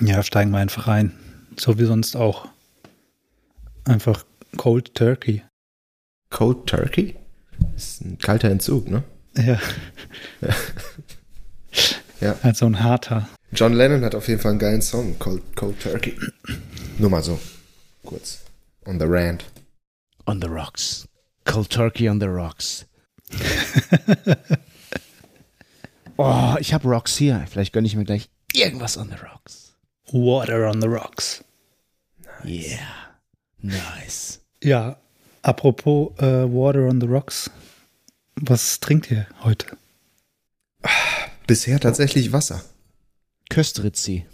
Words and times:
Ja, 0.00 0.22
steigen 0.22 0.50
wir 0.50 0.58
einfach 0.58 0.86
rein. 0.86 1.12
So 1.56 1.78
wie 1.78 1.84
sonst 1.84 2.16
auch. 2.16 2.48
Einfach 3.84 4.24
Cold 4.56 4.94
Turkey. 4.94 5.42
Cold 6.30 6.66
Turkey? 6.66 7.16
Das 7.72 7.84
ist 7.84 8.00
ein 8.02 8.18
kalter 8.18 8.50
Entzug, 8.50 8.88
ne? 8.88 9.02
Ja. 9.36 9.58
Ja. 10.40 10.54
ja. 12.20 12.36
Also 12.42 12.66
ein 12.66 12.82
harter. 12.82 13.28
John 13.52 13.72
Lennon 13.72 14.04
hat 14.04 14.14
auf 14.14 14.28
jeden 14.28 14.40
Fall 14.40 14.52
einen 14.52 14.60
geilen 14.60 14.82
Song, 14.82 15.18
Cold, 15.18 15.42
Cold 15.56 15.80
Turkey. 15.80 16.16
Nur 16.98 17.10
mal 17.10 17.22
so. 17.22 17.40
Kurz. 18.04 18.40
On 18.84 18.98
the 18.98 19.06
rant. 19.06 19.44
On 20.26 20.40
the 20.40 20.48
rocks. 20.48 21.08
Cold 21.44 21.70
Turkey 21.70 22.08
on 22.08 22.20
the 22.20 22.26
rocks. 22.26 22.86
oh, 26.16 26.56
ich 26.60 26.72
habe 26.72 26.88
Rocks 26.88 27.16
hier. 27.16 27.44
Vielleicht 27.50 27.72
gönne 27.72 27.86
ich 27.86 27.96
mir 27.96 28.04
gleich 28.04 28.28
irgendwas 28.54 28.96
on 28.96 29.08
the 29.08 29.16
rocks. 29.16 29.67
Water 30.12 30.68
on 30.68 30.80
the 30.80 30.88
Rocks. 30.88 31.44
Yeah. 32.44 32.78
Nice. 33.60 34.40
Ja, 34.62 34.96
apropos 35.42 36.12
äh, 36.18 36.44
Water 36.44 36.86
on 36.88 37.00
the 37.00 37.06
Rocks. 37.06 37.50
Was 38.36 38.78
trinkt 38.80 39.10
ihr 39.10 39.26
heute? 39.42 39.66
Bisher 41.46 41.80
tatsächlich 41.80 42.32
Wasser. 42.32 42.62
Köstritzi. 43.50 44.26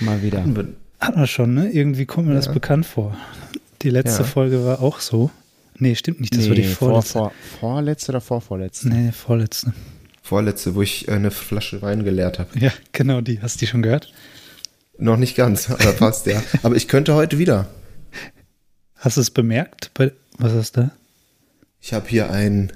Mal 0.00 0.22
wieder. 0.22 0.44
Hat 1.00 1.16
man 1.16 1.26
schon, 1.26 1.54
ne? 1.54 1.70
Irgendwie 1.70 2.06
kommt 2.06 2.28
mir 2.28 2.34
das 2.34 2.46
Ja. 2.46 2.52
bekannt 2.52 2.86
vor. 2.86 3.16
Die 3.82 3.90
letzte 3.90 4.22
Ja. 4.22 4.28
Folge 4.28 4.64
war 4.64 4.80
auch 4.82 5.00
so. 5.00 5.30
Nee, 5.78 5.94
stimmt 5.94 6.20
nicht. 6.20 6.36
Das 6.36 6.48
war 6.48 6.54
die 6.54 6.64
vor, 6.64 6.88
vorletzte. 6.88 7.12
vor, 7.12 7.32
vorletzte 7.60 8.12
oder 8.12 8.20
vorvorletzte? 8.20 8.88
Nee, 8.88 9.12
vorletzte. 9.12 9.72
Vorletzte, 10.22 10.74
wo 10.74 10.82
ich 10.82 11.08
äh, 11.08 11.12
eine 11.12 11.30
Flasche 11.30 11.80
Wein 11.82 12.04
geleert 12.04 12.38
habe. 12.38 12.58
Ja, 12.58 12.72
genau, 12.92 13.20
die. 13.20 13.40
Hast 13.40 13.56
du 13.56 13.60
die 13.60 13.66
schon 13.66 13.82
gehört? 13.82 14.12
Noch 15.00 15.16
nicht 15.16 15.34
ganz, 15.36 15.70
aber 15.70 15.92
passt, 15.92 16.26
ja. 16.26 16.42
Aber 16.62 16.76
ich 16.76 16.86
könnte 16.88 17.14
heute 17.14 17.38
wieder. 17.38 17.68
Hast 18.96 19.16
du 19.16 19.20
es 19.22 19.30
bemerkt? 19.30 19.90
Was 20.38 20.52
ist 20.52 20.76
da? 20.76 20.90
Ich 21.80 21.92
habe 21.94 22.08
hier 22.08 22.30
ein 22.30 22.70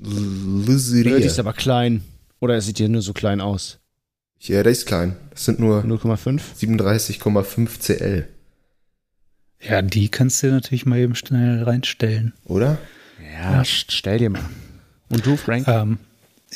Ja, 0.00 1.16
die 1.18 1.24
ist 1.24 1.38
aber 1.38 1.52
klein. 1.52 2.02
Oder 2.40 2.56
es 2.56 2.66
sieht 2.66 2.78
hier 2.78 2.88
nur 2.88 3.02
so 3.02 3.12
klein 3.12 3.40
aus. 3.40 3.78
Ja, 4.40 4.62
der 4.62 4.72
ist 4.72 4.86
klein. 4.86 5.16
Das 5.30 5.44
sind 5.44 5.60
nur 5.60 5.84
0,5? 5.84 6.40
37,5 6.58 7.78
CL, 7.80 8.26
Ja, 9.60 9.82
die 9.82 10.08
kannst 10.08 10.42
du 10.42 10.46
dir 10.48 10.54
natürlich 10.54 10.86
mal 10.86 10.98
eben 10.98 11.14
schnell 11.14 11.62
reinstellen. 11.62 12.32
oder? 12.44 12.78
Ja, 13.34 13.60
st- 13.60 13.90
stell 13.90 14.18
dir 14.18 14.30
mal. 14.30 14.48
Und 15.10 15.26
du, 15.26 15.36
Frank? 15.36 15.68
Ähm, 15.68 15.98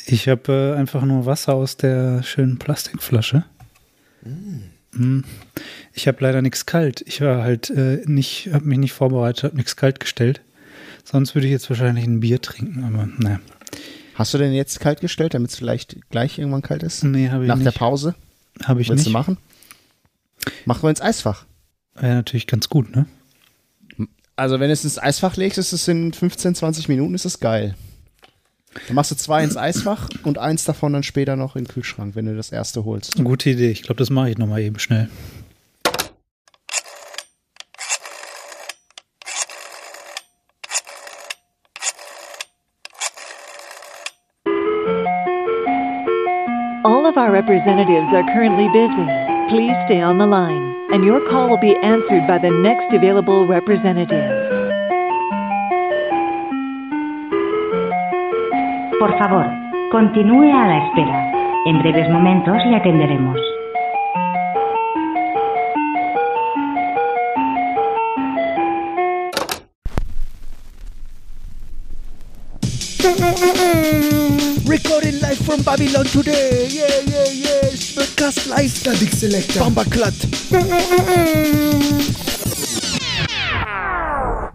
ich 0.07 0.27
habe 0.27 0.73
äh, 0.75 0.79
einfach 0.79 1.03
nur 1.03 1.25
Wasser 1.27 1.53
aus 1.53 1.77
der 1.77 2.23
schönen 2.23 2.57
Plastikflasche. 2.57 3.45
Mm. 4.25 5.21
Ich 5.93 6.07
habe 6.07 6.17
leider 6.21 6.41
nichts 6.41 6.65
kalt. 6.65 7.01
Ich 7.05 7.21
war 7.21 7.43
halt 7.43 7.69
äh, 7.69 8.01
nicht, 8.05 8.49
habe 8.53 8.65
mich 8.65 8.77
nicht 8.77 8.93
vorbereitet, 8.93 9.43
habe 9.43 9.55
nichts 9.55 9.75
kalt 9.75 9.99
gestellt. 9.99 10.41
Sonst 11.03 11.35
würde 11.35 11.47
ich 11.47 11.51
jetzt 11.51 11.69
wahrscheinlich 11.69 12.05
ein 12.05 12.19
Bier 12.21 12.41
trinken, 12.41 12.83
aber 12.83 13.07
naja. 13.17 13.39
Hast 14.15 14.33
du 14.33 14.37
denn 14.37 14.53
jetzt 14.53 14.79
kalt 14.79 15.01
gestellt, 15.01 15.33
damit 15.33 15.51
es 15.51 15.57
vielleicht 15.57 15.97
gleich 16.09 16.39
irgendwann 16.39 16.61
kalt 16.61 16.83
ist? 16.83 17.03
Nee, 17.03 17.29
habe 17.29 17.43
ich 17.43 17.47
Nach 17.49 17.57
der 17.57 17.65
nicht. 17.65 17.77
Pause? 17.77 18.15
Habe 18.63 18.81
ich 18.81 18.89
Willst 18.89 19.01
nicht. 19.05 19.07
du 19.07 19.11
machen? 19.17 19.37
Machen 20.65 20.83
wir 20.83 20.89
ins 20.89 21.01
Eisfach. 21.01 21.45
Wäre 21.95 22.15
natürlich 22.15 22.47
ganz 22.47 22.69
gut, 22.69 22.95
ne? 22.95 23.05
Also 24.37 24.59
wenn 24.59 24.67
du 24.67 24.73
es 24.73 24.83
ins 24.83 24.97
Eisfach 24.97 25.35
legst, 25.37 25.57
ist 25.57 25.73
es 25.73 25.87
in 25.87 26.13
15, 26.13 26.55
20 26.55 26.89
Minuten, 26.89 27.13
ist 27.13 27.25
es 27.25 27.39
geil. 27.39 27.75
Dann 28.87 28.95
machst 28.95 29.11
du 29.11 29.15
zwei 29.15 29.43
ins 29.43 29.57
Eisfach 29.57 30.09
und 30.23 30.37
eins 30.37 30.65
davon 30.65 30.93
dann 30.93 31.03
später 31.03 31.35
noch 31.35 31.55
in 31.55 31.63
den 31.63 31.73
Kühlschrank, 31.73 32.15
wenn 32.15 32.25
du 32.25 32.35
das 32.35 32.51
erste 32.51 32.85
holst. 32.85 33.15
Gute 33.23 33.49
Idee. 33.49 33.71
Ich 33.71 33.83
glaube, 33.83 33.97
das 33.97 34.09
mache 34.09 34.31
ich 34.31 34.37
nochmal 34.37 34.61
eben 34.61 34.79
schnell. 34.79 35.09
All 46.83 47.07
of 47.07 47.17
our 47.17 47.31
representatives 47.31 48.13
are 48.13 48.23
currently 48.33 48.67
busy. 48.69 49.07
Please 49.49 49.75
stay 49.85 50.03
on 50.03 50.19
the 50.19 50.25
line, 50.25 50.75
and 50.91 51.03
your 51.03 51.19
call 51.29 51.49
will 51.49 51.59
be 51.59 51.75
answered 51.81 52.27
by 52.27 52.37
the 52.37 52.51
next 52.51 52.93
available 52.93 53.47
representative. 53.47 54.54
Por 58.99 59.17
favor, 59.19 59.45
continúe 59.91 60.51
a 60.53 60.67
la 60.67 60.87
espera. 60.87 61.31
En 61.65 61.79
breves 61.79 62.09
momentos 62.09 62.55
le 62.65 62.77
atenderemos. 62.77 63.37
Recording 74.65 75.19
live 75.21 75.37
from 75.45 75.61
Babylon 75.63 76.05
today. 76.05 76.67
Yeah, 76.69 77.01
yeah, 77.05 77.29
yeah. 77.31 77.69
Podcast 77.95 78.47
live. 78.47 78.71
Static 78.71 79.11
Selector. 79.11 79.59
Bomberklatt. 79.59 80.15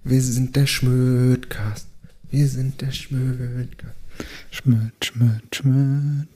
Wir 0.02 0.22
sind 0.22 0.56
der 0.56 0.66
Schmödcast. 0.66 1.86
Wir 2.30 2.46
sind 2.48 2.80
der 2.80 2.90
Schmödcast. 2.90 3.99
Schmöd, 4.50 4.92
schmöd, 5.04 5.54
schmöd. 5.54 6.28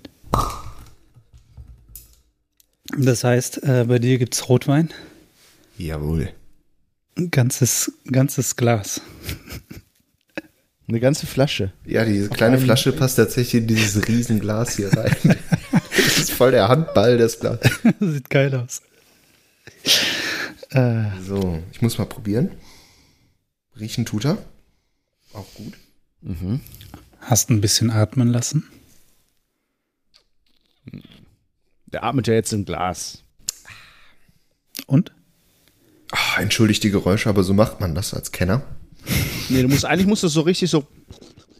Das 2.98 3.24
heißt, 3.24 3.62
äh, 3.64 3.84
bei 3.88 3.98
dir 3.98 4.18
gibt's 4.18 4.48
Rotwein? 4.48 4.92
Jawohl. 5.78 6.32
Ein 7.16 7.30
ganzes, 7.30 7.92
ganzes 8.10 8.56
Glas. 8.56 9.00
Eine 10.86 11.00
ganze 11.00 11.26
Flasche. 11.26 11.72
Ja, 11.86 12.04
diese 12.04 12.28
kleine 12.28 12.58
Flasche 12.58 12.92
passt 12.92 13.16
tatsächlich 13.16 13.62
in 13.62 13.66
dieses 13.68 14.06
Riesenglas 14.06 14.76
hier 14.76 14.92
rein. 14.92 15.16
das 15.96 16.18
ist 16.18 16.30
voll 16.32 16.50
der 16.50 16.68
Handball, 16.68 17.16
das 17.16 17.40
Glas. 17.40 17.58
Sieht 18.00 18.28
geil 18.28 18.54
aus. 18.54 18.82
Äh, 20.70 21.04
So, 21.26 21.62
ich 21.72 21.80
muss 21.80 21.96
mal 21.98 22.04
probieren. 22.04 22.50
Riechen 23.78 24.04
tut 24.04 24.26
er. 24.26 24.38
Auch 25.32 25.46
gut. 25.54 25.74
Hast 27.24 27.50
ein 27.50 27.60
bisschen 27.60 27.90
atmen 27.90 28.28
lassen? 28.28 28.68
Der 31.86 32.04
atmet 32.04 32.26
ja 32.26 32.34
jetzt 32.34 32.52
im 32.52 32.64
Glas. 32.64 33.22
Und? 34.86 35.12
Ah, 36.10 36.40
entschuldigt 36.40 36.82
die 36.82 36.90
Geräusche, 36.90 37.28
aber 37.28 37.42
so 37.42 37.54
macht 37.54 37.80
man 37.80 37.94
das 37.94 38.14
als 38.14 38.32
Kenner. 38.32 38.62
Nee, 39.48 39.62
du 39.62 39.68
musst, 39.68 39.84
eigentlich 39.84 40.06
musst 40.06 40.22
du 40.22 40.28
so 40.28 40.42
richtig 40.42 40.70
so. 40.70 40.86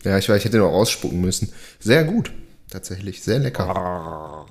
Ja, 0.04 0.18
ich 0.18 0.28
weiß, 0.28 0.38
ich 0.38 0.44
hätte 0.44 0.58
noch 0.58 0.72
ausspucken 0.72 1.20
müssen. 1.20 1.52
Sehr 1.80 2.04
gut. 2.04 2.32
Tatsächlich, 2.70 3.22
sehr 3.22 3.38
lecker. 3.38 4.46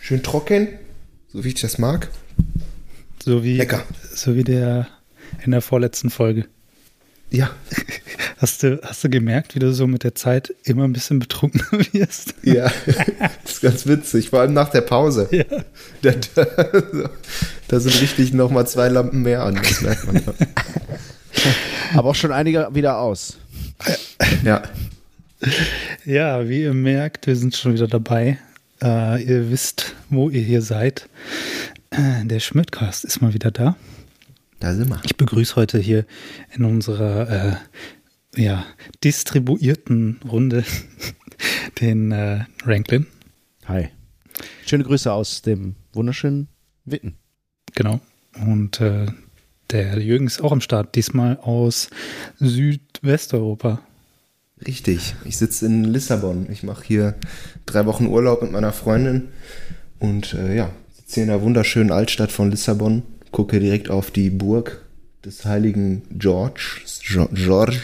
Schön 0.00 0.22
trocken, 0.22 0.68
so 1.28 1.44
wie 1.44 1.48
ich 1.48 1.60
das 1.60 1.78
mag. 1.78 2.08
So 3.22 3.42
wie, 3.44 3.56
Lecker. 3.56 3.84
so 4.14 4.34
wie 4.34 4.44
der 4.44 4.88
in 5.44 5.50
der 5.50 5.60
vorletzten 5.60 6.10
Folge. 6.10 6.48
Ja, 7.30 7.50
Hast 8.38 8.62
du, 8.62 8.80
hast 8.82 9.02
du 9.02 9.10
gemerkt, 9.10 9.56
wie 9.56 9.58
du 9.58 9.72
so 9.72 9.88
mit 9.88 10.04
der 10.04 10.14
Zeit 10.14 10.54
immer 10.62 10.84
ein 10.84 10.92
bisschen 10.92 11.18
betrunkener 11.18 11.66
wirst? 11.92 12.34
ja. 12.42 12.70
das 13.42 13.52
ist 13.54 13.60
ganz 13.60 13.86
witzig, 13.86 14.30
vor 14.30 14.40
allem 14.40 14.52
nach 14.52 14.68
der 14.70 14.82
Pause. 14.82 15.28
Ja. 15.32 15.44
Da, 16.02 16.12
da, 16.36 17.10
da 17.66 17.80
sind 17.80 18.00
richtig 18.00 18.32
nochmal 18.32 18.66
zwei 18.68 18.88
Lampen 18.88 19.22
mehr 19.22 19.42
an, 19.42 19.56
das 19.56 19.80
merkt 19.82 20.06
man. 20.06 20.22
Aber 21.94 22.10
auch 22.10 22.14
schon 22.14 22.30
einige 22.32 22.68
wieder 22.72 22.98
aus. 22.98 23.38
Ja, 24.44 24.62
Ja, 26.04 26.48
wie 26.48 26.62
ihr 26.62 26.74
merkt, 26.74 27.26
wir 27.26 27.34
sind 27.34 27.56
schon 27.56 27.74
wieder 27.74 27.88
dabei. 27.88 28.38
Äh, 28.80 29.22
ihr 29.24 29.50
wisst, 29.50 29.96
wo 30.10 30.30
ihr 30.30 30.42
hier 30.42 30.62
seid. 30.62 31.08
Äh, 31.90 32.24
der 32.24 32.38
Schmidtcast 32.38 33.04
ist 33.04 33.20
mal 33.20 33.34
wieder 33.34 33.50
da. 33.50 33.76
Da 34.60 34.74
sind 34.74 34.88
wir. 34.88 35.00
Ich 35.04 35.16
begrüße 35.16 35.56
heute 35.56 35.78
hier 35.78 36.06
in 36.54 36.64
unserer 36.64 37.58
äh, 38.34 38.40
ja, 38.40 38.64
distribuierten 39.04 40.20
Runde 40.28 40.64
den 41.80 42.12
äh, 42.12 42.44
Ranklin. 42.64 43.06
Hi. 43.66 43.88
Schöne 44.66 44.84
Grüße 44.84 45.12
aus 45.12 45.42
dem 45.42 45.76
wunderschönen 45.92 46.48
Witten. 46.84 47.16
Genau. 47.74 48.00
Und 48.40 48.80
äh, 48.80 49.06
der 49.70 49.98
Jürgen 49.98 50.26
ist 50.26 50.40
auch 50.42 50.52
am 50.52 50.60
Start, 50.60 50.94
diesmal 50.94 51.38
aus 51.38 51.90
Südwesteuropa. 52.38 53.80
Richtig. 54.66 55.14
Ich 55.24 55.36
sitze 55.36 55.66
in 55.66 55.84
Lissabon. 55.84 56.48
Ich 56.50 56.62
mache 56.62 56.84
hier 56.84 57.14
drei 57.66 57.86
Wochen 57.86 58.06
Urlaub 58.06 58.42
mit 58.42 58.52
meiner 58.52 58.72
Freundin 58.72 59.28
und 59.98 60.34
äh, 60.34 60.56
ja, 60.56 60.70
sitze 60.96 61.14
hier 61.14 61.22
in 61.24 61.28
der 61.28 61.42
wunderschönen 61.42 61.92
Altstadt 61.92 62.32
von 62.32 62.50
Lissabon, 62.50 63.02
gucke 63.32 63.60
direkt 63.60 63.90
auf 63.90 64.10
die 64.10 64.30
Burg 64.30 64.82
des 65.24 65.44
heiligen 65.44 66.02
George, 66.18 66.80
George, 67.32 67.76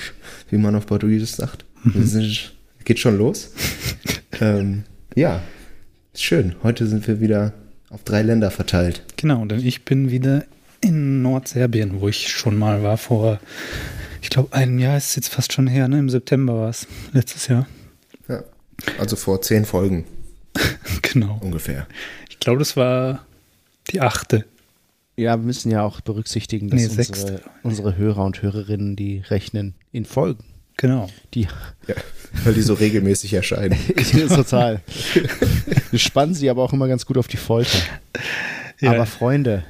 wie 0.50 0.56
man 0.58 0.74
auf 0.76 0.86
Portugiesisch 0.86 1.32
sagt. 1.32 1.64
Ist- 1.94 2.52
Geht 2.84 2.98
schon 2.98 3.16
los. 3.16 3.50
ähm, 4.40 4.84
ja, 5.14 5.40
schön. 6.14 6.54
Heute 6.62 6.86
sind 6.86 7.06
wir 7.08 7.20
wieder 7.20 7.54
Auf 7.88 8.02
drei 8.04 8.20
Länder 8.22 8.50
verteilt. 8.50 9.02
Genau, 9.16 9.44
denn 9.46 9.64
ich 9.64 9.84
bin 9.86 10.10
wieder 10.10 10.44
in 10.82 11.22
Nordserbien, 11.22 12.00
wo 12.02 12.08
ich 12.08 12.28
schon 12.28 12.58
mal 12.58 12.82
war 12.82 12.98
vor, 12.98 13.40
ich 14.20 14.28
glaube, 14.30 14.52
einem 14.54 14.78
Jahr 14.78 14.98
ist 14.98 15.10
es 15.10 15.16
jetzt 15.16 15.28
fast 15.28 15.52
schon 15.54 15.66
her, 15.66 15.88
ne? 15.88 15.98
Im 15.98 16.10
September 16.10 16.54
war 16.60 16.68
es, 16.68 16.86
letztes 17.12 17.46
Jahr. 17.48 17.66
Ja. 18.28 18.44
Also 18.98 19.16
vor 19.16 19.40
zehn 19.40 19.64
Folgen 19.64 20.04
Genau. 21.02 21.38
ungefähr. 21.40 21.86
Ich 22.28 22.38
glaube, 22.40 22.58
das 22.58 22.76
war 22.76 23.24
die 23.90 24.00
achte. 24.02 24.44
Ja, 25.16 25.36
wir 25.36 25.44
müssen 25.44 25.70
ja 25.70 25.82
auch 25.82 26.00
berücksichtigen, 26.00 26.68
dass 26.68 26.80
Nee, 26.80 26.88
unsere, 26.88 27.40
unsere 27.62 27.96
Hörer 27.96 28.24
und 28.24 28.42
Hörerinnen, 28.42 28.96
die 28.96 29.18
rechnen 29.18 29.74
in 29.92 30.04
Folgen. 30.04 30.44
Genau. 30.76 31.08
Die 31.34 31.42
Ja, 31.86 31.94
weil 32.42 32.54
die 32.54 32.62
so 32.62 32.74
regelmäßig 32.74 33.32
erscheinen. 33.34 33.78
total. 34.28 34.80
Wir 35.90 35.98
spannen 35.98 36.34
sie 36.34 36.50
aber 36.50 36.62
auch 36.64 36.72
immer 36.72 36.88
ganz 36.88 37.06
gut 37.06 37.16
auf 37.16 37.28
die 37.28 37.36
Folter. 37.36 37.78
Ja. 38.80 38.92
Aber 38.92 39.06
Freunde, 39.06 39.64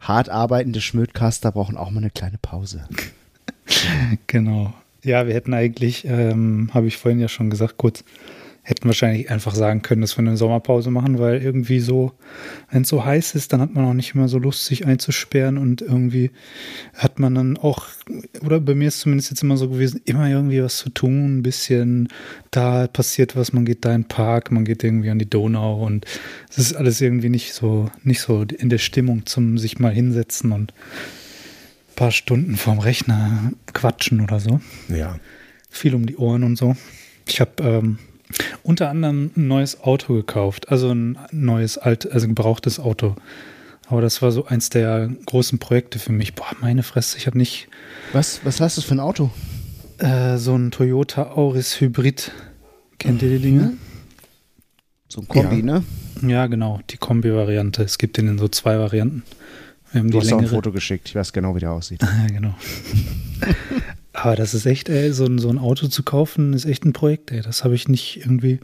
hart 0.00 0.28
arbeitende 0.28 0.82
Schmödcaster 0.82 1.50
brauchen 1.52 1.76
auch 1.76 1.90
mal 1.90 1.98
eine 1.98 2.10
kleine 2.10 2.38
Pause. 2.38 2.86
Genau. 4.26 4.72
Ja, 5.04 5.26
wir 5.26 5.34
hätten 5.34 5.52
eigentlich, 5.52 6.06
ähm, 6.06 6.70
habe 6.72 6.86
ich 6.86 6.96
vorhin 6.96 7.20
ja 7.20 7.28
schon 7.28 7.50
gesagt, 7.50 7.76
kurz, 7.76 8.02
hätten 8.68 8.86
wahrscheinlich 8.86 9.30
einfach 9.30 9.54
sagen 9.54 9.80
können, 9.80 10.02
dass 10.02 10.18
wir 10.18 10.20
eine 10.26 10.36
Sommerpause 10.36 10.90
machen, 10.90 11.18
weil 11.18 11.42
irgendwie 11.42 11.80
so, 11.80 12.12
wenn 12.70 12.82
es 12.82 12.88
so 12.88 13.02
heiß 13.02 13.34
ist, 13.34 13.52
dann 13.52 13.62
hat 13.62 13.72
man 13.72 13.86
auch 13.86 13.94
nicht 13.94 14.14
immer 14.14 14.28
so 14.28 14.38
Lust, 14.38 14.66
sich 14.66 14.84
einzusperren 14.84 15.56
und 15.56 15.80
irgendwie 15.80 16.32
hat 16.94 17.18
man 17.18 17.34
dann 17.34 17.56
auch, 17.56 17.86
oder 18.44 18.60
bei 18.60 18.74
mir 18.74 18.88
ist 18.88 19.00
zumindest 19.00 19.30
jetzt 19.30 19.42
immer 19.42 19.56
so 19.56 19.70
gewesen, 19.70 20.02
immer 20.04 20.28
irgendwie 20.28 20.62
was 20.62 20.76
zu 20.76 20.90
tun, 20.90 21.38
ein 21.38 21.42
bisschen, 21.42 22.08
da 22.50 22.86
passiert 22.88 23.36
was, 23.36 23.54
man 23.54 23.64
geht 23.64 23.86
da 23.86 23.94
in 23.94 24.02
den 24.02 24.08
Park, 24.08 24.52
man 24.52 24.66
geht 24.66 24.84
irgendwie 24.84 25.08
an 25.08 25.18
die 25.18 25.30
Donau 25.30 25.82
und 25.86 26.04
es 26.50 26.58
ist 26.58 26.74
alles 26.74 27.00
irgendwie 27.00 27.30
nicht 27.30 27.54
so, 27.54 27.90
nicht 28.02 28.20
so 28.20 28.42
in 28.42 28.68
der 28.68 28.78
Stimmung 28.78 29.24
zum 29.24 29.56
sich 29.56 29.78
mal 29.78 29.92
hinsetzen 29.94 30.52
und 30.52 30.72
ein 30.72 31.94
paar 31.96 32.10
Stunden 32.10 32.56
vorm 32.56 32.80
Rechner 32.80 33.50
quatschen 33.72 34.20
oder 34.20 34.40
so 34.40 34.60
Ja. 34.88 35.18
viel 35.70 35.94
um 35.94 36.04
die 36.04 36.18
Ohren 36.18 36.44
und 36.44 36.56
so. 36.56 36.76
Ich 37.26 37.40
habe 37.40 37.62
ähm, 37.62 37.98
unter 38.62 38.88
anderem 38.90 39.30
ein 39.36 39.48
neues 39.48 39.80
Auto 39.82 40.14
gekauft, 40.14 40.68
also 40.70 40.90
ein 40.92 41.18
neues, 41.32 41.78
alt, 41.78 42.10
also 42.10 42.26
gebrauchtes 42.28 42.78
Auto. 42.80 43.16
Aber 43.88 44.02
das 44.02 44.20
war 44.20 44.32
so 44.32 44.44
eins 44.46 44.68
der 44.68 45.08
großen 45.26 45.58
Projekte 45.58 45.98
für 45.98 46.12
mich. 46.12 46.34
Boah, 46.34 46.46
meine 46.60 46.82
Fresse, 46.82 47.16
ich 47.16 47.26
habe 47.26 47.38
nicht 47.38 47.68
Was, 48.12 48.40
was 48.44 48.60
hast 48.60 48.76
du 48.76 48.82
für 48.82 48.94
ein 48.94 49.00
Auto? 49.00 49.30
äh, 49.98 50.36
so 50.36 50.54
ein 50.54 50.70
Toyota 50.70 51.30
Auris 51.32 51.80
Hybrid. 51.80 52.30
Kennt 52.98 53.22
ihr 53.22 53.30
die 53.30 53.38
Dinge? 53.42 53.72
So 55.08 55.22
ein 55.22 55.28
Kombi, 55.28 55.56
Ja. 55.56 55.62
ne? 55.62 55.84
Ja, 56.22 56.46
genau, 56.48 56.80
die 56.90 56.98
Kombi-Variante. 56.98 57.82
Es 57.82 57.96
gibt 57.98 58.16
den 58.18 58.28
in 58.28 58.38
so 58.38 58.48
zwei 58.48 58.78
Varianten. 58.78 59.22
Wir 59.92 60.00
haben 60.00 60.10
Du 60.10 60.18
die 60.18 60.26
hast 60.26 60.32
auch 60.32 60.36
ein 60.38 60.44
längere. 60.44 60.54
Foto 60.56 60.70
geschickt. 60.72 61.08
Ich 61.08 61.14
weiß 61.14 61.32
genau, 61.32 61.54
wie 61.56 61.60
der 61.60 61.72
aussieht. 61.72 62.02
Ja, 62.02 62.26
genau. 62.26 62.54
Aber 64.22 64.34
das 64.34 64.52
ist 64.52 64.66
echt, 64.66 64.88
ey, 64.88 65.12
so 65.12 65.26
ein, 65.26 65.38
so 65.38 65.48
ein 65.48 65.58
Auto 65.58 65.86
zu 65.86 66.02
kaufen, 66.02 66.52
ist 66.52 66.64
echt 66.64 66.84
ein 66.84 66.92
Projekt, 66.92 67.30
ey. 67.30 67.40
Das 67.40 67.62
habe 67.62 67.74
ich 67.74 67.88
nicht 67.88 68.16
irgendwie 68.16 68.58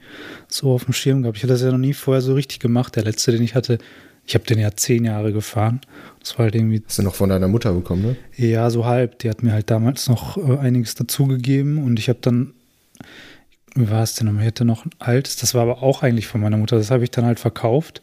so 0.48 0.72
auf 0.72 0.84
dem 0.84 0.92
Schirm 0.92 1.22
gehabt. 1.22 1.36
Ich 1.36 1.44
hatte 1.44 1.52
das 1.52 1.62
ja 1.62 1.70
noch 1.70 1.78
nie 1.78 1.94
vorher 1.94 2.22
so 2.22 2.34
richtig 2.34 2.58
gemacht. 2.58 2.96
Der 2.96 3.04
letzte, 3.04 3.30
den 3.30 3.42
ich 3.42 3.54
hatte, 3.54 3.78
ich 4.26 4.34
habe 4.34 4.44
den 4.44 4.58
ja 4.58 4.72
zehn 4.74 5.04
Jahre 5.04 5.32
gefahren. 5.32 5.80
Das 6.18 6.38
war 6.38 6.46
halt 6.46 6.56
irgendwie, 6.56 6.82
Hast 6.84 6.98
du 6.98 7.02
noch 7.02 7.14
von 7.14 7.28
deiner 7.28 7.46
Mutter 7.46 7.72
bekommen, 7.72 8.02
ne? 8.02 8.16
ja, 8.36 8.68
so 8.70 8.84
halb. 8.84 9.20
Die 9.20 9.30
hat 9.30 9.42
mir 9.44 9.52
halt 9.52 9.70
damals 9.70 10.08
noch 10.08 10.36
äh, 10.36 10.58
einiges 10.58 10.96
dazugegeben 10.96 11.78
und 11.78 12.00
ich 12.00 12.08
habe 12.08 12.18
dann, 12.20 12.52
wie 13.76 13.88
war 13.88 14.02
es 14.02 14.14
denn? 14.14 14.36
Ich 14.40 14.46
hatte 14.46 14.64
noch 14.64 14.84
ein 14.84 14.90
altes, 14.98 15.36
das 15.36 15.54
war 15.54 15.62
aber 15.62 15.82
auch 15.82 16.02
eigentlich 16.02 16.26
von 16.26 16.40
meiner 16.40 16.56
Mutter. 16.56 16.76
Das 16.76 16.90
habe 16.90 17.04
ich 17.04 17.12
dann 17.12 17.26
halt 17.26 17.38
verkauft 17.38 18.02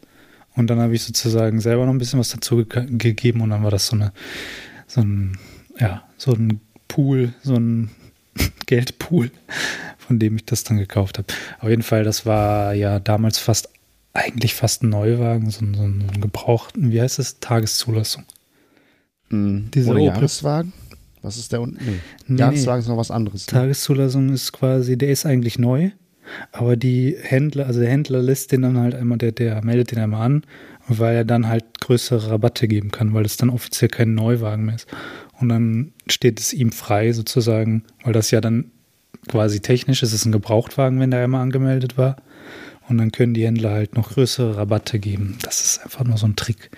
und 0.56 0.70
dann 0.70 0.80
habe 0.80 0.96
ich 0.96 1.04
sozusagen 1.04 1.60
selber 1.60 1.86
noch 1.86 1.94
ein 1.94 1.98
bisschen 1.98 2.20
was 2.20 2.30
dazu 2.30 2.66
ge 2.66 2.86
gegeben 2.90 3.42
und 3.42 3.50
dann 3.50 3.64
war 3.64 3.72
das 3.72 3.88
so 3.88 3.96
eine, 3.98 4.14
so 4.88 5.02
ein, 5.02 5.38
ja, 5.80 6.04
so 6.18 6.34
ein 6.34 6.62
Pool, 6.92 7.34
so 7.42 7.56
ein 7.56 7.90
Geldpool, 8.66 9.32
von 9.98 10.20
dem 10.20 10.36
ich 10.36 10.46
das 10.46 10.64
dann 10.64 10.78
gekauft 10.78 11.18
habe. 11.18 11.28
Auf 11.60 11.70
jeden 11.70 11.84
Fall, 11.84 12.04
das 12.04 12.26
war 12.26 12.74
ja 12.74 13.00
damals 13.00 13.38
fast, 13.40 13.70
eigentlich 14.14 14.56
fast 14.56 14.84
ein 14.84 14.90
Neuwagen, 14.90 15.50
so 15.52 15.64
ein, 15.66 15.74
so 15.74 15.84
ein 15.84 16.22
gebrauchten, 16.22 16.92
wie 16.92 17.02
heißt 17.02 17.20
es, 17.20 17.40
Tageszulassung. 17.40 18.26
Mhm. 19.30 19.70
Diese 19.74 19.90
Oder 19.90 20.00
Opel- 20.02 20.06
Jahreswagen? 20.16 20.74
Was 21.22 21.38
ist 21.38 21.52
der 21.52 21.62
unten? 21.62 21.78
Nee. 21.86 22.00
Nee, 22.28 22.40
Jahreswagen 22.40 22.82
ist 22.82 22.88
noch 22.88 22.98
was 22.98 23.12
anderes. 23.12 23.46
ne? 23.48 23.52
Tageszulassung 23.54 24.30
ist 24.34 24.52
quasi, 24.52 24.98
der 24.98 25.12
ist 25.12 25.26
eigentlich 25.26 25.60
neu, 25.60 25.92
aber 26.52 26.76
die 26.76 27.16
Händler, 27.22 27.68
also 27.68 27.80
der 27.80 27.90
Händler 27.90 28.22
lässt 28.22 28.52
den 28.52 28.64
dann 28.64 28.78
halt 28.78 28.96
einmal, 28.96 29.18
der, 29.20 29.32
der 29.32 29.64
meldet 29.64 29.92
den 29.92 30.00
einmal 30.00 30.26
an, 30.26 30.44
weil 30.88 31.16
er 31.16 31.26
dann 31.26 31.48
halt 31.48 31.80
größere 31.80 32.32
Rabatte 32.32 32.68
geben 32.68 32.92
kann, 32.92 33.14
weil 33.14 33.24
es 33.26 33.38
dann 33.38 33.50
offiziell 33.52 33.90
kein 33.90 34.16
Neuwagen 34.16 34.66
mehr 34.66 34.76
ist. 34.76 34.88
Und 35.42 35.50
dann 35.50 35.92
steht 36.08 36.40
es 36.40 36.54
ihm 36.54 36.72
frei 36.72 37.12
sozusagen, 37.14 37.84
weil 38.04 38.14
das 38.14 38.32
ja 38.32 38.42
dann 38.42 38.72
quasi 39.28 39.60
technisch 39.60 40.02
ist, 40.04 40.10
es 40.10 40.22
ist 40.22 40.26
ein 40.26 40.32
Gebrauchtwagen, 40.32 41.00
wenn 41.00 41.12
der 41.12 41.24
einmal 41.24 41.42
angemeldet 41.42 41.98
war. 41.98 42.18
Und 42.90 42.98
dann 42.98 43.12
können 43.12 43.34
die 43.34 43.46
Händler 43.46 43.72
halt 43.72 43.96
noch 43.96 44.12
größere 44.14 44.58
Rabatte 44.58 45.00
geben. 45.00 45.38
Das 45.44 45.62
ist 45.62 45.84
einfach 45.84 46.04
nur 46.04 46.18
so 46.18 46.26
ein 46.28 46.36
Trick. 46.36 46.70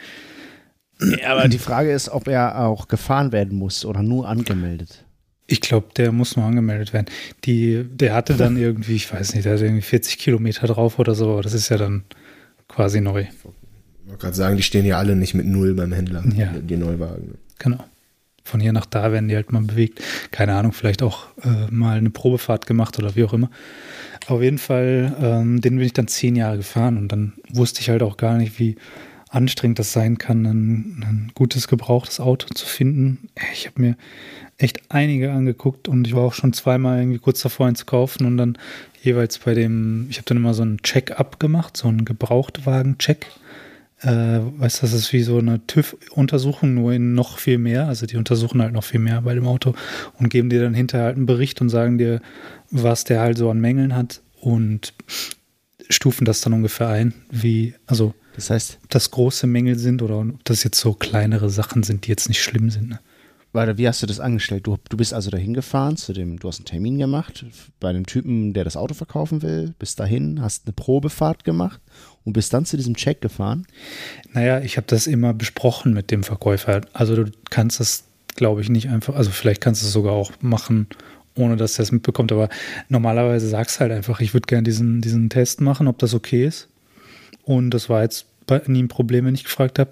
Ja, 1.20 1.32
aber 1.34 1.48
die 1.48 1.58
Frage 1.58 1.92
ist, 1.92 2.10
ob 2.10 2.28
er 2.28 2.60
auch 2.66 2.88
gefahren 2.88 3.32
werden 3.32 3.58
muss 3.58 3.84
oder 3.86 4.04
nur 4.04 4.28
angemeldet. 4.28 5.06
Ich 5.48 5.60
glaube, 5.60 5.88
der 5.98 6.12
muss 6.12 6.36
nur 6.38 6.46
angemeldet 6.46 6.94
werden. 6.94 7.08
Die, 7.46 7.84
der 7.84 8.14
hatte 8.14 8.36
dann 8.36 8.56
irgendwie, 8.58 8.96
ich 8.96 9.12
weiß 9.12 9.34
nicht, 9.34 9.46
der 9.46 9.54
hatte 9.54 9.66
irgendwie 9.66 9.82
40 9.82 10.18
Kilometer 10.18 10.68
drauf 10.68 11.00
oder 11.00 11.16
so, 11.16 11.32
aber 11.34 11.42
das 11.42 11.54
ist 11.54 11.70
ja 11.70 11.78
dann 11.78 12.04
quasi 12.68 13.02
neu. 13.02 13.22
Ich 13.22 13.44
wollte 14.10 14.22
gerade 14.22 14.36
sagen, 14.36 14.58
die 14.58 14.64
stehen 14.64 14.86
ja 14.86 14.98
alle 14.98 15.16
nicht 15.16 15.34
mit 15.34 15.46
Null 15.46 15.74
beim 15.74 15.92
Händler, 15.92 16.24
Ja. 16.36 16.52
die 16.54 16.78
Neuwagen. 16.78 17.38
Genau. 17.60 17.84
Von 18.44 18.60
hier 18.60 18.74
nach 18.74 18.86
da 18.86 19.12
werden 19.12 19.30
die 19.30 19.36
halt 19.36 19.52
mal 19.52 19.62
bewegt. 19.62 20.02
Keine 20.32 20.56
Ahnung, 20.56 20.74
vielleicht 20.74 21.02
auch 21.02 21.28
äh, 21.44 21.72
mal 21.72 21.98
eine 21.98 22.10
Probefahrt 22.10 22.68
gemacht 22.68 23.00
oder 23.00 23.16
wie 23.16 23.24
auch 23.24 23.34
immer. 23.34 23.50
Auf 24.28 24.42
jeden 24.42 24.58
Fall, 24.58 25.16
ähm, 25.22 25.62
den 25.62 25.78
bin 25.78 25.86
ich 25.86 25.94
dann 25.94 26.08
zehn 26.08 26.36
Jahre 26.36 26.58
gefahren 26.58 26.98
und 26.98 27.10
dann 27.10 27.34
wusste 27.50 27.82
ich 27.82 27.90
halt 27.90 28.04
auch 28.04 28.18
gar 28.18 28.38
nicht, 28.38 28.60
wie 28.60 28.76
anstrengend 29.30 29.80
das 29.80 29.94
sein 29.94 30.18
kann, 30.18 30.46
ein, 30.46 31.04
ein 31.04 31.32
gutes 31.34 31.68
gebrauchtes 31.68 32.20
Auto 32.20 32.48
zu 32.54 32.66
finden. 32.66 33.30
Ich 33.54 33.66
habe 33.66 33.82
mir 33.82 33.98
echt 34.58 34.82
einige 34.90 35.32
angeguckt 35.32 35.88
und 35.88 36.06
ich 36.08 36.16
war 36.16 36.24
auch 36.24 36.34
schon 36.34 36.54
zweimal 36.54 37.00
irgendwie 37.00 37.20
kurz 37.20 37.42
davor, 37.42 37.66
einen 37.66 37.76
zu 37.76 37.86
kaufen 37.86 38.26
und 38.26 38.38
dann 38.38 38.58
jeweils 39.02 39.40
bei 39.40 39.54
dem, 39.54 40.08
ich 40.10 40.18
habe 40.18 40.26
dann 40.26 40.38
immer 40.38 40.54
so 40.54 40.62
einen 40.62 40.82
Check-up 40.82 41.40
gemacht, 41.40 41.76
so 41.76 41.88
einen 41.88 42.06
Gebrauchtwagen-Check 42.06 43.26
äh, 44.04 44.40
weißt 44.60 44.80
du, 44.80 44.82
das 44.82 44.94
ist 44.94 45.14
wie 45.14 45.24
so 45.24 45.38
eine 45.38 45.66
TÜV-Untersuchung, 45.66 46.74
nur 46.74 46.94
in 46.94 47.14
noch 47.14 47.38
viel 47.38 47.58
mehr. 47.58 47.88
Also 47.88 48.06
die 48.06 48.18
untersuchen 48.18 48.62
halt 48.62 48.74
noch 48.74 48.84
viel 48.84 49.00
mehr 49.00 49.22
bei 49.22 49.34
dem 49.34 49.48
Auto 49.48 49.74
und 50.20 50.30
geben 50.30 50.50
dir 50.50 50.62
dann 50.62 50.74
hinterher 50.74 51.08
halt 51.08 51.16
einen 51.16 51.26
Bericht 51.26 51.62
und 51.62 51.70
sagen 51.70 51.98
dir, 51.98 52.22
was 52.70 53.06
der 53.06 53.22
halt 53.22 53.38
so 53.38 53.50
an 53.50 53.62
Mängeln 53.62 53.96
hat 53.96 54.22
und 54.42 54.94
stufen 55.90 56.26
das 56.26 56.42
dann 56.42 56.54
ungefähr 56.54 56.90
ein, 56.90 57.14
wie, 57.32 57.76
also 57.88 58.14
Das 58.36 58.50
heißt, 58.50 58.80
ob 58.84 58.90
das 58.90 59.12
große 59.12 59.48
Mängel 59.48 59.78
sind 59.78 60.02
oder 60.02 60.20
ob 60.20 60.44
das 60.44 60.64
jetzt 60.64 60.80
so 60.80 60.94
kleinere 60.94 61.50
Sachen 61.50 61.84
sind, 61.84 62.06
die 62.06 62.10
jetzt 62.10 62.28
nicht 62.28 62.42
schlimm 62.42 62.70
sind. 62.70 62.90
Ne? 62.90 63.00
Warte, 63.54 63.78
wie 63.78 63.88
hast 63.88 64.02
du 64.02 64.08
das 64.08 64.20
angestellt? 64.20 64.68
Du, 64.68 64.78
du 64.90 64.98
bist 64.98 65.14
also 65.14 65.30
dahin 65.30 65.54
gefahren, 65.54 65.96
zu 65.96 66.12
dem, 66.12 66.40
du 66.40 66.48
hast 66.48 66.60
einen 66.60 66.66
Termin 66.66 66.98
gemacht 66.98 67.46
bei 67.80 67.94
dem 67.94 68.06
Typen, 68.06 68.54
der 68.54 68.64
das 68.64 68.76
Auto 68.76 68.94
verkaufen 68.94 69.42
will, 69.42 69.74
bist 69.80 70.00
dahin, 70.00 70.42
hast 70.42 70.66
eine 70.66 70.74
Probefahrt 70.74 71.44
gemacht 71.44 71.80
und 72.26 72.34
bist 72.34 72.54
dann 72.54 72.66
zu 72.66 72.78
diesem 72.78 72.96
Check 72.96 73.22
gefahren. 73.22 73.66
Naja, 74.34 74.60
ich 74.60 74.78
habe 74.78 74.88
das 74.88 75.08
immer 75.08 75.34
besprochen 75.34 75.94
mit 75.94 76.12
dem 76.12 76.24
Verkäufer. 76.24 76.82
Also 76.94 77.16
du 77.16 77.32
kannst 77.50 77.80
das, 77.80 78.06
glaube 78.36 78.62
ich, 78.62 78.70
nicht 78.70 78.90
einfach, 78.90 79.16
also 79.16 79.30
vielleicht 79.30 79.62
kannst 79.62 79.84
du 79.84 79.88
es 79.88 79.94
sogar 79.94 80.14
auch 80.14 80.32
machen, 80.42 80.88
ohne 81.36 81.56
dass 81.56 81.80
er 81.80 81.84
es 81.84 81.92
mitbekommt, 81.92 82.32
aber 82.32 82.50
normalerweise 82.90 83.48
sagst 83.48 83.78
du 83.78 83.82
halt 83.82 83.92
einfach, 83.92 84.20
ich 84.20 84.34
würde 84.34 84.48
gerne 84.48 84.64
diesen, 84.64 85.02
diesen 85.02 85.30
Test 85.30 85.62
machen, 85.62 85.88
ob 85.88 86.00
das 86.00 86.14
okay 86.14 86.46
ist. 86.46 86.70
Und 87.44 87.72
das 87.72 87.90
war 87.90 88.02
jetzt 88.02 88.26
bei, 88.46 88.62
nie 88.68 88.84
ein 88.84 88.88
Problem, 88.88 89.26
wenn 89.26 89.36
ich 89.36 89.44
gefragt 89.44 89.80
habe. 89.80 89.92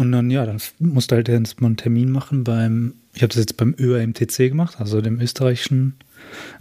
Und 0.00 0.12
dann, 0.12 0.30
ja, 0.30 0.46
dann 0.46 0.58
musste 0.78 1.16
halt 1.16 1.28
jetzt 1.28 1.60
mal 1.60 1.66
einen 1.66 1.76
Termin 1.76 2.10
machen 2.10 2.42
beim, 2.42 2.94
ich 3.12 3.20
habe 3.20 3.28
das 3.28 3.36
jetzt 3.36 3.58
beim 3.58 3.74
ÖAMTC 3.78 4.48
gemacht, 4.48 4.76
also 4.78 5.02
dem 5.02 5.20
österreichischen 5.20 5.96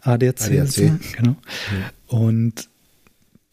ADAC. 0.01 0.41
ADAC. 0.41 0.67
sozusagen, 0.67 0.99
Genau. 1.15 1.35
Und 2.07 2.67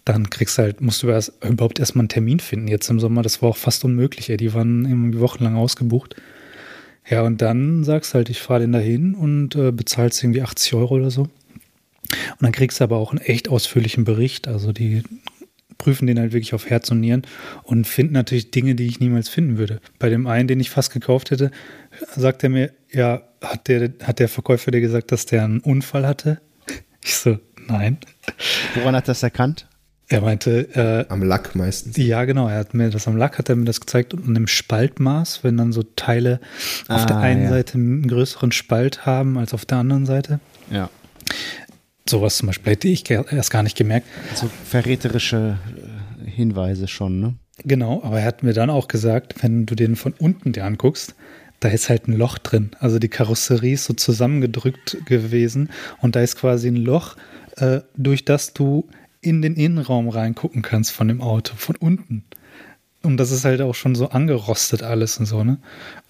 dann 0.05 0.29
kriegst 0.29 0.59
du 0.59 0.63
halt, 0.63 0.81
musst 0.81 1.05
du 1.05 1.09
erst, 1.09 1.35
überhaupt 1.49 1.79
erstmal 1.79 2.03
einen 2.03 2.09
Termin 2.09 2.41
finden 2.41 2.67
jetzt 2.67 2.91
im 2.91 2.99
Sommer. 2.99 3.23
Das 3.23 3.43
war 3.43 3.51
auch 3.51 3.57
fast 3.57 3.85
unmöglich, 3.85 4.29
ey. 4.29 4.37
Die 4.37 4.55
waren 4.55 4.87
irgendwie 4.87 5.21
wochenlang 5.21 5.55
ausgebucht. 5.55 6.17
Ja, 7.09 7.23
und 7.23 7.41
dann 7.41 7.85
sagst 7.85 8.11
du 8.11 8.15
halt, 8.17 8.29
ich 8.29 8.43
fahre 8.43 8.63
den 8.63 8.73
dahin 8.73 9.15
und 9.15 9.55
äh, 9.55 9.71
bezahlst 9.71 10.21
irgendwie 10.21 10.43
80 10.43 10.75
Euro 10.75 10.97
oder 10.97 11.13
so. 11.13 11.23
Und 11.23 11.31
dann 12.41 12.51
kriegst 12.51 12.81
du 12.81 12.85
aber 12.85 12.97
auch 12.97 13.13
einen 13.13 13.21
echt 13.21 13.49
ausführlichen 13.49 14.03
Bericht. 14.03 14.49
Also 14.49 14.73
die 14.73 15.05
prüfen 15.79 16.07
den 16.07 16.19
halt 16.19 16.33
wirklich 16.33 16.55
auf 16.55 16.69
Herz 16.69 16.91
und 16.91 17.01
Nieren 17.01 17.23
und 17.63 17.87
finden 17.87 18.15
natürlich 18.15 18.51
Dinge, 18.51 18.75
die 18.75 18.87
ich 18.87 19.01
niemals 19.01 19.29
finden 19.29 19.59
würde. 19.59 19.81
Bei 19.99 20.09
dem 20.09 20.27
einen, 20.27 20.49
den 20.49 20.61
ich 20.61 20.71
fast 20.71 20.93
gekauft 20.93 21.31
hätte, 21.31 21.51
sagt 22.17 22.43
er 22.43 22.49
mir, 22.51 22.73
ja, 22.91 23.23
hat 23.43 23.69
der, 23.69 23.93
hat 24.03 24.19
der 24.19 24.29
Verkäufer 24.29 24.71
dir 24.71 24.81
gesagt, 24.81 25.13
dass 25.13 25.27
der 25.27 25.45
einen 25.45 25.61
Unfall 25.61 26.07
hatte? 26.07 26.41
Ich 27.05 27.15
so, 27.15 27.39
nein. 27.69 27.99
Woran 28.75 28.97
hat 28.97 29.07
das 29.07 29.23
erkannt? 29.23 29.69
Er 30.09 30.21
meinte, 30.23 30.69
äh, 30.75 31.13
Am 31.13 31.23
Lack 31.23 31.55
meistens. 31.55 31.97
ja 31.97 32.25
genau, 32.25 32.49
er 32.49 32.59
hat 32.59 32.75
mir 32.75 32.91
das 32.91 33.07
am 33.07 33.17
Lack, 33.17 33.39
hat 33.39 33.49
er 33.49 33.55
mir 33.57 33.65
das 33.65 33.81
gezeigt 33.81 34.13
und 34.15 34.35
dem 34.35 34.47
Spaltmaß, 34.49 35.45
wenn 35.45 35.57
dann 35.57 35.73
so 35.73 35.83
Teile 35.85 36.41
auf 36.89 37.03
Ah, 37.03 37.07
der 37.07 37.17
einen 37.19 37.43
ja. 37.45 37.49
Seite 37.51 37.75
einen 37.75 38.09
größeren 38.09 38.51
Spalt 38.53 39.07
haben 39.07 39.39
als 39.39 39.55
auf 39.55 39.65
der 39.65 39.79
anderen 39.79 40.05
Seite. 40.07 40.41
Ja. 40.71 40.91
Sowas 42.09 42.37
zum 42.37 42.47
Beispiel 42.47 42.73
hätte 42.73 42.89
ich 42.89 43.09
erst 43.11 43.51
gar 43.51 43.63
nicht 43.63 43.77
gemerkt. 43.77 44.07
So 44.35 44.49
verräterische 44.65 45.59
äh, 46.25 46.31
Hinweise 46.31 46.89
schon, 46.89 47.21
ne? 47.21 47.35
Genau, 47.65 48.03
aber 48.03 48.21
er 48.21 48.27
hat 48.27 48.43
mir 48.43 48.53
dann 48.53 48.71
auch 48.71 48.87
gesagt, 48.87 49.43
wenn 49.43 49.67
du 49.67 49.75
den 49.75 49.97
von 49.97 50.13
unten 50.13 50.53
dir 50.53 50.65
anguckst, 50.65 51.15
da 51.61 51.69
ist 51.69 51.89
halt 51.89 52.07
ein 52.07 52.13
Loch 52.13 52.39
drin. 52.39 52.71
Also 52.81 52.99
die 52.99 53.09
Karosserie 53.09 53.75
ist 53.75 53.85
so 53.85 53.95
zusammengedrückt 53.95 54.99
gewesen 55.07 55.71
und 56.03 56.17
da 56.17 56.21
ist 56.21 56.37
quasi 56.37 56.69
ein 56.69 56.77
Loch, 56.77 57.17
äh, 57.57 57.81
durch 57.97 58.25
das 58.25 58.53
du 58.53 58.89
in 59.21 59.43
den 59.43 59.55
Innenraum 59.55 60.09
reingucken 60.09 60.63
kannst 60.63 60.93
von 60.93 61.09
dem 61.09 61.21
Auto, 61.21 61.55
von 61.57 61.77
unten. 61.77 62.25
Und 63.03 63.17
das 63.19 63.31
ist 63.31 63.45
halt 63.45 63.61
auch 63.61 63.75
schon 63.75 63.95
so 63.95 64.11
angerostet 64.11 64.83
alles 64.83 65.19
und 65.19 65.27
so, 65.27 65.45
ne? 65.45 65.59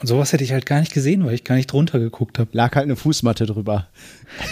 Und 0.01 0.07
sowas 0.07 0.33
hätte 0.33 0.45
ich 0.45 0.53
halt 0.53 0.67
gar 0.67 0.81
nicht 0.81 0.93
gesehen, 0.93 1.25
weil 1.25 1.35
ich 1.35 1.45
gar 1.45 1.55
nicht 1.55 1.71
drunter 1.71 1.99
geguckt 1.99 2.39
habe. 2.39 2.51
Lag 2.53 2.75
halt 2.75 2.85
eine 2.85 2.97
Fußmatte 2.97 3.47
drüber. 3.47 3.89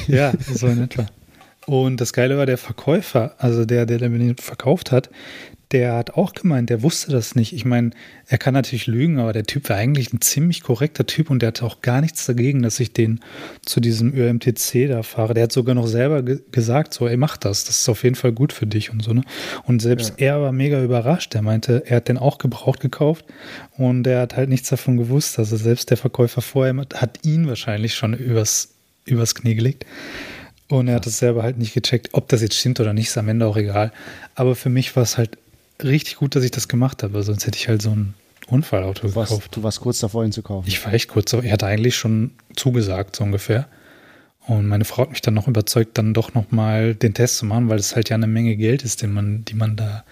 Ja, 0.07 0.33
so 0.53 0.67
in 0.67 0.83
etwa. 0.83 1.07
Und 1.67 2.01
das 2.01 2.13
Geile 2.13 2.37
war, 2.37 2.47
der 2.47 2.59
Verkäufer, 2.59 3.35
also 3.39 3.65
der, 3.65 3.87
der, 3.87 3.99
den 3.99 4.37
verkauft 4.37 4.93
hat, 4.93 5.11
der 5.73 5.95
hat 5.95 6.13
auch 6.13 6.35
gemeint, 6.35 6.71
der 6.71 6.83
wusste 6.83 7.11
das 7.11 7.35
nicht. 7.35 7.53
Ich 7.53 7.65
meine, 7.65 7.91
er 8.29 8.39
kann 8.39 8.55
natürlich 8.55 8.87
lügen, 8.87 9.19
aber 9.19 9.33
der 9.33 9.43
Typ 9.43 9.69
war 9.69 9.77
eigentlich 9.77 10.13
ein 10.13 10.21
ziemlich 10.21 10.63
korrekter 10.63 11.05
Typ 11.05 11.31
und 11.31 11.41
der 11.43 11.49
hatte 11.49 11.65
auch 11.65 11.81
gar 11.81 12.01
nichts 12.01 12.27
dagegen, 12.27 12.63
dass 12.63 12.79
ich 12.79 12.93
den 12.93 13.21
zu 13.65 13.81
diesem 13.81 14.15
ÖMTC 14.15 14.89
da 14.89 15.03
fahre. 15.03 15.35
Der 15.35 15.45
hat 15.45 15.53
sogar 15.53 15.75
noch 15.75 15.89
selber 15.89 16.23
ge 16.23 16.41
gesagt, 16.53 16.95
so, 16.95 17.09
ey, 17.09 17.17
mach 17.17 17.37
das, 17.37 17.65
das 17.65 17.81
ist 17.81 17.89
auf 17.89 18.05
jeden 18.05 18.15
Fall 18.15 18.31
gut 18.31 18.53
für 18.53 18.67
dich 18.67 18.93
und 18.93 19.03
so, 19.03 19.15
ne? 19.15 19.23
Und 19.65 19.83
selbst 19.83 20.15
er 20.19 20.41
war 20.41 20.53
mega 20.53 20.81
überrascht. 20.83 21.35
Er 21.35 21.43
meinte, 21.43 21.83
er 21.87 21.97
hat 21.97 22.09
den 22.09 22.19
auch 22.19 22.39
gebraucht 22.39 22.79
gekauft 22.79 23.25
und 23.77 24.07
er 24.07 24.21
hat 24.21 24.37
halt 24.37 24.51
nichts 24.51 24.69
davon 24.69 24.97
gewusst. 24.97 25.41
Also 25.41 25.57
selbst 25.57 25.91
der 25.91 25.97
Verkäufer 25.97 26.41
vorher 26.41 26.75
hat 26.95 27.27
ihn 27.27 27.49
wahrscheinlich 27.49 27.95
schon 27.95 28.15
übers, 28.15 28.75
übers 29.07 29.35
Knie 29.35 29.57
gelegt. 29.57 29.87
Und 30.69 30.89
er 30.89 30.97
hat 30.97 31.07
es 31.07 31.19
selber 31.19 31.43
halt 31.43 31.59
nicht 31.59 31.75
gecheckt. 31.75 32.11
Ob 32.13 32.29
das 32.29 32.41
jetzt 32.41 32.57
stimmt 32.57 32.81
oder 32.81 32.93
nicht, 32.93 33.09
ist 33.09 33.19
am 33.19 33.29
Ende 33.29 33.47
auch 33.47 33.57
egal. 33.57 33.93
Aber 34.35 34.55
für 34.55 34.71
mich 34.71 34.95
war 34.97 35.03
es 35.03 35.19
halt 35.19 35.37
richtig 35.83 36.17
gut, 36.17 36.35
dass 36.37 36.45
ich 36.45 36.51
das 36.51 36.69
gemacht 36.69 37.03
habe. 37.03 37.23
Sonst 37.23 37.47
hätte 37.47 37.59
ich 37.59 37.69
halt 37.69 37.83
so 37.83 37.91
ein 37.91 38.15
Unfallauto 38.47 39.09
Du 39.09 39.15
warst, 39.15 39.31
gekauft. 39.31 39.57
du 39.57 39.63
warst 39.63 39.81
kurz 39.81 39.99
davor, 40.01 40.25
ihn 40.25 40.33
zu 40.33 40.43
kaufen. 40.43 40.67
Ich 40.69 40.85
war 40.85 40.93
echt 40.93 41.09
kurz, 41.09 41.33
aber 41.35 41.45
er 41.45 41.53
hatte 41.53 41.67
eigentlich 41.67 41.97
schon 41.97 42.33
zugesagt, 42.57 43.17
so 43.17 43.25
ungefähr. 43.25 43.69
Und 44.47 44.67
meine 44.67 44.85
Frau 44.85 45.03
hat 45.03 45.11
mich 45.11 45.23
dann 45.23 45.35
noch 45.35 45.49
überzeugt, 45.49 45.97
dann 45.97 46.13
doch 46.13 46.35
nochmal 46.35 46.95
den 46.95 47.15
Test 47.15 47.39
zu 47.39 47.47
machen, 47.47 47.71
weil 47.71 47.79
es 47.79 47.97
halt 47.97 48.11
ja 48.11 48.17
eine 48.17 48.27
Menge 48.27 48.57
Geld 48.57 48.83
ist, 48.85 49.01
den 49.01 49.13
man, 49.13 49.45
die 49.47 49.55
man 49.55 49.77
da, 49.77 50.05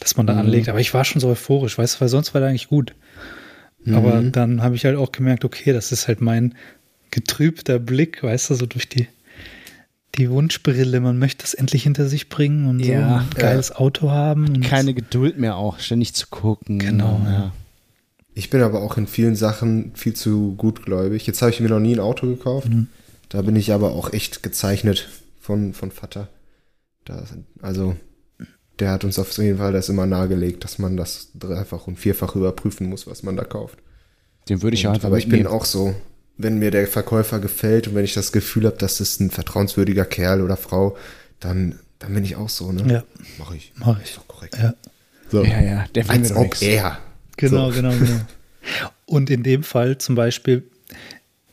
dass 0.00 0.16
man 0.16 0.26
da 0.26 0.38
anlegt. 0.38 0.70
Aber 0.70 0.80
ich 0.80 0.94
war 0.94 1.04
schon 1.04 1.20
so 1.20 1.28
euphorisch, 1.28 1.76
weißt 1.76 1.96
du, 1.96 2.00
weil 2.00 2.08
sonst 2.08 2.32
war 2.32 2.40
der 2.40 2.48
eigentlich 2.50 2.68
gut. 2.68 2.94
Aber 3.88 4.20
dann 4.22 4.62
habe 4.62 4.74
ich 4.74 4.84
halt 4.84 4.96
auch 4.96 5.12
gemerkt, 5.12 5.44
okay, 5.44 5.72
das 5.72 5.92
ist 5.92 6.08
halt 6.08 6.20
mein 6.20 6.54
getrübter 7.10 7.78
Blick, 7.78 8.22
weißt 8.22 8.50
du, 8.50 8.54
so 8.54 8.66
durch 8.66 8.88
die, 8.88 9.06
die 10.14 10.30
Wunschbrille. 10.30 11.00
Man 11.00 11.18
möchte 11.18 11.44
es 11.44 11.54
endlich 11.54 11.82
hinter 11.82 12.08
sich 12.08 12.28
bringen 12.28 12.66
und 12.66 12.80
Ja. 12.80 13.08
so 13.08 13.14
ein 13.24 13.30
geiles 13.34 13.72
Auto 13.74 14.10
haben. 14.10 14.48
Und 14.48 14.60
Keine 14.62 14.94
Geduld 14.94 15.38
mehr 15.38 15.56
auch, 15.56 15.78
ständig 15.78 16.14
zu 16.14 16.26
gucken. 16.28 16.78
Genau, 16.78 17.20
ja. 17.24 17.52
Ich 18.34 18.50
bin 18.50 18.60
aber 18.62 18.82
auch 18.82 18.96
in 18.98 19.06
vielen 19.06 19.34
Sachen 19.36 19.92
viel 19.94 20.14
zu 20.14 20.54
gutgläubig. 20.56 21.26
Jetzt 21.26 21.40
habe 21.42 21.50
ich 21.50 21.60
mir 21.60 21.68
noch 21.70 21.80
nie 21.80 21.94
ein 21.94 22.00
Auto 22.00 22.26
gekauft. 22.26 22.68
Da 23.30 23.42
bin 23.42 23.56
ich 23.56 23.72
aber 23.72 23.92
auch 23.92 24.12
echt 24.12 24.42
gezeichnet 24.42 25.08
von, 25.40 25.72
von 25.72 25.90
Vater. 25.90 26.28
Da, 27.04 27.24
also, 27.62 27.96
der 28.78 28.90
hat 28.90 29.04
uns 29.04 29.18
auf 29.18 29.36
jeden 29.38 29.58
Fall 29.58 29.72
das 29.72 29.88
immer 29.88 30.06
nahegelegt, 30.06 30.64
dass 30.64 30.78
man 30.78 30.96
das 30.96 31.28
dreifach 31.34 31.86
und 31.86 31.98
vierfach 31.98 32.36
überprüfen 32.36 32.88
muss, 32.88 33.06
was 33.06 33.22
man 33.22 33.36
da 33.36 33.44
kauft. 33.44 33.78
Den 34.48 34.60
würde 34.62 34.74
ich 34.76 34.82
ja 34.82 34.90
Und, 34.90 34.96
einfach 34.96 35.08
aber 35.08 35.18
ich 35.18 35.28
bin 35.28 35.46
auch 35.46 35.64
so, 35.64 35.94
wenn 36.38 36.58
mir 36.58 36.70
der 36.70 36.86
Verkäufer 36.86 37.38
gefällt 37.38 37.88
und 37.88 37.94
wenn 37.94 38.04
ich 38.04 38.14
das 38.14 38.32
Gefühl 38.32 38.66
habe, 38.66 38.76
das 38.78 39.00
ist 39.00 39.20
ein 39.20 39.30
vertrauenswürdiger 39.30 40.04
Kerl 40.04 40.42
oder 40.42 40.56
Frau, 40.56 40.96
dann, 41.40 41.78
dann 41.98 42.14
bin 42.14 42.24
ich 42.24 42.36
auch 42.36 42.48
so, 42.48 42.72
ne? 42.72 42.92
Ja. 42.92 43.04
Mach 43.38 43.54
ich. 43.54 43.72
Mach 43.76 43.98
ich. 43.98 44.10
Ist 44.10 44.16
doch 44.18 44.28
korrekt. 44.28 44.56
Ja. 44.58 44.74
So. 45.30 45.44
Ja, 45.44 45.60
ja, 45.60 45.84
der 45.94 46.08
Als 46.10 46.32
ob 46.32 46.42
nix. 46.44 46.62
er. 46.62 46.98
Genau, 47.36 47.70
So. 47.70 47.76
genau, 47.76 47.90
genau. 47.96 48.20
Und 49.06 49.30
in 49.30 49.42
dem 49.42 49.62
Fall 49.62 49.98
zum 49.98 50.14
Beispiel, 50.14 50.64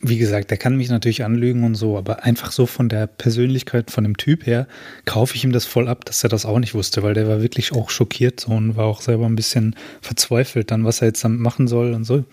wie 0.00 0.18
gesagt, 0.18 0.50
der 0.50 0.58
kann 0.58 0.76
mich 0.76 0.90
natürlich 0.90 1.24
anlügen 1.24 1.64
und 1.64 1.76
so, 1.76 1.96
aber 1.96 2.24
einfach 2.24 2.52
so 2.52 2.66
von 2.66 2.88
der 2.88 3.06
Persönlichkeit, 3.06 3.90
von 3.90 4.04
dem 4.04 4.16
Typ 4.16 4.44
her, 4.46 4.66
kaufe 5.06 5.34
ich 5.34 5.44
ihm 5.44 5.52
das 5.52 5.64
voll 5.64 5.88
ab, 5.88 6.04
dass 6.04 6.22
er 6.22 6.28
das 6.28 6.44
auch 6.44 6.58
nicht 6.58 6.74
wusste, 6.74 7.02
weil 7.02 7.14
der 7.14 7.26
war 7.26 7.40
wirklich 7.40 7.72
auch 7.72 7.88
schockiert 7.90 8.40
so 8.40 8.52
und 8.52 8.76
war 8.76 8.84
auch 8.84 9.00
selber 9.00 9.24
ein 9.26 9.36
bisschen 9.36 9.76
verzweifelt 10.02 10.70
dann, 10.70 10.84
was 10.84 11.00
er 11.00 11.08
jetzt 11.08 11.24
damit 11.24 11.40
machen 11.40 11.68
soll 11.68 11.94
und 11.94 12.04
so. 12.04 12.24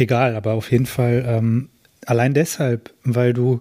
Egal, 0.00 0.34
aber 0.34 0.52
auf 0.54 0.72
jeden 0.72 0.86
Fall 0.86 1.22
ähm, 1.26 1.68
allein 2.06 2.32
deshalb, 2.32 2.94
weil 3.04 3.34
du, 3.34 3.60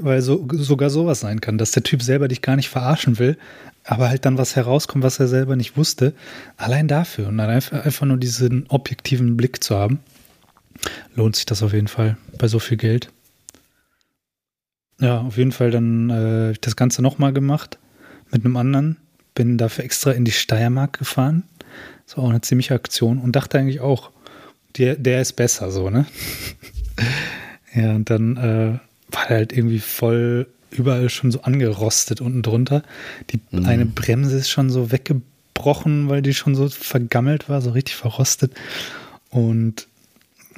weil 0.00 0.22
so, 0.22 0.46
sogar 0.52 0.90
sowas 0.90 1.18
sein 1.18 1.40
kann, 1.40 1.58
dass 1.58 1.72
der 1.72 1.82
Typ 1.82 2.02
selber 2.04 2.28
dich 2.28 2.40
gar 2.40 2.54
nicht 2.54 2.68
verarschen 2.68 3.18
will, 3.18 3.36
aber 3.82 4.08
halt 4.08 4.24
dann 4.24 4.38
was 4.38 4.54
herauskommt, 4.54 5.02
was 5.02 5.18
er 5.18 5.26
selber 5.26 5.56
nicht 5.56 5.76
wusste. 5.76 6.14
Allein 6.56 6.86
dafür 6.86 7.26
und 7.26 7.36
dann 7.36 7.50
einfach, 7.50 7.84
einfach 7.84 8.06
nur 8.06 8.16
diesen 8.16 8.66
objektiven 8.68 9.36
Blick 9.36 9.64
zu 9.64 9.76
haben, 9.76 9.98
lohnt 11.16 11.34
sich 11.34 11.46
das 11.46 11.64
auf 11.64 11.72
jeden 11.72 11.88
Fall 11.88 12.16
bei 12.38 12.46
so 12.46 12.60
viel 12.60 12.76
Geld. 12.76 13.08
Ja, 15.00 15.22
auf 15.22 15.36
jeden 15.36 15.50
Fall 15.50 15.72
dann 15.72 16.10
äh, 16.10 16.54
das 16.60 16.76
Ganze 16.76 17.02
nochmal 17.02 17.32
gemacht 17.32 17.80
mit 18.30 18.44
einem 18.44 18.56
anderen. 18.56 18.98
Bin 19.34 19.58
dafür 19.58 19.82
extra 19.82 20.12
in 20.12 20.24
die 20.24 20.30
Steiermark 20.30 21.00
gefahren. 21.00 21.42
Das 22.06 22.16
war 22.16 22.22
auch 22.22 22.30
eine 22.30 22.40
ziemliche 22.40 22.74
Aktion 22.74 23.18
und 23.18 23.34
dachte 23.34 23.58
eigentlich 23.58 23.80
auch, 23.80 24.12
der, 24.76 24.96
der 24.96 25.20
ist 25.20 25.34
besser 25.34 25.70
so, 25.70 25.90
ne? 25.90 26.06
ja, 27.74 27.92
und 27.92 28.10
dann 28.10 28.36
äh, 28.36 28.78
war 29.14 29.26
der 29.28 29.36
halt 29.36 29.52
irgendwie 29.52 29.80
voll 29.80 30.46
überall 30.70 31.10
schon 31.10 31.30
so 31.30 31.42
angerostet 31.42 32.20
unten 32.20 32.42
drunter. 32.42 32.82
Die 33.30 33.40
eine 33.52 33.86
Bremse 33.86 34.38
ist 34.38 34.50
schon 34.50 34.70
so 34.70 34.90
weggebrochen, 34.90 36.08
weil 36.08 36.22
die 36.22 36.34
schon 36.34 36.54
so 36.54 36.68
vergammelt 36.68 37.48
war, 37.48 37.60
so 37.60 37.70
richtig 37.70 37.94
verrostet. 37.94 38.52
Und 39.30 39.86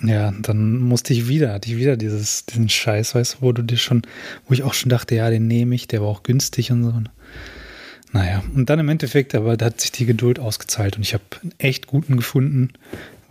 ja, 0.03 0.33
dann 0.41 0.79
musste 0.79 1.13
ich 1.13 1.29
wieder, 1.29 1.53
hatte 1.53 1.71
ich 1.71 1.77
wieder 1.77 1.97
dieses, 1.97 2.47
diesen 2.47 2.69
Scheiß, 2.69 3.15
weißt 3.15 3.35
du, 3.35 3.43
wo 3.43 3.53
du 3.53 3.63
dir 3.63 3.77
schon, 3.77 4.03
wo 4.47 4.55
ich 4.55 4.63
auch 4.63 4.75
schon 4.75 4.91
dachte, 4.91 5.15
ja, 5.15 5.31
den 5.31 5.47
nehme 5.47 5.75
ich, 5.75 5.89
der 5.89 6.01
war 6.01 6.09
auch 6.09 6.23
günstig 6.23 6.71
und 6.73 6.85
so. 6.85 6.93
Naja, 8.13 8.45
und 8.55 8.71
dann 8.71 8.79
im 8.79 8.89
Endeffekt, 8.89 9.35
aber 9.35 9.57
da 9.57 9.67
hat 9.67 9.81
sich 9.81 9.91
die 9.93 10.07
Geduld 10.07 10.39
ausgezahlt 10.39 10.97
und 10.97 11.03
ich 11.03 11.15
habe 11.15 11.25
einen 11.43 11.53
echt 11.59 11.87
guten 11.89 12.17
gefunden, 12.17 12.71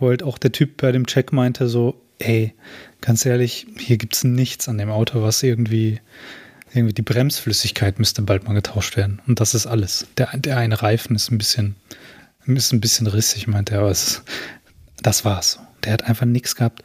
wo 0.04 0.10
halt 0.10 0.22
auch 0.22 0.36
der 0.38 0.52
Typ 0.52 0.76
bei 0.76 0.92
dem 0.92 1.06
Check 1.06 1.32
meinte 1.32 1.66
so, 1.68 2.00
ey, 2.18 2.52
ganz 3.00 3.24
ehrlich, 3.24 3.66
hier 3.78 3.96
gibt's 3.96 4.22
nichts 4.22 4.68
an 4.68 4.76
dem 4.78 4.90
Auto, 4.90 5.22
was 5.22 5.42
irgendwie, 5.42 6.00
irgendwie 6.74 6.92
die 6.94 7.02
Bremsflüssigkeit 7.02 7.98
müsste 7.98 8.22
bald 8.22 8.44
mal 8.44 8.52
getauscht 8.52 8.96
werden. 8.96 9.20
Und 9.26 9.40
das 9.40 9.54
ist 9.54 9.66
alles. 9.66 10.06
Der, 10.18 10.28
der 10.36 10.58
eine 10.58 10.82
Reifen 10.82 11.16
ist 11.16 11.30
ein 11.30 11.38
bisschen, 11.38 11.76
ist 12.46 12.72
ein 12.72 12.80
bisschen 12.80 13.06
rissig, 13.06 13.46
meinte 13.46 13.74
er, 13.74 13.80
aber 13.80 13.90
es, 13.90 14.22
das 15.02 15.24
war's. 15.24 15.58
Der 15.84 15.92
hat 15.94 16.04
einfach 16.04 16.26
nichts 16.26 16.54
gehabt. 16.54 16.82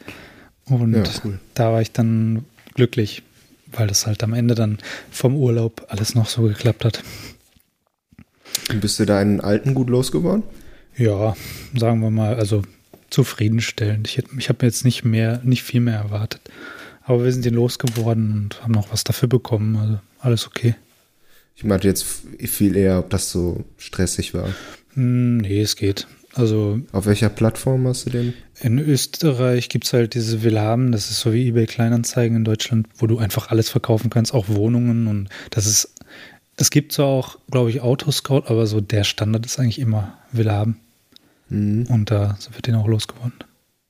Und 0.65 0.93
Ja, 0.93 1.03
cool. 1.25 1.39
da 1.55 1.71
war 1.73 1.81
ich 1.81 1.91
dann 1.91 2.45
glücklich, 2.75 3.23
weil 3.67 3.87
das 3.87 4.07
halt 4.07 4.23
am 4.23 4.33
Ende 4.33 4.55
dann 4.55 4.77
vom 5.11 5.35
Urlaub 5.35 5.85
alles 5.89 6.15
noch 6.15 6.27
so 6.29 6.43
geklappt 6.43 6.85
hat. 6.85 7.03
Bist 8.79 8.99
du 8.99 9.05
deinen 9.05 9.41
alten 9.41 9.73
gut 9.73 9.89
losgeworden? 9.89 10.43
Ja, 10.95 11.35
sagen 11.75 12.01
wir 12.01 12.11
mal, 12.11 12.35
also 12.35 12.61
zufriedenstellend. 13.09 14.07
Ich, 14.07 14.21
ich 14.37 14.49
habe 14.49 14.65
jetzt 14.65 14.85
nicht 14.85 15.03
mehr, 15.03 15.41
nicht 15.43 15.63
viel 15.63 15.81
mehr 15.81 15.97
erwartet. 15.97 16.41
Aber 17.03 17.23
wir 17.23 17.31
sind 17.31 17.45
ihn 17.45 17.55
losgeworden 17.55 18.31
und 18.33 18.63
haben 18.63 18.73
noch 18.73 18.91
was 18.91 19.03
dafür 19.03 19.27
bekommen. 19.27 19.75
Also 19.77 19.99
alles 20.19 20.47
okay. 20.47 20.75
Ich 21.55 21.63
meinte 21.63 21.87
jetzt 21.87 22.05
viel 22.37 22.75
eher, 22.75 22.99
ob 22.99 23.09
das 23.09 23.31
so 23.31 23.65
stressig 23.77 24.33
war. 24.33 24.47
Hm, 24.93 25.37
nee, 25.37 25.61
es 25.61 25.75
geht. 25.75 26.07
Also 26.35 26.79
Auf 26.91 27.05
welcher 27.07 27.29
Plattform 27.29 27.87
hast 27.87 28.05
du 28.05 28.11
den? 28.11 28.33
in 28.61 28.77
Österreich 28.77 29.67
gibt 29.69 29.85
es 29.85 29.93
halt 29.93 30.13
diese 30.13 30.43
Villamen, 30.43 30.91
das 30.91 31.09
ist 31.09 31.21
so 31.21 31.33
wie 31.33 31.47
eBay 31.47 31.65
Kleinanzeigen 31.65 32.37
in 32.37 32.43
Deutschland, 32.43 32.87
wo 32.95 33.07
du 33.07 33.17
einfach 33.17 33.49
alles 33.49 33.69
verkaufen 33.69 34.09
kannst, 34.09 34.33
auch 34.33 34.47
Wohnungen 34.47 35.07
und 35.07 35.29
das 35.49 35.65
ist, 35.65 35.95
es 36.57 36.69
gibt 36.69 36.91
zwar 36.91 37.07
auch, 37.07 37.39
glaube 37.49 37.71
ich, 37.71 37.81
Autoscout, 37.81 38.43
aber 38.45 38.67
so 38.67 38.79
der 38.79 39.05
Standard 39.05 39.45
ist 39.45 39.59
eigentlich 39.59 39.79
immer 39.79 40.19
Villamen. 41.49 41.85
Und 41.87 42.11
da 42.11 42.35
sind 42.39 42.55
wir 42.55 42.61
den 42.61 42.75
auch 42.75 42.87
losgeworden. 42.87 43.33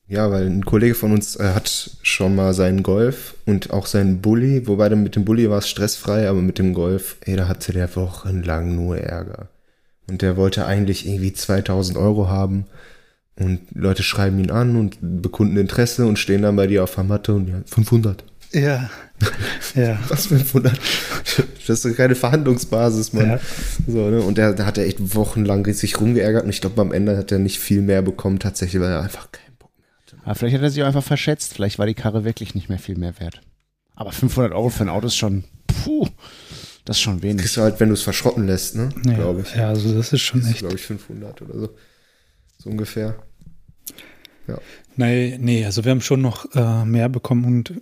Ja, 0.07 0.31
weil 0.31 0.47
ein 0.47 0.65
Kollege 0.65 0.95
von 0.95 1.11
uns 1.11 1.35
äh, 1.35 1.53
hat 1.53 1.91
schon 2.01 2.35
mal 2.35 2.53
seinen 2.55 2.81
Golf 2.81 3.35
und 3.45 3.69
auch 3.69 3.85
seinen 3.85 4.21
Bulli, 4.21 4.67
wobei 4.67 4.89
dann 4.89 5.03
mit 5.03 5.15
dem 5.15 5.23
Bulli 5.23 5.49
war 5.49 5.59
es 5.59 5.69
stressfrei, 5.69 6.27
aber 6.27 6.41
mit 6.41 6.57
dem 6.57 6.73
Golf, 6.73 7.17
ey, 7.21 7.35
da 7.35 7.47
hatte 7.47 7.73
der 7.73 7.95
wochenlang 7.95 8.75
nur 8.75 8.97
Ärger. 8.97 9.49
Und 10.07 10.23
der 10.23 10.35
wollte 10.35 10.65
eigentlich 10.65 11.07
irgendwie 11.07 11.33
2000 11.33 11.95
Euro 11.95 12.27
haben 12.27 12.65
und 13.35 13.61
Leute 13.75 14.01
schreiben 14.01 14.39
ihn 14.39 14.49
an 14.49 14.75
und 14.75 14.97
bekunden 14.99 15.57
Interesse 15.57 16.07
und 16.07 16.17
stehen 16.17 16.41
dann 16.41 16.55
bei 16.55 16.65
dir 16.65 16.83
auf 16.83 16.95
der 16.95 17.03
Matte 17.03 17.35
und 17.35 17.47
ja, 17.47 17.61
500, 17.65 18.23
Ja. 18.51 18.89
Ja. 19.75 19.99
Was 20.09 20.27
500? 20.27 20.77
Das 21.67 21.69
ist 21.69 21.85
doch 21.85 21.95
keine 21.95 22.15
Verhandlungsbasis, 22.15 23.13
Mann. 23.13 23.27
Ja. 23.31 23.39
So, 23.87 24.09
ne? 24.09 24.21
Und 24.21 24.37
der, 24.37 24.53
der 24.53 24.65
hat 24.65 24.77
ja 24.77 24.83
echt 24.83 25.15
wochenlang 25.15 25.65
sich 25.73 25.99
rumgeärgert 25.99 26.43
und 26.43 26.49
ich 26.49 26.61
glaube, 26.61 26.81
am 26.81 26.91
Ende 26.91 27.17
hat 27.17 27.31
er 27.31 27.39
nicht 27.39 27.59
viel 27.59 27.81
mehr 27.81 28.01
bekommen, 28.01 28.39
tatsächlich, 28.39 28.81
weil 28.81 28.89
er 28.91 29.01
einfach 29.01 29.31
keinen 29.31 29.55
Bock 29.57 29.71
mehr 29.77 29.87
hatte. 30.01 30.17
Aber 30.23 30.35
vielleicht 30.35 30.55
hat 30.55 30.63
er 30.63 30.69
sich 30.71 30.81
auch 30.83 30.87
einfach 30.87 31.03
verschätzt. 31.03 31.53
Vielleicht 31.53 31.77
war 31.79 31.85
die 31.85 31.93
Karre 31.93 32.23
wirklich 32.23 32.55
nicht 32.55 32.69
mehr 32.69 32.79
viel 32.79 32.97
mehr 32.97 33.19
wert. 33.19 33.41
Aber 33.95 34.11
500 34.11 34.53
Euro 34.53 34.69
für 34.69 34.83
ein 34.83 34.89
Auto 34.89 35.07
ist 35.07 35.17
schon, 35.17 35.43
puh, 35.67 36.07
das 36.85 36.97
ist 36.97 37.01
schon 37.01 37.21
wenig. 37.21 37.41
Kriegst 37.41 37.57
du 37.57 37.61
halt, 37.61 37.79
wenn 37.79 37.89
du 37.89 37.93
es 37.93 38.01
verschrotten 38.01 38.47
lässt, 38.47 38.75
ne? 38.75 38.89
Ja, 39.05 39.13
Glaube 39.15 39.41
ich. 39.41 39.53
ja, 39.55 39.67
also 39.69 39.93
das 39.93 40.13
ist 40.13 40.21
schon 40.21 40.39
Das 40.39 40.47
ist, 40.49 40.53
echt. 40.55 40.59
glaube 40.61 40.75
ich, 40.75 40.81
500 40.81 41.41
oder 41.41 41.59
so. 41.59 41.69
So 42.57 42.69
ungefähr. 42.69 43.15
Nee, 44.95 45.37
nee, 45.39 45.63
also 45.65 45.85
wir 45.85 45.91
haben 45.91 46.01
schon 46.01 46.21
noch 46.21 46.45
äh, 46.55 46.83
mehr 46.85 47.07
bekommen 47.07 47.45
und 47.45 47.73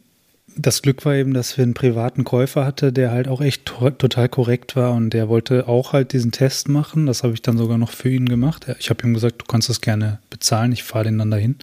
das 0.58 0.82
Glück 0.82 1.06
war 1.06 1.16
eben, 1.16 1.34
dass 1.34 1.58
wir 1.58 1.64
einen 1.64 1.74
privaten 1.74 2.24
Käufer 2.24 2.66
hatte, 2.66 2.92
der 2.92 3.12
halt 3.12 3.28
auch 3.28 3.42
echt 3.42 3.66
to 3.66 3.90
total 3.92 4.28
korrekt 4.28 4.76
war 4.76 4.94
und 4.94 5.12
der 5.12 5.30
wollte 5.30 5.68
auch 5.68 5.94
halt 5.94 6.14
diesen 6.14 6.32
Test 6.32 6.68
machen. 6.68 7.06
Das 7.06 7.24
habe 7.24 7.34
ich 7.34 7.42
dann 7.42 7.58
sogar 7.58 7.78
noch 7.78 7.92
für 7.92 8.10
ihn 8.10 8.28
gemacht. 8.28 8.66
Ich 8.80 8.90
habe 8.90 9.06
ihm 9.06 9.14
gesagt, 9.14 9.42
du 9.42 9.46
kannst 9.46 9.70
das 9.70 9.82
gerne 9.82 10.20
bezahlen, 10.30 10.72
ich 10.72 10.84
fahre 10.84 11.06
den 11.06 11.18
dann 11.20 11.32
dahin, 11.32 11.56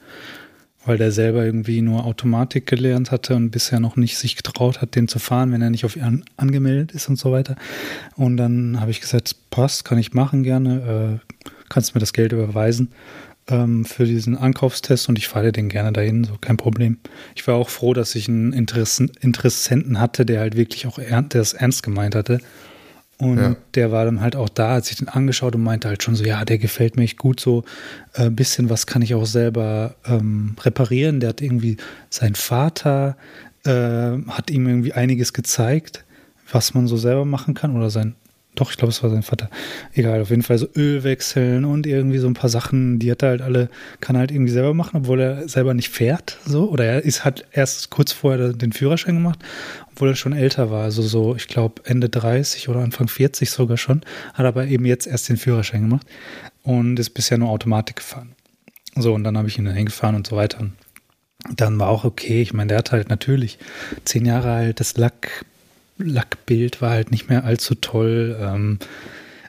weil 0.86 0.96
der 0.96 1.12
selber 1.12 1.44
irgendwie 1.44 1.82
nur 1.82 2.04
Automatik 2.04 2.66
gelernt 2.66 3.10
hatte 3.10 3.34
und 3.34 3.50
bisher 3.50 3.80
noch 3.80 3.96
nicht 3.96 4.16
sich 4.16 4.36
getraut 4.36 4.80
hat, 4.80 4.94
den 4.94 5.08
zu 5.08 5.18
fahren, 5.18 5.52
wenn 5.52 5.62
er 5.62 5.70
nicht 5.70 5.84
auf 5.84 5.96
ihn 5.96 6.24
angemeldet 6.36 6.92
ist 6.92 7.08
und 7.08 7.16
so 7.16 7.32
weiter. 7.32 7.56
Und 8.16 8.36
dann 8.36 8.80
habe 8.80 8.90
ich 8.90 9.00
gesagt, 9.00 9.36
passt, 9.50 9.84
kann 9.84 9.98
ich 9.98 10.14
machen 10.14 10.42
gerne, 10.44 11.20
äh, 11.20 11.50
kannst 11.68 11.94
mir 11.94 12.00
das 12.00 12.12
Geld 12.12 12.32
überweisen 12.32 12.90
ähm, 13.48 13.84
für 13.84 14.04
diesen 14.04 14.36
Ankaufstest 14.36 15.08
und 15.08 15.18
ich 15.18 15.28
fahre 15.28 15.52
den 15.52 15.68
gerne 15.68 15.92
dahin, 15.92 16.24
so 16.24 16.34
kein 16.40 16.56
Problem. 16.56 16.98
Ich 17.34 17.46
war 17.46 17.56
auch 17.56 17.68
froh, 17.68 17.92
dass 17.94 18.14
ich 18.14 18.28
einen 18.28 18.52
Interessen, 18.52 19.10
Interessenten 19.20 20.00
hatte, 20.00 20.24
der 20.24 20.40
halt 20.40 20.56
wirklich 20.56 20.86
auch 20.86 20.98
er, 20.98 21.22
der 21.22 21.42
es 21.42 21.52
ernst 21.52 21.82
gemeint 21.82 22.14
hatte. 22.14 22.40
Und 23.18 23.38
Ja. 23.38 23.56
der 23.74 23.92
war 23.92 24.04
dann 24.04 24.20
halt 24.20 24.34
auch 24.34 24.48
da, 24.48 24.74
hat 24.74 24.86
sich 24.86 24.96
den 24.96 25.08
angeschaut 25.08 25.54
und 25.54 25.62
meinte 25.62 25.88
halt 25.88 26.02
schon 26.02 26.16
so, 26.16 26.24
ja, 26.24 26.44
der 26.44 26.58
gefällt 26.58 26.96
mir 26.96 27.04
echt 27.04 27.18
gut 27.18 27.38
so. 27.38 27.64
Ein 28.14 28.34
bisschen 28.34 28.70
was 28.70 28.86
kann 28.86 29.02
ich 29.02 29.14
auch 29.14 29.26
selber 29.26 29.94
ähm, 30.06 30.56
reparieren. 30.62 31.20
Der 31.20 31.28
hat 31.28 31.40
irgendwie, 31.40 31.76
sein 32.10 32.34
Vater 32.34 33.16
äh, 33.64 33.70
hat 34.28 34.50
ihm 34.50 34.66
irgendwie 34.66 34.94
einiges 34.94 35.32
gezeigt, 35.32 36.04
was 36.50 36.74
man 36.74 36.86
so 36.88 36.96
selber 36.96 37.24
machen 37.24 37.54
kann. 37.54 37.76
Oder 37.76 37.88
sein, 37.90 38.16
doch, 38.54 38.70
ich 38.70 38.76
glaube, 38.76 38.90
es 38.90 39.02
war 39.02 39.10
sein 39.10 39.22
Vater. 39.22 39.50
Egal, 39.92 40.22
auf 40.22 40.30
jeden 40.30 40.42
Fall 40.42 40.58
so 40.58 40.68
Öl 40.76 41.02
wechseln 41.02 41.64
und 41.64 41.86
irgendwie 41.86 42.18
so 42.18 42.26
ein 42.26 42.34
paar 42.34 42.50
Sachen, 42.50 42.98
die 42.98 43.10
hat 43.10 43.22
er 43.22 43.30
halt 43.30 43.42
alle, 43.42 43.68
kann 44.00 44.16
er 44.16 44.20
halt 44.20 44.30
irgendwie 44.30 44.52
selber 44.52 44.74
machen, 44.74 44.98
obwohl 44.98 45.20
er 45.20 45.48
selber 45.48 45.74
nicht 45.74 45.90
fährt. 45.90 46.38
So. 46.46 46.70
Oder 46.70 46.84
er 46.84 47.04
ist, 47.04 47.24
hat 47.24 47.44
erst 47.52 47.90
kurz 47.90 48.12
vorher 48.12 48.52
den 48.52 48.72
Führerschein 48.72 49.16
gemacht, 49.16 49.40
obwohl 49.92 50.10
er 50.10 50.16
schon 50.16 50.32
älter 50.32 50.70
war. 50.70 50.84
Also 50.84 51.02
so, 51.02 51.34
ich 51.34 51.48
glaube, 51.48 51.82
Ende 51.84 52.08
30 52.08 52.68
oder 52.68 52.80
Anfang 52.80 53.08
40 53.08 53.50
sogar 53.50 53.76
schon. 53.76 54.02
Hat 54.34 54.46
aber 54.46 54.66
eben 54.66 54.86
jetzt 54.86 55.06
erst 55.06 55.28
den 55.28 55.36
Führerschein 55.36 55.82
gemacht 55.82 56.06
und 56.62 56.98
ist 56.98 57.10
bisher 57.10 57.38
nur 57.38 57.50
Automatik 57.50 57.96
gefahren. 57.96 58.34
So, 58.96 59.14
und 59.14 59.24
dann 59.24 59.36
habe 59.36 59.48
ich 59.48 59.58
ihn 59.58 59.64
dann 59.64 59.74
hingefahren 59.74 60.14
und 60.14 60.26
so 60.26 60.36
weiter. 60.36 60.60
Und 60.60 60.74
dann 61.60 61.78
war 61.78 61.88
auch 61.88 62.04
okay. 62.04 62.40
Ich 62.42 62.52
meine, 62.52 62.68
der 62.68 62.78
hat 62.78 62.92
halt 62.92 63.10
natürlich 63.10 63.58
zehn 64.04 64.24
Jahre 64.24 64.52
alt, 64.52 64.80
das 64.80 64.96
Lack, 64.96 65.44
Lackbild 65.98 66.82
war 66.82 66.90
halt 66.90 67.10
nicht 67.10 67.28
mehr 67.28 67.44
allzu 67.44 67.74
toll. 67.74 68.36
Ähm, 68.40 68.78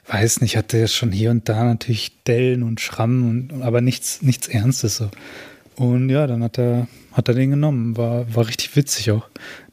weiß 0.06 0.40
nicht, 0.40 0.56
hatte 0.56 0.78
ja 0.78 0.86
schon 0.86 1.12
hier 1.12 1.30
und 1.30 1.48
da 1.48 1.64
natürlich 1.64 2.22
Dellen 2.24 2.62
und 2.62 2.80
Schrammen, 2.80 3.50
und, 3.50 3.62
aber 3.62 3.80
nichts, 3.80 4.22
nichts 4.22 4.48
Ernstes 4.48 4.96
so. 4.96 5.10
Und 5.76 6.08
ja, 6.08 6.26
dann 6.26 6.42
hat 6.42 6.58
er, 6.58 6.86
hat 7.12 7.28
er 7.28 7.34
den 7.34 7.50
genommen. 7.50 7.96
War, 7.96 8.34
war 8.34 8.46
richtig 8.46 8.76
witzig 8.76 9.10
auch. 9.10 9.28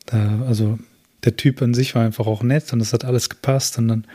Da, 0.06 0.44
also 0.48 0.80
der 1.24 1.38
Typ 1.38 1.62
an 1.62 1.74
sich 1.74 1.96
war 1.96 2.04
einfach 2.04 2.28
auch 2.28 2.44
nett 2.44 2.74
und 2.74 2.82
es 2.82 2.94
hat 2.94 3.06
alles 3.06 3.30
gepasst. 3.30 3.78
Und 3.78 3.88
dann, 3.88 4.08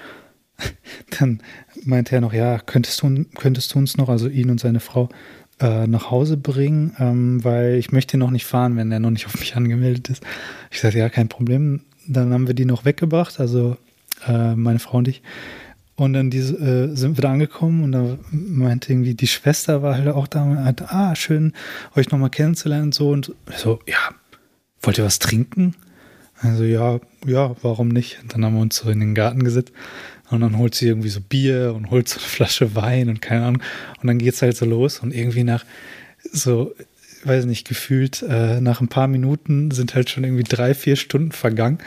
dann 1.18 1.40
meinte 1.84 2.14
er 2.14 2.20
noch, 2.20 2.32
ja, 2.32 2.58
könntest 2.58 3.00
du, 3.02 3.24
könntest 3.36 3.74
du 3.74 3.78
uns 3.78 3.96
noch, 3.96 4.08
also 4.08 4.28
ihn 4.28 4.50
und 4.50 4.60
seine 4.60 4.80
Frau, 4.80 5.08
äh, 5.60 5.86
nach 5.86 6.10
Hause 6.10 6.36
bringen, 6.36 6.94
ähm, 6.98 7.42
weil 7.42 7.74
ich 7.74 7.90
möchte 7.90 8.16
ihn 8.16 8.20
noch 8.20 8.30
nicht 8.30 8.44
fahren, 8.44 8.76
wenn 8.76 8.92
er 8.92 9.00
noch 9.00 9.10
nicht 9.10 9.26
auf 9.26 9.38
mich 9.40 9.56
angemeldet 9.56 10.08
ist. 10.08 10.22
Ich 10.70 10.80
sagte, 10.80 10.98
ja, 10.98 11.08
kein 11.08 11.28
Problem. 11.28 11.82
Dann 12.08 12.32
haben 12.32 12.46
wir 12.46 12.54
die 12.54 12.64
noch 12.64 12.84
weggebracht, 12.84 13.38
also 13.38 13.76
äh, 14.26 14.54
meine 14.54 14.78
Frau 14.78 14.98
und 14.98 15.08
ich. 15.08 15.22
Und 15.94 16.12
dann 16.12 16.30
diese, 16.30 16.56
äh, 16.56 16.94
sind 16.94 17.16
wir 17.16 17.22
da 17.22 17.32
angekommen 17.32 17.82
und 17.82 17.92
da 17.92 18.18
meinte 18.30 18.92
irgendwie, 18.92 19.14
die 19.14 19.26
Schwester 19.26 19.82
war 19.82 19.96
halt 19.96 20.08
auch 20.08 20.28
da 20.28 20.42
und 20.42 20.54
meinte, 20.54 20.90
ah, 20.90 21.16
schön, 21.16 21.52
euch 21.96 22.10
nochmal 22.10 22.30
kennenzulernen 22.30 22.84
und 22.84 22.94
so. 22.94 23.10
Und 23.10 23.34
so, 23.56 23.80
ja, 23.86 23.98
wollt 24.80 24.98
ihr 24.98 25.04
was 25.04 25.18
trinken? 25.18 25.74
Also 26.40 26.62
ja, 26.62 27.00
ja, 27.26 27.56
warum 27.62 27.88
nicht? 27.88 28.20
Und 28.22 28.32
dann 28.32 28.44
haben 28.44 28.54
wir 28.54 28.60
uns 28.60 28.76
so 28.76 28.90
in 28.90 29.00
den 29.00 29.14
Garten 29.16 29.42
gesetzt 29.42 29.72
und 30.30 30.40
dann 30.40 30.56
holt 30.56 30.74
sie 30.74 30.86
irgendwie 30.86 31.08
so 31.08 31.20
Bier 31.20 31.74
und 31.74 31.90
holt 31.90 32.08
so 32.08 32.20
eine 32.20 32.28
Flasche 32.28 32.76
Wein 32.76 33.08
und 33.08 33.20
keine 33.20 33.44
Ahnung. 33.44 33.62
Und 34.00 34.06
dann 34.06 34.18
geht's 34.18 34.40
halt 34.40 34.56
so 34.56 34.66
los 34.66 35.00
und 35.00 35.12
irgendwie 35.12 35.42
nach 35.42 35.64
so, 36.32 36.74
weiß 37.24 37.46
nicht, 37.46 37.66
gefühlt 37.66 38.22
äh, 38.22 38.60
nach 38.60 38.80
ein 38.80 38.88
paar 38.88 39.08
Minuten 39.08 39.70
sind 39.70 39.94
halt 39.94 40.08
schon 40.10 40.24
irgendwie 40.24 40.44
drei, 40.44 40.74
vier 40.74 40.96
Stunden 40.96 41.32
vergangen 41.32 41.78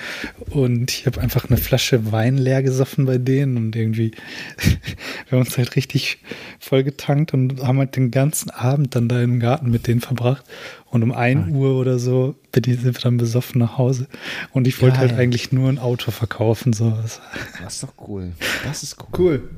und 0.50 0.92
ich 0.92 1.06
habe 1.06 1.22
einfach 1.22 1.48
eine 1.50 1.58
Flasche 1.58 2.12
Wein 2.12 2.38
leer 2.38 2.62
gesoffen 2.64 3.06
bei 3.06 3.18
denen 3.18 3.58
und 3.58 3.76
irgendwie, 3.76 4.12
wir 5.30 5.38
haben 5.40 5.46
uns 5.46 5.58
halt 5.58 5.76
richtig 5.76 6.20
voll 6.60 6.84
getankt 6.84 7.34
und 7.34 7.62
haben 7.64 7.78
halt 7.80 7.96
den 7.96 8.12
ganzen 8.12 8.50
Abend 8.50 8.96
dann 8.96 9.08
da 9.08 9.22
im 9.22 9.40
Garten 9.40 9.70
mit 9.72 9.88
denen 9.88 10.02
verbracht 10.02 10.44
und 10.86 11.04
um 11.04 11.12
ein 11.12 11.50
Uhr 11.56 11.76
oder 11.80 11.98
so 12.00 12.36
bin 12.52 12.64
ich, 12.68 12.82
sind 12.82 12.96
wir 12.96 13.02
dann 13.02 13.18
besoffen 13.18 13.60
nach 13.60 13.78
Hause 13.78 14.08
und 14.52 14.68
ich 14.68 14.82
wollte 14.82 14.98
halt 14.98 15.14
eigentlich 15.14 15.52
nur 15.52 15.70
ein 15.70 15.80
Auto 15.80 16.12
verkaufen, 16.12 16.74
so. 16.74 16.90
Das- 17.02 17.22
Das 17.64 17.76
ist 17.76 17.84
doch 17.84 17.94
cool. 18.08 18.32
Das 18.66 18.84
ist 18.84 18.98
cool. 19.00 19.08
Cool. 19.18 19.50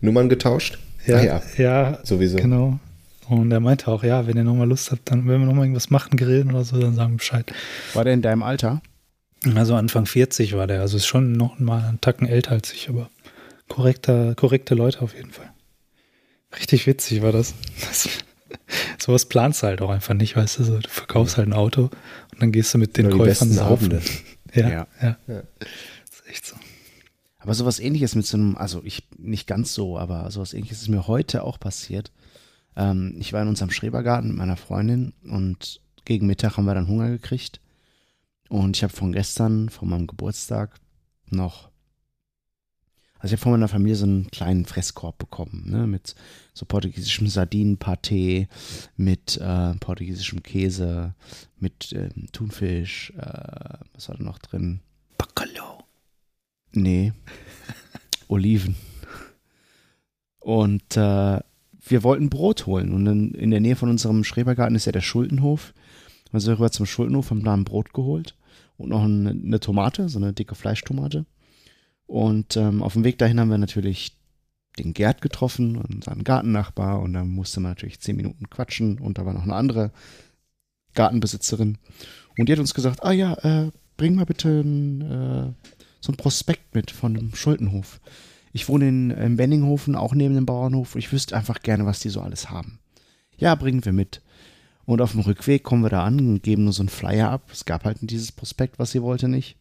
Nummern 0.00 0.28
getauscht? 0.28 0.78
Ja, 1.06 1.16
Ah, 1.18 1.22
ja. 1.24 1.42
ja, 1.56 1.98
Sowieso. 2.04 2.36
Genau. 2.36 2.78
Und 3.28 3.50
er 3.52 3.60
meinte 3.60 3.88
auch, 3.88 4.04
ja, 4.04 4.26
wenn 4.26 4.36
ihr 4.36 4.44
nochmal 4.44 4.68
Lust 4.68 4.90
habt, 4.90 5.10
dann, 5.10 5.26
wenn 5.26 5.40
wir 5.40 5.46
nochmal 5.46 5.64
irgendwas 5.64 5.90
machen, 5.90 6.16
grillen 6.16 6.50
oder 6.50 6.64
so, 6.64 6.78
dann 6.78 6.94
sagen 6.94 7.16
Bescheid. 7.16 7.52
War 7.94 8.04
der 8.04 8.14
in 8.14 8.22
deinem 8.22 8.42
Alter? 8.42 8.82
Also 9.54 9.74
Anfang 9.74 10.06
40 10.06 10.56
war 10.56 10.66
der, 10.66 10.80
also 10.80 10.96
ist 10.96 11.06
schon 11.06 11.32
noch 11.32 11.58
mal 11.58 11.84
einen 11.84 12.00
Tacken 12.00 12.26
älter 12.26 12.52
als 12.52 12.72
ich, 12.72 12.88
aber 12.88 13.10
korrekter, 13.68 14.34
korrekte 14.34 14.74
Leute 14.74 15.02
auf 15.02 15.14
jeden 15.14 15.32
Fall. 15.32 15.50
Richtig 16.56 16.86
witzig 16.86 17.22
war 17.22 17.32
das. 17.32 17.54
das 17.80 18.08
sowas 18.98 19.26
planst 19.26 19.62
du 19.62 19.66
halt 19.66 19.82
auch 19.82 19.90
einfach 19.90 20.14
nicht, 20.14 20.36
weißt 20.36 20.58
du, 20.58 20.64
so, 20.64 20.78
du 20.78 20.88
verkaufst 20.88 21.36
halt 21.36 21.48
ein 21.48 21.52
Auto 21.52 21.90
und 22.32 22.42
dann 22.42 22.52
gehst 22.52 22.72
du 22.72 22.78
mit 22.78 22.96
den 22.96 23.10
Käufern 23.10 23.50
saufen. 23.50 24.00
Ja, 24.54 24.68
Ja. 24.68 24.86
ja, 25.02 25.18
Ja. 25.26 25.42
Das 25.58 26.20
ist 26.20 26.28
echt 26.28 26.46
so. 26.46 26.56
Aber 27.38 27.52
sowas 27.52 27.78
ähnliches 27.80 28.14
mit 28.14 28.24
so 28.24 28.38
einem, 28.38 28.56
also 28.56 28.80
ich 28.84 29.06
nicht 29.18 29.46
ganz 29.46 29.74
so, 29.74 29.98
aber 29.98 30.30
sowas 30.30 30.54
ähnliches 30.54 30.80
ist 30.80 30.88
mir 30.88 31.06
heute 31.06 31.42
auch 31.42 31.60
passiert. 31.60 32.10
Ähm, 32.76 33.14
ich 33.18 33.32
war 33.32 33.42
in 33.42 33.48
unserem 33.48 33.70
Schrebergarten 33.70 34.30
mit 34.30 34.38
meiner 34.38 34.56
Freundin 34.56 35.12
und 35.24 35.80
gegen 36.04 36.26
Mittag 36.26 36.56
haben 36.56 36.66
wir 36.66 36.74
dann 36.74 36.88
Hunger 36.88 37.08
gekriegt. 37.08 37.60
Und 38.48 38.76
ich 38.76 38.82
habe 38.82 38.92
von 38.92 39.12
gestern, 39.12 39.68
von 39.68 39.88
meinem 39.88 40.06
Geburtstag, 40.06 40.78
noch, 41.30 41.70
also 43.18 43.26
ich 43.26 43.32
habe 43.32 43.42
von 43.42 43.52
meiner 43.52 43.68
Familie 43.68 43.96
so 43.96 44.04
einen 44.04 44.30
kleinen 44.30 44.66
Fresskorb 44.66 45.16
bekommen, 45.18 45.64
ne, 45.66 45.86
mit 45.86 46.14
so 46.52 46.66
portugiesischem 46.66 47.26
Sardinenpaté, 47.26 48.48
mit 48.96 49.38
äh, 49.38 49.74
portugiesischem 49.76 50.42
Käse, 50.42 51.14
mit 51.58 51.92
ähm, 51.92 52.26
Thunfisch, 52.32 53.12
äh, 53.16 53.78
was 53.94 54.08
war 54.08 54.16
da 54.16 54.22
noch 54.22 54.38
drin? 54.38 54.80
Bacalhau. 55.16 55.84
Nee. 56.72 57.12
Oliven. 58.28 58.76
Und 60.40 60.96
äh, 60.96 61.40
wir 61.86 62.02
wollten 62.02 62.30
Brot 62.30 62.66
holen. 62.66 62.92
Und 62.92 63.06
in, 63.06 63.34
in 63.34 63.50
der 63.50 63.60
Nähe 63.60 63.76
von 63.76 63.90
unserem 63.90 64.24
Schrebergarten 64.24 64.76
ist 64.76 64.86
ja 64.86 64.92
der 64.92 65.00
Schuldenhof. 65.00 65.74
Dann 66.30 66.40
sind 66.40 66.50
wir 66.50 66.58
rüber 66.58 66.70
zum 66.70 66.86
Schuldenhof, 66.86 67.30
haben 67.30 67.44
da 67.44 67.54
ein 67.54 67.64
Brot 67.64 67.92
geholt 67.92 68.34
und 68.76 68.88
noch 68.88 69.04
eine, 69.04 69.30
eine 69.30 69.60
Tomate, 69.60 70.08
so 70.08 70.18
eine 70.18 70.32
dicke 70.32 70.54
Fleischtomate. 70.54 71.26
Und 72.06 72.56
ähm, 72.56 72.82
auf 72.82 72.94
dem 72.94 73.04
Weg 73.04 73.18
dahin 73.18 73.40
haben 73.40 73.50
wir 73.50 73.58
natürlich 73.58 74.16
den 74.78 74.92
Gerd 74.92 75.22
getroffen, 75.22 75.76
unseren 75.76 76.24
Gartennachbar. 76.24 77.00
Und 77.00 77.12
da 77.12 77.24
musste 77.24 77.60
man 77.60 77.72
natürlich 77.72 78.00
zehn 78.00 78.16
Minuten 78.16 78.50
quatschen. 78.50 78.98
Und 78.98 79.18
da 79.18 79.26
war 79.26 79.32
noch 79.32 79.44
eine 79.44 79.54
andere 79.54 79.92
Gartenbesitzerin. 80.94 81.78
Und 82.38 82.48
die 82.48 82.52
hat 82.52 82.58
uns 82.58 82.74
gesagt, 82.74 83.04
ah 83.04 83.12
ja, 83.12 83.34
äh, 83.34 83.70
bring 83.96 84.16
mal 84.16 84.26
bitte 84.26 84.60
ein, 84.60 85.00
äh, 85.02 85.52
so 86.00 86.12
ein 86.12 86.16
Prospekt 86.16 86.74
mit 86.74 86.90
von 86.90 87.14
dem 87.14 87.34
Schuldenhof. 87.34 88.00
Ich 88.54 88.68
wohne 88.68 88.88
in, 88.88 89.10
in 89.10 89.36
Benninghofen, 89.36 89.96
auch 89.96 90.14
neben 90.14 90.36
dem 90.36 90.46
Bauernhof. 90.46 90.94
Ich 90.94 91.12
wüsste 91.12 91.36
einfach 91.36 91.60
gerne, 91.60 91.86
was 91.86 91.98
die 91.98 92.08
so 92.08 92.20
alles 92.20 92.50
haben. 92.50 92.78
Ja, 93.36 93.56
bringen 93.56 93.84
wir 93.84 93.92
mit. 93.92 94.22
Und 94.86 95.00
auf 95.00 95.10
dem 95.10 95.20
Rückweg 95.20 95.64
kommen 95.64 95.82
wir 95.82 95.90
da 95.90 96.04
an 96.04 96.20
und 96.20 96.42
geben 96.44 96.62
nur 96.62 96.72
so 96.72 96.82
einen 96.82 96.88
Flyer 96.88 97.30
ab. 97.30 97.50
Es 97.52 97.64
gab 97.64 97.84
halt 97.84 97.98
dieses 98.00 98.30
Prospekt, 98.30 98.78
was 98.78 98.92
sie 98.92 99.02
wollte 99.02 99.26
nicht. 99.28 99.56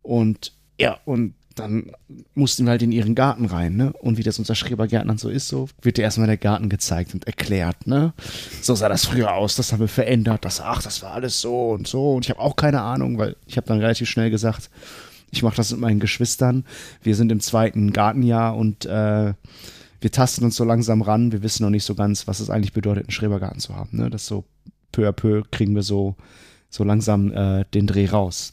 Und 0.00 0.52
ja, 0.80 0.98
und 1.04 1.34
dann 1.56 1.92
mussten 2.34 2.64
wir 2.64 2.70
halt 2.70 2.82
in 2.82 2.92
ihren 2.92 3.14
Garten 3.14 3.44
rein, 3.44 3.76
ne? 3.76 3.92
Und 3.92 4.16
wie 4.16 4.22
das 4.22 4.38
unser 4.38 4.54
Schrebergärtnern 4.54 5.18
so 5.18 5.28
ist, 5.28 5.48
so 5.48 5.68
wird 5.82 5.98
dir 5.98 6.02
erstmal 6.02 6.26
der 6.26 6.36
Garten 6.38 6.70
gezeigt 6.70 7.12
und 7.12 7.26
erklärt, 7.26 7.86
ne? 7.86 8.14
So 8.62 8.74
sah 8.74 8.88
das 8.88 9.04
früher 9.04 9.34
aus, 9.34 9.56
das 9.56 9.72
haben 9.72 9.80
wir 9.80 9.88
verändert, 9.88 10.44
das, 10.46 10.62
ach, 10.62 10.82
das 10.82 11.02
war 11.02 11.12
alles 11.12 11.40
so 11.40 11.70
und 11.70 11.86
so. 11.86 12.14
Und 12.14 12.24
ich 12.24 12.30
habe 12.30 12.40
auch 12.40 12.56
keine 12.56 12.80
Ahnung, 12.80 13.18
weil 13.18 13.36
ich 13.46 13.58
habe 13.58 13.66
dann 13.66 13.80
relativ 13.80 14.08
schnell 14.08 14.30
gesagt, 14.30 14.70
ich 15.30 15.42
mache 15.42 15.56
das 15.56 15.70
mit 15.72 15.80
meinen 15.80 16.00
Geschwistern. 16.00 16.64
Wir 17.02 17.14
sind 17.14 17.32
im 17.32 17.40
zweiten 17.40 17.92
Gartenjahr 17.92 18.56
und 18.56 18.86
äh, 18.86 19.34
wir 20.00 20.12
tasten 20.12 20.44
uns 20.44 20.56
so 20.56 20.64
langsam 20.64 21.02
ran. 21.02 21.32
Wir 21.32 21.42
wissen 21.42 21.62
noch 21.62 21.70
nicht 21.70 21.84
so 21.84 21.94
ganz, 21.94 22.26
was 22.26 22.40
es 22.40 22.50
eigentlich 22.50 22.72
bedeutet, 22.72 23.04
einen 23.04 23.12
Schrebergarten 23.12 23.60
zu 23.60 23.74
haben. 23.74 23.96
Ne? 23.96 24.10
Das 24.10 24.26
so 24.26 24.44
peu 24.92 25.08
à 25.08 25.12
peu 25.12 25.42
kriegen 25.50 25.74
wir 25.74 25.82
so, 25.82 26.16
so 26.70 26.84
langsam 26.84 27.32
äh, 27.32 27.64
den 27.74 27.86
Dreh 27.86 28.06
raus. 28.06 28.52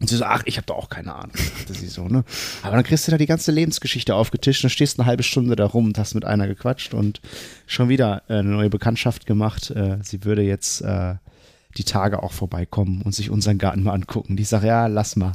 Und 0.00 0.08
sie 0.08 0.16
so, 0.16 0.24
ach, 0.24 0.42
ich 0.46 0.56
habe 0.56 0.66
da 0.66 0.74
auch 0.74 0.88
keine 0.88 1.14
Ahnung, 1.14 1.36
dachte 1.58 1.74
sie 1.74 1.86
so, 1.86 2.08
ne? 2.08 2.24
Aber 2.62 2.74
dann 2.74 2.84
kriegst 2.84 3.06
du 3.06 3.12
da 3.12 3.18
die 3.18 3.26
ganze 3.26 3.52
Lebensgeschichte 3.52 4.16
aufgetischt 4.16 4.64
und 4.64 4.70
stehst 4.70 4.98
eine 4.98 5.06
halbe 5.06 5.22
Stunde 5.22 5.54
da 5.54 5.66
rum 5.66 5.86
und 5.86 5.98
hast 5.98 6.14
mit 6.14 6.24
einer 6.24 6.48
gequatscht 6.48 6.92
und 6.92 7.20
schon 7.68 7.88
wieder 7.88 8.22
äh, 8.28 8.38
eine 8.38 8.48
neue 8.48 8.70
Bekanntschaft 8.70 9.26
gemacht. 9.26 9.70
Äh, 9.70 9.98
sie 10.02 10.24
würde 10.24 10.42
jetzt 10.42 10.80
äh, 10.80 11.14
die 11.76 11.84
Tage 11.84 12.22
auch 12.22 12.32
vorbeikommen 12.32 13.02
und 13.02 13.14
sich 13.14 13.30
unseren 13.30 13.58
Garten 13.58 13.82
mal 13.82 13.94
angucken. 13.94 14.36
Die 14.36 14.44
sagt, 14.44 14.64
ja, 14.64 14.86
lass 14.86 15.16
mal. 15.16 15.34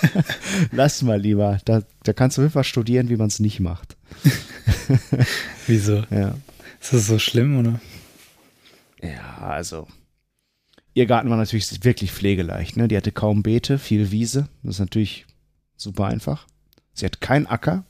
lass 0.72 1.02
mal 1.02 1.20
lieber. 1.20 1.58
Da, 1.64 1.82
da 2.02 2.12
kannst 2.12 2.38
du 2.38 2.42
einfach 2.42 2.64
studieren, 2.64 3.08
wie 3.08 3.16
man 3.16 3.28
es 3.28 3.40
nicht 3.40 3.60
macht. 3.60 3.96
Wieso? 5.66 6.04
Ja. 6.10 6.34
Ist 6.80 6.92
das 6.92 7.06
so 7.06 7.18
schlimm, 7.18 7.58
oder? 7.58 7.80
Ja, 9.02 9.38
also 9.38 9.86
Ihr 10.94 11.06
Garten 11.06 11.30
war 11.30 11.36
natürlich 11.36 11.84
wirklich 11.84 12.12
pflegeleicht. 12.12 12.76
Ne? 12.76 12.88
Die 12.88 12.96
hatte 12.96 13.12
kaum 13.12 13.42
Beete, 13.42 13.78
viel 13.78 14.10
Wiese. 14.10 14.48
Das 14.62 14.76
ist 14.76 14.80
natürlich 14.80 15.26
super 15.76 16.06
einfach. 16.06 16.46
Sie 16.92 17.06
hat 17.06 17.20
keinen 17.20 17.46
Acker. 17.46 17.84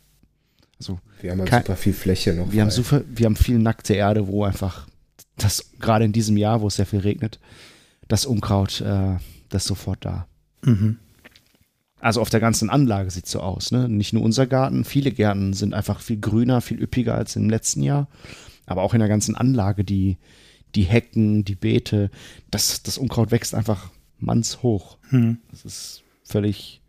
Also 0.78 1.00
Wir 1.20 1.32
haben 1.32 1.40
halt 1.40 1.50
kein, 1.50 1.62
super 1.62 1.76
viel 1.76 1.92
Fläche 1.92 2.32
noch. 2.32 2.52
wir 2.52 2.62
haben, 2.62 2.70
super, 2.70 3.02
wir 3.08 3.26
haben 3.26 3.36
viel 3.36 3.58
nackte 3.58 3.94
Erde, 3.94 4.28
wo 4.28 4.44
einfach 4.44 4.86
das 5.36 5.72
gerade 5.78 6.04
in 6.04 6.12
diesem 6.12 6.36
Jahr, 6.36 6.60
wo 6.60 6.68
es 6.68 6.76
sehr 6.76 6.86
viel 6.86 7.00
regnet, 7.00 7.40
das 8.08 8.26
Unkraut, 8.26 8.80
äh, 8.80 9.16
das 9.48 9.62
ist 9.62 9.68
sofort 9.68 10.04
da. 10.04 10.26
Mhm. 10.64 10.98
Also 12.00 12.20
auf 12.20 12.30
der 12.30 12.40
ganzen 12.40 12.68
Anlage 12.68 13.10
sieht 13.10 13.26
so 13.26 13.40
aus. 13.40 13.70
Ne? 13.70 13.88
Nicht 13.88 14.12
nur 14.12 14.22
unser 14.22 14.46
Garten, 14.46 14.84
viele 14.84 15.12
Gärten 15.12 15.52
sind 15.52 15.72
einfach 15.72 16.00
viel 16.00 16.18
grüner, 16.18 16.60
viel 16.60 16.82
üppiger 16.82 17.14
als 17.14 17.36
im 17.36 17.48
letzten 17.48 17.82
Jahr. 17.82 18.08
Aber 18.66 18.82
auch 18.82 18.92
in 18.92 19.00
der 19.00 19.08
ganzen 19.08 19.36
Anlage, 19.36 19.84
die, 19.84 20.18
die 20.74 20.82
Hecken, 20.82 21.44
die 21.44 21.54
Beete, 21.54 22.10
das, 22.50 22.82
das 22.82 22.98
Unkraut 22.98 23.30
wächst 23.30 23.54
einfach 23.54 23.90
mannshoch. 24.18 24.98
Hm. 25.10 25.38
Das 25.50 25.64
ist 25.64 26.02
völlig, 26.24 26.82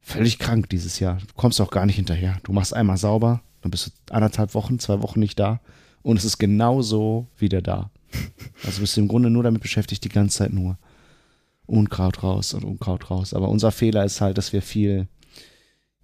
völlig 0.00 0.38
krank 0.38 0.68
dieses 0.68 1.00
Jahr. 1.00 1.16
Du 1.16 1.34
kommst 1.34 1.60
auch 1.60 1.70
gar 1.70 1.86
nicht 1.86 1.96
hinterher. 1.96 2.38
Du 2.44 2.52
machst 2.52 2.74
einmal 2.74 2.96
sauber, 2.96 3.42
dann 3.60 3.70
bist 3.72 3.88
du 3.88 4.14
anderthalb 4.14 4.54
Wochen, 4.54 4.78
zwei 4.78 5.02
Wochen 5.02 5.20
nicht 5.20 5.38
da 5.38 5.60
und 6.02 6.16
es 6.16 6.24
ist 6.24 6.38
genauso 6.38 7.26
wieder 7.38 7.62
da. 7.62 7.90
Also 8.64 8.80
bist 8.80 8.96
du 8.96 9.00
im 9.00 9.08
Grunde 9.08 9.30
nur 9.30 9.42
damit 9.42 9.62
beschäftigt, 9.62 10.04
die 10.04 10.08
ganze 10.08 10.38
Zeit 10.38 10.52
nur 10.52 10.78
Unkraut 11.66 12.22
raus 12.22 12.54
und 12.54 12.64
Unkraut 12.64 13.10
raus. 13.10 13.34
Aber 13.34 13.48
unser 13.48 13.72
Fehler 13.72 14.04
ist 14.04 14.20
halt, 14.20 14.36
dass 14.38 14.52
wir 14.52 14.62
viel, 14.62 15.08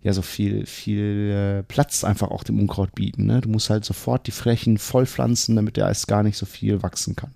ja, 0.01 0.13
so 0.13 0.23
viel, 0.23 0.67
viel 0.67 1.31
äh, 1.31 1.63
Platz 1.65 2.05
einfach 2.05 2.31
auch 2.31 2.45
dem 2.45 2.59
Unkraut 2.59 2.95
bieten. 2.95 3.27
Ne? 3.27 3.41
Du 3.41 3.49
musst 3.49 3.71
halt 3.71 3.85
sofort 3.85 4.27
die 4.27 4.33
Flächen 4.33 4.79
vollpflanzen, 4.79 5.57
damit 5.57 5.77
der 5.77 5.89
erst 5.89 6.09
gar 6.09 6.23
nicht 6.23 6.37
so 6.37 6.47
viel 6.47 6.83
wachsen 6.83 7.17
kann. 7.17 7.35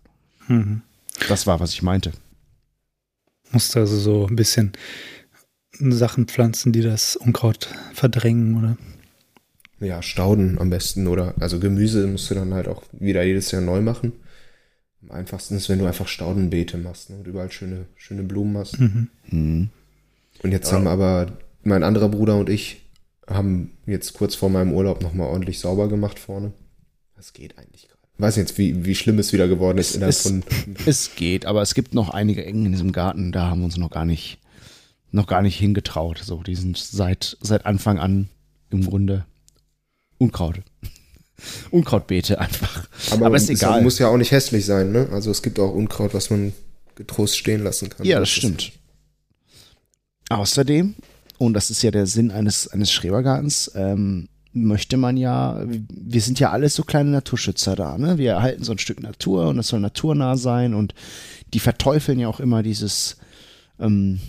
Mhm. 0.49 0.83
Das 1.29 1.47
war, 1.47 1.61
was 1.61 1.73
ich 1.73 1.83
meinte. 1.83 2.13
Musst 3.51 3.77
also 3.77 3.99
so 3.99 4.27
ein 4.27 4.37
bisschen 4.37 4.73
Sachen 5.79 6.27
pflanzen, 6.27 6.73
die 6.73 6.83
das 6.83 7.17
Unkraut 7.17 7.69
verdrängen, 7.93 8.57
oder? 8.57 8.77
Ja, 9.83 10.01
Stauden 10.01 10.59
am 10.59 10.71
besten 10.71 11.09
oder 11.09 11.35
also 11.41 11.59
Gemüse 11.59 12.07
musst 12.07 12.31
du 12.31 12.35
dann 12.35 12.55
halt 12.55 12.69
auch 12.69 12.83
wieder 12.93 13.25
jedes 13.25 13.51
Jahr 13.51 13.63
neu 13.63 13.81
machen. 13.81 14.13
Am 15.03 15.11
einfachsten 15.11 15.57
ist, 15.57 15.69
wenn 15.69 15.81
du 15.81 15.87
einfach 15.87 16.07
Staudenbeete 16.07 16.79
machst 16.79 17.11
ne, 17.11 17.17
und 17.17 17.27
überall 17.27 17.51
schöne, 17.51 17.87
schöne 17.97 18.23
Blumen 18.23 18.57
hast. 18.57 18.79
Mhm. 18.79 19.09
Hm. 19.25 19.71
Und 20.43 20.53
jetzt 20.53 20.73
haben 20.73 20.87
aber 20.87 21.33
mein 21.65 21.83
anderer 21.83 22.09
Bruder 22.09 22.37
und 22.37 22.49
ich 22.49 22.83
haben 23.27 23.73
jetzt 23.87 24.15
kurz 24.15 24.37
vor 24.37 24.51
meinem 24.51 24.73
Urlaub 24.73 25.03
nochmal 25.03 25.29
ordentlich 25.29 25.59
sauber 25.59 25.89
gemacht 25.89 26.19
vorne. 26.19 26.53
Das 27.17 27.33
geht 27.33 27.59
eigentlich 27.59 27.89
gerade. 27.89 28.01
Weiß 28.19 28.37
jetzt, 28.37 28.59
wie, 28.59 28.85
wie 28.85 28.95
schlimm 28.95 29.19
es 29.19 29.33
wieder 29.33 29.49
geworden 29.49 29.79
ist 29.79 29.97
Es 29.97 30.23
von. 30.23 30.45
Es 30.87 31.17
geht, 31.17 31.45
aber 31.45 31.63
es 31.63 31.75
gibt 31.75 31.95
noch 31.95 32.11
einige 32.11 32.45
Engen 32.45 32.67
in 32.67 32.73
diesem 32.73 32.93
Garten, 32.93 33.33
da 33.33 33.49
haben 33.49 33.61
wir 33.61 33.65
uns 33.65 33.79
noch 33.79 33.91
gar 33.91 34.05
nicht, 34.05 34.39
noch 35.11 35.27
gar 35.27 35.43
nicht 35.43 35.59
hingetraut. 35.59 36.21
So, 36.23 36.43
die 36.43 36.55
sind 36.55 36.77
seit, 36.77 37.37
seit 37.41 37.67
Anfang 37.67 37.99
an 37.99 38.29
im 38.71 38.85
Grunde 38.87 39.25
Unkraut. 40.23 40.61
Unkrautbeete 41.71 42.39
einfach. 42.41 42.87
Aber, 43.11 43.35
ist 43.37 43.45
es 43.51 43.61
egal. 43.63 43.83
muss 43.83 43.99
ja 43.99 44.09
auch 44.09 44.17
nicht 44.17 44.31
hässlich 44.31 44.65
sein, 44.65 44.93
ne? 44.93 45.09
Also 45.13 45.31
es 45.31 45.43
gibt 45.43 45.59
auch 45.59 45.73
Unkraut, 45.75 46.15
was 46.15 46.31
man 46.31 46.53
getrost 46.95 47.37
stehen 47.37 47.65
lassen 47.65 47.89
kann. 47.89 48.07
ja, 48.07 48.21
das 48.21 48.29
ist- 48.29 48.37
stimmt. 48.37 48.73
Außerdem, 50.29 50.95
und 51.39 51.55
das 51.55 51.71
ist 51.71 51.83
ja 51.83 51.91
der 51.91 52.07
Sinn 52.07 52.31
eines, 52.31 52.69
eines 52.69 52.91
Schrebergartens, 52.93 53.73
ähm, 53.75 54.29
möchte 54.55 54.97
man 54.97 55.17
ja, 55.17 55.63
wir 55.67 56.21
sind 56.21 56.39
ja 56.39 56.51
alles 56.51 56.75
so 56.75 56.85
kleine 56.85 57.11
Naturschützer 57.11 57.75
da, 57.75 57.99
ne? 57.99 58.19
Wir 58.19 58.33
erhalten 58.33 58.65
so 58.65 58.73
ein 58.73 58.79
Stück 58.79 59.03
Natur 59.03 59.49
und 59.49 59.57
das 59.57 59.69
soll 59.69 59.81
naturnah 59.81 60.37
sein 60.37 60.75
und 60.75 60.95
die 61.53 61.59
verteufeln 61.61 62.19
ja 62.19 62.29
auch 62.29 62.39
immer 62.41 62.63
dieses, 62.63 63.17
ähm, 63.81 64.21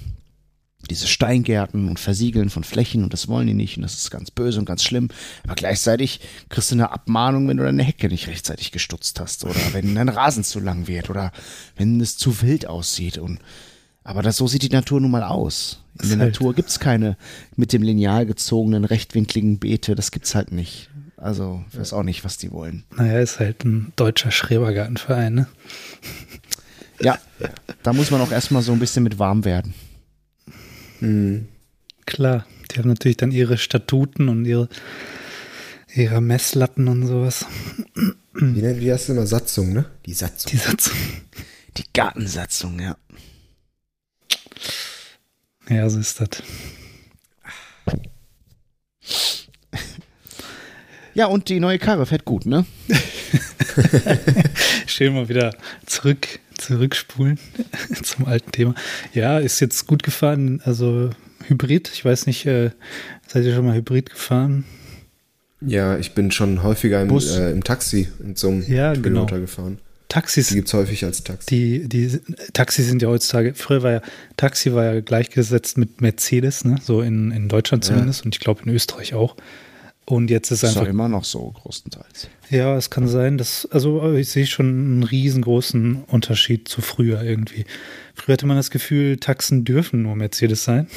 diese 0.89 1.07
Steingärten 1.07 1.87
und 1.87 1.99
Versiegeln 1.99 2.49
von 2.49 2.63
Flächen 2.63 3.03
und 3.03 3.13
das 3.13 3.27
wollen 3.27 3.47
die 3.47 3.53
nicht 3.53 3.77
und 3.77 3.83
das 3.83 3.95
ist 3.95 4.11
ganz 4.11 4.31
böse 4.31 4.59
und 4.59 4.65
ganz 4.65 4.83
schlimm. 4.83 5.09
Aber 5.43 5.55
gleichzeitig 5.55 6.19
kriegst 6.49 6.71
du 6.71 6.75
eine 6.75 6.91
Abmahnung, 6.91 7.47
wenn 7.47 7.57
du 7.57 7.63
deine 7.63 7.83
Hecke 7.83 8.07
nicht 8.09 8.27
rechtzeitig 8.27 8.71
gestutzt 8.71 9.19
hast 9.19 9.43
oder 9.45 9.55
wenn 9.73 9.95
dein 9.95 10.09
Rasen 10.09 10.43
zu 10.43 10.59
lang 10.59 10.87
wird 10.87 11.09
oder 11.09 11.31
wenn 11.75 12.01
es 12.01 12.17
zu 12.17 12.41
wild 12.41 12.67
aussieht 12.67 13.17
und 13.17 13.39
aber 14.05 14.21
das, 14.21 14.35
so 14.35 14.47
sieht 14.47 14.63
die 14.63 14.69
Natur 14.69 14.99
nun 14.99 15.11
mal 15.11 15.23
aus. 15.23 15.81
In 16.01 16.09
der 16.09 16.17
halt- 16.19 16.33
Natur 16.33 16.53
gibt's 16.53 16.79
keine 16.81 17.15
mit 17.55 17.71
dem 17.71 17.83
Lineal 17.83 18.25
gezogenen 18.25 18.83
rechtwinkligen 18.83 19.59
Beete, 19.59 19.95
das 19.95 20.11
gibt's 20.11 20.35
halt 20.35 20.51
nicht. 20.51 20.89
Also, 21.15 21.63
ich 21.71 21.79
weiß 21.79 21.93
auch 21.93 22.03
nicht, 22.03 22.25
was 22.25 22.37
die 22.37 22.51
wollen. 22.51 22.83
Naja, 22.97 23.19
ist 23.19 23.39
halt 23.39 23.63
ein 23.63 23.93
deutscher 23.95 24.29
Schrebergartenverein, 24.29 25.33
ne? 25.33 25.47
Ja, 26.99 27.17
da 27.81 27.93
muss 27.93 28.11
man 28.11 28.19
auch 28.19 28.31
erstmal 28.31 28.61
so 28.61 28.73
ein 28.73 28.79
bisschen 28.79 29.03
mit 29.03 29.19
warm 29.19 29.45
werden. 29.45 29.73
Mhm. 31.03 31.47
Klar, 32.05 32.45
die 32.71 32.79
haben 32.79 32.89
natürlich 32.89 33.17
dann 33.17 33.31
ihre 33.31 33.57
Statuten 33.57 34.27
und 34.29 34.45
ihre, 34.45 34.67
ihre 35.93 36.21
Messlatten 36.21 36.87
und 36.87 37.05
sowas. 37.07 37.45
Wie, 38.33 38.61
nennt- 38.61 38.79
wie 38.81 38.91
heißt 38.91 39.09
das 39.09 39.15
immer? 39.15 39.25
Satzung, 39.27 39.73
ne? 39.73 39.85
Die 40.05 40.13
Satzung. 40.13 40.51
Die 40.51 40.57
Satzung. 40.57 40.97
Die 41.77 41.83
Gartensatzung, 41.93 42.79
ja. 42.79 42.97
Ja, 45.69 45.89
so 45.89 45.99
ist 45.99 46.19
das. 46.19 46.29
Ja, 51.13 51.27
und 51.27 51.47
die 51.49 51.59
neue 51.59 51.79
Karre 51.79 52.05
fährt 52.05 52.25
gut, 52.25 52.45
ne? 52.45 52.65
Schön 54.87 55.13
mal 55.13 55.29
wieder 55.29 55.55
zurück, 55.85 56.39
zurückspulen 56.57 57.37
zum 58.03 58.25
alten 58.25 58.51
Thema. 58.51 58.75
Ja, 59.13 59.39
ist 59.39 59.59
jetzt 59.59 59.87
gut 59.87 60.03
gefahren. 60.03 60.61
Also 60.65 61.09
Hybrid. 61.47 61.89
Ich 61.93 62.03
weiß 62.05 62.25
nicht, 62.27 62.45
äh, 62.45 62.71
seid 63.27 63.45
ihr 63.45 63.53
schon 63.55 63.65
mal 63.65 63.75
Hybrid 63.75 64.09
gefahren? 64.09 64.65
Ja, 65.61 65.97
ich 65.97 66.13
bin 66.13 66.31
schon 66.31 66.61
häufiger 66.63 67.01
im, 67.01 67.09
äh, 67.17 67.51
im 67.51 67.63
Taxi 67.63 68.09
in 68.23 68.35
so 68.35 68.49
einem 68.49 68.63
Ja, 68.67 68.93
genau. 68.93 69.25
Gefahren. 69.25 69.77
Taxis, 70.09 70.49
Die 70.49 70.55
gibt's 70.55 70.73
häufig 70.73 71.03
als 71.05 71.23
Taxi. 71.23 71.47
die, 71.49 71.87
die 71.89 72.19
Taxis 72.53 72.85
sind 72.87 73.01
ja 73.01 73.07
heutzutage, 73.07 73.55
früher 73.55 73.81
war 73.81 73.91
ja, 73.93 74.01
Taxi 74.37 74.71
war 74.73 74.83
ja 74.93 75.01
gleichgesetzt 75.01 75.77
mit 75.77 76.01
Mercedes, 76.01 76.65
ne? 76.65 76.75
So 76.83 77.01
in, 77.01 77.31
in 77.31 77.49
Deutschland 77.49 77.83
Ja. 77.85 77.93
zumindest 77.93 78.23
und 78.25 78.35
ich 78.35 78.39
glaube 78.39 78.61
in 78.63 78.69
Österreich 78.71 79.15
auch. 79.15 79.35
Und 80.05 80.29
jetzt 80.29 80.51
ist 80.51 80.63
Ist 80.63 80.75
doch 80.75 80.81
einfach 80.81 80.89
immer 80.89 81.07
noch 81.07 81.23
so, 81.23 81.51
größtenteils. 81.51 82.27
Ja, 82.49 82.75
es 82.75 82.89
kann 82.89 83.07
sein, 83.07 83.37
dass, 83.37 83.65
also 83.71 84.13
ich 84.13 84.29
sehe 84.29 84.45
schon 84.45 84.67
einen 84.67 85.03
riesengroßen 85.03 86.03
Unterschied 86.07 86.67
zu 86.67 86.81
früher 86.81 87.23
irgendwie. 87.23 87.65
Früher 88.13 88.33
hatte 88.33 88.45
man 88.45 88.57
das 88.57 88.69
Gefühl, 88.69 89.17
Taxen 89.17 89.63
dürfen 89.63 90.01
nur 90.01 90.15
Mercedes 90.15 90.65
sein. 90.65 90.87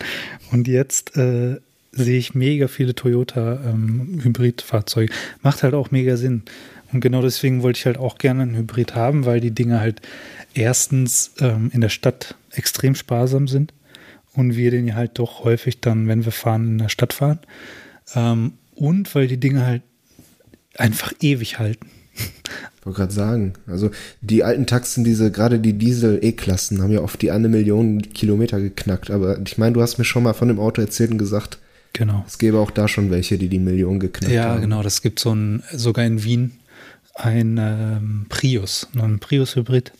Und 0.50 0.66
jetzt 0.66 1.16
äh, 1.16 1.60
sehe 1.92 2.18
ich 2.18 2.34
mega 2.34 2.66
viele 2.66 2.94
Toyota 2.94 3.60
ähm, 3.64 4.20
Hybridfahrzeuge. 4.22 5.12
Macht 5.42 5.62
halt 5.62 5.74
auch 5.74 5.92
mega 5.92 6.16
Sinn. 6.16 6.42
Und 6.92 7.00
genau 7.00 7.22
deswegen 7.22 7.62
wollte 7.62 7.78
ich 7.78 7.86
halt 7.86 7.98
auch 7.98 8.18
gerne 8.18 8.42
einen 8.42 8.56
Hybrid 8.56 8.94
haben, 8.94 9.24
weil 9.24 9.40
die 9.40 9.50
Dinge 9.50 9.80
halt 9.80 10.00
erstens 10.54 11.32
ähm, 11.40 11.70
in 11.72 11.80
der 11.80 11.90
Stadt 11.90 12.34
extrem 12.52 12.94
sparsam 12.94 13.46
sind 13.46 13.72
und 14.34 14.56
wir 14.56 14.70
den 14.70 14.86
ja 14.86 14.94
halt 14.94 15.18
doch 15.18 15.44
häufig 15.44 15.80
dann, 15.80 16.08
wenn 16.08 16.24
wir 16.24 16.32
fahren, 16.32 16.66
in 16.66 16.78
der 16.78 16.88
Stadt 16.88 17.12
fahren. 17.12 17.40
Ähm, 18.14 18.52
und 18.74 19.14
weil 19.14 19.26
die 19.28 19.38
Dinge 19.38 19.64
halt 19.66 19.82
einfach 20.76 21.12
ewig 21.20 21.58
halten. 21.58 21.86
wollte 22.84 22.98
gerade 22.98 23.12
sagen. 23.12 23.52
Also 23.66 23.90
die 24.20 24.44
alten 24.44 24.66
Taxen, 24.66 25.04
diese, 25.04 25.30
gerade 25.30 25.58
die 25.58 25.72
Diesel-E-Klassen, 25.74 26.80
haben 26.82 26.92
ja 26.92 27.00
oft 27.00 27.20
die 27.22 27.30
eine 27.30 27.48
Million 27.48 28.02
Kilometer 28.02 28.60
geknackt. 28.60 29.10
Aber 29.10 29.38
ich 29.44 29.58
meine, 29.58 29.72
du 29.74 29.82
hast 29.82 29.98
mir 29.98 30.04
schon 30.04 30.22
mal 30.22 30.32
von 30.34 30.48
dem 30.48 30.58
Auto 30.60 30.80
erzählt 30.80 31.10
und 31.10 31.18
gesagt, 31.18 31.58
Genau. 31.94 32.24
es 32.26 32.38
gäbe 32.38 32.58
auch 32.58 32.70
da 32.70 32.86
schon 32.86 33.10
welche, 33.10 33.38
die 33.38 33.48
die 33.48 33.58
Million 33.58 33.98
geknackt 33.98 34.32
Ja, 34.32 34.50
haben. 34.50 34.60
genau. 34.60 34.82
Das 34.82 35.02
gibt 35.02 35.18
so 35.18 35.34
ein, 35.34 35.62
sogar 35.72 36.04
in 36.04 36.22
Wien, 36.22 36.52
ein 37.14 37.58
ähm, 37.60 38.26
Prius, 38.28 38.86
ein 38.96 39.18
Prius-Hybrid, 39.18 39.92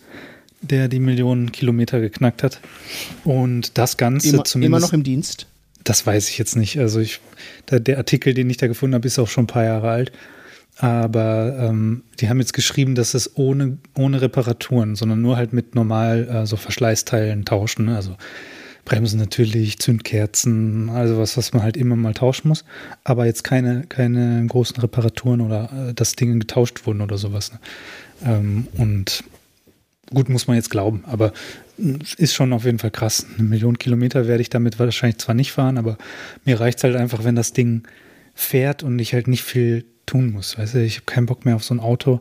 der 0.62 0.86
die 0.88 1.00
Millionen 1.00 1.50
Kilometer 1.50 1.98
geknackt 2.00 2.42
hat. 2.44 2.60
Und 3.24 3.76
das 3.78 3.96
Ganze 3.96 4.28
Immer, 4.28 4.44
zumindest. 4.44 4.68
immer 4.68 4.80
noch 4.80 4.92
im 4.92 5.02
Dienst? 5.02 5.47
Das 5.84 6.06
weiß 6.06 6.28
ich 6.28 6.38
jetzt 6.38 6.56
nicht. 6.56 6.78
Also 6.78 7.00
ich, 7.00 7.20
der, 7.70 7.98
Artikel, 7.98 8.34
den 8.34 8.50
ich 8.50 8.56
da 8.56 8.66
gefunden 8.66 8.94
habe, 8.94 9.06
ist 9.06 9.18
auch 9.18 9.28
schon 9.28 9.44
ein 9.44 9.48
paar 9.48 9.64
Jahre 9.64 9.90
alt. 9.90 10.12
Aber 10.76 11.56
ähm, 11.58 12.02
die 12.20 12.28
haben 12.28 12.38
jetzt 12.38 12.52
geschrieben, 12.52 12.94
dass 12.94 13.14
es 13.14 13.36
ohne, 13.36 13.78
ohne 13.96 14.20
Reparaturen, 14.20 14.94
sondern 14.94 15.20
nur 15.20 15.36
halt 15.36 15.52
mit 15.52 15.74
normal 15.74 16.28
äh, 16.28 16.46
so 16.46 16.56
Verschleißteilen 16.56 17.44
tauschen. 17.44 17.86
Ne? 17.86 17.96
Also 17.96 18.16
Bremsen 18.84 19.18
natürlich, 19.18 19.78
Zündkerzen, 19.80 20.88
also 20.88 21.18
was, 21.18 21.36
was 21.36 21.52
man 21.52 21.62
halt 21.62 21.76
immer 21.76 21.96
mal 21.96 22.14
tauschen 22.14 22.48
muss. 22.48 22.64
Aber 23.02 23.26
jetzt 23.26 23.42
keine, 23.44 23.84
keine 23.88 24.46
großen 24.46 24.76
Reparaturen 24.76 25.40
oder 25.40 25.88
äh, 25.90 25.94
dass 25.94 26.14
Dinge 26.14 26.38
getauscht 26.38 26.86
wurden 26.86 27.00
oder 27.00 27.18
sowas. 27.18 27.52
Ne? 27.52 27.58
Ähm, 28.24 28.68
und 28.76 29.24
gut, 30.14 30.28
muss 30.28 30.46
man 30.46 30.56
jetzt 30.56 30.70
glauben, 30.70 31.04
aber 31.06 31.32
es 31.78 32.14
ist 32.14 32.34
schon 32.34 32.52
auf 32.52 32.64
jeden 32.64 32.78
Fall 32.78 32.90
krass. 32.90 33.26
Eine 33.34 33.48
Million 33.48 33.78
Kilometer 33.78 34.26
werde 34.26 34.42
ich 34.42 34.50
damit 34.50 34.78
wahrscheinlich 34.78 35.18
zwar 35.18 35.34
nicht 35.34 35.52
fahren, 35.52 35.78
aber 35.78 35.96
mir 36.44 36.60
reicht 36.60 36.78
es 36.78 36.84
halt 36.84 36.96
einfach, 36.96 37.24
wenn 37.24 37.36
das 37.36 37.52
Ding 37.52 37.86
fährt 38.34 38.82
und 38.82 38.98
ich 38.98 39.14
halt 39.14 39.28
nicht 39.28 39.42
viel 39.42 39.84
tun 40.06 40.30
muss. 40.30 40.58
Weißt 40.58 40.74
du, 40.74 40.82
ich 40.82 40.96
habe 40.96 41.06
keinen 41.06 41.26
Bock 41.26 41.44
mehr 41.44 41.56
auf 41.56 41.64
so 41.64 41.74
ein 41.74 41.80
Auto, 41.80 42.20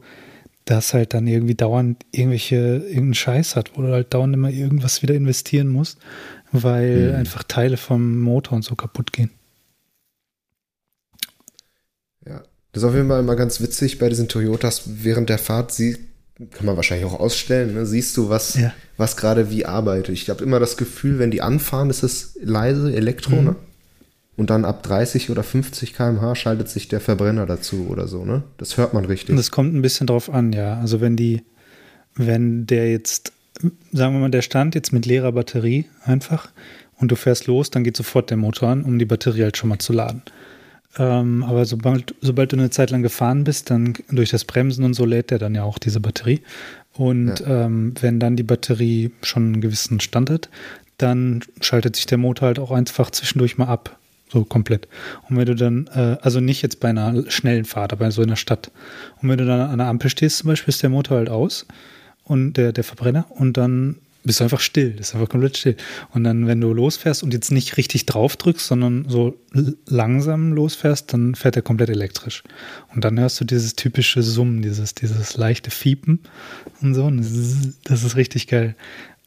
das 0.66 0.94
halt 0.94 1.14
dann 1.14 1.28
irgendwie 1.28 1.56
dauernd 1.56 2.06
irgendwelche, 2.12 2.56
irgendeinen 2.56 3.14
Scheiß 3.14 3.56
hat, 3.56 3.78
wo 3.78 3.82
du 3.82 3.92
halt 3.92 4.14
dauernd 4.14 4.34
immer 4.34 4.50
irgendwas 4.50 5.02
wieder 5.02 5.16
investieren 5.16 5.70
musst, 5.70 5.98
weil 6.52 7.16
einfach 7.16 7.44
Teile 7.44 7.78
vom 7.78 8.20
Motor 8.22 8.58
und 8.58 8.64
so 8.64 8.76
kaputt 8.76 9.14
gehen. 9.14 9.32
Ja. 12.26 12.44
Das 12.74 12.84
ist 12.84 12.90
auf 12.90 12.96
jeden 12.96 13.08
Fall 13.08 13.22
immer 13.22 13.36
ganz 13.36 13.62
witzig 13.62 13.98
bei 13.98 14.10
diesen 14.10 14.28
Toyotas 14.28 14.84
während 15.04 15.30
der 15.30 15.40
Fahrt. 15.40 15.72
Sie 15.72 15.98
kann 16.52 16.66
man 16.66 16.76
wahrscheinlich 16.76 17.06
auch 17.08 17.20
ausstellen. 17.20 17.74
Ne? 17.74 17.86
Siehst 17.86 18.16
du, 18.18 18.30
was, 18.30 18.56
Ja. 18.56 18.74
was 18.98 19.18
gerade 19.18 19.50
wie 19.50 19.66
arbeitet. 19.66 20.10
Ich 20.10 20.30
habe 20.30 20.44
immer 20.44 20.60
das 20.60 20.78
Gefühl, 20.78 21.20
wenn 21.20 21.32
die 21.32 21.42
anfahren, 21.42 21.90
ist 21.90 22.04
es 22.04 22.38
leise 22.42 22.94
Elektro, 22.96 23.42
ne? 23.42 23.56
Und 24.36 24.52
dann 24.52 24.66
ab 24.66 24.84
30 24.84 25.32
oder 25.32 25.42
50 25.42 25.96
km/h 25.96 26.36
schaltet 26.36 26.70
sich 26.70 26.88
der 26.88 27.02
Verbrenner 27.02 27.48
dazu 27.48 27.88
oder 27.90 28.08
so, 28.08 28.24
ne? 28.24 28.44
Das 28.58 28.78
hört 28.78 28.94
man 28.94 29.06
richtig. 29.06 29.32
Und 29.32 29.38
das 29.38 29.50
kommt 29.50 29.74
ein 29.74 29.82
bisschen 29.82 30.06
drauf 30.06 30.30
an, 30.30 30.54
ja. 30.54 30.80
Also 30.80 31.02
wenn 31.02 31.16
die, 31.16 31.42
wenn 32.14 32.68
der 32.68 32.92
jetzt, 32.92 33.32
sagen 33.92 34.14
wir 34.14 34.20
mal, 34.20 34.30
der 34.30 34.44
stand 34.44 34.76
jetzt 34.76 34.94
mit 34.94 35.08
leerer 35.08 35.32
Batterie 35.32 35.86
einfach 36.04 36.50
und 36.98 37.10
du 37.12 37.16
fährst 37.16 37.48
los, 37.48 37.72
dann 37.72 37.84
geht 37.84 37.98
sofort 37.98 38.30
der 38.30 38.38
Motor 38.38 38.70
an, 38.70 38.84
um 38.84 39.00
die 39.00 39.06
Batterie 39.06 39.42
halt 39.42 39.58
schon 39.58 39.70
mal 39.70 39.80
zu 39.80 39.92
laden. 39.92 40.22
Ähm, 40.98 41.44
aber 41.44 41.66
sobald, 41.66 42.16
sobald 42.22 42.52
du 42.52 42.58
eine 42.58 42.70
Zeit 42.70 42.90
lang 42.90 43.04
gefahren 43.04 43.44
bist, 43.44 43.70
dann 43.70 43.94
durch 44.10 44.30
das 44.30 44.46
Bremsen 44.46 44.84
und 44.84 44.94
so 44.94 45.06
lädt 45.06 45.32
der 45.32 45.40
dann 45.40 45.56
ja 45.56 45.64
auch 45.64 45.78
diese 45.78 46.00
Batterie. 46.00 46.42
Und 46.94 47.44
ähm, 47.46 47.94
wenn 48.02 48.20
dann 48.20 48.36
die 48.36 48.44
Batterie 48.44 49.12
schon 49.22 49.54
einen 49.54 49.62
gewissen 49.62 50.00
Stand 50.00 50.30
hat, 50.30 50.50
dann 50.98 51.42
schaltet 51.62 51.96
sich 51.96 52.08
der 52.08 52.18
Motor 52.18 52.48
halt 52.48 52.60
auch 52.60 52.72
einfach 52.72 53.12
zwischendurch 53.12 53.58
mal 53.58 53.68
ab. 53.68 53.98
So 54.30 54.44
komplett. 54.44 54.88
Und 55.30 55.38
wenn 55.38 55.46
du 55.46 55.56
dann, 55.56 55.88
äh, 55.94 56.18
also 56.22 56.40
nicht 56.40 56.62
jetzt 56.62 56.80
bei 56.80 56.90
einer 56.90 57.30
schnellen 57.30 57.66
Fahrt, 57.66 57.94
aber 57.94 58.12
so 58.12 58.22
in 58.22 58.28
der 58.28 58.36
Stadt. 58.36 58.72
Und 59.22 59.30
wenn 59.30 59.38
du 59.38 59.46
dann 59.46 59.62
an 59.62 59.78
der 59.78 59.88
Ampel 59.88 60.10
stehst 60.10 60.40
zum 60.40 60.50
Beispiel, 60.50 60.70
ist 60.70 60.84
der 60.84 60.90
Motor 60.90 61.18
halt 61.18 61.30
aus 61.30 61.66
und 62.24 62.54
der, 62.54 62.74
der 62.74 62.84
Verbrenner 62.84 63.26
und 63.30 63.56
dann 63.56 63.98
bist 64.24 64.40
du 64.40 64.44
einfach 64.44 64.60
still, 64.60 64.96
ist 65.00 65.14
einfach 65.16 65.30
komplett 65.30 65.58
still. 65.58 65.78
Und 66.14 66.24
dann, 66.24 66.48
wenn 66.48 66.60
du 66.60 66.74
losfährst 66.74 67.24
und 67.24 67.34
jetzt 67.34 67.52
nicht 67.52 67.78
richtig 67.78 68.06
drauf 68.06 68.36
drückst, 68.36 68.68
sondern 68.68 69.06
so 69.08 69.38
langsam 69.88 70.54
losfährst, 70.54 71.14
dann 71.14 71.36
fährt 71.36 71.56
er 71.56 71.62
komplett 71.62 71.90
elektrisch. 71.90 72.44
Und 72.94 73.04
dann 73.06 73.20
hörst 73.20 73.40
du 73.40 73.46
dieses 73.46 73.76
typische 73.76 74.22
Summen, 74.24 74.62
dieses, 74.62 74.96
dieses 74.96 75.38
leichte 75.38 75.72
Fiepen 75.72 76.20
und 76.82 76.94
so. 76.94 77.06
Und 77.06 77.18
das 77.18 77.32
ist, 77.32 77.78
das 77.86 78.16
richtig 78.16 78.48
geil. 78.48 78.76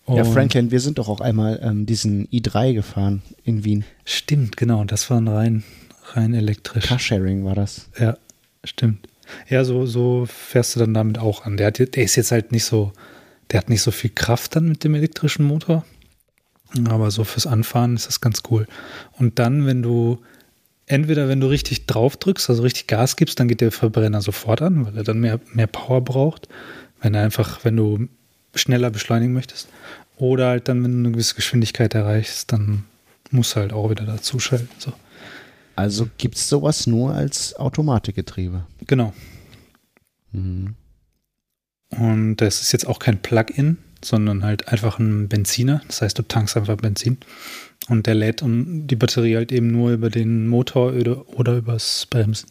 Ja, 0.06 0.22
Und- 0.24 0.32
Franklin, 0.32 0.70
wir 0.70 0.80
sind 0.80 0.98
doch 0.98 1.08
auch 1.08 1.20
einmal 1.20 1.60
ähm, 1.62 1.86
diesen 1.86 2.26
i3 2.28 2.74
gefahren 2.74 3.22
in 3.44 3.64
Wien. 3.64 3.84
Stimmt, 4.04 4.56
genau. 4.56 4.84
Das 4.84 5.08
war 5.08 5.20
ein 5.20 5.28
rein, 5.28 5.64
rein 6.14 6.34
elektrisch. 6.34 6.86
Carsharing 6.86 7.44
war 7.44 7.54
das. 7.54 7.88
Ja, 7.98 8.16
stimmt. 8.64 9.06
Ja, 9.48 9.64
so, 9.64 9.86
so 9.86 10.26
fährst 10.26 10.74
du 10.74 10.80
dann 10.80 10.92
damit 10.94 11.18
auch 11.18 11.44
an. 11.44 11.56
Der, 11.56 11.68
hat, 11.68 11.78
der 11.78 12.02
ist 12.02 12.16
jetzt 12.16 12.32
halt 12.32 12.50
nicht 12.50 12.64
so, 12.64 12.92
der 13.50 13.58
hat 13.58 13.68
nicht 13.68 13.82
so 13.82 13.90
viel 13.90 14.10
Kraft 14.10 14.56
dann 14.56 14.68
mit 14.68 14.84
dem 14.84 14.94
elektrischen 14.94 15.44
Motor. 15.44 15.84
Aber 16.88 17.10
so 17.10 17.24
fürs 17.24 17.46
Anfahren 17.46 17.96
ist 17.96 18.06
das 18.06 18.20
ganz 18.20 18.42
cool. 18.50 18.66
Und 19.18 19.38
dann, 19.38 19.66
wenn 19.66 19.82
du, 19.82 20.20
entweder 20.86 21.28
wenn 21.28 21.40
du 21.40 21.48
richtig 21.48 21.86
drauf 21.86 22.16
drückst, 22.16 22.48
also 22.48 22.62
richtig 22.62 22.86
Gas 22.86 23.16
gibst, 23.16 23.40
dann 23.40 23.48
geht 23.48 23.60
der 23.60 23.72
Verbrenner 23.72 24.22
sofort 24.22 24.62
an, 24.62 24.86
weil 24.86 24.96
er 24.96 25.02
dann 25.02 25.18
mehr, 25.18 25.40
mehr 25.52 25.66
Power 25.66 26.00
braucht. 26.00 26.48
Wenn 27.00 27.14
er 27.14 27.24
einfach, 27.24 27.64
wenn 27.64 27.76
du 27.76 28.08
schneller 28.54 28.90
beschleunigen 28.90 29.32
möchtest. 29.32 29.68
Oder 30.16 30.48
halt 30.48 30.68
dann, 30.68 30.84
wenn 30.84 30.92
du 30.92 30.98
eine 30.98 31.12
gewisse 31.12 31.34
Geschwindigkeit 31.34 31.94
erreichst, 31.94 32.52
dann 32.52 32.84
musst 33.30 33.56
du 33.56 33.60
halt 33.60 33.72
auch 33.72 33.90
wieder 33.90 34.04
dazu 34.04 34.38
schalten. 34.38 34.68
So. 34.78 34.92
Also 35.74 36.08
gibt 36.18 36.36
es 36.36 36.48
sowas 36.48 36.86
nur 36.86 37.14
als 37.14 37.56
Automatikgetriebe. 37.56 38.66
Genau. 38.86 39.12
Mhm. 40.32 40.74
Und 41.90 42.36
das 42.36 42.60
ist 42.60 42.72
jetzt 42.72 42.86
auch 42.86 42.98
kein 42.98 43.20
Plug-in, 43.20 43.78
sondern 44.02 44.44
halt 44.44 44.68
einfach 44.68 44.98
ein 44.98 45.28
Benziner. 45.28 45.82
Das 45.86 46.02
heißt, 46.02 46.18
du 46.18 46.22
tankst 46.22 46.56
einfach 46.56 46.76
Benzin. 46.76 47.18
Und 47.88 48.06
der 48.06 48.14
lädt 48.14 48.42
um 48.42 48.86
die 48.86 48.96
Batterie 48.96 49.36
halt 49.36 49.52
eben 49.52 49.70
nur 49.70 49.92
über 49.92 50.10
den 50.10 50.46
Motor 50.46 50.92
oder, 50.92 51.28
oder 51.30 51.56
übers 51.56 52.06
Bremsen. 52.08 52.48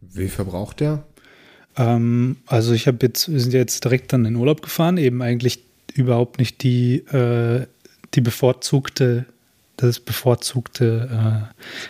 Wie 0.00 0.28
verbraucht 0.28 0.80
der? 0.80 1.04
Ähm, 1.76 2.38
also 2.46 2.72
ich 2.72 2.86
habe 2.86 2.98
jetzt, 3.02 3.30
wir 3.30 3.40
sind 3.40 3.52
ja 3.52 3.60
jetzt 3.60 3.84
direkt 3.84 4.12
dann 4.12 4.24
in 4.24 4.36
Urlaub 4.36 4.62
gefahren, 4.62 4.96
eben 4.96 5.22
eigentlich 5.22 5.62
überhaupt 5.94 6.38
nicht 6.38 6.62
die, 6.62 6.96
äh, 7.06 7.66
die 8.14 8.20
bevorzugte, 8.20 9.26
das 9.78 10.00
bevorzugte 10.00 11.08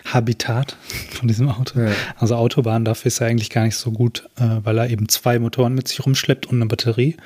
äh, 0.05 0.09
Habitat 0.09 0.77
von 1.11 1.27
diesem 1.27 1.49
Auto. 1.49 1.79
Ja. 1.79 1.91
Also 2.17 2.35
Autobahn, 2.35 2.85
dafür 2.85 3.07
ist 3.07 3.19
er 3.19 3.27
eigentlich 3.27 3.49
gar 3.49 3.65
nicht 3.65 3.75
so 3.75 3.91
gut, 3.91 4.29
äh, 4.37 4.59
weil 4.63 4.77
er 4.77 4.89
eben 4.89 5.09
zwei 5.09 5.37
Motoren 5.39 5.75
mit 5.75 5.87
sich 5.87 6.05
rumschleppt 6.05 6.45
und 6.45 6.55
eine 6.55 6.67
Batterie, 6.67 7.17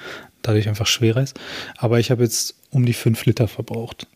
dadurch 0.41 0.67
einfach 0.67 0.87
schwerer 0.87 1.21
ist. 1.21 1.39
Aber 1.77 1.99
ich 1.99 2.11
habe 2.11 2.23
jetzt 2.23 2.55
um 2.71 2.85
die 2.85 2.93
fünf 2.93 3.25
Liter 3.25 3.47
verbraucht. 3.47 4.07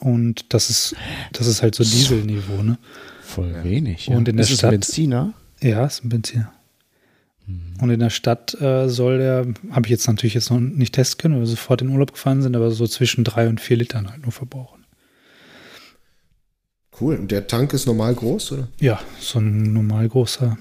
Und 0.00 0.52
das 0.52 0.70
ist, 0.70 0.96
das 1.32 1.46
ist 1.46 1.62
halt 1.62 1.74
so 1.74 1.84
Dieselniveau, 1.84 2.62
ne? 2.62 2.78
Voll 3.22 3.54
wenig. 3.64 4.08
Und 4.08 4.28
in 4.28 4.36
der 4.36 4.44
ist 4.44 4.58
Stadt- 4.58 4.64
ein 4.64 4.80
Benziner? 4.80 5.32
Ja, 5.62 5.86
ist 5.86 6.04
ein 6.04 6.08
Benziner. 6.10 6.52
Und 7.80 7.90
in 7.90 8.00
der 8.00 8.10
Stadt 8.10 8.60
äh, 8.60 8.88
soll 8.88 9.18
der, 9.18 9.46
habe 9.70 9.86
ich 9.86 9.90
jetzt 9.90 10.06
natürlich 10.06 10.34
jetzt 10.34 10.50
noch 10.50 10.58
nicht 10.58 10.94
testen 10.94 11.18
können, 11.18 11.34
weil 11.34 11.42
wir 11.42 11.46
sofort 11.46 11.82
in 11.82 11.90
Urlaub 11.90 12.12
gefahren 12.12 12.40
sind, 12.42 12.56
aber 12.56 12.70
so 12.70 12.86
zwischen 12.86 13.22
drei 13.22 13.48
und 13.48 13.60
vier 13.60 13.76
Litern 13.76 14.10
halt 14.10 14.22
nur 14.22 14.32
verbrauchen. 14.32 14.83
Cool. 17.00 17.16
Und 17.16 17.30
der 17.30 17.46
Tank 17.46 17.72
ist 17.72 17.86
normal 17.86 18.14
groß, 18.14 18.52
oder? 18.52 18.68
Ja, 18.80 19.00
so 19.18 19.38
ein 19.38 19.72
normal 19.72 20.08
großer. 20.08 20.56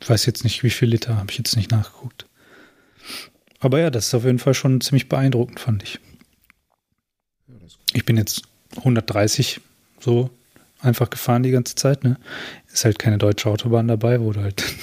Ich 0.00 0.08
weiß 0.10 0.26
jetzt 0.26 0.44
nicht, 0.44 0.62
wie 0.62 0.70
viel 0.70 0.88
Liter, 0.88 1.16
habe 1.16 1.30
ich 1.30 1.38
jetzt 1.38 1.56
nicht 1.56 1.70
nachgeguckt. 1.70 2.26
Aber 3.60 3.78
ja, 3.80 3.90
das 3.90 4.08
ist 4.08 4.14
auf 4.14 4.24
jeden 4.24 4.38
Fall 4.38 4.54
schon 4.54 4.80
ziemlich 4.82 5.08
beeindruckend, 5.08 5.60
fand 5.60 5.82
ich. 5.82 5.98
Ich 7.94 8.04
bin 8.04 8.16
jetzt 8.16 8.42
130 8.76 9.60
so 10.00 10.28
einfach 10.80 11.08
gefahren 11.08 11.42
die 11.42 11.50
ganze 11.50 11.74
Zeit, 11.74 12.04
ne? 12.04 12.18
Ist 12.72 12.84
halt 12.84 12.98
keine 12.98 13.16
deutsche 13.16 13.48
Autobahn 13.48 13.88
dabei, 13.88 14.20
wo 14.20 14.32
du 14.32 14.40
halt. 14.40 14.62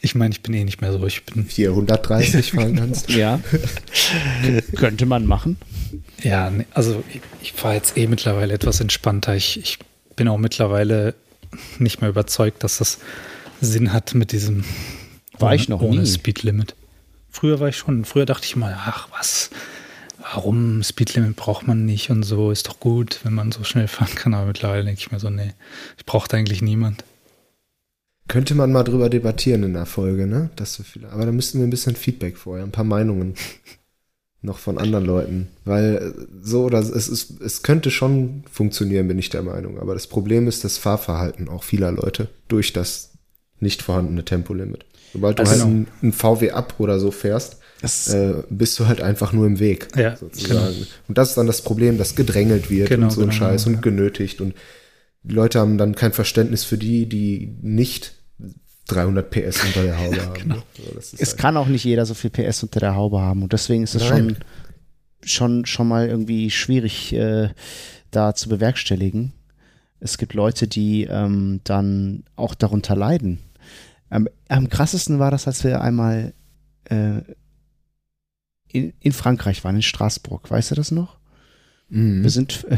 Ich 0.00 0.14
meine, 0.14 0.34
ich 0.34 0.42
bin 0.42 0.52
eh 0.52 0.64
nicht 0.64 0.82
mehr 0.82 0.92
so. 0.92 1.06
Ich 1.06 1.24
bin 1.24 1.46
430 1.46 2.52
fahren 2.52 2.76
kannst. 2.76 3.08
Ja. 3.08 3.40
Könnte 4.76 5.06
man 5.06 5.24
machen. 5.24 5.56
Ja, 6.22 6.50
nee, 6.50 6.66
also 6.72 7.02
ich, 7.12 7.20
ich 7.42 7.52
fahre 7.52 7.74
jetzt 7.74 7.96
eh 7.96 8.06
mittlerweile 8.06 8.54
etwas 8.54 8.80
entspannter. 8.80 9.34
Ich, 9.34 9.58
ich 9.58 9.78
bin 10.16 10.28
auch 10.28 10.38
mittlerweile 10.38 11.14
nicht 11.78 12.00
mehr 12.00 12.10
überzeugt, 12.10 12.64
dass 12.64 12.78
das 12.78 12.98
Sinn 13.60 13.92
hat 13.92 14.14
mit 14.14 14.32
diesem 14.32 14.64
War 15.38 15.48
ohne, 15.48 15.56
ich 15.56 15.68
noch 15.68 15.80
ohne 15.80 16.02
nie. 16.02 16.06
Speedlimit. 16.06 16.74
Früher 17.30 17.60
war 17.60 17.68
ich 17.68 17.76
schon, 17.76 18.04
früher 18.04 18.26
dachte 18.26 18.46
ich 18.46 18.56
mal, 18.56 18.76
ach 18.78 19.08
was, 19.16 19.50
warum 20.18 20.82
Speedlimit 20.82 21.36
braucht 21.36 21.66
man 21.66 21.84
nicht 21.84 22.10
und 22.10 22.22
so, 22.22 22.50
ist 22.50 22.68
doch 22.68 22.80
gut, 22.80 23.20
wenn 23.24 23.34
man 23.34 23.52
so 23.52 23.64
schnell 23.64 23.88
fahren 23.88 24.14
kann. 24.14 24.34
Aber 24.34 24.46
mittlerweile 24.46 24.84
denke 24.84 25.00
ich 25.00 25.10
mir 25.10 25.20
so, 25.20 25.30
nee, 25.30 25.52
ich 25.98 26.06
braucht 26.06 26.32
eigentlich 26.34 26.62
niemand. 26.62 27.04
Könnte 28.26 28.54
man 28.54 28.72
mal 28.72 28.84
drüber 28.84 29.10
debattieren 29.10 29.64
in 29.64 29.74
der 29.74 29.84
Folge, 29.84 30.26
ne? 30.26 30.48
Das 30.56 30.74
so 30.74 30.82
viele. 30.82 31.10
Aber 31.10 31.26
da 31.26 31.32
müssten 31.32 31.58
wir 31.58 31.66
ein 31.66 31.70
bisschen 31.70 31.94
Feedback 31.94 32.38
vorher, 32.38 32.64
ein 32.64 32.72
paar 32.72 32.84
Meinungen 32.84 33.34
noch 34.44 34.58
von 34.58 34.78
anderen 34.78 35.04
Leuten. 35.04 35.48
Weil 35.64 35.96
äh, 35.96 36.24
so 36.42 36.64
oder 36.64 36.78
es 36.78 36.90
ist, 36.90 37.40
es 37.40 37.62
könnte 37.62 37.90
schon 37.90 38.44
funktionieren, 38.50 39.08
bin 39.08 39.18
ich 39.18 39.30
der 39.30 39.42
Meinung. 39.42 39.78
Aber 39.78 39.94
das 39.94 40.06
Problem 40.06 40.46
ist 40.46 40.64
das 40.64 40.78
Fahrverhalten 40.78 41.48
auch 41.48 41.64
vieler 41.64 41.90
Leute 41.90 42.28
durch 42.48 42.72
das 42.72 43.12
nicht 43.60 43.82
vorhandene 43.82 44.24
Tempolimit. 44.24 44.84
Sobald 45.12 45.38
du 45.38 45.42
Also- 45.42 45.52
halt 45.54 45.62
einen, 45.62 45.86
einen 46.02 46.12
VW 46.12 46.50
ab 46.50 46.74
oder 46.78 46.98
so 46.98 47.10
fährst, 47.10 47.58
äh, 48.08 48.32
bist 48.50 48.78
du 48.78 48.86
halt 48.86 49.00
einfach 49.00 49.32
nur 49.32 49.46
im 49.46 49.58
Weg. 49.58 49.88
Ja, 49.96 50.16
sozusagen. 50.16 50.86
Und 51.08 51.18
das 51.18 51.30
ist 51.30 51.36
dann 51.38 51.46
das 51.46 51.62
Problem, 51.62 51.98
dass 51.98 52.14
gedrängelt 52.14 52.70
wird 52.70 52.88
Genau, 52.88 53.06
und 53.06 53.10
so 53.12 53.20
ein 53.20 53.28
genau, 53.28 53.38
Scheiß 53.38 53.64
ja. 53.66 53.72
und 53.72 53.82
genötigt 53.82 54.40
und 54.40 54.54
die 55.22 55.34
Leute 55.34 55.58
haben 55.58 55.78
dann 55.78 55.94
kein 55.94 56.12
Verständnis 56.12 56.64
für 56.64 56.76
die, 56.78 57.06
die 57.08 57.56
nicht 57.62 58.14
300 58.86 59.30
PS 59.30 59.64
unter 59.64 59.82
der 59.82 59.98
Haube 60.00 60.22
haben. 60.22 60.34
genau. 60.34 60.56
So, 60.76 60.92
das 60.94 61.12
ist 61.12 61.20
es 61.22 61.28
halt- 61.30 61.38
kann 61.38 61.56
auch 61.56 61.66
nicht 61.68 61.84
jeder 61.84 62.04
so 62.06 62.14
viel 62.14 62.30
PS 62.30 62.62
unter 62.62 62.80
der 62.80 62.94
Haube 62.94 63.20
haben 63.20 63.42
und 63.42 63.52
deswegen 63.52 63.82
ist 63.84 63.94
es 63.94 64.04
schon, 64.04 64.36
schon, 65.24 65.66
schon 65.66 65.88
mal 65.88 66.06
irgendwie 66.08 66.50
schwierig 66.50 67.12
äh, 67.14 67.48
da 68.10 68.34
zu 68.34 68.48
bewerkstelligen. 68.48 69.32
Es 70.00 70.18
gibt 70.18 70.34
Leute, 70.34 70.68
die 70.68 71.04
ähm, 71.04 71.60
dann 71.64 72.24
auch 72.36 72.54
darunter 72.54 72.94
leiden. 72.94 73.38
Am, 74.10 74.28
am 74.48 74.68
krassesten 74.68 75.18
war 75.18 75.30
das, 75.30 75.46
als 75.46 75.64
wir 75.64 75.80
einmal 75.80 76.34
äh, 76.84 77.22
in, 78.68 78.92
in 79.00 79.12
Frankreich 79.12 79.64
waren, 79.64 79.76
in 79.76 79.82
Straßburg. 79.82 80.50
Weißt 80.50 80.70
du 80.72 80.74
das 80.74 80.90
noch? 80.90 81.16
Mhm. 81.88 82.22
Wir 82.22 82.30
sind, 82.30 82.64
äh, 82.68 82.76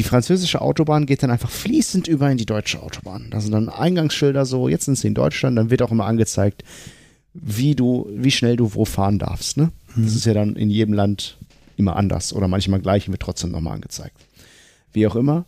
die 0.00 0.04
französische 0.04 0.62
Autobahn 0.62 1.04
geht 1.04 1.22
dann 1.22 1.30
einfach 1.30 1.50
fließend 1.50 2.08
über 2.08 2.30
in 2.30 2.38
die 2.38 2.46
deutsche 2.46 2.82
Autobahn. 2.82 3.26
Da 3.30 3.42
sind 3.42 3.52
dann 3.52 3.68
Eingangsschilder 3.68 4.46
so, 4.46 4.66
jetzt 4.66 4.86
sind 4.86 4.96
sie 4.96 5.08
in 5.08 5.14
Deutschland, 5.14 5.58
dann 5.58 5.68
wird 5.68 5.82
auch 5.82 5.90
immer 5.90 6.06
angezeigt, 6.06 6.64
wie 7.34 7.74
du, 7.74 8.08
wie 8.10 8.30
schnell 8.30 8.56
du 8.56 8.72
wo 8.72 8.86
fahren 8.86 9.18
darfst. 9.18 9.58
Ne? 9.58 9.72
Das 9.94 10.14
ist 10.14 10.24
ja 10.24 10.32
dann 10.32 10.56
in 10.56 10.70
jedem 10.70 10.94
Land 10.94 11.36
immer 11.76 11.96
anders 11.96 12.32
oder 12.32 12.48
manchmal 12.48 12.80
gleich 12.80 13.08
und 13.08 13.12
wird 13.12 13.20
trotzdem 13.20 13.50
nochmal 13.50 13.74
angezeigt. 13.74 14.16
Wie 14.90 15.06
auch 15.06 15.16
immer, 15.16 15.44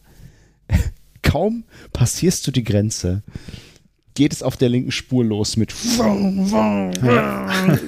kaum 1.23 1.65
passierst 1.95 2.47
du 2.47 2.51
die 2.51 2.63
Grenze, 2.63 3.23
geht 4.15 4.33
es 4.33 4.43
auf 4.43 4.57
der 4.57 4.69
linken 4.69 4.91
Spur 4.93 5.25
los 5.25 5.57
mit 5.57 5.73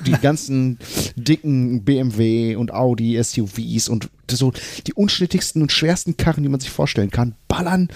die 0.06 0.12
ganzen 0.20 0.78
dicken 1.16 1.84
BMW 1.84 2.56
und 2.56 2.72
Audi 2.72 3.22
SUVs 3.22 3.88
und 3.88 4.08
so 4.30 4.52
die 4.86 4.94
unschnittigsten 4.94 5.62
und 5.62 5.72
schwersten 5.72 6.16
Karren, 6.16 6.42
die 6.42 6.48
man 6.48 6.60
sich 6.60 6.70
vorstellen 6.70 7.10
kann, 7.10 7.34
ballern 7.48 7.88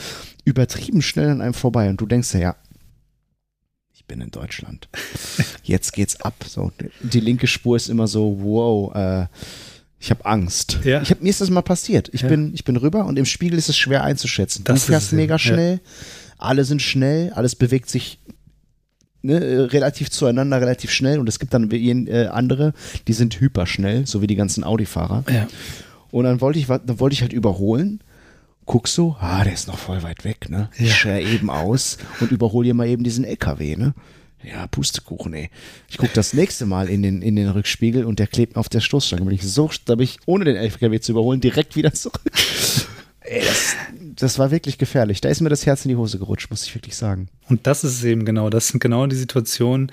übertrieben 0.44 1.02
schnell 1.02 1.28
an 1.30 1.40
einem 1.40 1.54
vorbei 1.54 1.88
und 1.88 2.00
du 2.00 2.06
denkst 2.06 2.32
dir, 2.32 2.40
ja, 2.40 2.56
ich 3.94 4.04
bin 4.04 4.20
in 4.20 4.30
Deutschland. 4.30 4.88
Jetzt 5.62 5.92
geht's 5.92 6.20
ab. 6.20 6.34
So, 6.46 6.72
die 7.02 7.20
linke 7.20 7.46
Spur 7.46 7.76
ist 7.76 7.88
immer 7.88 8.06
so, 8.06 8.38
wow, 8.40 8.94
äh, 8.94 9.26
ich 10.00 10.10
habe 10.10 10.24
Angst. 10.24 10.78
Ja. 10.84 11.02
Ich 11.02 11.10
hab, 11.10 11.20
mir 11.20 11.28
ist 11.28 11.40
das 11.40 11.50
mal 11.50 11.62
passiert. 11.62 12.08
Ich, 12.12 12.22
Ja. 12.22 12.28
bin, 12.28 12.54
ich 12.54 12.64
bin 12.64 12.76
rüber 12.76 13.04
und 13.04 13.18
im 13.18 13.24
Spiegel 13.26 13.58
ist 13.58 13.68
es 13.68 13.76
schwer 13.76 14.04
einzuschätzen. 14.04 14.64
Das 14.64 14.82
du 14.86 14.92
fährst 14.92 15.12
mega 15.12 15.34
ja. 15.34 15.78
Alle 16.38 16.64
sind 16.64 16.82
schnell, 16.82 17.32
alles 17.32 17.56
bewegt 17.56 17.90
sich 17.90 18.18
ne, 19.22 19.44
äh, 19.44 19.60
relativ 19.60 20.10
zueinander, 20.10 20.60
relativ 20.60 20.90
schnell 20.90 21.18
und 21.18 21.28
es 21.28 21.38
gibt 21.38 21.54
dann 21.54 21.70
äh, 21.70 22.26
andere, 22.26 22.72
die 23.06 23.12
sind 23.12 23.38
hyperschnell, 23.40 24.06
so 24.06 24.22
wie 24.22 24.26
die 24.26 24.36
ganzen 24.36 24.64
Audi-Fahrer. 24.64 25.24
Ja. 25.30 25.48
Und 26.10 26.24
dann 26.24 26.40
wollte 26.40 26.58
ich, 26.58 26.66
dann 26.66 27.00
wollte 27.00 27.14
ich 27.14 27.22
halt 27.22 27.32
überholen. 27.32 28.00
Guck 28.64 28.86
so, 28.86 29.16
ah, 29.20 29.44
der 29.44 29.54
ist 29.54 29.66
noch 29.66 29.78
voll 29.78 30.02
weit 30.02 30.24
weg, 30.24 30.50
ne? 30.50 30.68
Ich 30.78 30.94
scher 30.94 31.20
eben 31.20 31.48
aus 31.48 31.96
und 32.20 32.30
überhole 32.30 32.66
hier 32.66 32.74
mal 32.74 32.86
eben 32.86 33.02
diesen 33.02 33.24
LKW, 33.24 33.76
ne? 33.76 33.94
Ja, 34.42 34.66
Pustekuchen, 34.66 35.32
ey. 35.34 35.50
Ich 35.88 35.96
guck 35.96 36.12
das 36.12 36.32
nächste 36.32 36.66
Mal 36.66 36.88
in 36.88 37.02
den, 37.02 37.22
in 37.22 37.34
den 37.34 37.48
Rückspiegel 37.48 38.04
und 38.04 38.18
der 38.18 38.26
klebt 38.26 38.54
mir 38.54 38.60
auf 38.60 38.68
der 38.68 38.80
Stoßstange. 38.80 39.24
Bin 39.24 39.34
ich 39.34 39.42
so, 39.42 39.70
da 39.86 39.96
bin 39.96 40.04
ich, 40.04 40.18
ohne 40.26 40.44
den 40.44 40.56
LKW 40.56 41.00
zu 41.00 41.12
überholen, 41.12 41.40
direkt 41.40 41.76
wieder 41.76 41.92
zurück. 41.92 42.20
Das, 43.30 43.76
das 44.16 44.38
war 44.38 44.50
wirklich 44.50 44.78
gefährlich. 44.78 45.20
Da 45.20 45.28
ist 45.28 45.40
mir 45.40 45.48
das 45.48 45.66
Herz 45.66 45.84
in 45.84 45.90
die 45.90 45.96
Hose 45.96 46.18
gerutscht, 46.18 46.50
muss 46.50 46.64
ich 46.64 46.74
wirklich 46.74 46.96
sagen. 46.96 47.28
Und 47.48 47.66
das 47.66 47.84
ist 47.84 48.02
eben 48.04 48.24
genau. 48.24 48.50
Das 48.50 48.68
sind 48.68 48.80
genau 48.80 49.06
die 49.06 49.16
Situationen, 49.16 49.92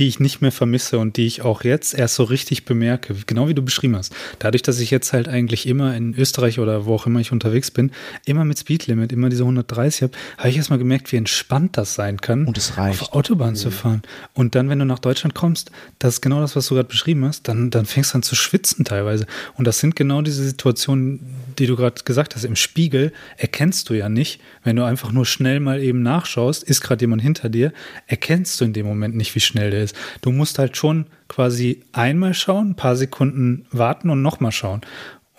die 0.00 0.08
ich 0.08 0.18
nicht 0.18 0.40
mehr 0.40 0.50
vermisse 0.50 0.98
und 0.98 1.18
die 1.18 1.26
ich 1.26 1.42
auch 1.42 1.62
jetzt 1.62 1.92
erst 1.92 2.14
so 2.14 2.24
richtig 2.24 2.64
bemerke, 2.64 3.14
genau 3.26 3.48
wie 3.48 3.54
du 3.54 3.62
beschrieben 3.62 3.96
hast. 3.96 4.14
Dadurch, 4.38 4.62
dass 4.62 4.80
ich 4.80 4.90
jetzt 4.90 5.12
halt 5.12 5.28
eigentlich 5.28 5.66
immer 5.66 5.94
in 5.94 6.14
Österreich 6.14 6.58
oder 6.58 6.86
wo 6.86 6.94
auch 6.94 7.04
immer 7.06 7.20
ich 7.20 7.32
unterwegs 7.32 7.70
bin, 7.70 7.92
immer 8.24 8.46
mit 8.46 8.58
Speedlimit, 8.58 9.12
immer 9.12 9.28
diese 9.28 9.42
130 9.42 10.02
habe, 10.02 10.12
habe 10.38 10.48
ich 10.48 10.56
erst 10.56 10.70
mal 10.70 10.78
gemerkt, 10.78 11.12
wie 11.12 11.16
entspannt 11.16 11.76
das 11.76 11.94
sein 11.94 12.18
kann, 12.18 12.46
Und 12.46 12.56
es 12.56 12.78
reicht. 12.78 13.02
auf 13.02 13.12
Autobahn 13.12 13.54
zu 13.56 13.70
fahren. 13.70 14.00
Und 14.32 14.54
dann, 14.54 14.70
wenn 14.70 14.78
du 14.78 14.86
nach 14.86 15.00
Deutschland 15.00 15.34
kommst, 15.34 15.70
das 15.98 16.14
ist 16.14 16.20
genau 16.22 16.40
das, 16.40 16.56
was 16.56 16.66
du 16.68 16.76
gerade 16.76 16.88
beschrieben 16.88 17.26
hast, 17.26 17.46
dann, 17.46 17.70
dann 17.70 17.84
fängst 17.84 18.14
du 18.14 18.16
an 18.16 18.22
zu 18.22 18.34
schwitzen 18.34 18.86
teilweise. 18.86 19.26
Und 19.56 19.66
das 19.66 19.80
sind 19.80 19.96
genau 19.96 20.22
diese 20.22 20.42
Situationen, 20.42 21.20
die 21.58 21.66
du 21.66 21.76
gerade 21.76 22.02
gesagt 22.04 22.34
hast. 22.34 22.44
Im 22.44 22.56
Spiegel 22.56 23.12
erkennst 23.36 23.90
du 23.90 23.94
ja 23.94 24.08
nicht, 24.08 24.40
wenn 24.64 24.76
du 24.76 24.84
einfach 24.84 25.12
nur 25.12 25.26
schnell 25.26 25.60
mal 25.60 25.82
eben 25.82 26.02
nachschaust, 26.02 26.62
ist 26.62 26.80
gerade 26.80 27.02
jemand 27.02 27.20
hinter 27.20 27.50
dir, 27.50 27.74
erkennst 28.06 28.58
du 28.60 28.64
in 28.64 28.72
dem 28.72 28.86
Moment 28.86 29.14
nicht, 29.14 29.34
wie 29.34 29.40
schnell 29.40 29.70
der 29.70 29.82
ist. 29.82 29.89
Du 30.20 30.30
musst 30.30 30.58
halt 30.58 30.76
schon 30.76 31.06
quasi 31.28 31.82
einmal 31.92 32.34
schauen, 32.34 32.70
ein 32.70 32.76
paar 32.76 32.96
Sekunden 32.96 33.66
warten 33.70 34.10
und 34.10 34.22
nochmal 34.22 34.52
schauen. 34.52 34.82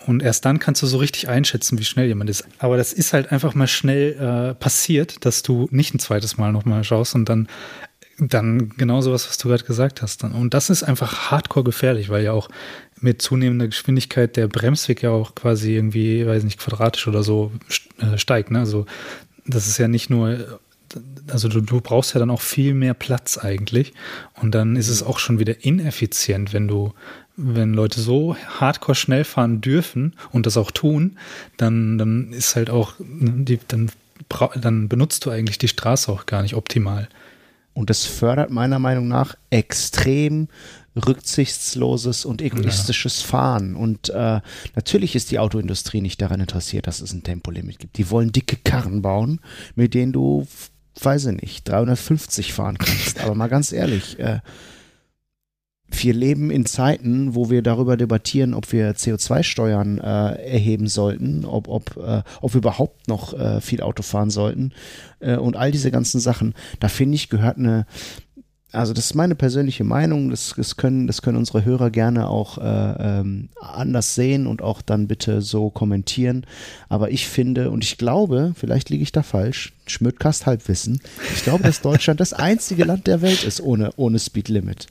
Und 0.06 0.22
erst 0.22 0.44
dann 0.44 0.58
kannst 0.58 0.82
du 0.82 0.86
so 0.86 0.98
richtig 0.98 1.28
einschätzen, 1.28 1.78
wie 1.78 1.84
schnell 1.84 2.06
jemand 2.06 2.28
ist. 2.28 2.44
Aber 2.58 2.76
das 2.76 2.92
ist 2.92 3.12
halt 3.12 3.30
einfach 3.30 3.54
mal 3.54 3.68
schnell 3.68 4.12
äh, 4.14 4.54
passiert, 4.54 5.24
dass 5.24 5.42
du 5.42 5.68
nicht 5.70 5.94
ein 5.94 5.98
zweites 5.98 6.38
Mal 6.38 6.52
nochmal 6.52 6.82
schaust 6.82 7.14
und 7.14 7.28
dann, 7.28 7.46
dann 8.18 8.70
genau 8.70 9.00
sowas, 9.00 9.28
was 9.28 9.38
du 9.38 9.48
gerade 9.48 9.64
gesagt 9.64 10.02
hast. 10.02 10.24
Und 10.24 10.54
das 10.54 10.70
ist 10.70 10.82
einfach 10.82 11.30
hardcore 11.30 11.64
gefährlich, 11.64 12.08
weil 12.08 12.24
ja 12.24 12.32
auch 12.32 12.48
mit 13.00 13.22
zunehmender 13.22 13.66
Geschwindigkeit 13.66 14.36
der 14.36 14.48
Bremsweg 14.48 15.02
ja 15.02 15.10
auch 15.10 15.34
quasi 15.34 15.74
irgendwie, 15.74 16.26
weiß 16.26 16.44
nicht, 16.44 16.58
quadratisch 16.58 17.06
oder 17.08 17.22
so 17.22 17.52
äh, 17.98 18.16
steigt. 18.18 18.50
Ne? 18.50 18.60
Also 18.60 18.86
das 19.46 19.66
ist 19.66 19.78
ja 19.78 19.88
nicht 19.88 20.10
nur, 20.10 20.60
also 21.28 21.48
du, 21.48 21.60
du 21.60 21.80
brauchst 21.80 22.14
ja 22.14 22.20
dann 22.20 22.30
auch 22.30 22.40
viel 22.40 22.74
mehr 22.74 22.94
Platz 22.94 23.38
eigentlich. 23.38 23.92
Und 24.40 24.54
dann 24.54 24.76
ist 24.76 24.88
es 24.88 25.02
auch 25.02 25.18
schon 25.18 25.38
wieder 25.38 25.64
ineffizient, 25.64 26.52
wenn 26.52 26.68
du, 26.68 26.92
wenn 27.36 27.74
Leute 27.74 28.00
so 28.00 28.36
hardcore 28.36 28.94
schnell 28.94 29.24
fahren 29.24 29.60
dürfen 29.60 30.14
und 30.30 30.46
das 30.46 30.56
auch 30.56 30.70
tun, 30.70 31.18
dann, 31.56 31.98
dann 31.98 32.32
ist 32.32 32.56
halt 32.56 32.70
auch, 32.70 32.94
die, 33.00 33.58
dann, 33.68 33.90
dann 34.60 34.88
benutzt 34.88 35.24
du 35.26 35.30
eigentlich 35.30 35.58
die 35.58 35.68
Straße 35.68 36.10
auch 36.10 36.26
gar 36.26 36.42
nicht 36.42 36.54
optimal. 36.54 37.08
Und 37.74 37.88
das 37.88 38.04
fördert 38.04 38.50
meiner 38.50 38.78
Meinung 38.78 39.08
nach 39.08 39.34
extrem 39.50 40.48
rücksichtsloses 40.94 42.24
und 42.24 42.42
egoistisches 42.42 43.22
Fahren. 43.22 43.76
Und 43.76 44.10
äh, 44.10 44.40
natürlich 44.74 45.14
ist 45.16 45.30
die 45.30 45.38
Autoindustrie 45.38 46.00
nicht 46.00 46.20
daran 46.20 46.40
interessiert, 46.40 46.86
dass 46.86 47.00
es 47.00 47.12
ein 47.12 47.22
Tempolimit 47.22 47.78
gibt. 47.78 47.96
Die 47.96 48.10
wollen 48.10 48.32
dicke 48.32 48.56
Karren 48.56 49.00
bauen, 49.00 49.40
mit 49.74 49.94
denen 49.94 50.12
du, 50.12 50.46
weiß 51.00 51.26
ich 51.26 51.40
nicht, 51.40 51.68
350 51.68 52.52
fahren 52.52 52.78
kannst. 52.78 53.20
Aber 53.20 53.34
mal 53.34 53.48
ganz 53.48 53.72
ehrlich, 53.72 54.18
äh, 54.18 54.40
wir 56.00 56.14
leben 56.14 56.50
in 56.50 56.64
Zeiten, 56.66 57.34
wo 57.34 57.50
wir 57.50 57.62
darüber 57.62 57.96
debattieren, 57.96 58.54
ob 58.54 58.72
wir 58.72 58.94
CO2-Steuern 58.94 59.98
äh, 59.98 60.34
erheben 60.50 60.86
sollten, 60.88 61.44
ob, 61.44 61.68
ob, 61.68 61.96
äh, 61.96 62.22
ob 62.40 62.54
wir 62.54 62.58
überhaupt 62.58 63.08
noch 63.08 63.34
äh, 63.34 63.60
viel 63.60 63.82
Auto 63.82 64.02
fahren 64.02 64.30
sollten 64.30 64.72
äh, 65.20 65.36
und 65.36 65.56
all 65.56 65.70
diese 65.70 65.90
ganzen 65.90 66.20
Sachen. 66.20 66.54
Da 66.80 66.88
finde 66.88 67.16
ich, 67.16 67.28
gehört 67.28 67.58
eine, 67.58 67.86
also 68.72 68.94
das 68.94 69.06
ist 69.06 69.14
meine 69.14 69.34
persönliche 69.34 69.84
Meinung, 69.84 70.30
das, 70.30 70.54
das, 70.56 70.76
können, 70.76 71.06
das 71.06 71.20
können 71.20 71.36
unsere 71.36 71.64
Hörer 71.64 71.90
gerne 71.90 72.28
auch 72.28 72.56
äh, 72.58 73.20
ähm, 73.20 73.50
anders 73.60 74.14
sehen 74.14 74.46
und 74.46 74.62
auch 74.62 74.80
dann 74.80 75.08
bitte 75.08 75.42
so 75.42 75.68
kommentieren. 75.68 76.46
Aber 76.88 77.10
ich 77.10 77.28
finde 77.28 77.70
und 77.70 77.84
ich 77.84 77.98
glaube, 77.98 78.54
vielleicht 78.56 78.88
liege 78.88 79.02
ich 79.02 79.12
da 79.12 79.22
falsch, 79.22 79.74
Schmödkast 79.86 80.46
Halbwissen, 80.46 81.00
ich 81.34 81.44
glaube, 81.44 81.64
dass 81.64 81.82
Deutschland 81.82 82.20
das 82.20 82.32
einzige 82.32 82.84
Land 82.84 83.06
der 83.06 83.20
Welt 83.20 83.44
ist 83.44 83.60
ohne, 83.60 83.92
ohne 83.96 84.18
Speedlimit. 84.18 84.86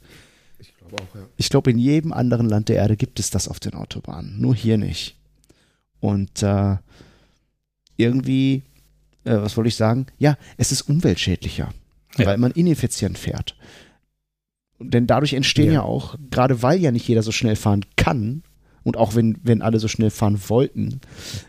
Ich 0.60 0.74
glaube 0.78 0.96
auch, 0.98 1.15
ja. 1.15 1.22
Ich 1.38 1.50
glaube, 1.50 1.72
in 1.72 1.80
jedem 1.80 2.13
anderen 2.13 2.48
Land 2.48 2.70
der 2.70 2.78
Erde 2.78 2.96
gibt 2.96 3.20
es 3.20 3.32
das 3.32 3.48
auf 3.48 3.60
den 3.60 3.74
Autobahnen, 3.74 4.39
nur 4.39 4.54
hier 4.54 4.78
nicht. 4.78 5.15
Und 6.00 6.44
äh, 6.44 6.78
irgendwie, 7.98 8.62
äh, 9.24 9.38
was 9.38 9.58
wollte 9.58 9.70
ich 9.70 9.76
sagen? 9.76 10.06
Ja, 10.20 10.38
es 10.58 10.72
ist 10.72 10.84
umweltschädlicher, 10.84 11.72
Ja. 12.17 12.26
weil 12.26 12.38
man 12.38 12.52
ineffizient 12.52 13.17
fährt. 13.17 13.56
Denn 14.80 15.08
dadurch 15.08 15.34
entstehen 15.34 15.67
ja. 15.67 15.74
Ja. 15.74 15.82
auch, 15.84 16.15
gerade 16.30 16.62
weil 16.62 16.80
ja 16.80 16.91
nicht 16.91 17.08
jeder 17.08 17.24
so 17.24 17.32
schnell 17.32 17.56
fahren 17.56 17.86
kann, 17.95 18.43
und 18.84 18.97
auch 18.97 19.15
wenn, 19.15 19.38
wenn 19.43 19.62
alle 19.62 19.80
so 19.80 19.88
schnell 19.88 20.10
fahren 20.10 20.39
wollten, 20.47 21.02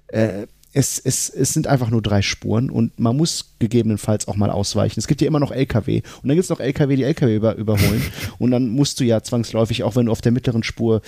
äh, 0.08 0.46
es, 0.74 0.98
es, 0.98 1.28
es 1.28 1.52
sind 1.52 1.66
einfach 1.66 1.90
nur 1.90 2.00
drei 2.00 2.22
Spuren 2.22 2.70
und 2.70 2.98
man 2.98 3.16
muss 3.16 3.56
gegebenenfalls 3.58 4.26
auch 4.26 4.36
mal 4.36 4.50
ausweichen. 4.50 5.00
Es 5.00 5.06
gibt 5.06 5.20
ja 5.20 5.26
immer 5.26 5.40
noch 5.40 5.52
LKW 5.52 6.02
und 6.22 6.28
dann 6.28 6.36
gibt 6.36 6.44
es 6.44 6.50
noch 6.50 6.60
LKW, 6.60 6.96
die 6.96 7.04
LKW 7.04 7.36
über, 7.36 7.56
überholen 7.56 8.02
und 8.38 8.50
dann 8.50 8.68
musst 8.68 8.98
du 9.00 9.04
ja 9.04 9.22
zwangsläufig, 9.22 9.82
auch 9.82 9.96
wenn 9.96 10.06
du 10.06 10.12
auf 10.12 10.22
der 10.22 10.32
mittleren 10.32 10.62
Spur 10.62 11.02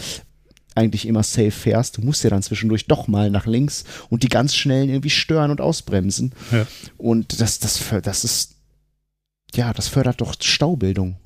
eigentlich 0.74 1.06
immer 1.06 1.22
safe 1.22 1.52
fährst, 1.52 1.96
du 1.96 2.02
musst 2.02 2.24
ja 2.24 2.30
dann 2.30 2.42
zwischendurch 2.42 2.86
doch 2.86 3.06
mal 3.06 3.30
nach 3.30 3.46
links 3.46 3.84
und 4.10 4.22
die 4.22 4.28
ganz 4.28 4.54
schnellen 4.54 4.88
irgendwie 4.88 5.10
stören 5.10 5.50
und 5.50 5.60
ausbremsen. 5.60 6.32
Ja. 6.50 6.66
Und 6.98 7.40
das, 7.40 7.60
das, 7.60 7.80
das 8.02 8.24
ist, 8.24 8.53
ja, 9.56 9.72
das 9.72 9.88
fördert 9.88 10.20
doch 10.20 10.34
Staubildung. 10.40 11.16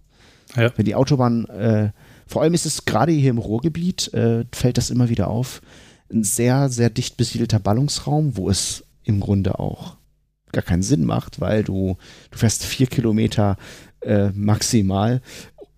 Ja. 0.56 0.72
Wenn 0.76 0.84
die 0.84 0.94
Autobahn, 0.94 1.44
äh, 1.46 1.90
vor 2.26 2.42
allem 2.42 2.54
ist 2.54 2.66
es 2.66 2.84
gerade 2.84 3.12
hier 3.12 3.30
im 3.30 3.38
Ruhrgebiet, 3.38 4.12
äh, 4.14 4.44
fällt 4.52 4.78
das 4.78 4.90
immer 4.90 5.08
wieder 5.08 5.28
auf, 5.28 5.60
ein 6.10 6.24
sehr, 6.24 6.68
sehr 6.68 6.90
dicht 6.90 7.16
besiedelter 7.16 7.58
Ballungsraum, 7.58 8.36
wo 8.36 8.48
es 8.48 8.84
im 9.04 9.20
Grunde 9.20 9.58
auch 9.58 9.96
gar 10.52 10.62
keinen 10.62 10.82
Sinn 10.82 11.04
macht, 11.04 11.40
weil 11.40 11.64
du, 11.64 11.96
du 12.30 12.38
fährst 12.38 12.64
vier 12.64 12.86
Kilometer 12.86 13.56
äh, 14.00 14.30
maximal 14.30 15.20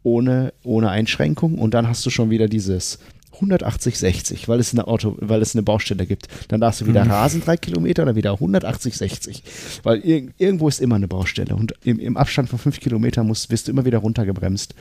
ohne, 0.02 0.52
ohne 0.62 0.90
Einschränkung 0.90 1.58
und 1.58 1.74
dann 1.74 1.88
hast 1.88 2.06
du 2.06 2.10
schon 2.10 2.30
wieder 2.30 2.48
dieses 2.48 2.98
180, 3.40 3.98
60, 3.98 4.48
weil 4.48 4.60
es 4.60 4.72
eine 4.72 4.86
Auto, 4.86 5.16
weil 5.20 5.42
es 5.42 5.54
eine 5.54 5.62
Baustelle 5.62 6.06
gibt. 6.06 6.28
Dann 6.48 6.60
darfst 6.60 6.80
du 6.80 6.86
wieder 6.86 7.04
Mhm. 7.04 7.10
rasen 7.10 7.40
drei 7.40 7.56
Kilometer, 7.56 8.04
dann 8.04 8.16
wieder 8.16 8.32
180, 8.40 8.96
60. 8.96 9.42
Weil 9.82 10.04
ir 10.04 10.28
irgendwo 10.38 10.68
ist 10.68 10.80
immer 10.80 10.96
eine 10.96 11.08
Baustelle 11.08 11.56
und 11.56 11.74
im, 11.84 11.98
im 11.98 12.16
Abstand 12.16 12.48
von 12.48 12.58
fünf 12.58 12.80
Kilometern 12.80 13.26
musst, 13.26 13.50
wirst 13.50 13.66
du 13.68 13.72
immer 13.72 13.84
wieder 13.84 13.98
runtergebremst. 13.98 14.74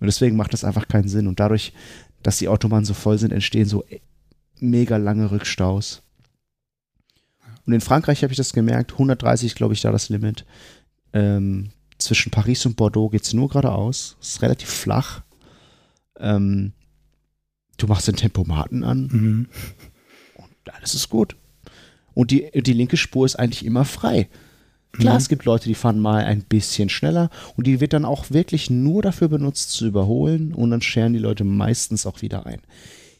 Und 0.00 0.06
deswegen 0.06 0.36
macht 0.36 0.52
das 0.52 0.64
einfach 0.64 0.88
keinen 0.88 1.08
Sinn. 1.08 1.26
Und 1.28 1.38
dadurch, 1.40 1.72
dass 2.22 2.38
die 2.38 2.48
Autobahnen 2.48 2.84
so 2.84 2.94
voll 2.94 3.18
sind, 3.18 3.32
entstehen 3.32 3.66
so 3.66 3.84
mega 4.58 4.96
lange 4.96 5.30
Rückstaus. 5.30 6.02
Und 7.66 7.72
in 7.72 7.80
Frankreich 7.80 8.22
habe 8.22 8.32
ich 8.32 8.36
das 8.36 8.52
gemerkt, 8.52 8.92
130 8.92 9.54
glaube 9.54 9.74
ich 9.74 9.80
da 9.80 9.92
das 9.92 10.08
Limit. 10.08 10.44
Ähm, 11.12 11.70
zwischen 11.98 12.30
Paris 12.30 12.66
und 12.66 12.76
Bordeaux 12.76 13.08
geht 13.08 13.22
es 13.22 13.32
nur 13.32 13.48
geradeaus. 13.48 14.16
Es 14.20 14.30
ist 14.30 14.42
relativ 14.42 14.68
flach. 14.68 15.22
Ähm, 16.18 16.72
du 17.76 17.86
machst 17.86 18.08
den 18.08 18.16
Tempomaten 18.16 18.84
an 18.84 19.08
Mhm. 19.12 19.48
und 20.36 20.74
alles 20.74 20.94
ist 20.94 21.08
gut. 21.08 21.36
Und 22.14 22.30
die, 22.30 22.50
die 22.62 22.72
linke 22.72 22.96
Spur 22.96 23.26
ist 23.26 23.36
eigentlich 23.36 23.64
immer 23.64 23.84
frei. 23.84 24.28
Klar, 24.92 25.14
Mhm. 25.14 25.18
es 25.18 25.28
gibt 25.28 25.44
Leute, 25.44 25.68
die 25.68 25.74
fahren 25.74 25.98
mal 25.98 26.24
ein 26.24 26.42
bisschen 26.44 26.88
schneller 26.88 27.28
und 27.56 27.66
die 27.66 27.80
wird 27.80 27.92
dann 27.92 28.04
auch 28.04 28.30
wirklich 28.30 28.70
nur 28.70 29.02
dafür 29.02 29.28
benutzt 29.28 29.72
zu 29.72 29.86
überholen 29.86 30.54
und 30.54 30.70
dann 30.70 30.82
scheren 30.82 31.12
die 31.12 31.18
Leute 31.18 31.42
meistens 31.42 32.06
auch 32.06 32.22
wieder 32.22 32.46
ein. 32.46 32.60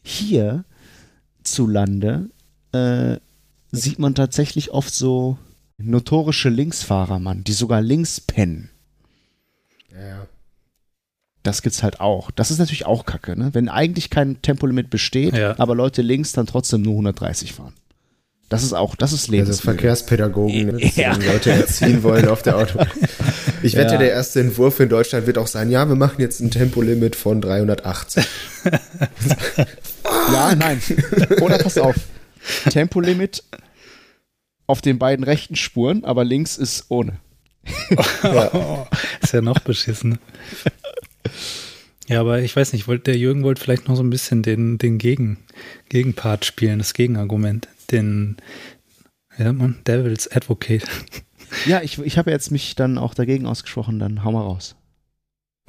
Hier 0.03 0.65
zu 1.43 1.67
Lande 1.67 2.31
äh, 2.73 3.17
sieht 3.73 3.99
man 3.99 4.15
tatsächlich 4.15 4.71
oft 4.71 4.95
so 4.95 5.37
notorische 5.77 6.49
Linksfahrer, 6.49 7.19
Mann, 7.19 7.43
die 7.43 7.53
sogar 7.53 7.81
links 7.83 8.21
pennen. 8.21 8.71
Ja. 9.93 10.27
Das 11.45 11.63
gibt's 11.63 11.83
halt 11.85 12.01
auch. 12.01 12.31
Das 12.33 12.51
ist 12.51 12.59
natürlich 12.59 12.87
auch 12.87 13.07
kacke, 13.07 13.39
ne? 13.39 13.51
Wenn 13.53 13.69
eigentlich 13.69 14.11
kein 14.11 14.41
Tempolimit 14.43 14.91
besteht, 14.91 15.37
Ja. 15.37 15.55
aber 15.59 15.75
Leute 15.77 16.03
links 16.03 16.33
dann 16.33 16.47
trotzdem 16.47 16.83
nur 16.83 16.95
130 16.95 17.53
fahren. 17.53 17.75
Das 18.49 18.63
ist 18.63 18.73
auch, 18.73 18.95
das 18.97 19.13
ist 19.13 19.23
Also 19.25 19.33
lebensmüde. 19.33 19.63
Verkehrspädagogen, 19.63 20.67
ne, 20.77 20.91
Ja. 20.97 21.13
dann 21.13 21.23
Leute 21.27 21.51
erziehen 21.53 22.03
wollen 22.03 22.29
auf 22.29 22.43
der 22.43 22.57
Autobahn. 22.57 22.89
Ich 23.63 23.75
wette, 23.77 23.95
Ja. 23.95 23.99
der 23.99 24.11
erste 24.11 24.41
Entwurf 24.41 24.79
in 24.81 24.91
Deutschland 24.91 25.27
wird 25.27 25.39
auch 25.39 25.47
sein, 25.47 25.71
ja, 25.71 25.89
wir 25.89 25.97
machen 25.97 26.21
jetzt 26.21 26.41
ein 26.41 26.51
Tempolimit 26.51 27.15
von 27.17 27.41
380. 27.41 28.25
Ja, 30.33 30.55
nein. 30.55 30.81
Oder 31.41 31.59
pass 31.59 31.79
auf. 31.79 31.95
Tempolimit 32.71 33.43
auf 34.67 34.81
den 34.81 34.99
beiden 34.99 35.25
rechten 35.25 35.57
Spuren, 35.57 36.05
aber 36.05 36.25
links 36.25 36.57
ist 36.57 36.87
ohne. 36.89 37.19
Oh, 38.23 38.87
ist 39.23 39.33
ja 39.33 39.41
noch 39.41 39.59
beschissen. 39.61 40.19
Ja, 42.09 42.21
aber 42.21 42.41
ich 42.43 42.55
weiß 42.55 42.73
nicht, 42.73 42.87
wollt, 42.87 43.07
der 43.07 43.17
Jürgen 43.17 43.45
wollte 43.45 43.63
vielleicht 43.63 43.89
noch 43.89 43.97
so 43.97 44.03
ein 44.03 44.11
bisschen 44.11 44.43
den, 44.43 44.79
den 44.79 44.99
Gegen, 44.99 45.39
Gegenpart 45.89 46.45
spielen, 46.45 46.79
das 46.79 46.95
Gegenargument. 46.95 47.69
Den, 47.91 48.37
ja, 49.39 49.53
man, 49.53 49.77
Devil's 49.87 50.31
Advocate. 50.31 50.85
Ja, 51.67 51.83
ich, 51.83 51.99
ich 52.01 52.19
habe 52.19 52.33
jetzt 52.33 52.51
mich 52.51 52.75
dann 52.75 52.99
auch 52.99 53.15
dagegen 53.15 53.47
ausgesprochen, 53.47 54.01
dann 54.01 54.25
hau 54.25 54.33
mal 54.33 54.41
raus. 54.41 54.75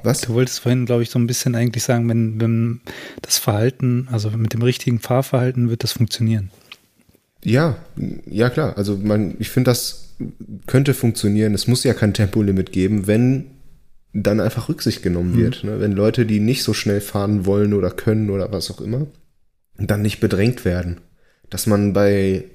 Was? 0.02 0.22
Du 0.22 0.34
wolltest 0.34 0.60
vorhin, 0.60 0.86
glaube 0.86 1.04
ich, 1.04 1.12
so 1.12 1.20
ein 1.20 1.28
bisschen 1.28 1.54
eigentlich 1.54 1.84
sagen, 1.84 2.10
wenn, 2.10 2.40
wenn 2.40 2.82
das 3.22 3.38
Verhalten, 3.38 4.08
also 4.12 4.32
mit 4.32 4.54
dem 4.54 4.64
richtigen 4.64 5.00
Fahrverhalten 5.00 5.70
wird 5.70 5.84
das 5.84 5.92
funktionieren. 5.92 6.50
Ja, 7.44 7.78
ja 8.26 8.50
klar. 8.50 8.78
Also 8.78 8.98
man, 8.98 9.36
ich 9.40 9.50
finde, 9.50 9.70
das 9.70 10.16
könnte 10.66 10.94
funktionieren. 10.94 11.54
Es 11.54 11.68
muss 11.68 11.84
ja 11.84 11.94
kein 11.94 12.14
Tempolimit 12.14 12.72
geben, 12.72 13.08
wenn 13.08 13.52
dann 14.18 14.40
einfach 14.40 14.70
Rücksicht 14.70 15.04
genommen 15.04 15.34
Mhm. 15.34 15.38
wird. 15.38 15.64
Ne? 15.64 15.80
Wenn 15.80 15.92
Leute, 15.92 16.26
die 16.26 16.40
nicht 16.40 16.64
so 16.64 16.74
schnell 16.74 17.02
fahren 17.02 17.46
wollen 17.46 17.74
oder 17.74 17.92
können 17.92 18.30
oder 18.30 18.52
was 18.52 18.72
auch 18.72 18.80
immer, 18.82 19.08
dann 19.78 20.02
nicht 20.02 20.20
bedrängt 20.22 20.64
werden. 20.66 21.02
Dass 21.50 21.68
man 21.68 21.94
bei 21.94 22.46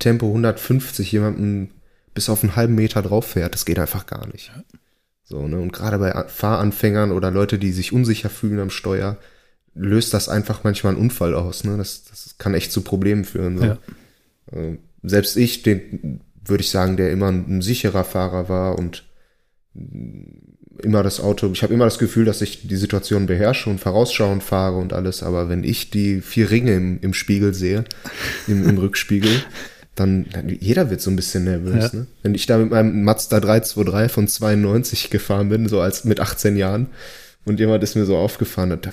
Tempo 0.00 0.26
150 0.26 1.10
jemanden 1.12 1.70
bis 2.14 2.28
auf 2.28 2.42
einen 2.42 2.56
halben 2.56 2.74
Meter 2.74 3.00
drauf 3.00 3.26
fährt, 3.26 3.54
das 3.54 3.64
geht 3.64 3.78
einfach 3.78 4.06
gar 4.06 4.26
nicht. 4.28 4.52
So, 5.24 5.46
ne? 5.48 5.58
Und 5.60 5.72
gerade 5.72 5.98
bei 5.98 6.12
Fahranfängern 6.28 7.12
oder 7.12 7.30
Leute, 7.30 7.58
die 7.58 7.72
sich 7.72 7.92
unsicher 7.92 8.28
fühlen 8.28 8.58
am 8.60 8.70
Steuer, 8.70 9.16
löst 9.74 10.14
das 10.14 10.28
einfach 10.28 10.64
manchmal 10.64 10.94
einen 10.94 11.02
Unfall 11.02 11.34
aus. 11.34 11.64
Ne? 11.64 11.76
Das, 11.76 12.04
das 12.04 12.36
kann 12.38 12.54
echt 12.54 12.72
zu 12.72 12.82
Problemen 12.82 13.24
führen. 13.24 13.58
So. 13.58 13.64
Ja. 13.64 13.78
Äh, 14.52 14.78
Selbst 15.02 15.36
ich, 15.36 15.62
den 15.62 16.20
würde 16.44 16.62
ich 16.62 16.70
sagen, 16.70 16.96
der 16.96 17.10
immer 17.10 17.28
ein, 17.28 17.62
sicherer 17.62 18.04
Fahrer 18.04 18.48
war 18.48 18.78
und 18.78 19.04
immer 20.84 21.02
das 21.02 21.20
Auto, 21.20 21.50
ich 21.52 21.62
habe 21.62 21.74
immer 21.74 21.84
das 21.84 21.98
Gefühl, 21.98 22.24
dass 22.24 22.40
ich 22.40 22.66
die 22.66 22.76
Situation 22.76 23.26
beherrsche 23.26 23.70
und 23.70 23.80
vorausschauend 23.80 24.42
fahre 24.42 24.76
und 24.76 24.92
alles, 24.92 25.22
aber 25.22 25.48
wenn 25.48 25.64
ich 25.64 25.90
die 25.90 26.20
vier 26.20 26.50
Ringe 26.50 26.74
im, 26.74 26.98
im 27.00 27.14
Spiegel 27.14 27.54
sehe, 27.54 27.84
im, 28.46 28.68
im 28.68 28.78
Rückspiegel, 28.78 29.42
dann, 29.94 30.26
jeder 30.60 30.90
wird 30.90 31.00
so 31.00 31.10
ein 31.10 31.16
bisschen 31.16 31.44
nervös. 31.44 31.92
Ja. 31.92 32.00
Ne? 32.00 32.06
Wenn 32.22 32.34
ich 32.34 32.46
da 32.46 32.58
mit 32.58 32.70
meinem 32.70 33.04
Mazda 33.04 33.40
323 33.40 34.12
von 34.12 34.28
92 34.28 35.10
gefahren 35.10 35.48
bin, 35.48 35.68
so 35.68 35.80
als 35.80 36.04
mit 36.04 36.20
18 36.20 36.56
Jahren, 36.56 36.88
und 37.44 37.60
jemand 37.60 37.82
ist 37.84 37.94
mir 37.94 38.04
so 38.04 38.16
aufgefahren, 38.16 38.70
da, 38.70 38.76
da 38.76 38.90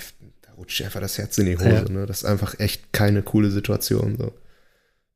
rutscht 0.56 0.82
einfach 0.82 1.00
das 1.00 1.18
Herz 1.18 1.38
in 1.38 1.46
die 1.46 1.56
Hose. 1.56 1.68
Ja. 1.68 1.88
Ne? 1.88 2.06
Das 2.06 2.18
ist 2.18 2.24
einfach 2.24 2.58
echt 2.60 2.92
keine 2.92 3.22
coole 3.22 3.50
Situation. 3.50 4.16
So. 4.16 4.32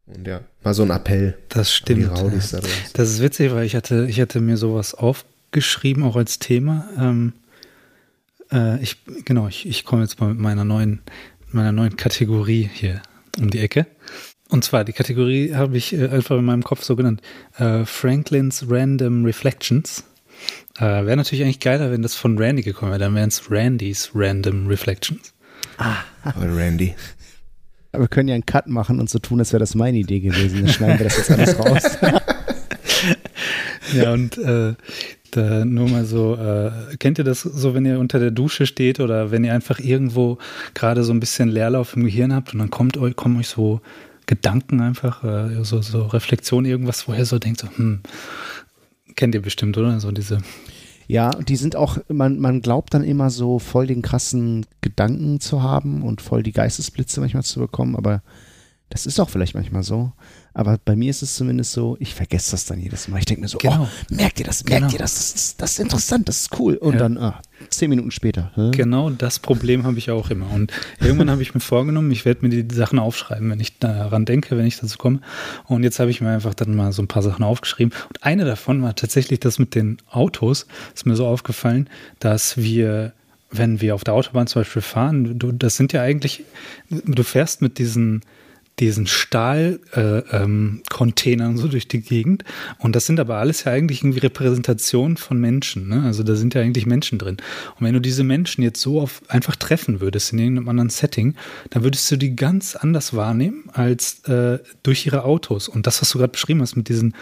Und 0.07 0.27
ja, 0.27 0.41
mal 0.63 0.75
so 0.75 0.83
ein 0.83 0.91
Appell 0.91 1.37
Das 1.49 1.73
stimmt. 1.73 2.11
Raudis 2.11 2.51
da 2.51 2.59
draußen. 2.59 2.77
Das 2.95 3.11
ist 3.11 3.23
witzig, 3.23 3.53
weil 3.53 3.67
ich 3.67 3.77
hatte, 3.77 4.07
ich 4.09 4.21
hatte 4.21 4.41
mir 4.41 4.57
sowas 4.57 4.95
aufgeschrieben, 5.57 6.03
auch 6.03 6.17
als 6.17 6.39
Thema. 6.39 6.87
Ähm, 6.99 7.33
äh, 8.53 8.83
ich, 8.83 8.99
genau, 9.25 9.49
ich, 9.49 9.67
ich 9.67 9.85
komme 9.85 10.03
jetzt 10.03 10.21
mal 10.21 10.29
mit 10.29 10.39
meiner 10.39 10.65
neuen, 10.65 11.01
meiner 11.51 11.73
neuen 11.73 11.97
Kategorie 11.97 12.69
hier 12.73 13.01
um 13.39 13.51
die 13.51 13.61
Ecke. 13.61 13.87
Und 14.51 14.65
zwar, 14.65 14.85
die 14.85 14.93
Kategorie 14.93 15.55
habe 15.55 15.79
ich 15.79 15.95
äh, 15.95 16.09
einfach 16.09 16.37
in 16.37 16.45
meinem 16.45 16.63
Kopf 16.63 16.83
so 16.85 16.95
genannt. 16.95 17.23
Äh, 17.57 17.87
Franklin's 17.87 18.67
Random 18.69 19.25
Reflections. 19.25 20.05
Äh, 20.77 20.83
wäre 20.83 21.17
natürlich 21.17 21.43
eigentlich 21.43 21.61
geiler, 21.61 21.91
wenn 21.91 22.03
das 22.03 22.15
von 22.15 22.37
Randy 22.37 22.63
gekommen 22.63 22.91
wäre. 22.91 23.01
Dann 23.01 23.15
wären 23.15 23.29
es 23.29 23.51
Randys 23.51 24.11
Random 24.15 24.67
Reflections. 24.67 25.33
Oh, 25.79 26.31
Randy. 26.39 26.95
Aber 27.93 28.05
wir 28.05 28.09
können 28.09 28.29
ja 28.29 28.35
einen 28.35 28.45
Cut 28.45 28.67
machen 28.67 29.01
und 29.01 29.09
so 29.09 29.19
tun, 29.19 29.41
als 29.41 29.55
wäre 29.55 29.61
das 29.61 29.75
meine 29.75 29.97
Idee 29.97 30.21
gewesen. 30.21 30.67
Dann 30.67 30.73
schneiden 30.73 30.99
wir 30.99 31.05
das 31.05 31.17
jetzt 31.17 31.31
alles 31.31 31.59
raus. 31.59 31.99
Ja, 33.93 34.13
und 34.13 34.37
äh, 34.39 34.75
da 35.31 35.65
nur 35.65 35.89
mal 35.89 36.05
so, 36.05 36.37
äh, 36.37 36.97
kennt 36.99 37.19
ihr 37.19 37.25
das 37.25 37.43
so, 37.43 37.75
wenn 37.75 37.85
ihr 37.85 37.99
unter 37.99 38.19
der 38.19 38.31
Dusche 38.31 38.67
steht 38.67 39.01
oder 39.01 39.31
wenn 39.31 39.45
ihr 39.45 39.55
einfach 39.55 39.79
irgendwo 39.79 40.39
gerade 40.75 41.05
so 41.05 41.13
ein 41.13 41.21
bisschen 41.21 41.49
Leerlauf 41.49 41.97
im 41.97 42.05
Gehirn 42.05 42.35
habt 42.35 42.53
und 42.53 42.61
dann 42.61 42.71
kommt 42.71 42.97
euch, 42.97 43.17
kommen 43.17 43.39
euch 43.39 43.49
so 43.49 43.81
Gedanken 44.27 44.81
einfach, 44.81 45.23
äh, 45.25 45.65
so, 45.65 45.83
so 45.83 46.07
Reflexion, 46.07 46.65
irgendwas, 46.65 47.07
wo 47.09 47.15
ihr 47.15 47.25
so 47.25 47.39
denkt, 47.39 47.61
so, 47.61 47.69
hm, 47.77 48.01
kennt 49.15 49.35
ihr 49.35 49.43
bestimmt, 49.43 49.79
oder? 49.79 50.01
So 50.01 50.11
diese, 50.11 50.43
Ja, 51.09 51.31
die 51.31 51.57
sind 51.57 51.77
auch, 51.77 51.99
man, 52.09 52.41
man 52.41 52.61
glaubt 52.61 52.93
dann 52.93 53.05
immer 53.05 53.31
so 53.31 53.59
voll 53.59 53.87
den 53.87 54.03
krassen 54.03 54.67
Gedanken 54.81 55.41
zu 55.41 55.63
haben 55.63 56.03
und 56.03 56.21
voll 56.21 56.43
die 56.43 56.53
Geistesblitze 56.53 57.21
manchmal 57.21 57.45
zu 57.45 57.61
bekommen, 57.61 57.95
aber 57.95 58.23
das 58.91 59.05
ist 59.05 59.19
auch 59.21 59.29
vielleicht 59.29 59.55
manchmal 59.55 59.83
so. 59.83 60.13
Aber 60.55 60.79
bei 60.83 60.97
mir 60.97 61.11
ist 61.11 61.21
es 61.21 61.35
zumindest 61.35 61.73
so, 61.73 61.97
ich 62.01 62.15
vergesse 62.15 62.53
das 62.53 62.65
dann 62.65 62.79
jedes 62.81 63.09
Mal. 63.09 63.19
Ich 63.19 63.25
denke 63.27 63.43
mir 63.43 63.49
so, 63.49 63.59
Genau. 63.59 63.83
oh, 63.91 64.15
merkt 64.15 64.39
ihr 64.39 64.47
das, 64.47 64.65
merkt 64.65 64.83
Genau. 64.85 64.93
ihr 64.93 64.99
das, 65.01 65.15
das 65.15 65.35
ist, 65.35 65.61
das 65.61 65.73
ist 65.73 65.79
interessant, 65.81 66.29
das 66.29 66.43
ist 66.43 66.59
cool. 66.59 66.77
Und 66.77 66.95
Ja. 66.95 67.01
dann, 67.01 67.19
ah, 67.19 67.43
zehn 67.69 67.91
Minuten 67.91 68.11
später. 68.11 68.53
hä? 68.55 68.71
Genau 68.71 69.11
das 69.11 69.39
Problem 69.39 69.83
habe 69.85 69.99
ich 69.99 70.11
auch 70.11 70.31
immer. 70.31 70.51
Und 70.51 70.73
irgendwann 71.01 71.31
habe 71.31 71.43
ich 71.43 71.53
mir 71.53 71.61
vorgenommen, 71.61 72.11
ich 72.11 72.25
werde 72.25 72.47
mir 72.47 72.63
die 72.63 72.75
Sachen 72.75 72.99
aufschreiben, 72.99 73.51
wenn 73.51 73.61
ich 73.61 73.79
daran 73.81 74.25
denke, 74.25 74.57
wenn 74.57 74.67
ich 74.67 74.79
dazu 74.79 74.97
komme. 74.97 75.21
Und 75.65 75.83
jetzt 75.83 75.99
habe 75.99 76.11
ich 76.11 76.21
mir 76.23 76.31
einfach 76.31 76.55
dann 76.55 76.75
mal 76.75 76.93
so 76.93 77.03
ein 77.03 77.09
paar 77.09 77.23
Sachen 77.23 77.45
aufgeschrieben. 77.45 77.93
Und 78.09 78.23
eine 78.23 78.45
davon 78.47 78.83
war 78.83 78.95
tatsächlich 78.95 79.41
das 79.41 79.59
mit 79.59 79.75
den 79.75 79.99
Autos. 80.11 80.67
Ist 80.95 81.05
mir 81.07 81.17
so 81.17 81.27
aufgefallen, 81.27 81.91
dass 82.21 82.57
wir, 82.57 83.13
wenn 83.51 83.81
wir 83.83 83.95
auf 83.95 84.05
der 84.05 84.15
Autobahn 84.15 84.47
zum 84.47 84.61
Beispiel 84.61 84.81
fahren, 84.83 85.39
du, 85.39 85.53
das 85.53 85.77
sind 85.77 85.93
ja 85.93 86.01
eigentlich, 86.03 86.45
du 86.89 87.23
fährst 87.25 87.61
mit 87.63 87.79
diesen 87.79 88.23
diesen 88.79 89.07
Stahlcontainern 89.07 91.51
äh, 91.51 91.53
ähm, 91.53 91.57
so 91.57 91.69
durch 91.69 91.89
die 91.89 92.03
Gegend. 92.03 92.45
Und 92.79 92.95
das 92.95 93.07
sind 93.07 93.19
aber 93.19 93.37
alles 93.37 93.65
ja 93.65 93.73
eigentlich 93.73 94.03
irgendwie 94.03 94.19
Repräsentationen 94.19 95.17
von 95.17 95.41
Menschen. 95.41 95.89
Ne? 95.89 96.03
Also 96.03 96.23
da 96.23 96.35
sind 96.35 96.53
ja 96.53 96.61
eigentlich 96.61 96.85
Menschen 96.85 97.19
drin. 97.19 97.39
Und 97.79 97.87
wenn 97.87 97.95
du 97.95 98.01
diese 98.01 98.23
Menschen 98.23 98.63
jetzt 98.63 98.83
so 98.83 99.01
auf, 99.01 99.23
einfach 99.29 99.57
treffen 99.57 100.01
würdest 100.01 100.35
in 100.35 100.41
irgendeinem 100.41 100.69
anderen 100.69 100.91
Setting, 100.91 101.37
dann 101.71 101.85
würdest 101.85 102.11
du 102.11 102.17
die 102.17 102.37
ganz 102.37 102.77
anders 102.77 103.15
wahrnehmen 103.15 103.71
als 103.73 104.21
äh, 104.29 104.59
durch 104.83 105.07
ihre 105.07 105.25
Autos. 105.25 105.69
Und 105.69 105.87
das, 105.87 106.03
was 106.03 106.11
du 106.11 106.19
gerade 106.19 106.33
beschrieben 106.33 106.61
hast 106.61 106.77
mit 106.77 106.91
diesen 106.91 107.15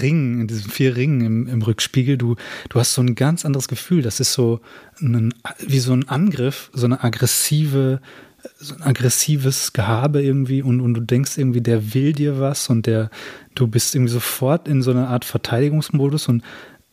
Ringen, 0.00 0.46
diesen 0.46 0.70
vier 0.70 0.96
Ringen 0.96 1.20
im, 1.20 1.46
im 1.46 1.60
Rückspiegel, 1.60 2.16
du, 2.16 2.36
du 2.70 2.80
hast 2.80 2.94
so 2.94 3.02
ein 3.02 3.14
ganz 3.14 3.44
anderes 3.44 3.68
Gefühl. 3.68 4.00
Das 4.00 4.18
ist 4.18 4.32
so 4.32 4.62
ein, 5.00 5.34
wie 5.58 5.80
so 5.80 5.92
ein 5.92 6.08
Angriff, 6.08 6.70
so 6.72 6.86
eine 6.86 7.04
aggressive 7.04 8.00
so 8.58 8.74
ein 8.74 8.82
aggressives 8.82 9.72
Gehabe 9.72 10.22
irgendwie 10.22 10.62
und, 10.62 10.80
und 10.80 10.94
du 10.94 11.00
denkst 11.00 11.38
irgendwie, 11.38 11.60
der 11.60 11.94
will 11.94 12.12
dir 12.12 12.40
was 12.40 12.68
und 12.70 12.86
der, 12.86 13.10
du 13.54 13.66
bist 13.66 13.94
irgendwie 13.94 14.12
sofort 14.12 14.68
in 14.68 14.82
so 14.82 14.90
einer 14.90 15.08
Art 15.08 15.24
Verteidigungsmodus 15.24 16.28
und 16.28 16.42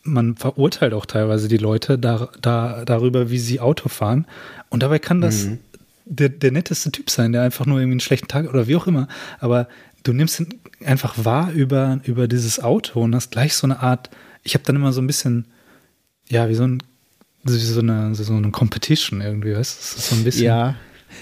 man 0.02 0.36
verurteilt 0.36 0.94
auch 0.94 1.06
teilweise 1.06 1.48
die 1.48 1.58
Leute 1.58 1.98
da, 1.98 2.30
da, 2.40 2.84
darüber, 2.84 3.30
wie 3.30 3.38
sie 3.38 3.60
Auto 3.60 3.88
fahren. 3.88 4.26
Und 4.70 4.82
dabei 4.82 4.98
kann 4.98 5.20
das 5.20 5.44
Mhm. 5.44 5.58
der, 6.06 6.28
der 6.30 6.52
netteste 6.52 6.90
Typ 6.90 7.10
sein, 7.10 7.32
der 7.32 7.42
einfach 7.42 7.66
nur 7.66 7.78
irgendwie 7.78 7.94
einen 7.94 8.00
schlechten 8.00 8.28
Tag 8.28 8.48
oder 8.48 8.66
wie 8.66 8.76
auch 8.76 8.86
immer. 8.86 9.08
Aber 9.40 9.68
du 10.02 10.12
nimmst 10.12 10.40
ihn 10.40 10.54
einfach 10.84 11.24
wahr 11.24 11.52
über, 11.52 12.00
über 12.04 12.28
dieses 12.28 12.60
Auto 12.60 13.02
und 13.02 13.14
hast 13.14 13.30
gleich 13.30 13.54
so 13.54 13.66
eine 13.66 13.80
Art, 13.80 14.10
ich 14.42 14.54
habe 14.54 14.64
dann 14.64 14.76
immer 14.76 14.92
so 14.92 15.02
ein 15.02 15.06
bisschen, 15.06 15.46
ja, 16.28 16.48
wie 16.48 16.54
so 16.54 16.64
ein 16.64 16.82
so 17.44 17.80
eine, 17.80 18.14
so 18.14 18.34
eine 18.34 18.50
Competition 18.50 19.20
irgendwie, 19.22 19.54
weißt 19.54 19.74
du? 19.74 19.80
Das 19.80 19.96
ist 19.96 20.10
so 20.10 20.14
ein 20.14 20.24
bisschen. 20.24 20.44
Ja, 20.44 20.76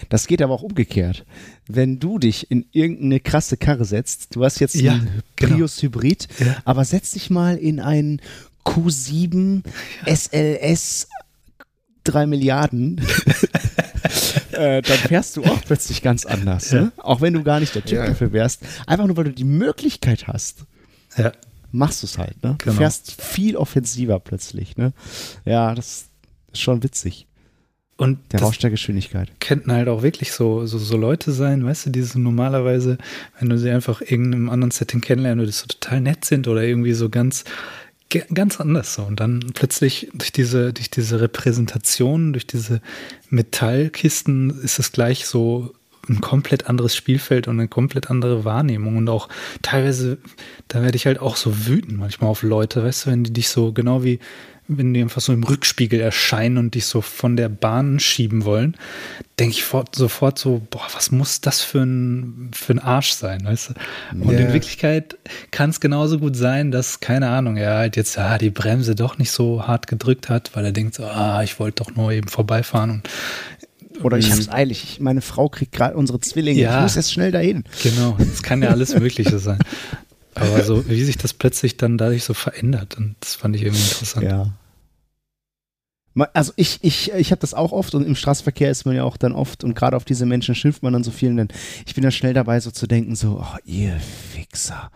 das 0.08 0.26
geht 0.26 0.42
aber 0.42 0.54
auch 0.54 0.62
umgekehrt. 0.62 1.24
Wenn 1.66 1.98
du 1.98 2.18
dich 2.18 2.50
in 2.50 2.66
irgendeine 2.72 3.20
krasse 3.20 3.56
Karre 3.56 3.84
setzt, 3.84 4.34
du 4.36 4.44
hast 4.44 4.58
jetzt 4.60 4.74
Ja, 4.76 4.92
einen 4.94 5.22
genau. 5.36 5.54
Prius 5.56 5.82
Hybrid, 5.82 6.28
Ja. 6.38 6.56
aber 6.64 6.84
setz 6.84 7.12
dich 7.12 7.30
mal 7.30 7.56
in 7.56 7.80
einen 7.80 8.20
Q7 8.64 9.62
SLS 10.06 11.08
3 12.04 12.26
Milliarden, 12.26 13.00
äh, 14.52 14.82
dann 14.82 14.98
fährst 14.98 15.36
du 15.36 15.44
auch 15.44 15.60
plötzlich 15.64 16.02
ganz 16.02 16.24
anders. 16.26 16.70
Ja. 16.70 16.82
Ne? 16.82 16.92
Auch 16.98 17.20
wenn 17.20 17.34
du 17.34 17.42
gar 17.42 17.60
nicht 17.60 17.74
der 17.74 17.82
Typ 17.84 17.98
Ja. 17.98 18.06
dafür 18.06 18.32
wärst. 18.32 18.62
Einfach 18.86 19.06
nur, 19.06 19.16
weil 19.16 19.24
du 19.24 19.32
die 19.32 19.44
Möglichkeit 19.44 20.26
hast, 20.26 20.64
ja. 21.16 21.32
machst 21.70 22.02
du 22.02 22.06
es 22.06 22.18
halt. 22.18 22.42
Ne? 22.42 22.54
Du 22.58 22.64
Genau. 22.66 22.76
fährst 22.78 23.20
viel 23.20 23.56
offensiver 23.56 24.18
plötzlich. 24.20 24.76
Ne? 24.76 24.92
Ja, 25.44 25.74
das 25.74 26.06
ist 26.52 26.60
schon 26.60 26.82
witzig. 26.82 27.26
Und 27.98 28.20
Der 28.30 28.40
Rausch 28.40 28.58
der 28.58 28.70
Geschwindigkeit. 28.70 29.28
könnten 29.40 29.72
halt 29.72 29.88
auch 29.88 30.02
wirklich 30.02 30.30
so, 30.30 30.64
so, 30.66 30.78
so 30.78 30.96
Leute 30.96 31.32
sein, 31.32 31.66
weißt 31.66 31.86
du, 31.86 31.90
die 31.90 32.02
so 32.02 32.20
normalerweise, 32.20 32.96
wenn 33.40 33.48
du 33.48 33.58
sie 33.58 33.70
einfach 33.70 34.00
in 34.00 34.32
einem 34.32 34.50
anderen 34.50 34.70
Setting 34.70 35.00
kennenlernst, 35.00 35.44
die 35.44 35.52
so 35.52 35.66
total 35.66 36.00
nett 36.00 36.24
sind 36.24 36.46
oder 36.46 36.62
irgendwie 36.62 36.92
so 36.92 37.08
ganz, 37.08 37.42
ganz 38.32 38.60
anders 38.60 38.94
so. 38.94 39.02
Und 39.02 39.18
dann 39.18 39.40
plötzlich 39.52 40.10
durch 40.14 40.30
diese, 40.30 40.72
durch 40.72 40.90
diese 40.90 41.20
Repräsentation, 41.20 42.32
durch 42.32 42.46
diese 42.46 42.80
Metallkisten 43.30 44.62
ist 44.62 44.78
es 44.78 44.92
gleich 44.92 45.26
so 45.26 45.74
ein 46.08 46.20
komplett 46.20 46.68
anderes 46.68 46.94
Spielfeld 46.94 47.48
und 47.48 47.58
eine 47.58 47.68
komplett 47.68 48.10
andere 48.10 48.44
Wahrnehmung. 48.44 48.96
Und 48.96 49.08
auch 49.08 49.28
teilweise, 49.62 50.18
da 50.68 50.82
werde 50.82 50.96
ich 50.96 51.06
halt 51.06 51.18
auch 51.18 51.34
so 51.34 51.66
wütend 51.66 51.98
manchmal 51.98 52.30
auf 52.30 52.44
Leute, 52.44 52.84
weißt 52.84 53.06
du, 53.06 53.10
wenn 53.10 53.24
die 53.24 53.32
dich 53.32 53.48
so, 53.48 53.72
genau 53.72 54.04
wie 54.04 54.20
wenn 54.68 54.92
die 54.92 55.00
einfach 55.00 55.20
so 55.22 55.32
im 55.32 55.42
Rückspiegel 55.44 55.98
erscheinen 56.00 56.58
und 56.58 56.74
dich 56.74 56.84
so 56.86 57.00
von 57.00 57.36
der 57.36 57.48
Bahn 57.48 57.98
schieben 58.00 58.44
wollen, 58.44 58.76
denke 59.38 59.52
ich 59.54 59.64
fort, 59.64 59.94
sofort 59.96 60.38
so, 60.38 60.60
boah, 60.70 60.86
was 60.94 61.10
muss 61.10 61.40
das 61.40 61.62
für 61.62 61.80
ein, 61.82 62.50
für 62.52 62.74
ein 62.74 62.78
Arsch 62.78 63.12
sein, 63.12 63.44
weißt 63.44 63.70
du? 63.70 63.74
Und 64.24 64.30
Ja. 64.32 64.38
in 64.40 64.52
Wirklichkeit 64.52 65.16
kann 65.50 65.70
es 65.70 65.80
genauso 65.80 66.18
gut 66.18 66.36
sein, 66.36 66.70
dass, 66.70 67.00
keine 67.00 67.28
Ahnung, 67.30 67.56
er 67.56 67.76
halt 67.76 67.96
jetzt 67.96 68.18
ah, 68.18 68.36
die 68.36 68.50
Bremse 68.50 68.94
doch 68.94 69.16
nicht 69.18 69.30
so 69.30 69.66
hart 69.66 69.86
gedrückt 69.86 70.28
hat, 70.28 70.50
weil 70.54 70.64
er 70.66 70.72
denkt 70.72 70.94
so, 70.94 71.04
ah, 71.04 71.42
ich 71.42 71.58
wollte 71.58 71.82
doch 71.84 71.96
nur 71.96 72.12
eben 72.12 72.28
vorbeifahren 72.28 72.90
und 72.90 74.04
Oder 74.04 74.18
ich 74.18 74.30
hab's 74.30 74.48
eilig. 74.48 74.98
Meine 75.00 75.22
Frau 75.22 75.48
kriegt 75.48 75.72
gerade 75.72 75.96
unsere 75.96 76.20
Zwillinge. 76.20 76.60
Ja. 76.60 76.76
Ich 76.76 76.82
muss 76.82 76.94
jetzt 76.96 77.12
schnell 77.12 77.32
dahin. 77.32 77.64
Genau, 77.82 78.16
es 78.20 78.42
kann 78.42 78.62
ja 78.62 78.68
alles 78.68 78.94
Mögliche 78.98 79.38
sein. 79.38 79.58
Aber 80.40 80.62
so, 80.62 80.88
wie 80.88 81.02
sich 81.04 81.16
das 81.16 81.34
plötzlich 81.34 81.76
dann 81.76 81.98
dadurch 81.98 82.24
so 82.24 82.34
verändert, 82.34 82.96
und 82.96 83.16
das 83.20 83.34
fand 83.34 83.56
ich 83.56 83.62
irgendwie 83.62 83.82
interessant. 83.82 84.24
Ja. 84.24 84.52
Also 86.34 86.52
ich, 86.56 86.80
ich, 86.82 87.12
ich 87.12 87.30
habe 87.30 87.40
das 87.40 87.54
auch 87.54 87.70
oft 87.70 87.94
und 87.94 88.04
im 88.04 88.16
Straßenverkehr 88.16 88.70
ist 88.70 88.84
man 88.84 88.96
ja 88.96 89.04
auch 89.04 89.16
dann 89.16 89.32
oft 89.32 89.62
und 89.62 89.74
gerade 89.74 89.96
auf 89.96 90.04
diese 90.04 90.26
Menschen 90.26 90.56
schimpft 90.56 90.82
man 90.82 90.92
dann 90.92 91.04
so 91.04 91.12
vielen, 91.12 91.36
denn 91.36 91.48
ich 91.86 91.94
bin 91.94 92.02
dann 92.02 92.10
schnell 92.10 92.34
dabei 92.34 92.58
so 92.58 92.72
zu 92.72 92.88
denken, 92.88 93.14
so, 93.14 93.40
oh, 93.40 93.56
ihr 93.64 94.00
Fixer. 94.00 94.90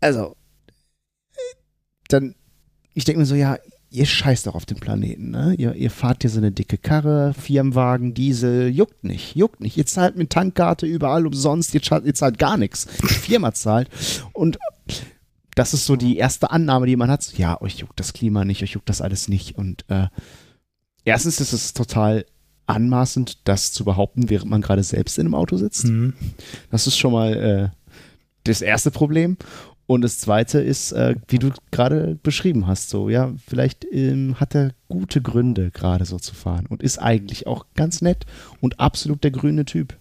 Also, 0.00 0.36
dann, 2.08 2.34
ich 2.94 3.04
denke 3.04 3.20
mir 3.20 3.26
so, 3.26 3.34
ja, 3.34 3.58
ihr 3.90 4.06
scheißt 4.06 4.46
doch 4.46 4.54
auf 4.54 4.66
den 4.66 4.78
Planeten, 4.78 5.30
ne? 5.30 5.54
Ihr, 5.56 5.74
ihr 5.74 5.90
fahrt 5.90 6.22
hier 6.22 6.30
so 6.30 6.38
eine 6.38 6.52
dicke 6.52 6.76
Karre, 6.78 7.34
Firmenwagen, 7.34 8.12
Diesel, 8.14 8.68
juckt 8.68 9.02
nicht, 9.04 9.34
juckt 9.36 9.60
nicht. 9.60 9.76
Ihr 9.76 9.86
zahlt 9.86 10.16
mit 10.16 10.30
Tankkarte 10.30 10.86
überall 10.86 11.26
umsonst, 11.26 11.74
ihr, 11.74 11.80
zahlt- 11.82 12.04
ihr 12.04 12.14
zahlt 12.14 12.38
gar 12.38 12.56
nichts. 12.56 12.86
Die 13.00 13.06
Firma 13.14 13.52
zahlt 13.52 13.88
und 14.32 14.58
das 15.54 15.74
ist 15.74 15.86
so 15.86 15.96
die 15.96 16.16
erste 16.18 16.50
Annahme, 16.50 16.86
die 16.86 16.96
man 16.96 17.10
hat. 17.10 17.36
Ja, 17.36 17.60
euch 17.60 17.78
juckt 17.78 17.98
das 17.98 18.12
Klima 18.12 18.44
nicht, 18.44 18.62
euch 18.62 18.72
juckt 18.72 18.88
das 18.88 19.00
alles 19.00 19.28
nicht. 19.28 19.56
Und 19.58 19.84
äh, 19.88 20.06
erstens 21.04 21.40
ist 21.40 21.52
es 21.52 21.72
total 21.72 22.26
anmaßend, 22.66 23.48
das 23.48 23.72
zu 23.72 23.84
behaupten, 23.84 24.30
während 24.30 24.50
man 24.50 24.60
gerade 24.60 24.82
selbst 24.84 25.18
in 25.18 25.26
einem 25.26 25.34
Auto 25.34 25.56
sitzt. 25.56 25.86
Mhm. 25.86 26.12
Das 26.70 26.86
ist 26.86 26.96
schon 26.98 27.12
mal 27.12 27.34
äh, 27.34 27.68
das 28.44 28.60
erste 28.62 28.90
Problem. 28.90 29.36
Und 29.88 30.02
das 30.02 30.18
zweite 30.18 30.60
ist, 30.60 30.92
äh, 30.92 31.14
wie 31.28 31.38
du 31.38 31.50
gerade 31.70 32.18
beschrieben 32.22 32.66
hast, 32.66 32.90
so, 32.90 33.08
ja, 33.08 33.34
vielleicht 33.48 33.86
ähm, 33.90 34.38
hat 34.38 34.54
er 34.54 34.74
gute 34.86 35.22
Gründe, 35.22 35.70
gerade 35.70 36.04
so 36.04 36.18
zu 36.18 36.34
fahren 36.34 36.66
und 36.68 36.82
ist 36.82 36.98
eigentlich 36.98 37.46
auch 37.46 37.64
ganz 37.74 38.02
nett 38.02 38.26
und 38.60 38.80
absolut 38.80 39.24
der 39.24 39.30
grüne 39.30 39.64
Typ. 39.64 39.96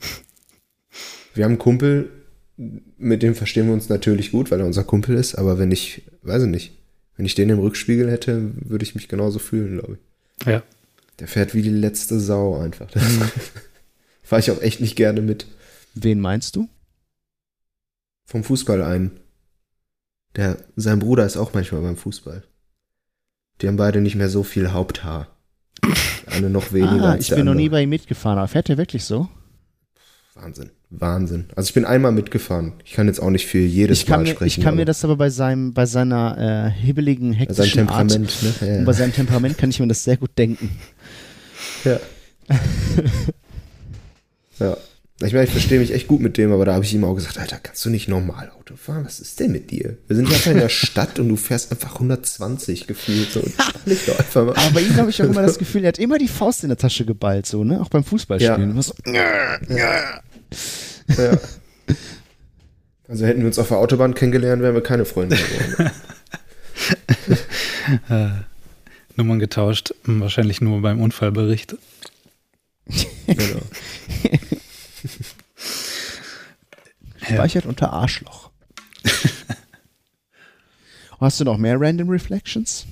Wir 1.34 1.46
haben 1.46 1.52
einen 1.52 1.60
Kumpel, 1.60 2.10
mit 2.58 3.24
dem 3.24 3.34
verstehen 3.34 3.68
wir 3.68 3.74
uns 3.74 3.88
natürlich 3.88 4.32
gut, 4.32 4.52
weil 4.52 4.60
er 4.60 4.66
unser 4.66 4.84
Kumpel 4.84 5.16
ist, 5.16 5.36
aber 5.36 5.58
wenn 5.58 5.72
ich, 5.72 6.02
weiß 6.22 6.44
ich 6.44 6.50
nicht, 6.50 6.74
wenn 7.16 7.26
ich 7.26 7.36
den 7.36 7.50
im 7.50 7.60
Rückspiegel 7.60 8.12
hätte, 8.12 8.52
würde 8.56 8.84
ich 8.84 8.94
mich 8.94 9.08
genauso 9.08 9.40
fühlen, 9.40 9.80
glaube 9.80 9.98
ich. 10.42 10.48
Ja. 10.48 10.64
Der 11.20 11.30
fährt 11.30 11.54
wie 11.54 11.62
die 11.62 11.70
letzte 11.70 12.20
Sau 12.20 12.60
einfach. 12.60 12.92
Da 12.92 13.00
fahre 14.24 14.42
ich 14.42 14.52
auch 14.52 14.62
echt 14.62 14.82
nicht 14.82 14.98
gerne 14.98 15.22
mit. 15.22 15.48
Wen 15.96 16.20
meinst 16.20 16.58
du? 16.58 16.68
Vom 18.26 18.44
Fußball 18.44 18.84
ein. 18.84 19.12
Der, 20.38 20.58
sein 20.76 21.00
Bruder 21.00 21.26
ist 21.26 21.36
auch 21.36 21.54
manchmal 21.54 21.82
beim 21.82 21.98
Fußball. 21.98 22.44
Die 23.62 23.68
haben 23.68 23.76
beide 23.76 24.02
nicht 24.02 24.16
mehr 24.16 24.30
so 24.30 24.44
viel 24.44 24.72
Haupthaar. 24.72 25.28
Der 25.84 26.34
eine 26.34 26.50
noch 26.50 26.72
weniger 26.74 27.10
Ah, 27.14 27.18
ich 27.18 27.28
der 27.30 27.38
bin 27.38 27.46
noch 27.46 27.56
nie 27.56 27.70
bei 27.70 27.82
ihm 27.82 27.90
mitgefahren, 27.90 28.38
aber 28.38 28.48
fährt 28.48 28.70
er 28.70 28.78
wirklich 28.78 29.04
so? 29.04 29.28
Wahnsinn. 30.36 30.70
Wahnsinn. 30.90 31.46
Also 31.56 31.70
ich 31.70 31.74
bin 31.74 31.86
einmal 31.86 32.12
mitgefahren. 32.12 32.74
Ich 32.86 32.94
kann 32.94 33.08
jetzt 33.08 33.20
auch 33.20 33.32
nicht 33.32 33.48
für 33.48 33.58
jedes 33.58 34.04
Ich 34.04 34.10
Mal 34.10 34.20
mir, 34.20 34.28
sprechen. 34.28 34.60
ich 34.60 34.64
kann 34.64 34.76
mir 34.76 34.86
das 34.86 35.04
aber 35.04 35.18
bei 35.18 35.30
seinem, 35.30 35.74
bei 35.74 35.86
seiner 35.86 36.38
äh, 36.38 36.70
hibbeligen, 36.70 37.34
hektischen 37.34 37.90
Art 37.90 38.08
ne? 38.08 38.14
Ja, 38.16 38.20
und 38.20 38.62
ja. 38.62 38.84
bei 38.86 38.94
seinem 38.94 39.14
Temperament 39.14 39.58
kann 39.58 39.70
ich 39.72 39.80
mir 39.80 39.88
das 39.88 40.04
sehr 40.04 40.18
gut 40.18 40.38
denken. 40.38 40.70
Ja. 41.84 42.00
ja. 44.60 44.78
Ich 45.20 45.34
meine, 45.34 45.46
ich 45.46 45.52
verstehe 45.52 45.80
mich 45.80 45.92
echt 45.94 46.08
gut 46.08 46.22
mit 46.22 46.38
dem, 46.38 46.52
aber 46.52 46.64
da 46.66 46.76
habe 46.76 46.86
ich 46.86 46.94
ihm 46.94 47.04
auch 47.04 47.16
gesagt, 47.16 47.40
Alter, 47.40 47.58
kannst 47.58 47.84
du 47.84 47.90
nicht 47.90 48.08
normal 48.08 48.52
Auto 48.60 48.76
fahren? 48.76 49.04
Was 49.04 49.20
ist 49.20 49.40
denn 49.40 49.52
mit 49.52 49.72
dir? 49.72 49.98
Wir 50.06 50.16
sind 50.16 50.28
einfach 50.28 50.52
in 50.52 50.60
der 50.60 50.70
Stadt 50.70 51.18
und 51.18 51.28
du 51.28 51.36
fährst 51.36 51.72
einfach 51.72 51.94
120 51.94 52.86
gefühlt. 52.86 53.32
So, 53.32 53.42
doch 53.42 54.20
einfach 54.20 54.46
mal. 54.46 54.56
Aber 54.56 54.72
bei 54.76 54.82
ihm 54.82 54.96
habe 54.96 55.10
ich 55.10 55.20
auch 55.24 55.26
immer 55.26 55.42
das 55.42 55.58
Gefühl, 55.58 55.84
er 55.86 55.88
hat 55.88 55.98
immer 55.98 56.20
die 56.20 56.28
Faust 56.28 56.62
in 56.62 56.70
der 56.70 56.78
Tasche 56.78 57.04
geballt, 57.04 57.48
so, 57.48 57.64
ne? 57.64 57.82
Auch 57.82 57.90
beim 57.90 58.04
Fußballspielen. 58.04 58.76
Ja. 58.76 58.82
So, 58.82 58.94
Ja. 59.08 60.22
Also 63.08 63.26
hätten 63.26 63.40
wir 63.40 63.48
uns 63.48 63.58
auf 63.58 63.70
der 63.70 63.78
Autobahn 63.78 64.14
kennengelernt, 64.14 64.62
wären 64.62 64.76
wir 64.76 64.84
keine 64.84 65.06
Freunde 65.06 65.38
geworden. 65.38 65.92
Nummern 69.16 69.40
getauscht, 69.40 69.96
wahrscheinlich 70.04 70.62
nur 70.62 70.82
beim 70.82 71.02
Unfallbericht. 71.02 71.76
genau. 73.26 73.62
speichert 77.28 77.66
unter 77.66 77.94
Arschloch. 77.94 78.52
Hast 81.20 81.40
du 81.40 81.46
noch 81.46 81.58
mehr 81.58 81.80
Random 81.80 82.10
Reflections? 82.10 82.86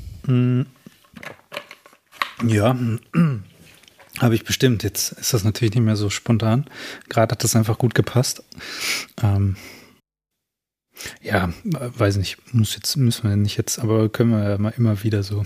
Ja, 2.44 2.78
habe 4.20 4.36
ich 4.36 4.44
bestimmt. 4.44 4.84
Jetzt 4.84 5.12
ist 5.14 5.34
das 5.34 5.44
natürlich 5.44 5.76
nicht 5.76 5.84
mehr 5.84 5.96
so 5.96 6.10
spontan. 6.10 6.66
Gerade 7.10 7.34
hat 7.34 7.44
das 7.44 7.56
einfach 7.56 7.78
gut 7.78 7.94
gepasst. 7.94 8.44
Ähm, 9.22 9.56
ja, 11.22 11.54
weiß 11.64 12.18
nicht, 12.18 12.38
muss 12.54 12.76
jetzt, 12.76 12.96
müssen 12.96 13.30
wir 13.30 13.36
nicht 13.36 13.58
jetzt, 13.58 13.80
aber 13.80 14.10
können 14.10 14.32
wir 14.32 14.50
ja 14.50 14.58
mal 14.58 14.74
immer 14.78 15.04
wieder 15.04 15.24
so 15.24 15.44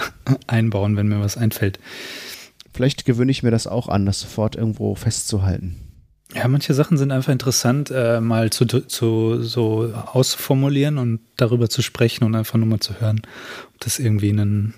einbauen, 0.46 0.96
wenn 0.96 1.08
mir 1.08 1.20
was 1.20 1.36
einfällt. 1.36 1.80
Vielleicht 2.72 3.04
gewöhne 3.04 3.30
ich 3.30 3.42
mir 3.42 3.50
das 3.50 3.66
auch 3.66 3.88
an, 3.88 4.06
das 4.06 4.20
sofort 4.20 4.56
irgendwo 4.56 4.94
festzuhalten. 4.94 5.81
Ja, 6.34 6.48
manche 6.48 6.72
Sachen 6.72 6.96
sind 6.96 7.12
einfach 7.12 7.32
interessant, 7.32 7.90
äh, 7.90 8.20
mal 8.20 8.50
zu, 8.50 8.64
zu 8.66 9.42
so 9.42 9.92
auszuformulieren 9.94 10.96
und 10.96 11.20
darüber 11.36 11.68
zu 11.68 11.82
sprechen 11.82 12.24
und 12.24 12.34
einfach 12.34 12.58
nur 12.58 12.66
mal 12.66 12.80
zu 12.80 12.98
hören, 13.00 13.20
ob 13.74 13.80
das 13.80 13.98
irgendwie 13.98 14.30
einen, 14.30 14.74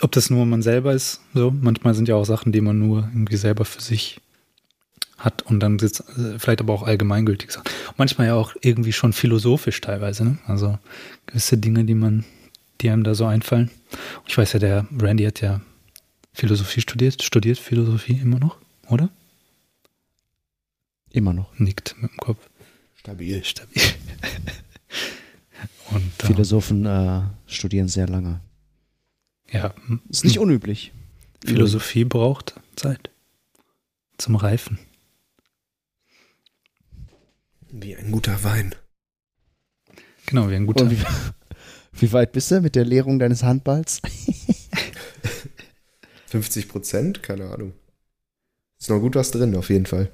ob 0.00 0.12
das 0.12 0.30
nur 0.30 0.46
man 0.46 0.62
selber 0.62 0.94
ist. 0.94 1.20
So, 1.34 1.50
manchmal 1.50 1.94
sind 1.94 2.08
ja 2.08 2.14
auch 2.14 2.24
Sachen, 2.24 2.52
die 2.52 2.62
man 2.62 2.78
nur 2.78 3.10
irgendwie 3.12 3.36
selber 3.36 3.66
für 3.66 3.82
sich 3.82 4.20
hat 5.18 5.42
und 5.42 5.60
dann 5.60 5.78
sitzt, 5.78 6.00
äh, 6.16 6.38
vielleicht 6.38 6.60
aber 6.60 6.72
auch 6.72 6.82
allgemeingültig 6.82 7.50
Sachen. 7.50 7.68
Manchmal 7.98 8.28
ja 8.28 8.34
auch 8.34 8.54
irgendwie 8.60 8.92
schon 8.92 9.12
philosophisch 9.12 9.80
teilweise, 9.82 10.24
ne? 10.24 10.38
Also 10.46 10.78
gewisse 11.26 11.58
Dinge, 11.58 11.84
die 11.84 11.94
man, 11.94 12.24
die 12.80 12.88
einem 12.88 13.04
da 13.04 13.14
so 13.14 13.26
einfallen. 13.26 13.70
Ich 14.26 14.36
weiß 14.36 14.54
ja, 14.54 14.60
der 14.60 14.86
Randy 14.98 15.24
hat 15.24 15.42
ja 15.42 15.60
Philosophie 16.32 16.80
studiert, 16.80 17.22
studiert 17.22 17.58
Philosophie 17.58 18.18
immer 18.22 18.38
noch, 18.38 18.56
oder? 18.88 19.10
Immer 21.16 21.32
noch. 21.32 21.58
Nickt 21.58 21.96
mit 22.02 22.10
dem 22.10 22.18
Kopf. 22.18 22.50
Stabil. 22.94 23.42
Stabil. 23.42 23.82
Und 25.90 26.22
äh, 26.22 26.26
Philosophen 26.26 26.84
äh, 26.84 27.22
studieren 27.46 27.88
sehr 27.88 28.06
lange. 28.06 28.42
ja, 29.50 29.72
Ist 30.10 30.26
nicht 30.26 30.38
unüblich. 30.38 30.92
Philosophie 31.42 32.04
braucht 32.04 32.60
Zeit 32.76 33.08
zum 34.18 34.36
Reifen. 34.36 34.78
Wie 37.70 37.96
ein 37.96 38.12
guter 38.12 38.44
Wein. 38.44 38.74
Genau, 40.26 40.50
wie 40.50 40.56
ein 40.56 40.66
guter. 40.66 40.84
Und 40.84 40.90
wie, 40.90 41.02
wie 41.92 42.12
weit 42.12 42.32
bist 42.32 42.50
du 42.50 42.60
mit 42.60 42.74
der 42.74 42.84
Lehrung 42.84 43.18
deines 43.18 43.42
Handballs? 43.42 44.02
50 46.26 46.68
Prozent? 46.68 47.22
Keine 47.22 47.50
Ahnung. 47.50 47.72
Ist 48.78 48.90
noch 48.90 49.00
gut 49.00 49.14
was 49.14 49.30
drin, 49.30 49.56
auf 49.56 49.70
jeden 49.70 49.86
Fall. 49.86 50.12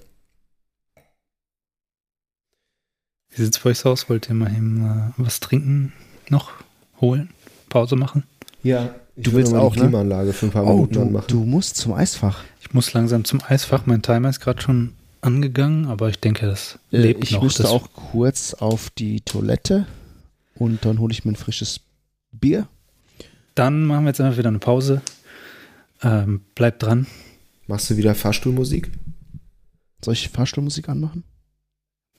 Wie 3.35 3.43
sieht's 3.43 3.59
bei 3.61 3.71
euch 3.71 3.79
so 3.79 3.91
aus? 3.91 4.09
Wollt 4.09 4.29
ihr 4.29 4.35
mal 4.35 4.51
eben 4.55 4.85
äh, 4.85 5.13
was 5.23 5.41
trinken 5.41 5.93
noch 6.29 6.53
holen? 7.01 7.31
Pause 7.69 7.97
machen? 7.97 8.25
Ja. 8.63 8.95
Ich 9.17 9.25
Du 9.25 9.33
will 9.33 9.39
willst 9.39 9.55
auch, 9.55 9.73
die 9.75 9.81
ne? 9.81 9.87
Klimaanlage 9.87 10.33
für 10.33 10.47
ein 10.47 10.53
paar 10.53 10.65
Oh, 10.65 10.73
Minuten 10.75 10.95
du, 10.95 11.01
anmachen. 11.03 11.27
du 11.29 11.45
musst 11.45 11.77
zum 11.77 11.93
Eisfach. 11.93 12.45
Ich 12.61 12.73
muss 12.73 12.93
langsam 12.95 13.25
zum 13.25 13.43
Eisfach. 13.47 13.85
Mein 13.87 14.01
Timer 14.03 14.29
ist 14.31 14.41
gerade 14.41 14.61
schon 14.63 14.95
angegangen, 15.21 15.87
aber 15.87 16.09
ich 16.09 16.19
denke, 16.19 16.47
das 16.47 16.79
Äh, 16.91 16.99
lebt 16.99 17.25
ich 17.25 17.33
noch. 17.33 17.43
müsste 17.43 17.63
das, 17.65 17.73
auch 17.73 17.93
kurz 17.93 18.55
auf 18.55 18.91
die 18.91 19.21
Toilette 19.21 19.87
und 20.55 20.85
dann 20.85 20.99
hole 20.99 21.13
ich 21.13 21.25
mir 21.25 21.33
ein 21.33 21.37
frisches 21.37 21.81
Bier. 22.33 22.69
Dann 23.55 23.85
machen 23.85 24.05
wir 24.05 24.09
jetzt 24.11 24.21
einfach 24.21 24.39
wieder 24.39 24.49
eine 24.49 24.59
Pause. 24.59 25.03
Ähm, 26.03 26.41
bleibt 26.55 26.83
dran. 26.83 27.07
Machst 27.67 27.91
du 27.91 27.97
wieder 27.99 28.15
Fahrstuhlmusik? 28.15 28.91
Soll 30.05 30.15
ich 30.15 30.29
Fahrstuhlmusik 30.31 30.89
anmachen? 30.89 31.23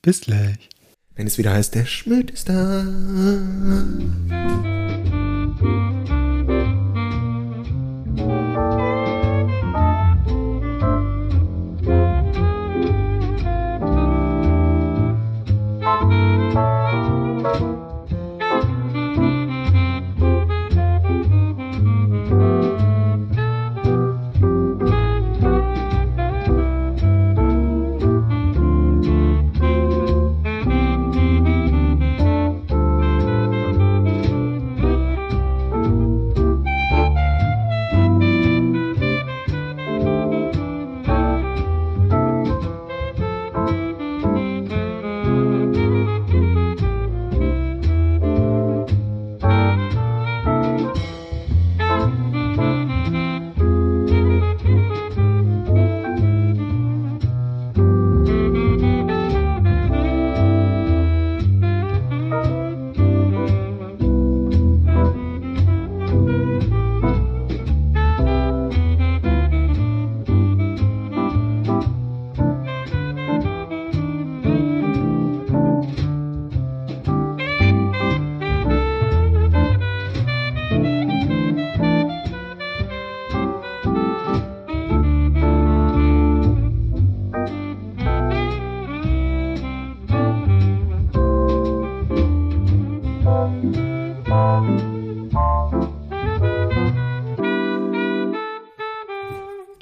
Bis 0.03 0.21
gleich. 0.21 0.69
Wenn 1.15 1.27
es 1.27 1.37
wieder 1.37 1.53
heißt, 1.53 1.75
der 1.75 1.85
Schmidt 1.85 2.31
ist 2.31 2.49
da. 2.49 2.85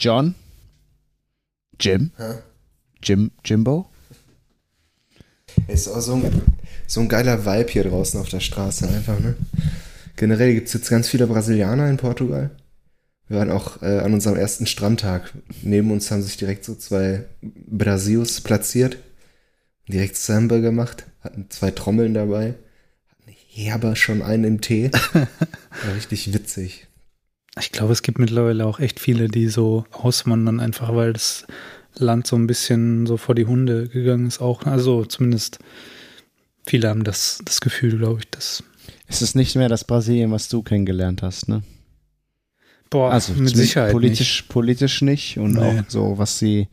John? 0.01 0.33
Jim? 1.79 2.11
Jim? 3.03 3.29
Jimbo? 3.45 3.87
Ist 5.67 5.87
auch 5.89 6.01
so 6.01 6.15
ein, 6.15 6.41
so 6.87 7.01
ein 7.01 7.07
geiler 7.07 7.45
Vibe 7.45 7.71
hier 7.71 7.83
draußen 7.83 8.19
auf 8.19 8.27
der 8.27 8.39
Straße 8.39 8.87
einfach, 8.89 9.19
ne? 9.19 9.35
Generell 10.15 10.55
gibt 10.55 10.67
es 10.69 10.73
jetzt 10.73 10.89
ganz 10.89 11.07
viele 11.07 11.27
Brasilianer 11.27 11.87
in 11.87 11.97
Portugal. 11.97 12.49
Wir 13.27 13.37
waren 13.37 13.51
auch 13.51 13.83
äh, 13.83 13.99
an 13.99 14.15
unserem 14.15 14.37
ersten 14.37 14.65
Strandtag. 14.65 15.33
Neben 15.61 15.91
uns 15.91 16.09
haben 16.09 16.23
sich 16.23 16.35
direkt 16.35 16.65
so 16.65 16.73
zwei 16.73 17.25
Brasilios 17.41 18.41
platziert. 18.41 18.97
Direkt 19.87 20.17
Samba 20.17 20.57
gemacht. 20.57 21.05
Hatten 21.19 21.45
zwei 21.49 21.69
Trommeln 21.69 22.15
dabei. 22.15 22.55
Hatten 23.07 23.35
herber 23.49 23.95
schon 23.95 24.23
einen 24.23 24.45
im 24.45 24.61
Tee. 24.61 24.89
War 25.13 25.95
richtig 25.95 26.33
witzig. 26.33 26.87
Ich 27.61 27.71
glaube, 27.71 27.93
es 27.93 28.01
gibt 28.01 28.19
mittlerweile 28.19 28.65
auch 28.65 28.79
echt 28.79 28.99
viele, 28.99 29.27
die 29.27 29.47
so 29.47 29.85
auswandern, 29.91 30.59
einfach 30.59 30.95
weil 30.95 31.13
das 31.13 31.45
Land 31.95 32.25
so 32.27 32.35
ein 32.35 32.47
bisschen 32.47 33.05
so 33.05 33.17
vor 33.17 33.35
die 33.35 33.45
Hunde 33.45 33.87
gegangen 33.87 34.27
ist 34.27 34.41
auch. 34.41 34.63
Also 34.65 35.05
zumindest 35.05 35.59
viele 36.65 36.89
haben 36.89 37.03
das, 37.03 37.39
das 37.45 37.61
Gefühl, 37.61 37.97
glaube 37.97 38.19
ich, 38.21 38.29
dass. 38.29 38.63
Es 39.07 39.21
ist 39.21 39.35
nicht 39.35 39.55
mehr 39.55 39.69
das 39.69 39.83
Brasilien, 39.83 40.31
was 40.31 40.47
du 40.49 40.63
kennengelernt 40.63 41.21
hast, 41.21 41.49
ne? 41.49 41.63
Boah, 42.89 43.11
Also 43.11 43.33
mit 43.33 43.55
Sicherheit 43.55 43.91
politisch, 43.93 44.41
politisch 44.49 45.01
nicht 45.01 45.37
und 45.37 45.53
Nee. 45.53 45.59
auch 45.61 45.83
so, 45.87 46.17
was 46.17 46.39
die, 46.39 46.67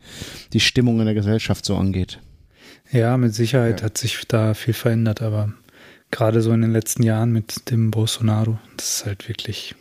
die 0.51 0.59
Stimmung 0.59 0.99
in 0.99 1.05
der 1.05 1.13
Gesellschaft 1.15 1.65
so 1.65 1.77
angeht. 1.77 2.19
nicht. 2.85 2.93
Ja, 2.93 3.15
mit 3.17 3.33
Sicherheit 3.35 3.79
Ja. 3.81 3.85
hat 3.85 3.97
sich 3.97 4.19
da 4.27 4.53
viel 4.53 4.73
verändert, 4.73 5.21
aber 5.21 5.53
gerade 6.11 6.41
so 6.41 6.51
in 6.51 6.61
den 6.61 6.71
letzten 6.73 7.03
Jahren 7.03 7.31
mit 7.31 7.69
dem 7.69 7.91
Bolsonaro, 7.91 8.57
das 8.77 8.97
ist 8.97 9.05
halt 9.05 9.29
wirklich, 9.29 9.75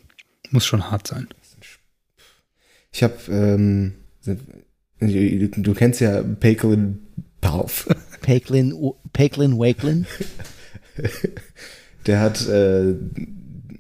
muss 0.51 0.67
schon 0.67 0.91
hart 0.91 1.07
sein. 1.07 1.29
Ich 2.93 3.03
habe, 3.03 3.17
ähm, 3.29 3.95
du, 5.01 5.49
du 5.49 5.75
kennst 5.75 6.01
ja 6.01 6.23
Pekelin 6.23 7.07
Pauf. 7.41 7.89
Peklin, 8.23 8.75
Peklin 9.13 9.59
Wakelin? 9.59 10.07
Der 12.07 12.21
hat, 12.21 12.49
äh, 12.49 12.95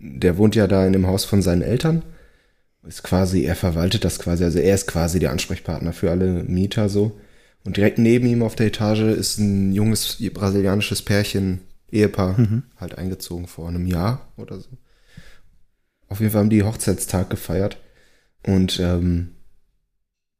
der 0.01 0.37
wohnt 0.37 0.55
ja 0.55 0.66
da 0.66 0.87
in 0.87 0.93
dem 0.93 1.07
Haus 1.07 1.25
von 1.25 1.41
seinen 1.41 1.62
Eltern. 1.62 2.03
Ist 2.87 3.03
quasi, 3.03 3.45
er 3.45 3.57
verwaltet 3.57 4.05
das 4.05 4.19
quasi, 4.19 4.45
also 4.45 4.59
er 4.59 4.75
ist 4.75 4.87
quasi 4.87 5.19
der 5.19 5.33
Ansprechpartner 5.33 5.93
für 5.93 6.11
alle 6.11 6.45
Mieter 6.45 6.89
so. 6.89 7.19
Und 7.64 7.77
direkt 7.77 7.99
neben 7.99 8.27
ihm 8.27 8.43
auf 8.43 8.55
der 8.55 8.66
Etage 8.66 9.01
ist 9.01 9.39
ein 9.39 9.73
junges 9.73 10.19
brasilianisches 10.33 11.03
Pärchen, 11.03 11.61
Ehepaar, 11.91 12.37
halt 12.77 12.99
eingezogen 12.99 13.47
vor 13.47 13.69
einem 13.69 13.87
Jahr 13.87 14.29
oder 14.37 14.61
so. 14.61 14.69
Auf 16.09 16.20
jeden 16.20 16.32
Fall 16.32 16.40
haben 16.40 16.50
die 16.50 16.62
Hochzeitstag 16.62 17.30
gefeiert. 17.30 17.78
Und 18.46 18.80
ähm, 18.80 19.32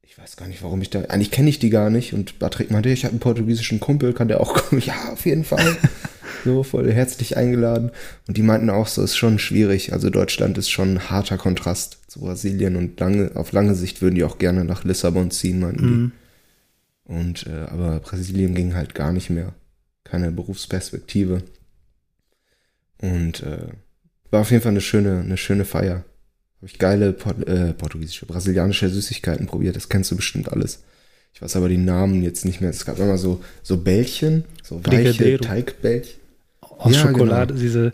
ich 0.03 0.17
weiß 0.19 0.37
gar 0.37 0.49
nicht, 0.49 0.63
warum 0.63 0.81
ich 0.81 0.91
da. 0.91 1.03
Eigentlich 1.03 1.31
kenne 1.31 1.51
ich 1.51 1.59
die 1.59 1.71
gar 1.71 1.91
nicht. 1.91 2.15
Und 2.15 2.39
Patrick 2.39 2.71
meinte, 2.71 2.89
ich 2.89 3.05
habe 3.05 3.13
einen 3.13 3.21
portugiesischen 3.21 3.81
Kumpel, 3.81 4.13
kann 4.13 4.29
der 4.29 4.41
auch 4.41 4.55
kommen? 4.55 4.83
Ja, 4.87 5.13
auf 5.13 5.27
jeden 5.27 5.45
Fall. 5.45 5.77
so 6.45 6.63
voll 6.63 6.91
herzlich 6.91 7.37
eingeladen. 7.37 7.91
Und 8.27 8.37
die 8.37 8.43
meinten 8.43 8.71
auch 8.71 8.87
so, 8.87 9.03
ist 9.03 9.17
schon 9.17 9.39
schwierig. 9.39 9.93
Also 9.93 10.09
Deutschland 10.11 10.57
ist 10.57 10.71
schon 10.71 10.95
ein 10.95 11.11
harter 11.11 11.37
Kontrast 11.37 11.99
zu 12.07 12.21
Brasilien 12.21 12.77
und 12.77 12.99
lange, 12.99 13.33
auf 13.35 13.53
lange 13.53 13.75
Sicht 13.75 14.01
würden 14.01 14.15
die 14.15 14.25
auch 14.25 14.39
gerne 14.39 14.65
nach 14.65 14.85
Lissabon 14.85 15.31
ziehen, 15.31 15.61
meinten 15.61 15.85
Mhm. 15.87 16.13
die. 17.07 17.13
Und 17.13 17.47
äh, 17.47 17.67
aber 17.71 18.01
Brasilien 18.01 18.55
ging 18.55 18.75
halt 18.75 18.95
gar 18.95 19.13
nicht 19.13 19.31
mehr. 19.31 19.55
Keine 20.05 20.31
Berufsperspektive. 20.31 21.43
Und 23.01 23.43
äh, 23.43 23.69
war 24.31 24.41
auf 24.41 24.51
jeden 24.51 24.63
Fall 24.63 24.73
eine 24.73 24.81
schöne, 24.81 25.21
eine 25.21 25.37
schöne 25.37 25.65
Feier. 25.65 26.05
Habe 26.57 26.67
ich 26.67 26.79
geile 26.79 27.13
Port 27.13 27.47
äh, 27.47 27.73
portugiesische, 27.73 28.27
brasilianische 28.27 28.89
Süßigkeiten 28.89 29.47
probiert. 29.47 29.77
Das 29.77 29.89
kennst 29.89 30.11
du 30.11 30.17
bestimmt 30.17 30.51
alles. 30.53 30.83
Ich 31.33 31.43
weiß 31.43 31.55
aber 31.57 31.69
die 31.69 31.77
Namen 31.79 32.23
jetzt 32.23 32.45
nicht 32.45 32.61
mehr. 32.61 32.71
Es 32.71 32.85
gab 32.85 32.99
immer 32.99 33.17
so, 33.17 33.43
so 33.63 33.77
Bällchen, 33.77 34.45
so 34.63 34.85
weiche. 34.85 35.39
Teigbällchen. 35.39 36.19
Aus 36.61 36.95
Ja, 36.95 37.03
Schokolade, 37.03 37.55
genau. 37.55 37.61
diese. 37.63 37.93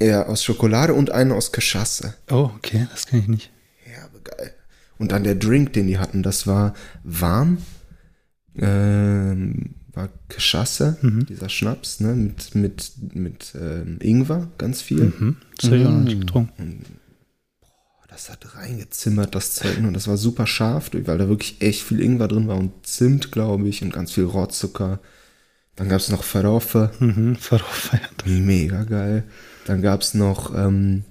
Ja, 0.00 0.26
aus 0.26 0.42
Schokolade 0.42 0.94
und 0.94 1.10
einen 1.10 1.32
aus 1.32 1.52
Cachasse. 1.52 2.14
Oh, 2.30 2.50
okay, 2.56 2.86
das 2.90 3.06
kenne 3.06 3.22
ich 3.22 3.28
nicht. 3.28 3.50
Herbe 3.84 4.20
geil. 4.24 4.52
Und 4.98 5.12
dann 5.12 5.24
der 5.24 5.34
Drink, 5.34 5.74
den 5.74 5.86
die 5.86 5.98
hatten, 5.98 6.22
das 6.22 6.46
war 6.46 6.74
warm, 7.04 7.58
ähm, 8.58 9.74
war 9.92 10.08
Keschasse, 10.28 10.96
Mhm. 11.02 11.26
dieser 11.26 11.48
Schnaps, 11.48 12.00
ne, 12.00 12.14
mit, 12.14 12.54
mit, 12.54 12.92
mit 13.14 13.52
ähm, 13.60 13.98
Ingwer, 14.00 14.48
ganz 14.58 14.82
viel. 14.82 15.12
Mhm. 15.18 15.36
Das 15.56 15.66
habe 15.66 15.76
ich 15.78 15.86
auch 15.86 15.90
noch 15.90 16.00
nicht 16.04 16.16
Mm. 16.18 16.20
getrunken. 16.20 16.84
Das 18.08 18.28
hat 18.28 18.54
reingezimmert, 18.56 19.34
das 19.34 19.54
Zeug. 19.54 19.80
ne, 19.80 19.88
Und 19.88 19.94
das 19.94 20.08
war 20.08 20.16
super 20.16 20.46
scharf, 20.46 20.90
weil 20.92 21.18
da 21.18 21.28
wirklich 21.28 21.60
echt 21.62 21.82
viel 21.82 22.00
Ingwer 22.00 22.28
drin 22.28 22.48
war 22.48 22.56
und 22.56 22.72
Zimt, 22.86 23.30
glaube 23.32 23.68
ich, 23.68 23.82
und 23.82 23.92
ganz 23.92 24.12
viel 24.12 24.24
Rohrzucker. 24.24 25.00
Dann 25.76 25.88
gab 25.88 26.00
es 26.00 26.10
noch 26.10 26.24
Faroffe, 26.24 26.90
Mhm. 26.98 27.36
Verfeiert. 27.36 28.26
mega 28.26 28.84
geil. 28.84 29.24
Dann 29.66 29.80
gab 29.82 30.02
es 30.02 30.14
noch 30.14 30.54
ähm, 30.56 31.04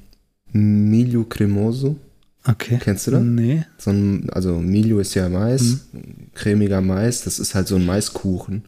Miglio 0.51 1.23
Cremoso. 1.23 1.97
Okay. 2.45 2.79
Kennst 2.81 3.07
du 3.07 3.11
das? 3.11 3.21
Nee. 3.21 3.65
So 3.77 3.91
ein, 3.91 4.29
also 4.31 4.59
Miglio 4.59 4.99
ist 4.99 5.13
ja 5.13 5.29
Mais, 5.29 5.87
cremiger 6.33 6.81
Mais, 6.81 7.23
das 7.23 7.39
ist 7.39 7.53
halt 7.53 7.67
so 7.67 7.75
ein 7.75 7.85
Maiskuchen. 7.85 8.65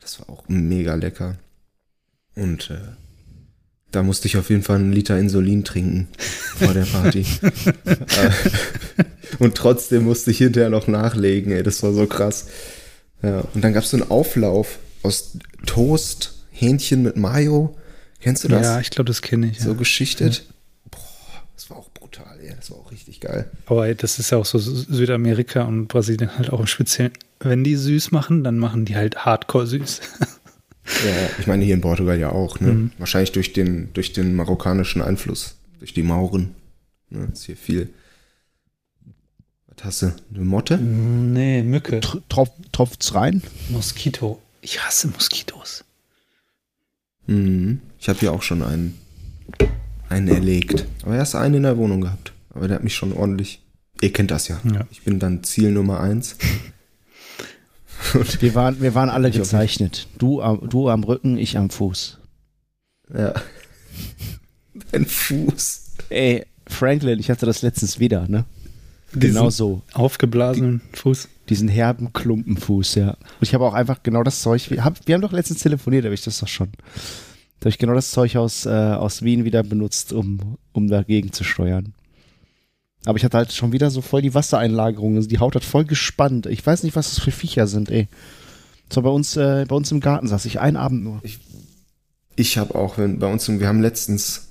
Das 0.00 0.20
war 0.20 0.30
auch 0.30 0.44
mega 0.48 0.94
lecker. 0.94 1.36
Und 2.34 2.70
äh, 2.70 2.78
da 3.92 4.02
musste 4.02 4.28
ich 4.28 4.36
auf 4.36 4.50
jeden 4.50 4.62
Fall 4.62 4.76
einen 4.76 4.92
Liter 4.92 5.18
Insulin 5.18 5.64
trinken 5.64 6.08
vor 6.56 6.74
der 6.74 6.84
Party. 6.84 7.26
Äh, 7.84 8.30
und 9.38 9.54
trotzdem 9.54 10.04
musste 10.04 10.30
ich 10.30 10.38
hinterher 10.38 10.70
noch 10.70 10.86
nachlegen, 10.86 11.52
ey, 11.52 11.62
das 11.62 11.82
war 11.82 11.92
so 11.92 12.06
krass. 12.06 12.46
Ja, 13.22 13.40
und 13.54 13.62
dann 13.62 13.72
gab 13.72 13.84
es 13.84 13.90
so 13.90 13.96
einen 13.96 14.10
Auflauf 14.10 14.78
aus 15.02 15.38
Toast, 15.66 16.44
Hähnchen 16.50 17.02
mit 17.02 17.16
Mayo. 17.16 17.76
Kennst 18.20 18.44
du 18.44 18.48
das? 18.48 18.64
Ja, 18.64 18.80
ich 18.80 18.90
glaube, 18.90 19.08
das 19.08 19.22
kenne 19.22 19.48
ich. 19.48 19.58
Ja. 19.58 19.64
so 19.64 19.74
geschichtet. 19.74 20.46
Boah, 20.90 21.00
das 21.54 21.70
war 21.70 21.76
auch 21.78 21.90
das 22.68 22.70
war 22.76 22.84
auch 22.84 22.90
richtig 22.90 23.20
geil. 23.20 23.50
Aber 23.66 23.94
das 23.94 24.18
ist 24.18 24.30
ja 24.30 24.38
auch 24.38 24.44
so 24.46 24.58
Südamerika 24.58 25.62
und 25.62 25.86
Brasilien 25.88 26.36
halt 26.36 26.50
auch 26.50 26.60
im 26.60 26.66
Speziellen. 26.66 27.12
Wenn 27.40 27.62
die 27.64 27.76
süß 27.76 28.10
machen, 28.12 28.42
dann 28.44 28.58
machen 28.58 28.84
die 28.84 28.96
halt 28.96 29.24
hardcore 29.24 29.66
süß. 29.66 30.00
Ja, 31.04 31.12
ich 31.40 31.48
meine 31.48 31.64
hier 31.64 31.74
in 31.74 31.80
Portugal 31.80 32.16
ja 32.16 32.30
auch, 32.30 32.60
ne? 32.60 32.72
Mhm. 32.72 32.90
Wahrscheinlich 32.98 33.32
durch 33.32 33.52
den, 33.52 33.92
durch 33.94 34.12
den 34.12 34.36
marokkanischen 34.36 35.02
Einfluss, 35.02 35.56
durch 35.80 35.92
die 35.94 36.04
Mauren. 36.04 36.54
Ne? 37.10 37.28
Ist 37.32 37.42
hier 37.42 37.56
viel. 37.56 37.90
Was 39.66 39.84
hast 39.84 40.02
du? 40.02 40.12
Eine 40.32 40.44
Motte? 40.44 40.78
nee, 40.78 41.64
Mücke. 41.64 41.98
Tr- 41.98 42.22
Tropf, 42.28 42.50
tropft's 42.70 43.16
rein? 43.16 43.42
Moskito. 43.68 44.40
Ich 44.62 44.80
hasse 44.80 45.08
Moskitos. 45.08 45.84
Mhm. 47.26 47.80
Ich 47.98 48.08
habe 48.08 48.20
hier 48.20 48.32
auch 48.32 48.42
schon 48.42 48.62
einen, 48.62 48.96
einen 50.08 50.28
erlegt. 50.28 50.86
Aber 51.02 51.16
erst 51.16 51.34
einen 51.34 51.54
in 51.56 51.62
der 51.64 51.76
Wohnung 51.78 52.00
gehabt. 52.00 52.32
Aber 52.56 52.68
der 52.68 52.76
hat 52.76 52.84
mich 52.84 52.94
schon 52.94 53.12
ordentlich. 53.12 53.62
Ihr 54.00 54.12
kennt 54.12 54.30
das 54.30 54.48
ja. 54.48 54.60
Ja. 54.64 54.86
Ich 54.90 55.02
bin 55.02 55.18
dann 55.18 55.42
Ziel 55.44 55.70
Nummer 55.70 56.00
eins. 56.00 56.36
Wir 58.40 58.54
waren, 58.54 58.80
wir 58.82 58.94
waren 58.94 59.08
alle 59.08 59.30
gezeichnet. 59.30 60.06
Du, 60.18 60.42
am- 60.42 60.68
du 60.68 60.90
am 60.90 61.02
Rücken, 61.02 61.38
ich 61.38 61.56
am 61.56 61.70
Fuß. 61.70 62.18
ja. 63.14 63.34
Dein 64.92 65.06
Fuß. 65.06 65.92
Ey, 66.10 66.44
Franklin, 66.66 67.18
ich 67.18 67.30
hatte 67.30 67.46
das 67.46 67.62
letztens 67.62 67.98
wieder, 67.98 68.28
ne? 68.28 68.44
Diesen 69.14 69.34
Genau 69.36 69.48
so. 69.48 69.80
Aufgeblasenen 69.94 70.82
Fuß. 70.92 71.28
Diesen 71.48 71.68
herben 71.68 72.12
Klumpenfuß, 72.12 72.96
ja. 72.96 73.10
Und 73.12 73.18
ich 73.40 73.54
habe 73.54 73.64
auch 73.64 73.72
einfach 73.72 74.02
genau 74.02 74.22
das 74.22 74.42
Zeug. 74.42 74.70
Wir, 74.70 74.84
hab, 74.84 74.98
wir 75.06 75.14
haben 75.14 75.22
doch 75.22 75.32
letztens 75.32 75.60
telefoniert, 75.60 76.04
da 76.04 76.08
habe 76.08 76.14
ich 76.14 76.22
das 76.22 76.38
doch 76.38 76.48
schon. 76.48 76.68
Da 77.60 77.62
habe 77.62 77.70
ich 77.70 77.78
genau 77.78 77.94
das 77.94 78.10
Zeug 78.10 78.36
aus, 78.36 78.66
äh, 78.66 78.68
aus 78.68 79.22
Wien 79.22 79.46
wieder 79.46 79.62
benutzt, 79.62 80.12
um, 80.12 80.58
um 80.72 80.88
dagegen 80.88 81.32
zu 81.32 81.42
steuern. 81.44 81.94
Aber 83.06 83.16
ich 83.16 83.24
hatte 83.24 83.38
halt 83.38 83.52
schon 83.52 83.72
wieder 83.72 83.90
so 83.90 84.02
voll 84.02 84.20
die 84.20 84.34
Wassereinlagerung. 84.34 85.14
Also 85.16 85.28
die 85.28 85.38
Haut 85.38 85.54
hat 85.54 85.64
voll 85.64 85.84
gespannt. 85.84 86.46
Ich 86.46 86.66
weiß 86.66 86.82
nicht, 86.82 86.96
was 86.96 87.14
das 87.14 87.24
für 87.24 87.30
Viecher 87.30 87.68
sind, 87.68 87.88
ey. 87.88 88.08
So 88.92 89.00
bei 89.00 89.10
uns, 89.10 89.36
äh, 89.36 89.64
bei 89.66 89.76
uns 89.76 89.90
im 89.92 90.00
Garten 90.00 90.26
saß 90.26 90.44
ich 90.44 90.60
einen 90.60 90.76
Abend 90.76 91.04
nur. 91.04 91.22
Ich 92.34 92.58
habe 92.58 92.74
auch, 92.74 92.98
wenn 92.98 93.20
bei 93.20 93.32
uns, 93.32 93.48
wir 93.48 93.68
haben 93.68 93.80
letztens, 93.80 94.48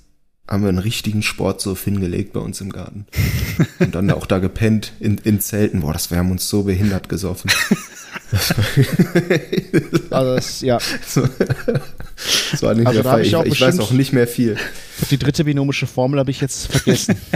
haben 0.48 0.62
wir 0.62 0.70
einen 0.70 0.78
richtigen 0.78 1.22
Sportsurf 1.22 1.84
hingelegt 1.84 2.32
bei 2.32 2.40
uns 2.40 2.60
im 2.62 2.72
Garten. 2.72 3.06
Und 3.78 3.94
dann 3.94 4.10
auch 4.10 4.26
da 4.26 4.38
gepennt 4.38 4.92
in, 5.00 5.18
in 5.18 5.40
Zelten. 5.40 5.80
Boah, 5.80 5.92
das 5.92 6.10
wir 6.10 6.16
haben 6.16 6.30
uns 6.30 6.48
so 6.48 6.62
behindert 6.62 7.10
gesoffen. 7.10 7.50
Also 10.10 10.34
das, 10.34 10.60
ja, 10.62 10.78
Das 10.78 12.62
war 12.62 12.74
nicht 12.74 12.86
Also 12.86 13.00
hab 13.04 13.12
fein. 13.12 13.20
ich 13.22 13.28
ich, 13.28 13.36
auch 13.36 13.44
ich 13.44 13.60
weiß 13.60 13.78
auch 13.80 13.90
nicht 13.92 14.12
mehr 14.12 14.26
viel. 14.26 14.56
die 15.10 15.18
dritte 15.18 15.44
binomische 15.44 15.86
Formel 15.86 16.18
habe 16.18 16.30
ich 16.30 16.40
jetzt 16.40 16.66
vergessen. 16.72 17.16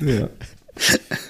Ja. 0.00 0.28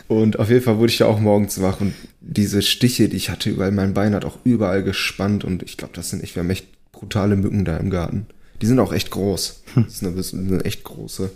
Und 0.08 0.38
auf 0.38 0.50
jeden 0.50 0.62
Fall 0.62 0.76
wurde 0.76 0.92
ich 0.92 0.98
da 0.98 1.06
auch 1.06 1.20
morgens 1.20 1.62
wach 1.62 1.80
und 1.80 1.94
diese 2.20 2.60
Stiche, 2.60 3.08
die 3.08 3.16
ich 3.16 3.30
hatte 3.30 3.48
überall, 3.48 3.72
mein 3.72 3.94
Bein 3.94 4.14
hat 4.14 4.26
auch 4.26 4.36
überall 4.44 4.82
gespannt 4.82 5.42
und 5.42 5.62
ich 5.62 5.78
glaube, 5.78 5.94
das 5.94 6.10
sind 6.10 6.22
echt, 6.22 6.36
wir 6.36 6.42
haben 6.42 6.50
echt 6.50 6.66
brutale 6.92 7.34
Mücken 7.34 7.64
da 7.64 7.78
im 7.78 7.88
Garten. 7.88 8.26
Die 8.60 8.66
sind 8.66 8.78
auch 8.78 8.92
echt 8.92 9.10
groß. 9.10 9.62
Das 9.74 9.86
ist 9.94 10.02
eine, 10.04 10.14
das 10.16 10.26
ist 10.26 10.34
eine 10.34 10.64
echt 10.66 10.84
große 10.84 11.30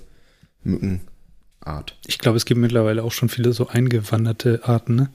Mückenart. 0.64 1.97
Ich 2.07 2.18
glaube, 2.18 2.37
es 2.37 2.45
gibt 2.45 2.61
mittlerweile 2.61 3.03
auch 3.03 3.12
schon 3.12 3.30
viele 3.30 3.55
so 3.55 3.68
eingewanderte 3.68 4.61
Arten, 4.64 4.95
ne? 4.97 5.11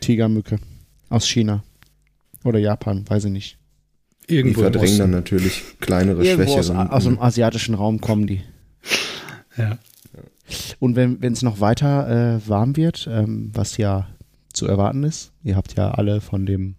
Tigermücke 0.00 0.60
aus 1.08 1.26
China 1.26 1.62
oder 2.44 2.58
Japan, 2.58 3.04
weiß 3.08 3.24
ich 3.24 3.32
nicht. 3.32 3.58
Die 4.28 4.36
Irgendwo 4.36 4.60
im 4.62 4.72
verdrängen 4.72 4.98
dann 4.98 5.10
natürlich 5.10 5.62
kleinere, 5.80 6.24
Irgendwo 6.24 6.58
aus, 6.58 6.66
schwächere. 6.66 6.92
aus 6.92 7.04
dem 7.04 7.12
Mücken. 7.12 7.24
asiatischen 7.24 7.74
Raum 7.74 8.00
kommen 8.00 8.26
die. 8.26 8.42
Ja. 9.56 9.78
Und 10.78 10.96
wenn 10.96 11.32
es 11.32 11.42
noch 11.42 11.60
weiter 11.60 12.36
äh, 12.36 12.48
warm 12.48 12.76
wird, 12.76 13.08
ähm, 13.10 13.50
was 13.54 13.76
ja 13.76 14.06
zu 14.52 14.66
erwarten 14.66 15.04
ist, 15.04 15.32
ihr 15.42 15.56
habt 15.56 15.76
ja 15.76 15.90
alle 15.90 16.20
von 16.20 16.46
dem 16.46 16.76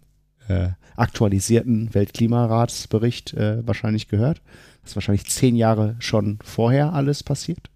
äh, 0.48 0.70
aktualisierten 0.96 1.94
Weltklimaratsbericht 1.94 3.34
äh, 3.34 3.66
wahrscheinlich 3.66 4.08
gehört, 4.08 4.42
dass 4.82 4.96
wahrscheinlich 4.96 5.26
zehn 5.26 5.56
Jahre 5.56 5.96
schon 5.98 6.38
vorher 6.44 6.92
alles 6.92 7.22
passiert. 7.22 7.70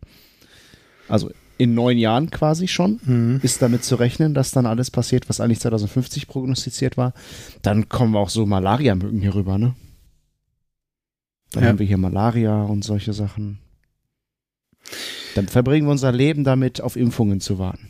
Also 1.09 1.31
in 1.59 1.75
neun 1.75 1.99
Jahren 1.99 2.31
quasi 2.31 2.67
schon 2.69 3.01
Mhm. 3.05 3.41
ist 3.43 3.63
damit 3.63 3.85
zu 3.85 3.95
rechnen, 3.97 4.35
dass 4.35 4.51
dann 4.51 4.67
alles 4.67 4.91
passiert, 4.91 5.29
was 5.29 5.41
eigentlich 5.41 5.61
2050 5.61 6.27
prognostiziert 6.27 6.97
war. 6.97 7.13
Dann 7.63 7.89
kommen 7.89 8.13
wir 8.13 8.19
auch 8.21 8.29
so 8.31 8.45
Malaria-Mücken 8.47 9.21
hier 9.21 9.35
rüber, 9.35 9.59
ne? 9.59 9.75
Dann 11.53 11.63
Ja. 11.63 11.69
haben 11.71 11.79
wir 11.79 11.87
hier 11.87 11.99
Malaria 11.99 12.63
und 12.65 12.83
solche 12.85 13.13
Sachen. 13.13 13.59
Dann 15.35 15.49
verbringen 15.49 15.87
wir 15.87 15.93
unser 15.93 16.13
Leben 16.13 16.45
damit, 16.45 16.81
auf 16.81 16.97
Impfungen 16.97 17.41
zu 17.41 17.59
warten. 17.59 17.89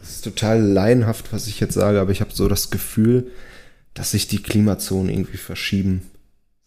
Das 0.00 0.10
ist 0.16 0.24
total 0.24 0.60
laienhaft, 0.60 1.32
was 1.32 1.46
ich 1.46 1.60
jetzt 1.60 1.74
sage, 1.74 2.00
aber 2.00 2.10
ich 2.10 2.20
habe 2.20 2.32
so 2.32 2.48
das 2.48 2.70
Gefühl, 2.70 3.30
dass 3.94 4.10
sich 4.10 4.26
die 4.28 4.42
Klimazonen 4.42 5.12
irgendwie 5.12 5.36
verschieben. 5.36 6.02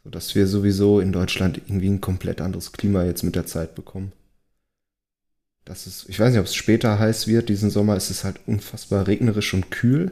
So 0.04 0.10
dass 0.10 0.36
wir 0.36 0.48
sowieso 0.48 1.00
in 1.00 1.12
Deutschland 1.12 1.58
irgendwie 1.68 1.90
ein 1.90 2.02
komplett 2.02 2.42
anderes 2.42 2.72
Klima 2.72 3.04
jetzt 3.04 3.24
mit 3.24 3.36
der 3.36 3.46
Zeit 3.46 3.76
bekommen. 3.76 4.12
Das 5.68 5.86
ist, 5.86 6.06
ich 6.08 6.20
weiß 6.20 6.32
nicht, 6.32 6.40
ob 6.40 6.46
es 6.46 6.56
später 6.56 6.98
heiß 6.98 7.28
wird. 7.28 7.50
Diesen 7.50 7.70
Sommer 7.70 7.98
ist 7.98 8.10
es 8.10 8.24
halt 8.24 8.40
unfassbar 8.46 9.06
regnerisch 9.08 9.54
und 9.54 9.70
kühl 9.70 10.12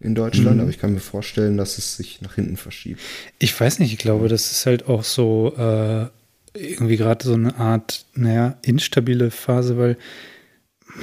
in 0.00 0.14
Deutschland, 0.14 0.56
Mhm. 0.56 0.60
aber 0.62 0.70
ich 0.70 0.78
kann 0.78 0.92
mir 0.92 1.00
vorstellen, 1.00 1.56
dass 1.56 1.78
es 1.78 1.96
sich 1.96 2.20
nach 2.20 2.34
hinten 2.34 2.56
verschiebt. 2.56 3.00
Ich 3.38 3.58
weiß 3.58 3.78
nicht, 3.78 3.92
ich 3.92 3.98
glaube, 3.98 4.28
das 4.28 4.50
ist 4.52 4.66
halt 4.66 4.88
auch 4.88 5.04
so 5.04 5.54
äh, 5.56 6.06
irgendwie 6.54 6.96
gerade 6.98 7.24
so 7.24 7.32
eine 7.34 7.56
Art, 7.56 8.04
naja, 8.14 8.58
instabile 8.62 9.30
Phase, 9.30 9.78
weil 9.78 9.96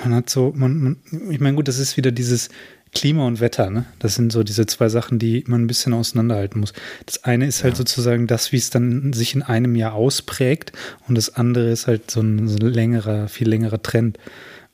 man 0.03 0.13
hat 0.13 0.29
so, 0.29 0.53
man, 0.55 0.77
man 0.77 0.97
ich 1.31 1.39
meine, 1.39 1.55
gut, 1.55 1.67
das 1.67 1.79
ist 1.79 1.97
wieder 1.97 2.11
dieses 2.11 2.49
Klima 2.93 3.27
und 3.27 3.39
Wetter, 3.39 3.69
ne? 3.69 3.85
Das 3.99 4.15
sind 4.15 4.31
so 4.31 4.43
diese 4.43 4.65
zwei 4.65 4.89
Sachen, 4.89 5.19
die 5.19 5.43
man 5.47 5.63
ein 5.63 5.67
bisschen 5.67 5.93
auseinanderhalten 5.93 6.59
muss. 6.59 6.73
Das 7.05 7.23
eine 7.23 7.45
ist 7.45 7.63
halt 7.63 7.75
sozusagen 7.75 8.25
das, 8.25 8.51
wie 8.51 8.57
es 8.57 8.69
dann 8.69 9.13
sich 9.13 9.35
in 9.35 9.43
einem 9.43 9.75
Jahr 9.75 9.93
ausprägt 9.93 10.71
und 11.07 11.15
das 11.15 11.35
andere 11.35 11.69
ist 11.69 11.87
halt 11.87 12.09
so 12.09 12.21
ein, 12.21 12.47
so 12.47 12.57
ein 12.57 12.73
längerer, 12.73 13.27
viel 13.27 13.47
längerer 13.47 13.81
Trend. 13.81 14.17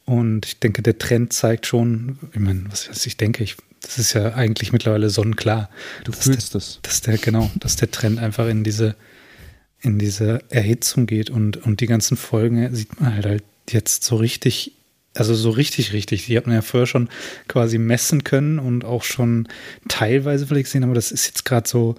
Und 0.05 0.45
ich 0.45 0.59
denke, 0.59 0.81
der 0.81 0.97
Trend 0.97 1.33
zeigt 1.33 1.65
schon, 1.65 2.19
ich 2.31 2.39
meine, 2.39 2.63
was, 2.69 2.89
was 2.89 3.05
ich 3.05 3.17
denke, 3.17 3.43
ich, 3.43 3.57
das 3.81 3.97
ist 3.97 4.13
ja 4.13 4.33
eigentlich 4.33 4.71
mittlerweile 4.71 5.09
sonnenklar. 5.09 5.69
Du 6.03 6.11
dass 6.11 6.23
fühlst 6.23 6.55
es. 6.55 6.79
dass 6.83 7.01
der, 7.01 7.17
genau, 7.17 7.51
dass 7.55 7.75
der 7.75 7.91
Trend 7.91 8.19
einfach 8.19 8.47
in 8.47 8.63
diese, 8.63 8.95
in 9.81 9.99
diese 9.99 10.39
Erhitzung 10.49 11.05
geht 11.05 11.29
und, 11.29 11.57
und 11.57 11.81
die 11.81 11.87
ganzen 11.87 12.17
Folgen 12.17 12.73
sieht 12.73 12.99
man 12.99 13.13
halt, 13.13 13.25
halt 13.25 13.43
jetzt 13.69 14.03
so 14.03 14.15
richtig, 14.15 14.73
also 15.15 15.33
so 15.33 15.49
richtig, 15.49 15.93
richtig. 15.93 16.25
Die 16.25 16.37
hat 16.37 16.45
man 16.45 16.55
ja 16.55 16.61
vorher 16.61 16.87
schon 16.87 17.09
quasi 17.47 17.77
messen 17.77 18.23
können 18.23 18.59
und 18.59 18.85
auch 18.85 19.03
schon 19.03 19.47
teilweise 19.87 20.45
vielleicht 20.45 20.65
gesehen, 20.65 20.83
aber 20.83 20.93
das 20.93 21.11
ist 21.11 21.25
jetzt 21.25 21.45
gerade 21.45 21.67
so, 21.67 21.95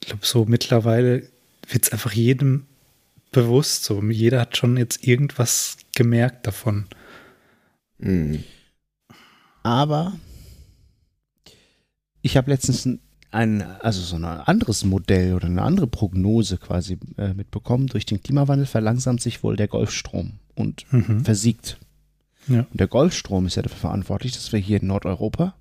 ich 0.00 0.08
glaube, 0.08 0.24
so 0.24 0.44
mittlerweile 0.44 1.22
wird 1.68 1.84
es 1.84 1.92
einfach 1.92 2.12
jedem 2.12 2.66
bewusst 3.32 3.84
so. 3.84 4.02
Jeder 4.02 4.40
hat 4.40 4.56
schon 4.56 4.76
jetzt 4.76 5.06
irgendwas 5.06 5.76
gemerkt 5.94 6.46
davon. 6.46 6.86
Mhm. 7.98 8.44
Aber 9.62 10.16
ich 12.22 12.36
habe 12.36 12.50
letztens 12.50 12.86
ein, 12.86 13.00
ein, 13.30 13.62
also 13.62 14.00
so 14.00 14.16
ein 14.16 14.24
anderes 14.24 14.84
Modell 14.84 15.34
oder 15.34 15.46
eine 15.46 15.62
andere 15.62 15.86
Prognose 15.86 16.58
quasi 16.58 16.98
äh, 17.16 17.34
mitbekommen. 17.34 17.86
Durch 17.88 18.06
den 18.06 18.22
Klimawandel 18.22 18.66
verlangsamt 18.66 19.20
sich 19.20 19.42
wohl 19.42 19.56
der 19.56 19.68
Golfstrom 19.68 20.34
und 20.54 20.84
Mhm. 20.92 21.24
versiegt. 21.24 21.78
Ja. 22.48 22.60
Und 22.60 22.80
der 22.80 22.88
Golfstrom 22.88 23.46
ist 23.46 23.56
ja 23.56 23.62
dafür 23.62 23.78
verantwortlich, 23.78 24.32
dass 24.32 24.52
wir 24.52 24.58
hier 24.58 24.80
in 24.80 24.86
Nordeuropa 24.88 25.54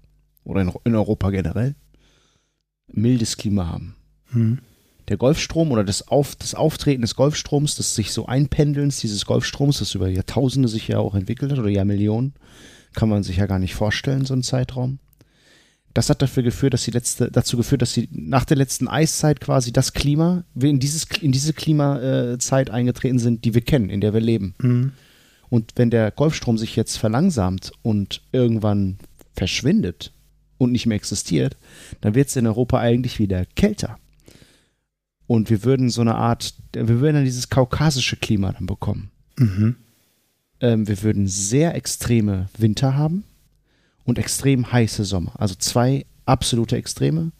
oder 0.44 0.62
in, 0.62 0.72
in 0.86 0.96
Europa 0.96 1.30
generell 1.30 1.76
mildes 2.88 3.38
Klima 3.38 3.68
haben. 3.68 3.96
Hm. 4.32 4.60
Der 5.08 5.18
Golfstrom 5.18 5.72
oder 5.72 5.84
das, 5.84 6.08
Auf, 6.08 6.36
das 6.36 6.54
Auftreten 6.54 7.02
des 7.02 7.16
Golfstroms, 7.16 7.76
das 7.76 7.96
sich 7.96 8.12
so 8.12 8.26
Einpendelns 8.26 9.00
dieses 9.00 9.26
Golfstroms, 9.26 9.80
das 9.80 9.96
über 9.96 10.10
Jahrtausende 10.10 10.68
sich 10.68 10.88
ja 10.90 11.00
auch 11.00 11.16
entwickelt 11.16 11.52
hat 11.52 11.60
oder 11.60 11.70
Jahrmillionen, 11.70 12.34
kann 12.94 13.10
man 13.10 13.24
sich 13.24 13.38
ja 13.38 13.46
gar 13.46 13.60
nicht 13.60 13.76
vorstellen, 13.76 14.26
so 14.26 14.34
ein 14.34 14.44
Zeitraum. 14.44 15.00
Das 15.94 16.10
hat 16.10 16.22
dafür 16.22 16.44
geführt, 16.44 16.74
dass 16.74 16.84
die 16.84 16.92
letzte, 16.92 17.32
dazu 17.32 17.58
geführt, 17.58 17.82
dass 17.82 17.94
sie 17.94 18.10
nach 18.12 18.46
der 18.46 18.58
letzten 18.58 18.88
Eiszeit 18.88 19.40
quasi 19.40 19.72
das 19.72 19.94
Klima, 19.94 20.44
wir 20.54 20.70
in, 20.70 20.80
dieses, 20.80 21.06
in 21.22 21.32
diese 21.32 21.54
Klimazeit 21.54 22.70
eingetreten 22.70 23.18
sind, 23.18 23.46
die 23.46 23.54
wir 23.54 23.62
kennen, 23.62 23.90
in 23.90 24.02
der 24.02 24.14
wir 24.14 24.22
leben. 24.22 24.56
Hm. 24.62 24.92
Und 25.50 25.74
wenn 25.76 25.90
der 25.90 26.12
Golfstrom 26.12 26.58
sich 26.58 26.76
jetzt 26.76 26.98
verlangsamt 26.98 27.72
und 27.82 28.22
irgendwann 28.32 28.98
verschwindet 29.34 30.12
und 30.58 30.72
nicht 30.72 30.86
mehr 30.86 30.98
existiert, 30.98 31.56
dann 32.02 32.16
wird 32.16 32.30
es 32.30 32.36
in 32.36 32.48
Europa 32.48 32.80
eigentlich 32.80 33.20
wieder 33.20 33.46
kälter. 33.56 33.98
Und 35.26 35.50
wir 35.50 35.64
würden 35.64 35.90
so 35.90 36.02
eine 36.02 36.16
Art, 36.16 36.54
wir 36.74 36.88
würden 37.02 37.16
dann 37.16 37.26
dieses 37.26 37.50
kaukasische 37.50 38.16
Klima 38.16 38.54
dann 38.54 38.66
bekommen. 38.66 39.12
Mhm. 39.38 39.76
Ähm, 40.60 40.88
wir 40.88 41.02
würden 41.04 41.28
sehr 41.28 41.76
extreme 41.76 42.50
Winter 42.58 42.96
haben 42.96 43.24
und 44.06 44.18
extrem 44.18 44.72
heiße 44.72 45.06
Sommer. 45.06 45.34
Also 45.36 45.56
zwei 45.56 46.06
absolute 46.26 46.78
Extreme. 46.78 47.32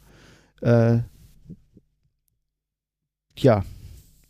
Äh, 0.60 0.98
ja, 3.36 3.64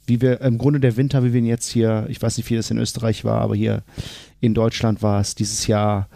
wie 0.09 0.21
wir 0.21 0.41
im 0.41 0.59
Grunde 0.59 0.81
der 0.81 0.97
Winter, 0.97 1.23
wie 1.25 1.33
wir 1.33 1.39
ihn 1.41 1.47
jetzt 1.47 1.69
hier, 1.69 2.07
ich 2.09 2.21
weiß 2.21 2.37
nicht, 2.39 2.49
wie 2.51 2.57
das 2.57 2.71
in 2.71 2.79
Österreich 2.79 3.25
war, 3.25 3.41
aber 3.41 3.55
hier 3.55 3.83
in 4.41 4.55
Deutschland 4.55 5.03
war 5.03 5.21
es 5.21 5.35
dieses 5.35 5.67
Jahr 5.67 6.09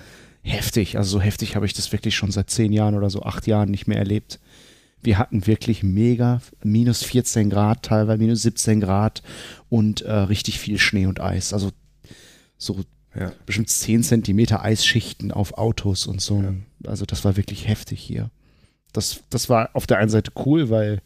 heftig. 0.43 0.97
Also 0.97 1.19
so 1.19 1.21
heftig 1.21 1.55
habe 1.55 1.67
ich 1.67 1.73
das 1.75 1.93
wirklich 1.93 2.17
schon 2.17 2.31
seit 2.33 2.51
zehn 2.51 2.73
Jahren 2.73 2.95
oder 2.97 3.11
so 3.11 3.23
acht 3.23 3.47
Jahren 3.47 3.71
nicht 3.71 3.87
mehr 3.87 3.99
erlebt. 3.99 4.41
Wir 5.03 5.19
hatten 5.19 5.47
wirklich 5.47 5.83
mega 5.83 6.41
minus 6.63 7.03
14 7.03 7.51
Grad, 7.51 7.83
teilweise 7.83 8.19
minus 8.19 8.43
17 8.43 8.81
Grad 8.81 9.23
und 9.69 10.01
äh, 10.03 10.13
richtig 10.13 10.59
viel 10.59 10.79
Schnee 10.79 11.07
und 11.07 11.21
Eis. 11.21 11.53
Also 11.53 11.71
so 12.57 12.81
Ja. 13.15 13.33
bestimmt 13.47 13.69
10 13.69 14.03
Zentimeter 14.05 14.63
Eisschichten 14.63 15.33
auf 15.33 15.59
Autos 15.59 16.07
und 16.07 16.21
so. 16.21 16.43
Also 16.87 17.05
das 17.05 17.25
war 17.25 17.37
wirklich 17.37 17.69
heftig 17.69 18.01
hier. 18.01 18.31
Das, 18.93 19.23
das 19.31 19.49
war 19.49 19.71
auf 19.75 19.87
der 19.87 19.99
einen 19.99 20.11
Seite 20.11 20.33
cool, 20.47 20.71
weil 20.71 21.01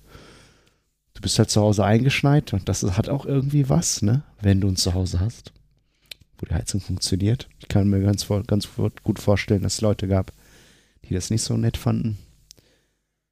du 1.16 1.22
bist 1.22 1.38
halt 1.38 1.50
zu 1.50 1.62
Hause 1.62 1.84
eingeschneit 1.84 2.52
und 2.52 2.68
das 2.68 2.82
hat 2.82 3.08
auch 3.08 3.24
irgendwie 3.24 3.68
was, 3.70 4.02
ne? 4.02 4.22
Wenn 4.40 4.60
du 4.60 4.68
ein 4.68 4.76
Zuhause 4.76 5.18
hast, 5.18 5.52
wo 6.38 6.46
die 6.46 6.54
Heizung 6.54 6.80
funktioniert. 6.80 7.48
Ich 7.58 7.68
kann 7.68 7.88
mir 7.88 8.00
ganz, 8.02 8.26
ganz 8.46 8.68
gut 9.02 9.18
vorstellen, 9.18 9.62
dass 9.62 9.74
es 9.74 9.80
Leute 9.80 10.08
gab, 10.08 10.32
die 11.08 11.14
das 11.14 11.30
nicht 11.30 11.42
so 11.42 11.56
nett 11.56 11.78
fanden. 11.78 12.18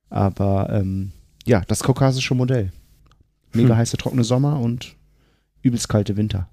Aber 0.09 0.70
ähm, 0.70 1.12
ja, 1.45 1.62
das 1.68 1.82
kaukasische 1.82 2.35
Modell. 2.35 2.72
Mega 3.53 3.70
Hm. 3.70 3.76
heiße, 3.76 3.99
trockene 3.99 4.24
Sommer 4.24 4.61
und 4.61 4.97
übelst 5.62 5.89
kalte 5.89 6.16
Winter. 6.16 6.49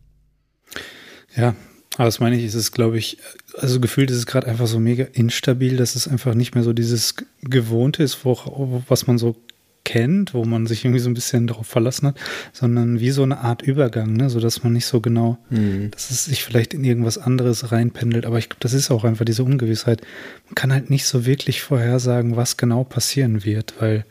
Ja, 1.35 1.55
aber 1.95 2.05
das 2.05 2.19
meine 2.19 2.37
ich, 2.37 2.43
ist 2.43 2.55
es, 2.55 2.73
glaube 2.73 2.97
ich, 2.97 3.17
also 3.57 3.79
gefühlt 3.79 4.11
ist 4.11 4.17
es 4.17 4.25
gerade 4.25 4.47
einfach 4.47 4.67
so 4.67 4.79
mega 4.79 5.05
instabil, 5.13 5.77
dass 5.77 5.95
es 5.95 6.07
einfach 6.09 6.33
nicht 6.33 6.55
mehr 6.55 6.63
so 6.63 6.73
dieses 6.73 7.15
Gewohnte 7.41 8.03
ist, 8.03 8.25
wo, 8.25 8.83
was 8.87 9.07
man 9.07 9.17
so 9.17 9.37
kennt, 9.83 10.33
wo 10.33 10.45
man 10.45 10.67
sich 10.67 10.85
irgendwie 10.85 10.99
so 10.99 11.09
ein 11.09 11.13
bisschen 11.13 11.47
darauf 11.47 11.67
verlassen 11.67 12.07
hat, 12.07 12.17
sondern 12.53 12.99
wie 12.99 13.11
so 13.11 13.23
eine 13.23 13.39
Art 13.39 13.61
Übergang, 13.61 14.13
ne? 14.13 14.29
sodass 14.29 14.63
man 14.63 14.73
nicht 14.73 14.85
so 14.85 15.01
genau, 15.01 15.37
Mhm. 15.49 15.91
dass 15.91 16.11
es 16.11 16.25
sich 16.25 16.43
vielleicht 16.43 16.73
in 16.73 16.83
irgendwas 16.83 17.17
anderes 17.17 17.71
reinpendelt. 17.71 18.25
Aber 18.25 18.37
ich 18.37 18.49
glaube, 18.49 18.61
das 18.61 18.73
ist 18.73 18.91
auch 18.91 19.03
einfach 19.03 19.25
diese 19.25 19.43
Ungewissheit. 19.43 20.01
Man 20.45 20.55
kann 20.55 20.71
halt 20.71 20.89
nicht 20.89 21.05
so 21.05 21.25
wirklich 21.25 21.61
vorhersagen, 21.61 22.35
was 22.35 22.57
genau 22.57 22.83
passieren 22.83 23.43
wird, 23.43 23.75
weil 23.79 24.05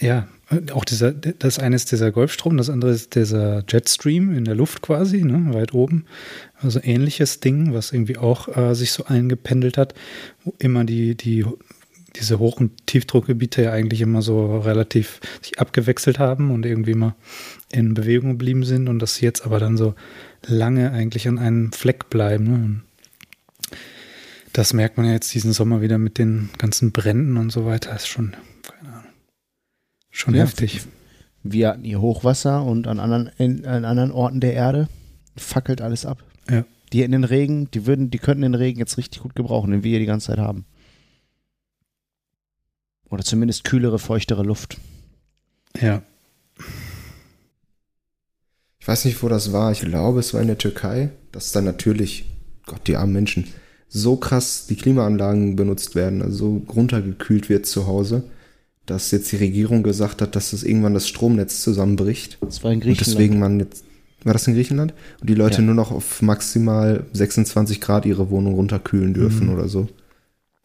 ja, 0.00 0.28
auch 0.72 0.84
dieser, 0.84 1.12
das 1.12 1.58
eine 1.58 1.76
ist 1.76 1.90
dieser 1.92 2.10
Golfstrom, 2.12 2.56
das 2.56 2.70
andere 2.70 2.92
ist 2.92 3.14
dieser 3.16 3.64
Jetstream 3.68 4.34
in 4.34 4.44
der 4.44 4.54
Luft 4.54 4.80
quasi, 4.80 5.22
ne, 5.22 5.52
weit 5.52 5.74
oben. 5.74 6.04
Also 6.60 6.80
ähnliches 6.82 7.40
Ding, 7.40 7.74
was 7.74 7.92
irgendwie 7.92 8.16
auch 8.16 8.56
äh, 8.56 8.74
sich 8.74 8.92
so 8.92 9.04
eingependelt 9.06 9.76
hat, 9.76 9.94
wo 10.44 10.54
immer 10.58 10.84
die, 10.84 11.16
die, 11.16 11.44
diese 12.16 12.38
Hoch- 12.38 12.60
und 12.60 12.86
Tiefdruckgebiete 12.86 13.62
ja 13.62 13.72
eigentlich 13.72 14.00
immer 14.00 14.22
so 14.22 14.58
relativ 14.58 15.20
sich 15.42 15.58
abgewechselt 15.58 16.18
haben 16.18 16.50
und 16.50 16.64
irgendwie 16.64 16.94
mal 16.94 17.14
in 17.70 17.94
Bewegung 17.94 18.30
geblieben 18.30 18.64
sind 18.64 18.88
und 18.88 18.98
dass 18.98 19.16
sie 19.16 19.26
jetzt 19.26 19.44
aber 19.44 19.58
dann 19.58 19.76
so 19.76 19.94
lange 20.46 20.92
eigentlich 20.92 21.28
an 21.28 21.38
einem 21.38 21.72
Fleck 21.72 22.08
bleiben. 22.10 22.44
Ne? 22.44 22.80
Das 24.52 24.72
merkt 24.72 24.96
man 24.96 25.06
ja 25.06 25.12
jetzt 25.12 25.32
diesen 25.34 25.52
Sommer 25.52 25.82
wieder 25.82 25.98
mit 25.98 26.18
den 26.18 26.50
ganzen 26.58 26.92
Bränden 26.92 27.36
und 27.36 27.50
so 27.50 27.66
weiter. 27.66 27.94
ist 27.94 28.08
schon, 28.08 28.34
keine 28.62 28.94
Ahnung, 28.94 29.12
schon 30.10 30.34
Ja, 30.34 30.42
heftig. 30.42 30.82
Wir 31.42 31.68
hatten 31.68 31.84
hier 31.84 32.00
Hochwasser 32.00 32.64
und 32.64 32.86
an 32.88 32.98
anderen, 32.98 33.30
in, 33.38 33.64
an 33.66 33.84
anderen 33.84 34.10
Orten 34.10 34.40
der 34.40 34.54
Erde 34.54 34.88
fackelt 35.36 35.80
alles 35.80 36.04
ab. 36.04 36.24
Ja. 36.50 36.64
Die 36.92 37.02
hätten 37.02 37.12
den 37.12 37.24
Regen, 37.24 37.70
die 37.70 37.86
würden, 37.86 38.10
die 38.10 38.18
könnten 38.18 38.42
den 38.42 38.54
Regen 38.54 38.78
jetzt 38.78 38.96
richtig 38.96 39.22
gut 39.22 39.34
gebrauchen, 39.34 39.70
den 39.70 39.84
wir 39.84 39.90
hier 39.90 40.00
die 40.00 40.06
ganze 40.06 40.28
Zeit 40.28 40.38
haben. 40.38 40.64
Oder 43.10 43.24
zumindest 43.24 43.64
kühlere, 43.64 43.98
feuchtere 43.98 44.42
Luft. 44.42 44.76
Ja. 45.80 46.02
Ich 48.80 48.88
weiß 48.88 49.04
nicht, 49.04 49.22
wo 49.22 49.28
das 49.28 49.52
war. 49.52 49.72
Ich 49.72 49.80
glaube, 49.80 50.20
es 50.20 50.32
war 50.34 50.40
in 50.40 50.46
der 50.46 50.58
Türkei, 50.58 51.10
dass 51.32 51.52
dann 51.52 51.64
natürlich, 51.64 52.24
Gott, 52.66 52.86
die 52.86 52.96
armen 52.96 53.12
Menschen, 53.12 53.46
so 53.88 54.16
krass 54.16 54.66
die 54.66 54.76
Klimaanlagen 54.76 55.56
benutzt 55.56 55.94
werden, 55.94 56.22
also 56.22 56.36
so 56.66 56.72
runtergekühlt 56.72 57.48
wird 57.48 57.66
zu 57.66 57.86
Hause, 57.86 58.24
dass 58.86 59.10
jetzt 59.10 59.32
die 59.32 59.36
Regierung 59.36 59.82
gesagt 59.82 60.22
hat, 60.22 60.36
dass 60.36 60.50
das 60.50 60.62
irgendwann 60.62 60.94
das 60.94 61.08
Stromnetz 61.08 61.62
zusammenbricht. 61.62 62.38
Das 62.40 62.62
war 62.64 62.70
in 62.70 62.76
Und 62.78 62.82
Griechenland. 62.84 63.06
deswegen 63.06 63.38
man 63.38 63.60
jetzt, 63.60 63.84
war 64.24 64.32
das 64.34 64.46
in 64.46 64.54
Griechenland? 64.54 64.94
Und 65.20 65.28
die 65.30 65.34
Leute 65.34 65.56
Ja. 65.58 65.62
nur 65.62 65.74
noch 65.74 65.90
auf 65.90 66.22
maximal 66.22 67.04
26 67.12 67.80
Grad 67.80 68.06
ihre 68.06 68.30
Wohnung 68.30 68.54
runterkühlen 68.54 69.14
dürfen 69.14 69.46
Mhm. 69.48 69.52
oder 69.54 69.68
so. 69.68 69.88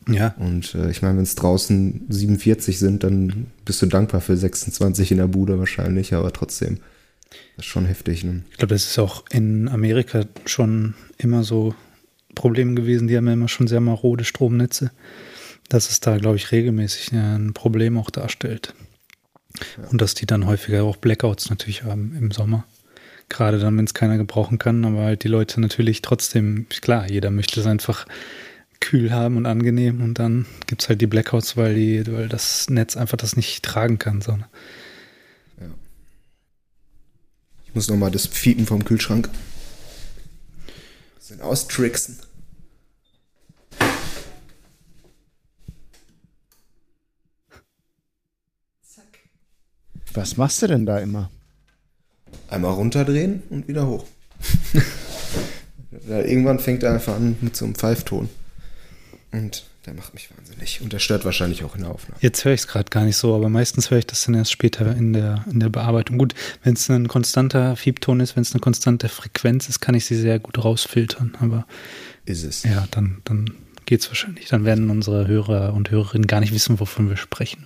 Ja. 0.08 0.36
Und 0.38 0.76
äh, 0.76 0.90
ich 0.90 1.02
meine, 1.02 1.18
wenn 1.18 1.24
es 1.24 1.36
draußen 1.36 2.06
47 2.10 2.80
sind, 2.80 3.04
dann 3.04 3.48
bist 3.66 3.82
du 3.82 3.86
dankbar 3.86 4.22
für 4.22 4.36
26 4.36 5.12
in 5.12 5.18
der 5.18 5.28
Bude 5.28 5.60
wahrscheinlich, 5.60 6.14
aber 6.14 6.34
trotzdem. 6.34 6.80
Das 7.56 7.66
ist 7.66 7.72
schon 7.72 7.86
heftig, 7.86 8.24
ne? 8.24 8.44
Ich 8.52 8.58
glaube, 8.58 8.74
das 8.74 8.86
ist 8.86 9.00
auch 9.00 9.24
in 9.32 9.68
Amerika 9.68 10.26
schon 10.46 10.94
immer 11.18 11.44
so 11.44 11.74
ein 12.30 12.36
Problem 12.36 12.76
gewesen. 12.76 13.08
Die 13.08 13.18
haben 13.18 13.28
ja 13.28 13.34
immer 13.34 13.48
schon 13.48 13.68
sehr 13.68 13.82
marode 13.82 14.24
Stromnetze. 14.24 14.92
Dass 15.70 15.90
es 15.90 16.00
da, 16.00 16.18
glaube 16.18 16.36
ich, 16.36 16.52
regelmäßig 16.52 17.14
ein 17.14 17.54
Problem 17.54 17.98
auch 17.98 18.10
darstellt. 18.10 18.74
Und 19.92 20.02
dass 20.02 20.14
die 20.14 20.26
dann 20.26 20.46
häufiger 20.46 20.84
auch 20.84 20.98
Blackouts 20.98 21.50
natürlich 21.50 21.84
haben 21.84 22.16
im 22.20 22.32
Sommer. 22.32 22.66
Gerade 23.30 23.60
dann, 23.60 23.78
wenn 23.78 23.86
es 23.86 23.94
keiner 23.94 24.18
gebrauchen 24.18 24.58
kann, 24.58 24.84
aber 24.84 25.04
halt 25.04 25.24
die 25.24 25.30
Leute 25.30 25.62
natürlich 25.62 26.02
trotzdem, 26.02 26.68
klar, 26.70 27.10
jeder 27.10 27.32
möchte 27.32 27.60
es 27.60 27.66
einfach 27.66 28.06
kühl 28.84 29.14
haben 29.14 29.38
und 29.38 29.46
angenehm 29.46 30.04
und 30.04 30.20
dann 30.20 30.46
gibt 30.68 30.82
es 30.84 30.90
halt 30.90 31.00
die 31.00 31.08
Blackouts, 31.08 31.56
weil, 31.56 31.74
die, 31.74 32.06
weil 32.12 32.28
das 32.28 32.70
Netz 32.70 32.98
einfach 32.98 33.18
das 33.18 33.38
nicht 33.38 33.64
tragen 33.64 33.98
kann. 33.98 34.20
So. 34.20 34.36
ne? 34.36 34.46
Ich 37.66 37.74
muss 37.74 37.90
nochmal 37.90 38.12
das 38.12 38.28
Fiepen 38.28 38.66
vom 38.66 38.84
Kühlschrank. 38.84 39.30
bisschen 41.16 41.42
austricksen. 41.42 42.20
Was 50.14 50.38
machst 50.38 50.62
du 50.62 50.68
denn 50.68 50.86
da 50.86 51.00
immer? 51.00 51.32
Einmal 52.50 52.74
runterdrehen 52.74 53.44
und 53.50 53.68
wieder 53.68 53.88
hoch. 53.88 54.06
Irgendwann 56.08 56.60
fängt 56.60 56.84
er 56.84 56.94
einfach 56.94 57.16
an 57.16 57.38
mit 57.42 57.56
so 57.56 57.66
einem 57.66 57.76
Pfeifton. 57.76 58.30
Und 59.34 59.66
der 59.86 59.96
macht 59.96 60.14
mich 60.14 60.30
wahnsinnig. 60.38 60.80
Und 60.82 60.94
der 60.94 61.00
stört 61.00 61.26
wahrscheinlich 61.26 61.64
auch 61.64 61.76
in 61.76 61.82
der 61.82 61.92
Aufnahme. 61.92 62.18
Jetzt 62.22 62.46
höre 62.46 62.54
ich 62.54 62.62
es 62.62 62.68
gerade 62.68 62.90
gar 62.90 63.04
nicht 63.04 63.18
so, 63.18 63.36
aber 63.36 63.50
meistens 63.50 63.90
höre 63.90 63.98
ich 63.98 64.06
das 64.06 64.24
dann 64.24 64.36
erst 64.36 64.52
später 64.52 64.96
in 64.96 65.12
der, 65.12 65.44
in 65.50 65.60
der 65.60 65.70
Bearbeitung. 65.70 66.20
Gut, 66.20 66.36
wenn 66.64 66.76
es 66.76 66.90
ein 66.90 67.08
konstanter 67.08 67.76
Fiebton 67.76 68.20
ist, 68.20 68.36
wenn 68.36 68.44
es 68.44 68.54
eine 68.54 68.62
konstante 68.62 69.10
Frequenz 69.10 69.68
ist, 69.68 69.82
kann 69.82 69.96
ich 69.96 70.06
sie 70.06 70.16
sehr 70.16 70.40
gut 70.40 70.64
rausfiltern. 70.64 71.36
Aber 71.42 71.66
Ist 72.26 72.44
es. 72.44 72.64
ja, 72.64 72.88
dann, 72.92 73.22
dann 73.26 73.52
geht 73.86 74.02
es 74.02 74.08
wahrscheinlich. 74.08 74.48
Dann 74.48 74.66
werden 74.66 74.90
unsere 74.90 75.28
Hörer 75.28 75.74
und 75.74 75.90
Hörerinnen 75.90 76.28
gar 76.28 76.40
nicht 76.40 76.54
wissen, 76.54 76.80
wovon 76.80 77.10
wir 77.10 77.18
sprechen. 77.18 77.66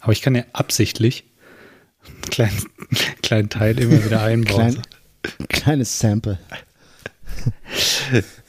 Aber 0.00 0.12
ich 0.12 0.22
kann 0.22 0.36
ja 0.36 0.44
absichtlich 0.52 1.24
einen 2.04 2.20
kleinen, 2.30 2.62
kleinen 3.22 3.48
Teil 3.48 3.78
immer 3.80 4.04
wieder 4.04 4.22
einbauen. 4.22 4.82
Klein, 5.22 5.48
kleines 5.48 5.98
Sample. 5.98 6.38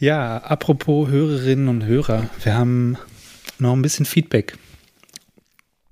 Ja, 0.00 0.38
apropos 0.38 1.10
Hörerinnen 1.10 1.68
und 1.68 1.84
Hörer, 1.84 2.30
wir 2.42 2.54
haben 2.54 2.96
noch 3.58 3.74
ein 3.74 3.82
bisschen 3.82 4.06
Feedback. 4.06 4.56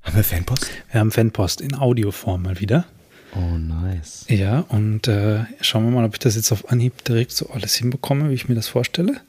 Haben 0.01 0.17
wir 0.17 0.25
Fanpost? 0.25 0.71
Wir 0.91 1.01
haben 1.01 1.11
Fanpost 1.11 1.61
in 1.61 1.75
Audioform 1.75 2.45
mal 2.45 2.59
wieder. 2.59 2.87
Oh, 3.37 3.59
nice. 3.59 4.25
Ja, 4.31 4.61
und 4.71 5.09
äh, 5.09 5.45
schauen 5.61 5.85
wir 5.85 5.91
mal, 5.91 6.07
ob 6.07 6.15
ich 6.15 6.21
das 6.21 6.37
jetzt 6.37 6.51
auf 6.53 6.71
Anhieb 6.71 7.05
direkt 7.05 7.33
so 7.33 7.51
alles 7.51 7.75
hinbekomme, 7.75 8.31
wie 8.31 8.35
ich 8.35 8.49
mir 8.49 8.55
das 8.55 8.69
vorstelle. 8.69 9.21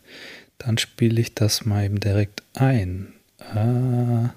Dann 0.59 0.77
spiele 0.77 1.19
ich 1.19 1.35
das 1.35 1.65
mal 1.65 1.83
eben 1.83 1.99
direkt 1.99 2.43
ein. 2.53 3.11
Äh, 3.53 4.29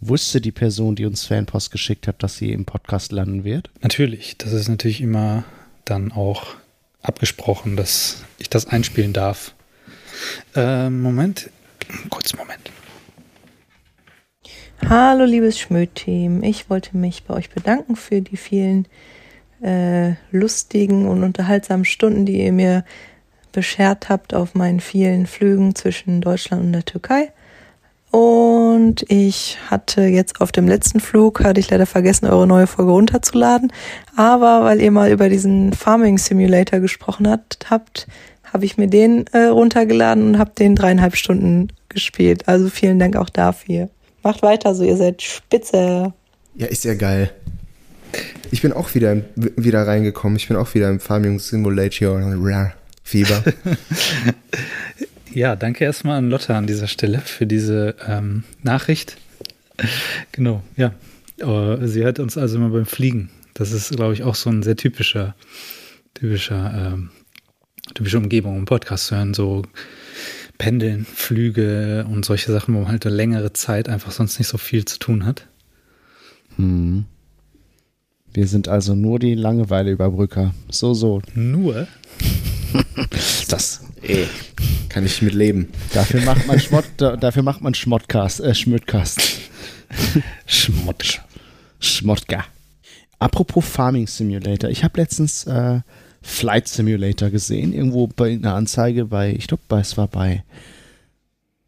Wusste 0.00 0.40
die 0.40 0.52
Person, 0.52 0.96
die 0.96 1.04
uns 1.04 1.26
Fanpost 1.26 1.70
geschickt 1.70 2.08
hat, 2.08 2.22
dass 2.22 2.38
sie 2.38 2.50
im 2.50 2.64
Podcast 2.64 3.12
landen 3.12 3.44
wird? 3.44 3.68
natürlich, 3.82 4.38
das 4.38 4.54
ist 4.54 4.68
natürlich 4.68 5.02
immer 5.02 5.44
dann 5.84 6.12
auch 6.12 6.56
abgesprochen, 7.04 7.76
dass 7.76 8.24
ich 8.38 8.50
das 8.50 8.66
einspielen 8.66 9.12
darf. 9.12 9.54
Äh, 10.56 10.90
Moment, 10.90 11.50
kurz 12.10 12.34
Moment. 12.34 12.70
Hallo 14.88 15.24
liebes 15.24 15.58
Schmöd-Team, 15.58 16.42
ich 16.42 16.68
wollte 16.68 16.96
mich 16.96 17.24
bei 17.24 17.34
euch 17.34 17.50
bedanken 17.50 17.96
für 17.96 18.20
die 18.20 18.36
vielen 18.36 18.86
äh, 19.62 20.14
lustigen 20.30 21.06
und 21.06 21.22
unterhaltsamen 21.22 21.84
Stunden, 21.84 22.26
die 22.26 22.42
ihr 22.42 22.52
mir 22.52 22.84
beschert 23.52 24.08
habt 24.08 24.34
auf 24.34 24.54
meinen 24.54 24.80
vielen 24.80 25.26
Flügen 25.26 25.74
zwischen 25.74 26.20
Deutschland 26.20 26.64
und 26.64 26.72
der 26.72 26.84
Türkei. 26.84 27.32
Und 28.14 29.04
ich 29.08 29.58
hatte 29.68 30.02
jetzt 30.02 30.40
auf 30.40 30.52
dem 30.52 30.68
letzten 30.68 31.00
Flug, 31.00 31.42
hatte 31.42 31.58
ich 31.58 31.68
leider 31.68 31.84
vergessen, 31.84 32.26
eure 32.26 32.46
neue 32.46 32.68
Folge 32.68 32.92
runterzuladen. 32.92 33.72
Aber 34.14 34.62
weil 34.62 34.80
ihr 34.80 34.92
mal 34.92 35.10
über 35.10 35.28
diesen 35.28 35.72
Farming 35.72 36.18
Simulator 36.18 36.78
gesprochen 36.78 37.28
habt, 37.28 37.68
habt 37.70 38.06
habe 38.44 38.66
ich 38.66 38.78
mir 38.78 38.86
den 38.86 39.26
äh, 39.32 39.46
runtergeladen 39.46 40.28
und 40.28 40.38
habe 40.38 40.52
den 40.56 40.76
dreieinhalb 40.76 41.16
Stunden 41.16 41.72
gespielt. 41.88 42.46
Also 42.46 42.68
vielen 42.68 43.00
Dank 43.00 43.16
auch 43.16 43.30
dafür. 43.30 43.88
Macht 44.22 44.42
weiter 44.42 44.76
so, 44.76 44.84
ihr 44.84 44.96
seid 44.96 45.20
spitze. 45.20 46.12
Ja, 46.54 46.68
ist 46.68 46.84
ja 46.84 46.94
geil. 46.94 47.32
Ich 48.52 48.62
bin 48.62 48.72
auch 48.72 48.94
wieder, 48.94 49.22
wieder 49.34 49.88
reingekommen. 49.88 50.36
Ich 50.36 50.46
bin 50.46 50.56
auch 50.56 50.72
wieder 50.74 50.88
im 50.88 51.00
Farming 51.00 51.40
Simulator 51.40 52.22
Fieber. 53.02 53.42
Ja, 55.34 55.56
danke 55.56 55.84
erstmal 55.84 56.18
an 56.18 56.30
Lotte 56.30 56.54
an 56.54 56.68
dieser 56.68 56.86
Stelle 56.86 57.18
für 57.18 57.46
diese 57.46 57.96
ähm, 58.06 58.44
Nachricht. 58.62 59.16
Genau, 60.30 60.62
ja. 60.76 60.94
Äh, 61.38 61.86
sie 61.88 62.04
hört 62.04 62.20
uns 62.20 62.38
also 62.38 62.56
immer 62.56 62.70
beim 62.70 62.86
Fliegen. 62.86 63.30
Das 63.54 63.72
ist, 63.72 63.90
glaube 63.90 64.12
ich, 64.14 64.22
auch 64.22 64.36
so 64.36 64.48
ein 64.48 64.62
sehr 64.62 64.76
typischer, 64.76 65.34
typischer, 66.14 66.92
ähm, 66.94 67.10
typische 67.94 68.18
Umgebung, 68.18 68.56
um 68.56 68.64
Podcast 68.66 69.06
zu 69.06 69.16
hören. 69.16 69.34
So 69.34 69.62
Pendeln, 70.58 71.04
Flüge 71.04 72.06
und 72.08 72.24
solche 72.24 72.52
Sachen, 72.52 72.74
wo 72.74 72.80
man 72.80 72.88
halt 72.88 73.04
eine 73.04 73.16
längere 73.16 73.52
Zeit 73.52 73.88
einfach 73.88 74.12
sonst 74.12 74.38
nicht 74.38 74.48
so 74.48 74.58
viel 74.58 74.84
zu 74.84 75.00
tun 75.00 75.26
hat. 75.26 75.48
Hm. 76.56 77.06
Wir 78.32 78.46
sind 78.46 78.68
also 78.68 78.94
nur 78.94 79.18
die 79.18 79.34
Langeweile-Überbrücker. 79.34 80.54
So, 80.70 80.94
so. 80.94 81.20
Nur, 81.34 81.88
Das. 83.48 83.80
Ey, 84.06 84.26
kann 84.88 85.06
ich 85.06 85.22
mit 85.22 85.34
leben. 85.34 85.68
Dafür 85.92 86.20
macht 86.22 86.46
man 86.46 86.60
Schmott, 86.60 86.84
da- 86.98 87.16
dafür 87.16 87.42
macht 87.42 87.60
man 87.62 87.74
Schmottcast, 87.74 88.40
äh, 88.40 88.54
Schmödcast. 88.54 89.20
Schmott. 90.46 91.22
Schmottka. 91.80 92.44
Apropos 93.18 93.64
Farming 93.64 94.06
Simulator. 94.06 94.68
Ich 94.70 94.84
habe 94.84 95.00
letztens 95.00 95.44
äh, 95.46 95.80
Flight 96.22 96.68
Simulator 96.68 97.30
gesehen, 97.30 97.72
irgendwo 97.72 98.06
bei 98.06 98.32
einer 98.32 98.54
Anzeige 98.54 99.06
bei, 99.06 99.32
ich 99.32 99.46
glaube, 99.46 99.62
es 99.80 99.96
war 99.96 100.08
bei. 100.08 100.44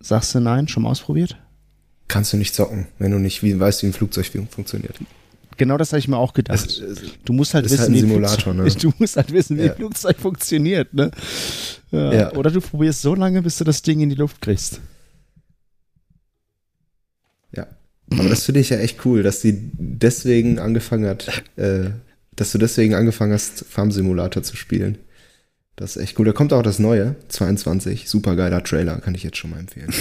Sagst 0.01 0.35
du 0.35 0.41
nein? 0.41 0.69
Schon 0.69 0.83
mal 0.83 0.91
ausprobiert? 0.91 1.37
Kannst 2.09 2.33
du 2.33 2.37
nicht 2.37 2.55
zocken, 2.55 2.87
wenn 2.99 3.11
du 3.11 3.19
nicht 3.19 3.43
wie, 3.43 3.59
weißt, 3.59 3.83
wie 3.83 3.87
ein 3.89 3.93
Flugzeug 3.93 4.27
fun- 4.27 4.49
funktioniert. 4.49 4.95
Genau 5.57 5.79
das 5.79 5.91
habe 5.93 5.99
ich 6.01 6.07
mir 6.09 6.19
auch 6.19 6.35
gedacht. 6.35 6.65
Es- 6.67 6.79
es- 6.79 7.01
du 7.25 7.33
musst 7.33 7.55
halt 7.55 7.65
wissen, 7.65 7.79
halt 7.81 7.93
wie 7.93 7.99
ein 7.99 8.09
Simulator, 8.09 8.55
Flugzeug, 8.55 8.75
ne? 8.75 8.81
Du 8.81 8.93
musst 8.99 9.17
halt 9.17 9.33
wissen, 9.33 9.57
wie 9.59 9.63
Ja. 9.65 9.71
ein 9.73 9.77
Flugzeug 9.77 10.17
funktioniert, 10.19 10.93
ne? 10.95 11.11
Ja. 11.97 12.13
Ja. 12.13 12.33
Oder 12.35 12.51
du 12.51 12.61
probierst 12.61 13.03
so 13.03 13.15
lange, 13.15 13.43
bis 13.43 13.59
du 13.59 13.65
das 13.65 13.83
Ding 13.83 14.01
in 14.01 14.09
die 14.09 14.17
Luft 14.17 14.41
kriegst. 14.41 14.81
Ja. 17.53 17.67
Aber 18.11 18.29
das 18.29 18.45
finde 18.45 18.61
ich 18.61 18.71
ja 18.71 18.79
echt 18.79 19.05
cool, 19.05 19.23
dass 19.23 19.41
die 19.41 19.71
deswegen 19.73 20.59
angefangen 20.59 21.07
hat, 21.07 21.45
äh, 21.57 21.91
dass 22.35 22.53
du 22.53 22.59
deswegen 22.59 22.95
angefangen 22.95 23.33
hast, 23.33 23.65
Farm 23.67 23.91
Simulator 23.91 24.43
zu 24.43 24.57
spielen. 24.57 24.99
Das 25.77 25.97
ist 25.97 26.03
echt 26.03 26.19
cool. 26.19 26.25
Da 26.25 26.33
kommt 26.33 26.53
auch 26.55 26.63
das 26.63 26.79
neue, 26.79 27.17
22. 27.29 28.09
Super 28.09 28.35
geiler 28.35 28.65
Trailer, 28.65 28.99
kann 29.01 29.15
ich 29.15 29.23
jetzt 29.23 29.37
schon 29.37 29.51
mal 29.51 29.61
empfehlen. 29.61 29.93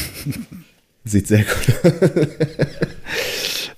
Sieht 1.04 1.28
sehr 1.28 1.44
gut 1.44 1.76
aus. 1.84 1.94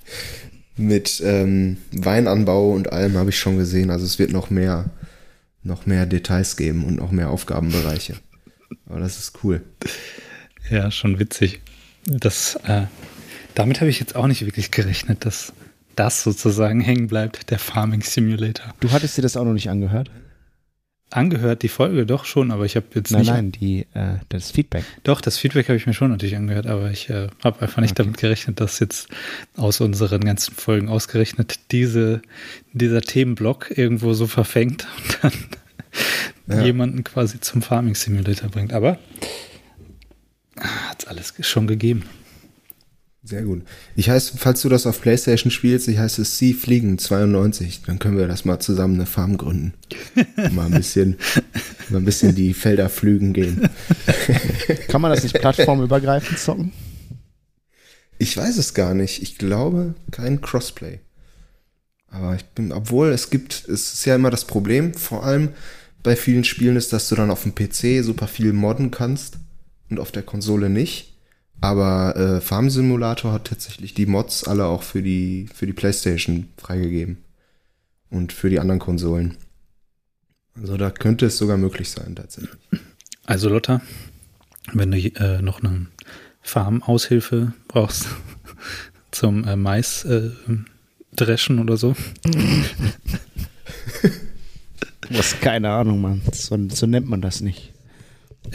Mit 0.76 1.20
ähm, 1.24 1.78
Weinanbau 1.90 2.70
und 2.70 2.92
allem 2.92 3.16
habe 3.16 3.30
ich 3.30 3.38
schon 3.38 3.58
gesehen. 3.58 3.90
Also 3.90 4.06
es 4.06 4.20
wird 4.20 4.30
noch 4.30 4.48
mehr, 4.48 4.90
noch 5.62 5.86
mehr 5.86 6.06
Details 6.06 6.56
geben 6.56 6.84
und 6.84 6.96
noch 6.96 7.10
mehr 7.10 7.30
Aufgabenbereiche. 7.30 8.16
Aber 8.86 9.00
das 9.00 9.18
ist 9.18 9.38
cool. 9.42 9.62
Ja, 10.70 10.90
schon 10.90 11.18
witzig. 11.18 11.60
Das, 12.04 12.56
äh, 12.64 12.82
damit 13.54 13.80
habe 13.80 13.90
ich 13.90 14.00
jetzt 14.00 14.16
auch 14.16 14.26
nicht 14.26 14.44
wirklich 14.44 14.70
gerechnet, 14.70 15.24
dass 15.24 15.52
das 15.96 16.22
sozusagen 16.22 16.80
hängen 16.80 17.08
bleibt, 17.08 17.50
der 17.50 17.58
Farming 17.58 18.02
Simulator. 18.02 18.74
Du 18.80 18.92
hattest 18.92 19.16
dir 19.18 19.22
das 19.22 19.36
auch 19.36 19.44
noch 19.44 19.52
nicht 19.52 19.68
angehört? 19.68 20.10
Angehört 21.10 21.62
die 21.62 21.68
Folge 21.68 22.04
doch 22.04 22.26
schon, 22.26 22.50
aber 22.50 22.66
ich 22.66 22.76
habe 22.76 22.86
jetzt 22.94 23.10
Nein, 23.12 23.20
nicht. 23.22 23.30
nein, 23.30 23.52
die, 23.52 23.86
äh, 23.94 24.16
das 24.28 24.50
Feedback. 24.50 24.84
Doch, 25.04 25.22
das 25.22 25.38
Feedback 25.38 25.68
habe 25.68 25.76
ich 25.78 25.86
mir 25.86 25.94
schon 25.94 26.10
natürlich 26.10 26.36
angehört, 26.36 26.66
aber 26.66 26.90
ich 26.90 27.08
äh, 27.08 27.28
habe 27.42 27.62
einfach 27.62 27.80
nicht 27.80 27.92
Okay. 27.92 28.02
damit 28.02 28.18
gerechnet, 28.18 28.60
dass 28.60 28.78
jetzt 28.78 29.08
aus 29.56 29.80
unseren 29.80 30.20
ganzen 30.22 30.54
Folgen 30.54 30.88
ausgerechnet 30.88 31.60
diese, 31.72 32.20
dieser 32.74 33.00
Themenblock 33.00 33.76
irgendwo 33.78 34.12
so 34.12 34.26
verfängt 34.26 34.86
und 35.04 35.18
dann 35.22 35.32
Ja. 36.58 36.62
jemanden 36.64 37.04
quasi 37.04 37.40
zum 37.40 37.60
Farming 37.62 37.94
Simulator 37.94 38.48
bringt. 38.50 38.72
Aber 38.74 38.98
hat 40.58 41.02
es 41.02 41.06
alles 41.06 41.34
schon 41.40 41.66
gegeben. 41.66 42.02
Sehr 43.22 43.42
gut. 43.42 43.62
Ich 43.96 44.08
heiße, 44.08 44.34
falls 44.38 44.62
du 44.62 44.68
das 44.68 44.86
auf 44.86 45.00
PlayStation 45.00 45.50
spielst, 45.50 45.88
ich 45.88 45.98
heiße 45.98 46.24
Sea 46.24 46.54
Fliegen 46.54 46.98
92. 46.98 47.82
Dann 47.86 47.98
können 47.98 48.16
wir 48.16 48.28
das 48.28 48.44
mal 48.44 48.60
zusammen 48.60 48.94
eine 48.94 49.06
Farm 49.06 49.36
gründen. 49.36 49.74
Und 50.36 50.52
mal 50.54 50.66
ein 50.66 50.72
bisschen, 50.72 51.18
mal 51.88 51.98
ein 51.98 52.04
bisschen 52.04 52.34
die 52.34 52.54
Felder 52.54 52.88
pflügen 52.88 53.32
gehen. 53.32 53.68
Kann 54.88 55.00
man 55.00 55.10
das 55.12 55.24
nicht 55.24 55.34
plattformübergreifend 55.40 56.38
zocken? 56.38 56.72
Ich 58.18 58.36
weiß 58.36 58.56
es 58.56 58.74
gar 58.74 58.94
nicht. 58.94 59.20
Ich 59.22 59.36
glaube 59.36 59.94
kein 60.10 60.40
Crossplay. 60.40 61.00
Aber 62.10 62.34
ich 62.36 62.44
bin, 62.44 62.72
obwohl 62.72 63.08
es 63.08 63.30
gibt, 63.30 63.68
es 63.68 63.92
ist 63.92 64.04
ja 64.04 64.14
immer 64.14 64.30
das 64.30 64.46
Problem, 64.46 64.94
vor 64.94 65.24
allem 65.24 65.50
bei 66.02 66.16
vielen 66.16 66.44
Spielen 66.44 66.76
ist, 66.76 66.92
dass 66.92 67.08
du 67.08 67.16
dann 67.16 67.30
auf 67.30 67.42
dem 67.42 67.54
PC 67.54 68.04
super 68.04 68.28
viel 68.28 68.52
modden 68.52 68.90
kannst 68.90 69.38
und 69.90 70.00
auf 70.00 70.12
der 70.12 70.22
Konsole 70.22 70.70
nicht. 70.70 71.07
Aber 71.60 72.16
äh, 72.16 72.40
Farm 72.40 72.70
Simulator 72.70 73.32
hat 73.32 73.46
tatsächlich 73.46 73.94
die 73.94 74.06
Mods 74.06 74.44
alle 74.44 74.66
auch 74.66 74.82
für 74.82 75.02
die, 75.02 75.48
für 75.52 75.66
die 75.66 75.72
PlayStation 75.72 76.48
freigegeben. 76.56 77.18
Und 78.10 78.32
für 78.32 78.48
die 78.48 78.58
anderen 78.58 78.78
Konsolen. 78.78 79.36
Also 80.54 80.76
da 80.78 80.90
könnte 80.90 81.26
es 81.26 81.36
sogar 81.36 81.58
möglich 81.58 81.90
sein, 81.90 82.16
tatsächlich. 82.16 82.58
Also 83.26 83.50
Lotta, 83.50 83.82
wenn 84.72 84.90
du 84.90 84.96
äh, 84.98 85.42
noch 85.42 85.62
eine 85.62 85.88
Farmaushilfe 86.40 87.52
brauchst 87.68 88.06
zum 89.10 89.44
äh, 89.44 89.56
Mais 89.56 90.04
äh, 90.04 90.30
dreschen 91.14 91.58
oder 91.58 91.76
so, 91.76 91.94
Du 95.08 95.16
hast 95.16 95.40
keine 95.40 95.70
Ahnung, 95.70 96.02
Mann. 96.02 96.22
So, 96.32 96.58
so 96.68 96.86
nennt 96.86 97.08
man 97.08 97.22
das 97.22 97.40
nicht. 97.40 97.72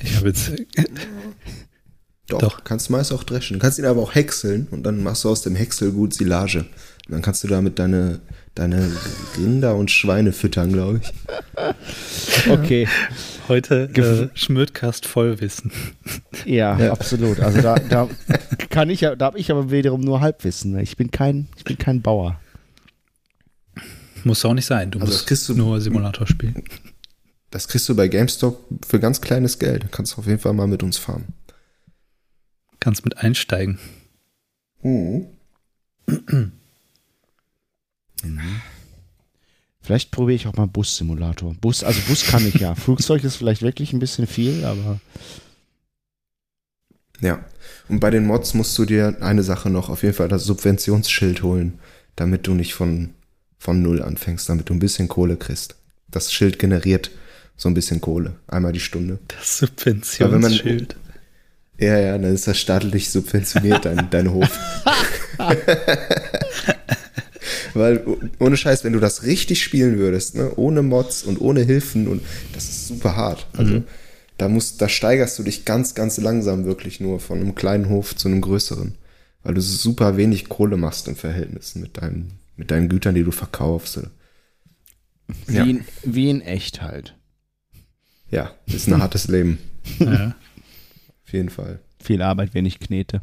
ich 0.01 0.15
habe 0.17 0.27
jetzt 0.27 0.51
Doch, 2.29 2.39
Doch. 2.39 2.63
kannst 2.63 2.89
Mais 2.89 3.11
auch 3.11 3.23
dreschen. 3.23 3.55
Du 3.55 3.59
kannst 3.59 3.79
ihn 3.79 3.85
aber 3.85 4.01
auch 4.01 4.15
häckseln 4.15 4.67
und 4.71 4.83
dann 4.83 5.03
machst 5.03 5.23
du 5.25 5.29
aus 5.29 5.41
dem 5.41 5.55
Häckselgut 5.55 6.13
Silage. 6.13 6.59
Und 6.59 7.11
dann 7.11 7.21
kannst 7.21 7.43
du 7.43 7.49
damit 7.49 7.79
deine, 7.79 8.21
deine 8.55 8.89
Rinder 9.37 9.75
und 9.75 9.91
Schweine 9.91 10.31
füttern, 10.31 10.71
glaube 10.71 11.01
ich. 11.03 11.13
Okay. 12.49 12.87
heute 13.47 13.89
äh, 13.93 14.37
Schmödcast 14.37 15.05
Vollwissen. 15.05 15.71
Ja, 16.45 16.77
Ja. 16.79 16.91
absolut. 16.91 17.39
Also 17.41 17.61
da, 17.61 17.75
da 17.75 18.09
kann 18.69 18.89
ich 18.89 19.01
ja, 19.01 19.15
da 19.15 19.25
habe 19.25 19.39
ich 19.39 19.51
aber 19.51 19.69
wiederum 19.71 20.01
nur 20.01 20.19
Halbwissen. 20.21 20.77
Ich 20.79 20.97
bin 20.97 21.11
kein, 21.11 21.47
ich 21.57 21.63
bin 21.63 21.77
kein 21.77 22.01
Bauer. 22.01 22.39
Muss 24.23 24.43
auch 24.45 24.53
nicht 24.53 24.65
sein. 24.65 24.91
Du 24.91 24.99
Also 24.99 25.11
das 25.11 25.19
musst 25.19 25.27
kriegst 25.27 25.49
du- 25.49 25.53
nur 25.55 25.79
Simulator 25.81 26.25
spielen. 26.27 26.63
Das 27.51 27.67
kriegst 27.67 27.87
du 27.89 27.95
bei 27.95 28.07
GameStop 28.07 28.65
für 28.87 28.99
ganz 28.99 29.21
kleines 29.21 29.59
Geld. 29.59 29.91
Kannst 29.91 30.13
du 30.13 30.17
auf 30.19 30.27
jeden 30.27 30.39
Fall 30.39 30.53
mal 30.53 30.67
mit 30.67 30.81
uns 30.83 30.97
farmen. 30.97 31.25
Kannst 32.83 33.05
mit 33.05 33.17
einsteigen. 33.17 33.79
Vielleicht 39.79 40.11
probiere 40.11 40.35
ich 40.35 40.47
auch 40.47 40.57
mal 40.57 40.67
Bus-Simulator. 40.67 41.53
Bus, 41.61 41.85
also 41.85 42.01
Bus 42.09 42.25
kann 42.25 42.45
ich 42.45 42.55
ja. 42.55 42.75
Flugzeug 42.83 43.23
ist 43.23 43.37
vielleicht 43.37 43.61
wirklich 43.61 43.93
ein 43.93 43.99
bisschen 43.99 44.27
viel, 44.27 44.65
aber 44.65 44.99
Ja. 47.21 47.45
Und 47.87 48.01
bei 48.01 48.09
den 48.09 48.25
Mods 48.25 48.53
musst 48.53 48.77
du 48.77 48.83
dir 48.83 49.15
eine 49.21 49.43
Sache 49.43 49.69
noch, 49.69 49.87
auf 49.87 50.03
jeden 50.03 50.15
Fall 50.15 50.27
das 50.27 50.43
Subventionsschild 50.43 51.41
holen, 51.41 51.79
damit 52.17 52.47
du 52.47 52.53
nicht 52.53 52.73
von, 52.73 53.13
von 53.59 53.81
Null 53.81 54.01
anfängst, 54.01 54.49
damit 54.49 54.67
du 54.67 54.73
ein 54.73 54.79
bisschen 54.79 55.07
Kohle 55.07 55.37
kriegst. 55.37 55.77
Das 56.09 56.33
Schild 56.33 56.59
generiert 56.59 57.11
so 57.55 57.69
ein 57.69 57.75
bisschen 57.75 58.01
Kohle. 58.01 58.35
Einmal 58.47 58.73
die 58.73 58.81
Stunde. 58.81 59.19
Das 59.29 59.59
Subventionsschild. 59.59 60.97
Ja, 61.79 61.97
ja, 61.99 62.17
dann 62.17 62.33
ist 62.33 62.47
das 62.47 62.57
staatlich 62.59 63.09
subventioniert, 63.09 63.85
dein, 63.85 64.09
dein 64.11 64.31
Hof. 64.31 64.49
Weil 67.73 68.03
ohne 68.39 68.57
Scheiß, 68.57 68.83
wenn 68.83 68.93
du 68.93 68.99
das 68.99 69.23
richtig 69.23 69.63
spielen 69.63 69.97
würdest, 69.97 70.35
ne, 70.35 70.51
ohne 70.55 70.81
Mods 70.83 71.23
und 71.23 71.41
ohne 71.41 71.61
Hilfen 71.61 72.07
und 72.07 72.21
das 72.53 72.65
ist 72.65 72.87
super 72.87 73.15
hart. 73.15 73.47
Also 73.57 73.73
Mhm. 73.75 73.83
da 74.37 74.47
musst, 74.49 74.79
da 74.81 74.87
steigerst 74.87 75.39
du 75.39 75.43
dich 75.43 75.65
ganz, 75.65 75.95
ganz 75.95 76.17
langsam 76.17 76.65
wirklich 76.65 76.99
nur 76.99 77.19
von 77.19 77.39
einem 77.39 77.55
kleinen 77.55 77.89
Hof 77.89 78.15
zu 78.15 78.27
einem 78.27 78.41
größeren, 78.41 78.95
weil 79.43 79.53
du 79.55 79.61
super 79.61 80.17
wenig 80.17 80.49
Kohle 80.49 80.77
machst 80.77 81.07
im 81.07 81.15
Verhältnis 81.15 81.73
mit 81.75 81.97
deinen, 82.01 82.33
mit 82.55 82.69
deinen 82.71 82.89
Gütern, 82.89 83.15
die 83.15 83.23
du 83.23 83.31
verkaufst. 83.31 83.99
Wie, 85.47 85.55
Ja. 85.55 85.63
in, 85.63 85.83
wie 86.03 86.29
in 86.29 86.41
echt 86.41 86.81
halt. 86.83 87.15
Ja, 88.29 88.51
ist 88.67 88.87
ein 88.87 89.01
hartes 89.01 89.27
Leben, 89.27 89.57
Ja. 89.99 90.35
Auf 91.33 91.35
jeden 91.35 91.49
Fall. 91.49 91.79
Viel 91.99 92.21
Arbeit, 92.21 92.53
wenig 92.53 92.79
Knete. 92.79 93.21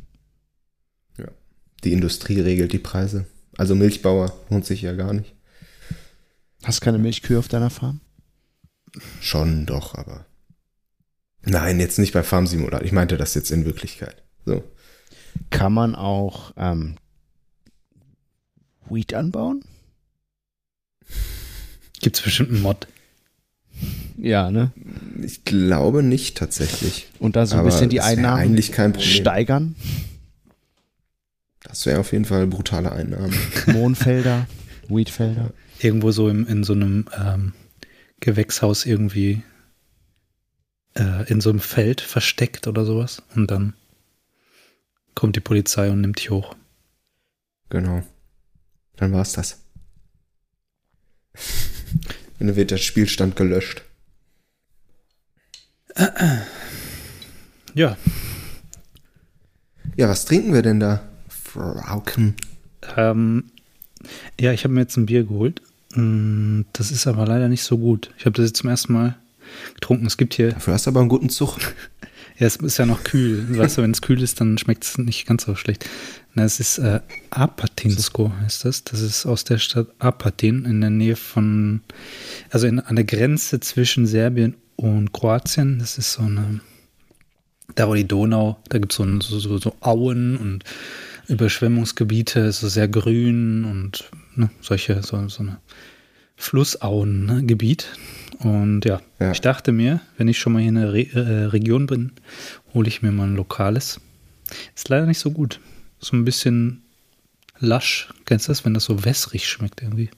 Die 1.85 1.93
Industrie 1.93 2.41
regelt 2.41 2.73
die 2.73 2.79
Preise. 2.79 3.25
Also 3.57 3.75
Milchbauer 3.75 4.37
lohnt 4.51 4.67
sich 4.67 4.83
ja 4.83 4.95
gar 4.95 5.13
nicht. 5.15 5.35
Hast 6.65 6.81
keine 6.81 6.99
Milchkühe 6.99 7.39
auf 7.39 7.49
deiner 7.49 7.71
Farm? 7.71 8.01
Schon 9.21 9.65
doch, 9.65 9.95
aber. 9.95 10.27
Nein, 11.43 11.81
jetzt 11.81 11.99
nicht 11.99 12.13
bei 12.13 12.23
Farm 12.23 12.47
Simulator. 12.47 12.85
Ich 12.85 12.93
meinte 12.93 13.17
das 13.17 13.35
jetzt 13.35 13.51
in 13.51 13.65
Wirklichkeit. 13.65 14.23
So. 14.45 14.63
Kann 15.49 15.73
man 15.73 15.95
auch 15.95 16.53
ähm, 16.57 16.97
Wheat 18.91 19.15
anbauen? 19.15 19.65
Gibt 22.01 22.17
es 22.17 22.23
bestimmt 22.23 22.51
einen 22.51 22.63
Mod. 22.63 22.89
Ja, 24.17 24.51
ne? 24.51 24.73
Ich 25.23 25.45
glaube 25.45 26.03
nicht 26.03 26.37
tatsächlich. 26.37 27.09
Und 27.19 27.37
da 27.37 27.47
so 27.47 27.55
ein 27.55 27.61
Aber 27.61 27.69
bisschen 27.71 27.89
die 27.89 28.01
Einnahmen 28.01 28.41
eigentlich 28.41 28.73
kein 28.73 28.93
Problem. 28.93 29.11
steigern. 29.11 29.75
Das 31.63 31.87
wäre 31.87 32.01
auf 32.01 32.13
jeden 32.13 32.25
Fall 32.25 32.47
brutale 32.47 32.93
Einnahmen. 32.93 33.35
Mohnfelder, 33.67 34.47
Wheatfelder. 34.89 35.53
Irgendwo 35.79 36.11
so 36.11 36.29
im, 36.29 36.47
in 36.47 36.65
so 36.65 36.73
einem 36.75 37.07
ähm, 37.19 37.53
Gewächshaus 38.21 38.85
irgendwie 38.85 39.43
äh, 40.95 41.31
in 41.31 41.41
so 41.41 41.51
einem 41.51 41.61
Feld 41.61 42.01
versteckt 42.01 42.67
oder 42.67 42.85
sowas. 42.85 43.23
Und 43.35 43.51
dann 43.51 43.75
kommt 45.15 45.37
die 45.37 45.41
Polizei 45.41 45.91
und 45.91 46.01
nimmt 46.01 46.19
dich 46.19 46.31
hoch. 46.31 46.55
Genau. 47.71 48.03
Dann 48.97 49.13
war's 49.13 49.33
das. 49.33 49.63
Und 52.41 52.47
dann 52.49 52.57
wird 52.57 52.71
der 52.73 52.79
Spielstand 52.79 53.37
gelöscht. 53.37 53.83
Ja, 57.75 57.97
Ja, 59.97 60.09
was 60.09 60.25
trinken 60.25 60.53
wir 60.55 60.63
denn 60.63 60.81
da? 60.81 61.03
Frauken. 61.29 62.35
ähm, 62.97 63.45
ja, 64.41 64.53
ich 64.53 64.65
habe 64.65 64.73
mir 64.75 64.81
jetzt 64.81 64.97
ein 64.97 65.07
Bier 65.07 65.25
geholt. 65.25 65.61
Mm, 65.95 66.63
Das 66.73 66.91
ist 66.91 67.07
aber 67.07 67.27
leider 67.27 67.49
nicht 67.49 67.63
so 67.63 67.77
gut. 67.77 68.11
Ich 68.19 68.25
habe 68.25 68.33
das 68.37 68.47
jetzt 68.47 68.59
zum 68.59 68.71
ersten 68.71 68.93
Mal 68.93 69.17
getrunken. 69.75 70.07
Es 70.07 70.17
gibt 70.17 70.35
hier 70.35 70.53
Dafür 70.53 70.75
hast 70.75 70.87
du 70.87 70.91
aber 70.91 71.01
einen 71.01 71.09
guten 71.09 71.29
Zug. 71.29 71.59
Ja, 72.41 72.47
es 72.47 72.57
ist 72.57 72.79
ja 72.79 72.87
noch 72.87 73.05
kühl. 73.05 73.47
Weißt 73.59 73.79
du, 73.79 73.83
wenn 73.83 73.91
es 73.91 74.01
kühl 74.01 74.21
ist, 74.23 74.41
dann 74.41 74.57
schmeckt 74.57 74.83
es 74.83 74.99
nicht 74.99 75.27
ganz 75.27 75.45
so 75.45 75.55
schlecht. 75.55 75.89
Na, 76.35 76.45
es 76.45 76.59
ist 76.59 76.79
äh, 76.79 77.01
Apatinsko, 77.29 78.33
heißt 78.41 78.65
das. 78.65 78.85
Das 78.85 79.01
ist 79.01 79.27
aus 79.27 79.45
der 79.45 79.59
Stadt 79.59 79.89
Apatin 79.99 80.65
in 80.65 80.81
der 80.81 80.91
Nähe 80.91 81.17
von, 81.17 81.83
also 82.51 82.67
in, 82.67 82.81
an 82.81 82.97
der 82.97 83.05
Grenze 83.05 83.61
zwischen 83.61 84.07
Serbien 84.07 84.57
und 84.77 85.13
Kroatien. 85.13 85.79
Das 85.81 85.99
ist 85.99 86.15
so 86.15 86.23
eine, 86.23 86.61
da 87.75 87.89
wo 87.89 87.95
die 87.95 88.09
Donau, 88.09 88.59
da 88.69 88.79
gibt 88.79 88.93
so 88.93 89.05
es 89.05 89.27
so, 89.27 89.59
so, 89.59 89.77
Auen 89.81 90.37
und 90.37 90.65
Überschwemmungsgebiete, 91.29 92.53
so 92.53 92.69
sehr 92.69 92.89
grün 92.89 93.65
und 93.65 94.09
ne, 94.35 94.51
solche, 94.63 95.03
so, 95.03 95.29
so 95.29 95.43
eine 95.43 95.59
Flussauen-Gebiet. 96.41 97.87
Und 98.39 98.85
ja, 98.85 99.01
Ja. 99.19 99.33
ich 99.33 99.41
dachte 99.41 99.73
mir, 99.73 100.01
wenn 100.17 100.29
ich 100.29 100.39
schon 100.39 100.53
mal 100.55 100.61
hier 100.61 100.71
in 100.71 100.75
der 100.77 100.93
Re 100.93 101.03
äh, 101.13 101.45
Region 101.47 101.87
bin, 101.87 102.13
hole 102.75 102.89
ich 102.89 103.03
mir 103.03 103.13
mal 103.13 103.27
ein 103.29 103.37
lokales. 103.37 104.01
Ist 104.75 104.89
leider 104.89 105.07
nicht 105.07 105.19
so 105.19 105.31
gut. 105.31 105.61
So 105.99 106.17
ein 106.17 106.25
bisschen 106.25 106.83
lasch. 107.59 108.09
Kennst 108.25 108.49
du 108.49 108.53
das, 108.53 108.65
wenn 108.65 108.75
das 108.75 108.85
so 108.85 109.05
wässrig 109.05 109.47
schmeckt 109.47 109.83
irgendwie? 109.83 110.11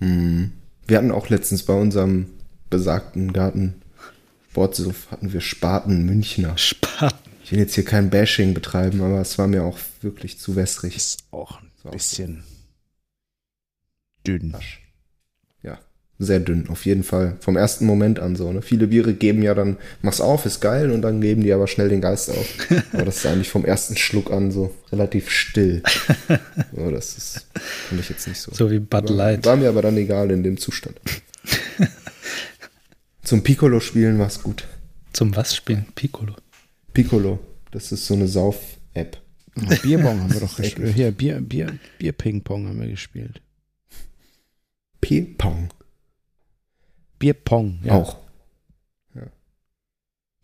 Hm. 0.00 0.52
Wir 0.86 0.98
hatten 0.98 1.12
auch 1.12 1.28
letztens 1.28 1.62
bei 1.62 1.74
unserem 1.74 2.26
besagten 2.68 3.32
Garten 3.32 3.74
Sportsuff 4.50 5.12
hatten 5.12 5.32
wir 5.32 5.40
Spaten 5.40 6.04
Münchner. 6.06 6.58
Spaten. 6.58 7.30
Ich 7.44 7.52
will 7.52 7.60
jetzt 7.60 7.76
hier 7.76 7.84
kein 7.84 8.10
Bashing 8.10 8.52
betreiben, 8.52 9.00
aber 9.00 9.20
es 9.20 9.38
war 9.38 9.46
mir 9.46 9.62
auch 9.62 9.78
wirklich 10.00 10.38
zu 10.40 10.56
wässrig. 10.56 10.96
Ist 10.96 11.20
auch 11.30 11.60
ein 11.84 11.90
bisschen 11.92 12.42
dünn. 14.26 14.50
Ja, 14.50 14.58
sehr 16.22 16.38
dünn, 16.38 16.68
auf 16.68 16.84
jeden 16.84 17.02
Fall. 17.02 17.36
Vom 17.40 17.56
ersten 17.56 17.86
Moment 17.86 18.20
an 18.20 18.36
so. 18.36 18.52
Ne? 18.52 18.60
Viele 18.60 18.88
Biere 18.88 19.14
geben 19.14 19.42
ja 19.42 19.54
dann, 19.54 19.78
mach's 20.02 20.20
auf, 20.20 20.44
ist 20.44 20.60
geil, 20.60 20.90
und 20.90 21.00
dann 21.00 21.22
geben 21.22 21.42
die 21.42 21.52
aber 21.52 21.66
schnell 21.66 21.88
den 21.88 22.02
Geist 22.02 22.30
auf. 22.30 22.46
aber 22.92 23.06
das 23.06 23.16
ist 23.16 23.26
eigentlich 23.26 23.48
vom 23.48 23.64
ersten 23.64 23.96
Schluck 23.96 24.30
an 24.30 24.52
so 24.52 24.74
relativ 24.92 25.30
still. 25.30 25.82
so, 26.76 26.90
das 26.90 27.16
ist, 27.16 27.46
finde 27.88 28.02
ich 28.02 28.10
jetzt 28.10 28.28
nicht 28.28 28.38
so. 28.38 28.52
So 28.52 28.70
wie 28.70 28.78
Bud 28.78 29.08
war, 29.08 29.16
Light. 29.16 29.46
war 29.46 29.56
mir 29.56 29.70
aber 29.70 29.80
dann 29.80 29.96
egal 29.96 30.30
in 30.30 30.42
dem 30.42 30.58
Zustand. 30.58 31.00
Zum 33.24 33.42
Piccolo-Spielen 33.42 34.18
war's 34.18 34.42
gut. 34.42 34.66
Zum 35.14 35.34
was 35.34 35.56
spielen? 35.56 35.86
Piccolo. 35.94 36.34
Piccolo, 36.92 37.38
das 37.70 37.92
ist 37.92 38.06
so 38.06 38.14
eine 38.14 38.28
Sauf-App. 38.28 39.18
Ja, 39.56 39.76
Bierbong 39.76 40.20
haben 40.20 40.32
wir 40.32 40.40
doch 40.40 40.56
gespielt. 40.56 40.94
Hier, 40.94 41.10
Bier, 41.12 41.40
Bier, 41.40 41.78
Bier-Ping-Pong 41.98 42.68
haben 42.68 42.80
wir 42.80 42.88
gespielt. 42.88 43.40
P-Pong 45.00 45.70
Bierpong, 47.20 47.78
ja. 47.84 47.92
auch. 47.92 48.16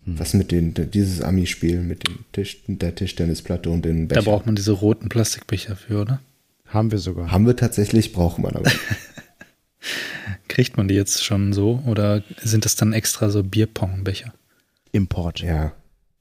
Hm. 0.07 0.19
Was 0.21 0.35
mit 0.35 0.53
den, 0.53 0.73
dieses 0.93 1.21
Ami-Spiel 1.21 1.81
mit 1.81 2.07
dem 2.07 2.25
Tisch, 2.31 2.59
der 2.69 2.95
Tischtennisplatte 2.95 3.69
und 3.71 3.85
den 3.85 4.07
Da 4.07 4.15
Becher. 4.15 4.31
braucht 4.31 4.47
man 4.47 4.55
diese 4.55 4.71
roten 4.73 5.09
Plastikbecher 5.09 5.75
für, 5.75 6.01
oder? 6.01 6.21
Haben 6.67 6.93
wir 6.93 6.99
sogar. 6.99 7.31
Haben 7.31 7.47
wir 7.47 7.57
tatsächlich, 7.57 8.13
braucht 8.13 8.39
man 8.39 8.55
aber. 8.55 8.71
Kriegt 10.49 10.77
man 10.77 10.89
die 10.89 10.95
jetzt 10.95 11.25
schon 11.25 11.53
so? 11.53 11.83
Oder 11.87 12.23
sind 12.43 12.65
das 12.65 12.77
dann 12.77 12.93
extra 12.93 13.31
so 13.31 13.43
Bierpongbecher? 13.43 14.33
Import. 14.93 15.41
ja, 15.41 15.73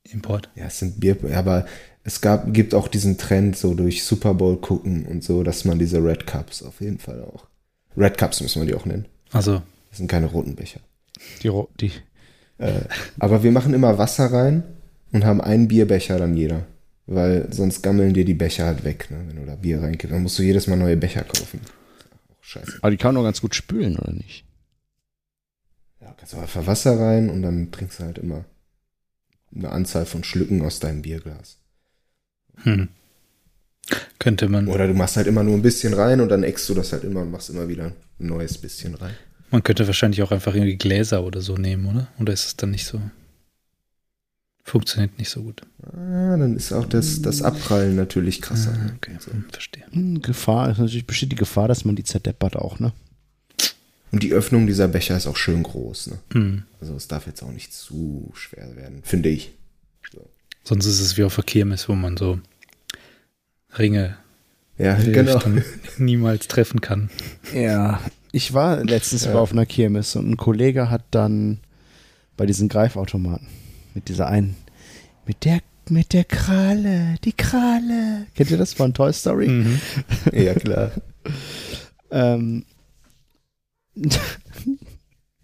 Import. 0.04 0.50
ja, 0.56 0.66
es 0.66 0.80
sind 0.80 1.00
Bier, 1.00 1.18
aber 1.34 1.66
es 2.04 2.20
gab, 2.22 2.54
gibt 2.54 2.74
auch 2.74 2.88
diesen 2.88 3.18
Trend 3.18 3.56
so 3.56 3.74
durch 3.74 4.04
Super 4.04 4.34
Bowl 4.34 4.58
gucken 4.58 5.06
und 5.06 5.24
so, 5.24 5.44
dass 5.44 5.64
man 5.64 5.80
diese 5.80 6.04
Red 6.04 6.28
Cups 6.28 6.62
auf 6.62 6.82
jeden 6.82 7.00
Fall 7.00 7.22
auch. 7.22 7.48
Red 7.96 8.18
Cups 8.18 8.42
müssen 8.42 8.62
wir 8.62 8.68
die 8.68 8.76
auch 8.76 8.86
nennen. 8.86 9.06
Also, 9.32 9.62
Das 9.96 10.00
sind 10.00 10.12
keine 10.12 10.26
roten 10.26 10.58
Becher. 10.58 10.82
Die, 11.42 11.48
Ro- 11.48 11.70
die, 11.80 11.90
Äh, 12.58 12.82
aber 13.18 13.44
wir 13.44 13.52
machen 13.54 13.74
immer 13.74 13.98
Wasser 13.98 14.26
rein 14.26 14.64
und 15.14 15.24
haben 15.24 15.40
einen 15.40 15.70
Bierbecher 15.70 16.20
dann 16.20 16.36
jeder. 16.36 16.66
Weil 17.06 17.48
sonst 17.54 17.82
gammeln 17.82 18.14
dir 18.14 18.26
die 18.26 18.34
Becher 18.34 18.66
halt 18.66 18.84
weg, 18.84 19.10
ne? 19.10 19.24
wenn 19.26 19.38
du 19.38 19.46
da 19.46 19.56
Bier 19.56 19.82
reinkriegst. 19.82 20.14
Dann 20.14 20.22
musst 20.24 20.38
du 20.38 20.44
jedes 20.44 20.68
Mal 20.68 20.76
neue 20.76 20.98
Becher 20.98 21.24
kaufen. 21.24 21.62
Auch 22.30 22.44
scheiße. 22.44 22.80
aber 22.82 22.92
die 22.92 22.98
kann 22.98 23.14
man 23.14 23.24
doch 23.24 23.28
ganz 23.30 23.40
gut 23.40 23.56
spülen, 23.56 23.98
oder 23.98 24.12
nicht? 24.12 24.44
Ja, 26.02 26.14
kannst 26.18 26.34
du 26.34 26.38
einfach 26.40 26.68
Wasser 26.68 27.00
rein 27.00 27.30
und 27.30 27.42
dann 27.42 27.72
trinkst 27.72 28.00
du 28.00 28.04
halt 28.04 28.18
immer 28.18 28.44
eine 29.56 29.70
Anzahl 29.70 30.06
von 30.06 30.26
Schlücken 30.26 30.62
aus 30.62 30.82
deinem 30.82 31.04
Bierglas. 31.04 31.60
hm. 32.64 32.90
Könnte 34.20 34.50
man, 34.50 34.68
Oder 34.68 34.88
du 34.88 34.94
machst 34.94 35.16
halt 35.16 35.28
immer 35.28 35.44
nur 35.44 35.54
ein 35.56 35.62
bisschen 35.62 35.94
rein 35.94 36.20
und 36.20 36.28
dann 36.30 36.44
eckst 36.44 36.68
du 36.68 36.74
das 36.74 36.92
halt 36.92 37.06
immer 37.06 37.22
und 37.22 37.32
machst 37.32 37.50
immer 37.50 37.70
wieder 37.70 37.86
ein 38.20 38.28
neues 38.28 38.58
bisschen 38.58 38.96
rein. 38.96 39.14
Man 39.52 39.64
könnte 39.64 39.88
wahrscheinlich 39.88 40.22
auch 40.24 40.32
einfach 40.32 40.54
irgendwie 40.54 40.78
Gläser 40.78 41.24
oder 41.24 41.42
so 41.42 41.56
nehmen, 41.56 41.86
oder? 41.86 42.08
Oder 42.20 42.34
ist 42.34 42.46
es 42.46 42.56
dann 42.56 42.72
nicht 42.72 42.86
so? 42.86 43.02
Funktioniert 44.64 45.20
nicht 45.20 45.30
so 45.30 45.44
gut. 45.44 45.62
Ah, 45.84 46.38
dann 46.38 46.56
ist 46.56 46.74
auch 46.74 46.86
das, 46.86 47.22
das 47.22 47.44
Abprallen 47.44 47.96
natürlich 47.96 48.42
krasser. 48.42 48.74
Ah, 48.76 48.92
okay, 48.96 49.16
So. 49.20 49.32
hm, 49.32 49.46
verstehe. 49.52 49.84
Hm, 49.92 50.22
Gefahr, 50.24 50.72
ist 50.72 50.80
natürlich 50.80 51.06
besteht 51.06 51.32
die 51.32 51.36
Gefahr, 51.38 51.68
dass 51.68 51.86
man 51.86 51.96
die 51.96 52.04
zerdeppert 52.04 52.56
auch, 52.56 52.80
ne? 52.80 52.92
Und 54.12 54.24
die 54.24 54.32
Öffnung 54.34 54.66
dieser 54.66 54.88
Becher 54.88 55.18
ist 55.18 55.28
auch 55.28 55.36
schön 55.38 55.62
groß. 55.62 56.08
Ne? 56.08 56.20
Hm. 56.34 56.64
Also 56.80 56.96
es 56.96 57.08
darf 57.08 57.28
jetzt 57.28 57.44
auch 57.44 57.52
nicht 57.52 57.74
zu 57.74 58.32
schwer 58.34 58.76
werden, 58.76 59.02
finde 59.04 59.30
ich. 59.30 59.52
Sonst 60.64 60.86
ist 60.88 61.00
es 61.00 61.16
wie 61.18 61.24
auf 61.26 61.36
der 61.36 61.44
Kirmes, 61.44 61.88
wo 61.90 61.94
man 61.94 62.18
so 62.18 62.40
Ringe 63.78 64.18
Ja, 64.80 64.96
genau. 64.96 65.40
niemals 66.00 66.48
treffen 66.48 66.82
kann. 66.82 67.10
Ja. 67.54 68.00
Ich 68.36 68.54
war 68.54 68.84
letztens 68.84 69.24
Ja. 69.24 69.32
mal 69.34 69.40
auf 69.40 69.54
einer 69.54 69.66
Kirmes 69.66 70.14
und 70.18 70.30
ein 70.30 70.36
Kollege 70.36 70.90
hat 70.90 71.04
dann 71.12 71.60
bei 72.36 72.46
diesen 72.46 72.68
Greifautomaten 72.68 73.48
mit 73.94 74.10
dieser 74.10 74.28
einen, 74.28 74.58
mit 75.26 75.46
der, 75.46 75.62
mit 75.90 76.12
der 76.12 76.26
Krale, 76.26 77.16
die 77.24 77.32
Krale. 77.32 78.28
Kennt 78.36 78.52
ihr 78.52 78.58
das 78.58 78.74
von 78.74 78.94
Toy 78.94 79.14
Story? 79.14 79.48
Mhm. 79.48 79.80
Ja, 80.34 80.54
klar. 80.54 80.92
Ähm, 82.12 82.66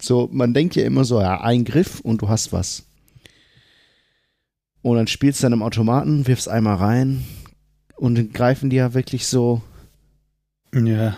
so, 0.01 0.27
man 0.29 0.53
denkt 0.53 0.75
ja 0.75 0.83
immer 0.83 1.05
so, 1.05 1.21
ja, 1.21 1.39
ein 1.39 1.63
Griff 1.63 2.01
und 2.01 2.21
du 2.21 2.27
hast 2.27 2.51
was. 2.51 2.83
Und 4.81 4.97
dann 4.97 5.07
spielst 5.07 5.39
du 5.39 5.43
dann 5.45 5.53
im 5.53 5.63
Automaten, 5.63 6.27
wirfst 6.27 6.49
einmal 6.49 6.75
rein 6.75 7.23
und 7.95 8.15
dann 8.15 8.33
greifen 8.33 8.69
die 8.69 8.75
ja 8.75 8.93
wirklich 8.93 9.27
so, 9.27 9.61
Ja. 10.73 11.15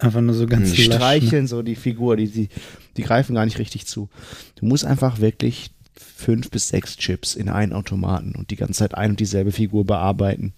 Einfach 0.00 0.20
nur 0.20 0.34
so 0.34 0.46
ganz 0.46 0.72
die 0.72 0.76
lasch, 0.84 0.88
ne? 0.88 0.94
streicheln 0.94 1.46
so 1.46 1.62
die 1.62 1.76
Figur, 1.76 2.16
die, 2.16 2.28
die, 2.28 2.48
die 2.96 3.02
greifen 3.02 3.34
gar 3.34 3.44
nicht 3.44 3.58
richtig 3.58 3.86
zu. 3.86 4.08
Du 4.56 4.66
musst 4.66 4.84
einfach 4.84 5.20
wirklich 5.20 5.70
fünf 5.94 6.50
bis 6.50 6.68
sechs 6.68 6.96
Chips 6.96 7.34
in 7.34 7.48
einen 7.48 7.72
Automaten 7.72 8.34
und 8.34 8.50
die 8.50 8.56
ganze 8.56 8.74
Zeit 8.78 8.94
ein 8.94 9.10
und 9.10 9.20
dieselbe 9.20 9.52
Figur 9.52 9.84
bearbeiten. 9.84 10.54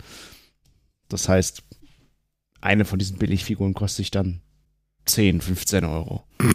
Das 1.08 1.28
heißt, 1.28 1.62
eine 2.60 2.84
von 2.84 2.98
diesen 2.98 3.18
Billigfiguren 3.18 3.74
kostet 3.74 3.96
sich 3.98 4.10
dann 4.12 4.40
10, 5.06 5.40
15 5.40 5.84
Euro. 5.84 6.22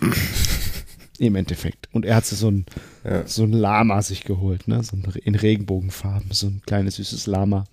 Im 1.19 1.35
Endeffekt. 1.35 1.89
Und 1.91 2.05
er 2.05 2.15
hat 2.15 2.25
sich 2.25 2.37
so 2.37 2.49
ein, 2.51 2.65
Ja. 3.03 3.27
so 3.27 3.43
ein 3.43 3.51
Lama 3.51 4.01
sich 4.01 4.23
geholt, 4.23 4.67
ne? 4.67 4.83
So 4.83 4.95
ein, 4.95 5.03
in 5.23 5.35
Regenbogenfarben, 5.35 6.31
so 6.31 6.47
ein 6.47 6.61
kleines 6.65 6.95
süßes 6.95 7.25
Lama. 7.27 7.65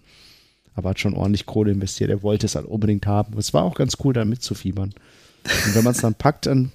Aber 0.74 0.90
hat 0.90 1.01
schon 1.01 1.14
ordentlich 1.14 1.46
Kohle 1.46 1.72
investiert. 1.72 2.10
Er 2.10 2.22
wollte 2.22 2.46
es 2.46 2.55
halt 2.55 2.66
unbedingt 2.66 3.06
haben. 3.06 3.38
Es 3.38 3.55
war 3.55 3.62
auch 3.62 3.76
ganz 3.76 3.96
cool, 4.02 4.12
da 4.12 4.24
mitzufiebern. 4.24 4.92
Und 5.44 5.74
wenn 5.74 5.84
man 5.84 5.92
es 5.92 6.01
dann 6.01 6.14
packt, 6.14 6.46
dann 6.46 6.72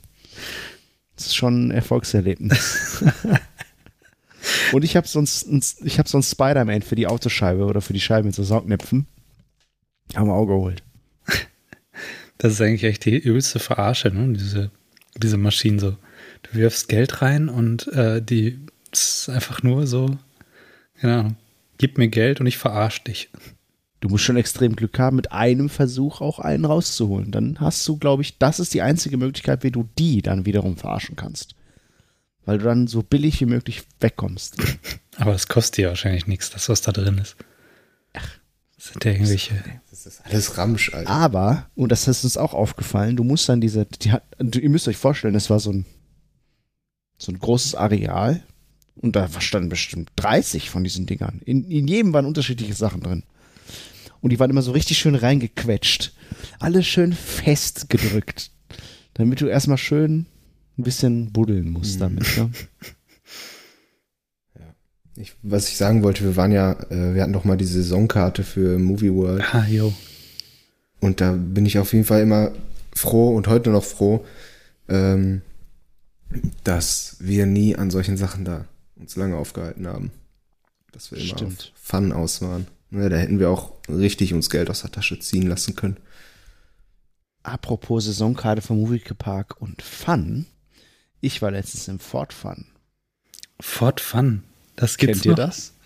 ist 1.18 1.28
es 1.28 1.36
schon 1.36 1.68
ein 1.68 1.72
Erfolgserlebnis. 1.72 3.04
Und 4.72 4.84
ich 4.84 4.96
habe 4.96 5.08
sonst, 5.08 5.48
ich 5.84 6.00
habe 6.00 6.08
sonst 6.08 6.32
Spider-Man 6.32 6.82
für 6.82 6.96
die 6.96 7.08
Autoscheibe 7.08 7.66
oder 7.66 7.82
für 7.82 7.94
die 7.94 8.00
Scheibe 8.00 8.28
mit 8.28 8.36
so 8.36 8.44
Saugnäpfen. 8.44 9.06
Haben 10.16 10.28
wir 10.28 10.34
auch 10.34 10.46
geholt. 10.46 10.84
Das 12.38 12.54
ist 12.54 12.62
eigentlich 12.62 12.86
echt 12.86 13.04
die 13.06 13.18
übelste 13.18 13.60
Verarsche, 13.60 14.12
ne? 14.12 14.34
Diese, 14.34 14.72
diese 15.18 15.38
Maschinen 15.38 15.78
so. 15.78 15.98
Du 16.44 16.54
wirfst 16.54 16.88
Geld 16.88 17.22
rein 17.22 17.50
und 17.50 17.88
äh, 17.90 18.22
die 18.22 18.60
ist 18.92 19.30
einfach 19.30 19.62
nur 19.62 19.86
so, 19.88 20.18
genau, 21.02 21.32
gib 21.78 21.98
mir 21.98 22.08
Geld 22.08 22.40
und 22.40 22.48
ich 22.48 22.58
verarsche 22.58 23.04
dich. 23.04 23.30
Du 24.02 24.08
musst 24.08 24.24
schon 24.24 24.38
extrem 24.38 24.76
Glück 24.76 24.98
haben, 24.98 25.18
mit 25.18 25.32
einem 25.34 25.68
Versuch 25.70 26.22
auch 26.22 26.40
einen 26.40 26.64
rauszuholen. 26.66 27.32
Dann 27.32 27.60
hast 27.60 27.86
du, 27.88 27.98
glaube 27.98 28.22
ich, 28.22 28.38
das 28.38 28.60
ist 28.60 28.74
die 28.74 28.82
einzige 28.82 29.18
Möglichkeit, 29.18 29.64
wie 29.64 29.72
du 29.72 29.90
die 29.98 30.22
dann 30.22 30.46
wiederum 30.46 30.78
verarschen 30.78 31.16
kannst. 31.18 31.56
Weil 32.46 32.60
du 32.60 32.64
dann 32.66 32.88
so 32.88 33.04
billig 33.04 33.42
wie 33.42 33.46
möglich 33.46 33.84
wegkommst. 34.00 34.56
Aber 35.18 35.34
das 35.34 35.48
kostet 35.50 35.80
ja 35.80 35.90
wahrscheinlich 35.90 36.28
nichts, 36.28 36.50
das, 36.50 36.70
was 36.70 36.82
da 36.82 36.94
drin 36.94 37.18
ist. 37.18 37.36
Ach, 38.14 38.26
das 38.78 38.86
sind 38.88 39.04
ja 39.04 39.12
irgendwelche. 39.12 39.62
Das 39.90 40.06
ist 40.06 40.22
alles 40.26 40.58
Ramsch, 40.58 40.94
Alter. 40.94 41.10
Aber, 41.10 41.68
und 41.76 41.92
das 41.92 42.08
ist 42.08 42.24
uns 42.24 42.38
auch 42.38 42.54
aufgefallen, 42.54 43.18
du 43.18 43.26
musst 43.26 43.50
dann 43.50 43.60
diese, 43.60 43.86
die 43.86 44.14
hat, 44.14 44.24
du- 44.40 44.60
ihr 44.60 44.70
müsst 44.70 44.88
euch 44.88 44.96
vorstellen, 44.98 45.34
das 45.34 45.50
war 45.50 45.60
so 45.60 45.74
ein, 45.74 45.86
so 47.18 47.34
ein 47.34 47.40
großes 47.40 47.76
Areal 47.76 48.42
und 48.96 49.18
da 49.18 49.28
standen 49.42 49.68
bestimmt 49.68 50.10
30 50.16 50.70
von 50.70 50.86
diesen 50.86 51.06
Dingern. 51.06 51.42
In, 51.44 51.70
in 51.70 51.88
jedem 51.90 52.14
waren 52.14 52.26
unterschiedliche 52.26 52.74
Sachen 52.74 53.02
drin. 53.02 53.24
Und 54.22 54.32
die 54.32 54.40
waren 54.40 54.50
immer 54.50 54.62
so 54.62 54.72
richtig 54.72 54.98
schön 54.98 55.16
reingequetscht. 55.16 56.14
Alles 56.60 56.86
schön 56.86 57.14
festgedrückt. 57.14 58.52
Damit 59.14 59.42
du 59.42 59.48
erstmal 59.48 59.78
schön 59.78 60.26
ein 60.78 60.84
bisschen 60.84 61.32
buddeln 61.32 61.70
musst 61.70 62.00
damit. 62.02 62.26
Ne? 62.38 62.52
Ich, 65.16 65.36
was 65.42 65.68
ich 65.68 65.76
sagen 65.76 66.02
wollte, 66.04 66.24
wir 66.24 66.38
waren 66.38 66.54
ja, 66.54 66.72
äh, 66.90 67.14
wir 67.14 67.22
hatten 67.22 67.34
doch 67.34 67.44
mal 67.44 67.58
die 67.58 67.66
Saisonkarte 67.66 68.44
für 68.44 68.80
Movie 68.80 69.14
World. 69.14 69.44
Ah, 69.54 69.68
jo. 69.68 69.94
Und 71.02 71.20
da 71.20 71.34
bin 71.34 71.66
ich 71.66 71.78
auf 71.78 71.92
jeden 71.92 72.06
Fall 72.06 72.22
immer 72.22 72.54
froh 72.96 73.36
und 73.36 73.48
heute 73.48 73.70
noch 73.70 73.84
froh, 73.84 74.26
ähm, 74.88 75.42
dass 76.64 77.18
wir 77.20 77.46
nie 77.46 77.76
an 77.76 77.92
solchen 77.92 78.16
Sachen 78.16 78.46
da 78.46 78.66
uns 78.96 79.18
lange 79.18 79.36
aufgehalten 79.36 79.88
haben. 79.88 80.12
Dass 80.94 81.12
wir 81.12 81.18
immer 81.18 81.38
Stimmt. 81.38 81.74
auf 81.76 81.82
Fun 81.82 82.12
aus 82.14 82.42
waren. 82.42 82.68
Ne, 82.92 83.10
da 83.10 83.18
hätten 83.18 83.40
wir 83.40 83.50
auch 83.50 83.74
richtig 83.88 84.34
uns 84.34 84.50
Geld 84.50 84.70
aus 84.70 84.82
der 84.82 84.92
Tasche 84.92 85.20
ziehen 85.20 85.48
lassen 85.48 85.76
können. 85.76 85.98
Apropos 87.44 88.06
Saisonkarte 88.06 88.62
vom 88.62 88.80
Movie 88.80 89.00
Park 89.00 89.62
und 89.62 89.82
Fun. 89.82 90.46
Ich 91.22 91.42
war 91.42 91.52
letztens 91.52 91.88
im 91.88 92.00
Fort 92.00 92.34
Fun. 92.34 92.66
Fort 93.60 94.00
Fun. 94.02 94.44
Das 94.76 94.98
gibt's 94.98 95.22
Kennt 95.22 95.26
ihr 95.26 95.32
noch? 95.32 95.38
das? 95.38 95.74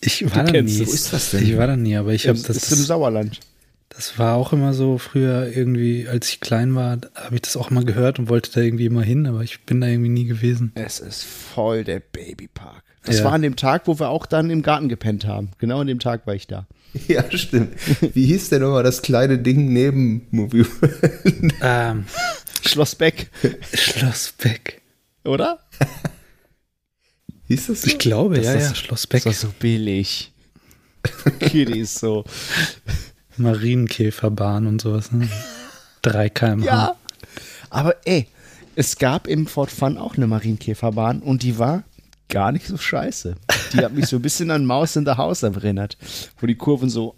Ich 0.00 0.24
war 0.34 0.44
da 0.44 0.52
kennst 0.52 0.76
nie. 0.78 0.82
es. 0.82 0.88
Wo 0.88 0.92
ist 0.92 1.12
das 1.12 1.30
denn? 1.30 1.44
Ich 1.44 1.56
war 1.56 1.66
da 1.66 1.76
nie, 1.76 1.96
aber 1.96 2.12
ich 2.12 2.28
habe 2.28 2.38
das 2.38 2.46
das. 2.46 2.72
ist 2.72 2.78
im 2.78 2.84
Sauerland. 2.84 3.40
Das 3.88 4.18
war 4.18 4.34
auch 4.36 4.52
immer 4.52 4.74
so 4.74 4.98
früher 4.98 5.46
irgendwie, 5.54 6.08
als 6.08 6.28
ich 6.28 6.40
klein 6.40 6.74
war, 6.74 6.98
habe 7.14 7.34
ich 7.36 7.42
das 7.42 7.56
auch 7.56 7.70
mal 7.70 7.84
gehört 7.84 8.18
und 8.18 8.28
wollte 8.28 8.50
da 8.52 8.60
irgendwie 8.60 8.86
immer 8.86 9.02
hin, 9.02 9.26
aber 9.26 9.42
ich 9.42 9.64
bin 9.64 9.80
da 9.80 9.86
irgendwie 9.86 10.08
nie 10.10 10.24
gewesen. 10.24 10.72
Es 10.74 10.98
ist 10.98 11.24
voll 11.24 11.84
der 11.84 12.00
Babypark. 12.00 12.84
Das 13.04 13.18
Ja. 13.18 13.24
war 13.24 13.32
an 13.32 13.42
dem 13.42 13.56
Tag, 13.56 13.86
wo 13.86 13.98
wir 13.98 14.08
auch 14.08 14.26
dann 14.26 14.48
im 14.50 14.62
Garten 14.62 14.88
gepennt 14.88 15.26
haben. 15.26 15.50
Genau 15.58 15.80
an 15.80 15.86
dem 15.86 15.98
Tag 15.98 16.26
war 16.26 16.34
ich 16.34 16.46
da. 16.46 16.66
Ja, 17.08 17.24
stimmt. 17.36 17.74
Wie 18.14 18.26
hieß 18.26 18.50
denn 18.50 18.62
nochmal 18.62 18.84
das 18.84 19.02
kleine 19.02 19.36
Ding 19.38 19.72
neben 19.72 20.26
Movie 20.30 20.64
World? 20.64 21.52
Ähm, 21.60 22.04
Schloss 22.64 22.94
Beck, 22.94 23.30
Schloss 23.74 24.32
Beck. 24.38 24.80
oder? 25.24 25.58
Hieß 27.48 27.66
das 27.66 27.82
so? 27.82 27.88
Ich 27.88 27.98
glaube, 27.98 28.36
Das 28.36 28.46
ja, 28.46 28.52
ist- 28.54 28.68
ja, 28.68 28.74
Schloss 28.74 29.06
Beck. 29.06 29.24
Das 29.24 29.42
war 29.42 29.48
so 29.50 29.54
billig. 29.58 30.32
Kiddies 31.40 31.96
so. 31.96 32.24
Marienkäferbahn 33.36 34.66
und 34.66 34.80
sowas. 34.80 35.12
Ne? 35.12 35.28
3 36.02 36.30
km/h. 36.30 36.64
Ja. 36.64 36.96
Aber 37.70 37.96
ey, 38.06 38.28
es 38.76 38.96
gab 38.96 39.26
im 39.26 39.46
Fort 39.46 39.70
Fun 39.70 39.98
auch 39.98 40.16
eine 40.16 40.26
Marienkäferbahn 40.26 41.20
und 41.20 41.42
die 41.42 41.58
war 41.58 41.82
gar 42.28 42.52
nicht 42.52 42.66
so 42.66 42.76
scheiße. 42.76 43.36
Die 43.72 43.78
hat 43.78 43.92
mich 43.92 44.06
so 44.06 44.16
ein 44.16 44.22
bisschen 44.22 44.50
an 44.50 44.66
Maus 44.66 44.96
in 44.96 45.04
der 45.04 45.16
Haus 45.16 45.42
erinnert, 45.42 45.96
wo 46.40 46.46
die 46.46 46.56
Kurven 46.56 46.90
so 46.90 47.14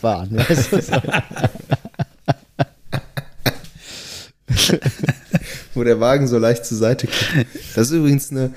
waren. 0.00 0.36
Weißt 0.38 0.72
du, 0.72 0.80
wo 5.74 5.84
der 5.84 6.00
Wagen 6.00 6.26
so 6.28 6.38
leicht 6.38 6.64
zur 6.64 6.78
Seite 6.78 7.06
kippt. 7.06 7.46
Das 7.76 7.88
ist 7.88 7.92
übrigens 7.96 8.30
eine, 8.30 8.52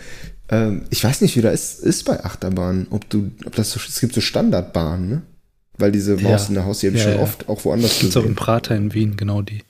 ähm, 0.49 0.83
ich 0.89 1.03
weiß 1.03 1.21
nicht, 1.21 1.35
wie 1.35 1.41
das 1.41 1.53
ist, 1.53 1.79
ist 1.83 2.05
bei 2.05 2.23
Achterbahnen, 2.23 2.87
ob 2.89 3.09
du, 3.09 3.31
ob 3.45 3.55
das 3.55 3.71
so, 3.71 3.79
es 3.87 3.99
gibt 3.99 4.13
so 4.13 4.21
Standardbahnen, 4.21 5.09
ne? 5.09 5.21
Weil 5.77 5.91
diese 5.91 6.15
Maus 6.17 6.43
Ja. 6.43 6.47
in 6.49 6.53
der 6.55 6.65
Haus, 6.65 6.79
die 6.79 6.87
habe 6.87 6.97
ich 6.97 7.03
Ja, 7.03 7.09
schon 7.09 7.17
ja. 7.19 7.23
oft 7.23 7.49
auch 7.49 7.65
woanders 7.65 7.99
Gibt's 7.99 8.15
auch 8.15 8.21
im 8.21 8.27
gesehen. 8.29 8.35
Prater 8.35 8.75
in 8.75 8.93
Wien, 8.93 9.17
genau 9.17 9.41
die. 9.41 9.63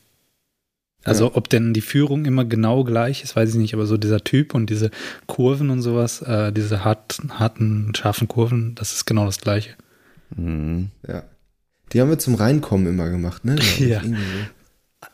Also 1.05 1.35
ob 1.35 1.49
denn 1.49 1.73
die 1.73 1.81
Führung 1.81 2.25
immer 2.25 2.45
genau 2.45 2.83
gleich 2.83 3.23
ist, 3.23 3.35
weiß 3.35 3.49
ich 3.49 3.55
nicht, 3.55 3.73
aber 3.73 3.85
so 3.85 3.97
dieser 3.97 4.23
Typ 4.23 4.53
und 4.53 4.69
diese 4.69 4.89
Kurven 5.27 5.69
und 5.69 5.81
sowas, 5.81 6.21
äh, 6.21 6.53
diese 6.53 6.85
hart, 6.85 7.19
harten, 7.29 7.93
scharfen 7.95 8.27
Kurven, 8.27 8.73
das 8.75 8.93
ist 8.93 9.05
genau 9.05 9.25
das 9.25 9.39
gleiche. 9.39 9.71
Ja. 11.07 11.23
Die 11.91 12.01
haben 12.01 12.09
wir 12.09 12.19
zum 12.19 12.35
Reinkommen 12.35 12.87
immer 12.87 13.09
gemacht, 13.09 13.45
ne? 13.45 13.55
Ja. 13.79 14.01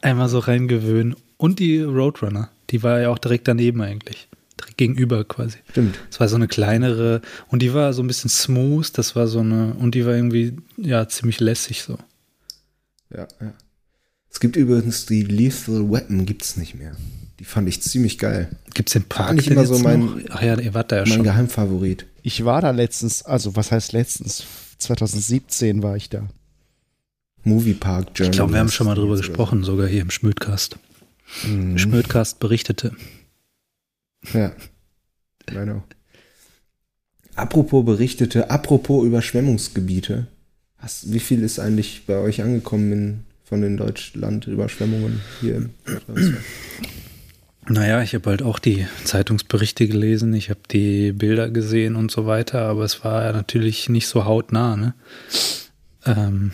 Einmal 0.01 0.29
so 0.29 0.39
reingewöhnen. 0.39 1.15
Und 1.37 1.59
die 1.59 1.81
Roadrunner, 1.81 2.51
die 2.69 2.83
war 2.83 2.99
ja 2.99 3.09
auch 3.09 3.17
direkt 3.17 3.47
daneben 3.47 3.81
eigentlich. 3.81 4.29
Direkt 4.59 4.77
gegenüber 4.77 5.23
quasi. 5.23 5.57
Stimmt. 5.71 5.99
Das 6.09 6.19
war 6.19 6.27
so 6.27 6.35
eine 6.35 6.47
kleinere 6.47 7.21
und 7.47 7.61
die 7.61 7.73
war 7.73 7.93
so 7.93 8.03
ein 8.03 8.07
bisschen 8.07 8.29
smooth, 8.29 8.97
das 8.97 9.15
war 9.15 9.27
so 9.27 9.39
eine, 9.39 9.73
und 9.73 9.95
die 9.95 10.05
war 10.05 10.13
irgendwie, 10.13 10.57
ja, 10.77 11.07
ziemlich 11.07 11.39
lässig 11.39 11.81
so. 11.81 11.97
Ja, 13.09 13.27
ja. 13.41 13.53
Es 14.31 14.39
gibt 14.39 14.55
übrigens 14.55 15.05
die 15.05 15.23
Lethal 15.23 15.89
Weapon, 15.91 16.25
gibt's 16.25 16.55
nicht 16.57 16.75
mehr. 16.75 16.95
Die 17.39 17.45
fand 17.45 17.67
ich 17.69 17.81
ziemlich 17.81 18.17
geil. 18.19 18.49
Gibt's 18.73 18.93
den 18.93 19.03
Park 19.03 19.35
nicht 19.35 19.47
denn 19.49 19.53
immer 19.53 19.65
so 19.65 19.79
mein- 19.79 19.99
noch? 20.01 20.19
Ach 20.29 20.41
ja, 20.41 20.59
ihr 20.59 20.73
wart 20.73 20.91
da 20.91 20.97
ja 20.97 21.01
mein 21.03 21.13
schon. 21.13 21.23
Geheimfavorit. 21.23 22.05
Ich 22.21 22.43
war 22.45 22.61
da 22.61 22.71
letztens, 22.71 23.23
also 23.23 23.55
was 23.55 23.71
heißt 23.71 23.93
letztens? 23.93 24.43
2017 24.77 25.81
war 25.83 25.95
ich 25.95 26.09
da. 26.09 26.27
Moviepark 27.43 28.09
Journey. 28.15 28.31
Ich 28.31 28.37
glaube, 28.37 28.53
wir 28.53 28.59
haben 28.59 28.69
schon 28.69 28.87
mal 28.87 28.95
drüber 28.95 29.15
gesprochen, 29.17 29.63
sogar 29.63 29.87
hier 29.87 30.01
im 30.01 30.11
Schmödcast. 30.11 30.77
Schmödcast 31.75 32.39
berichtete. 32.39 32.91
Ja. 34.33 34.51
Genau. 35.45 35.83
Apropos 37.35 37.85
Berichtete, 37.85 38.49
apropos 38.49 39.05
Überschwemmungsgebiete. 39.05 40.27
Hast, 40.77 41.11
wie 41.13 41.19
viel 41.19 41.41
ist 41.43 41.59
eigentlich 41.59 42.03
bei 42.05 42.17
euch 42.17 42.41
angekommen 42.41 42.91
in, 42.91 43.19
von 43.49 43.61
den 43.61 43.77
Deutschland-Überschwemmungen 43.77 45.21
hier 45.41 45.55
im? 45.57 45.69
Naja, 47.67 48.01
ich 48.01 48.15
habe 48.15 48.29
halt 48.29 48.41
auch 48.41 48.57
die 48.57 48.87
Zeitungsberichte 49.03 49.87
gelesen, 49.87 50.33
ich 50.33 50.49
habe 50.49 50.59
die 50.71 51.11
Bilder 51.11 51.49
gesehen 51.49 51.95
und 51.95 52.09
so 52.11 52.25
weiter, 52.25 52.61
aber 52.61 52.83
es 52.83 53.03
war 53.03 53.25
ja 53.25 53.31
natürlich 53.33 53.89
nicht 53.89 54.07
so 54.07 54.25
hautnah, 54.25 54.75
ne? 54.75 54.93
Ähm, 56.05 56.51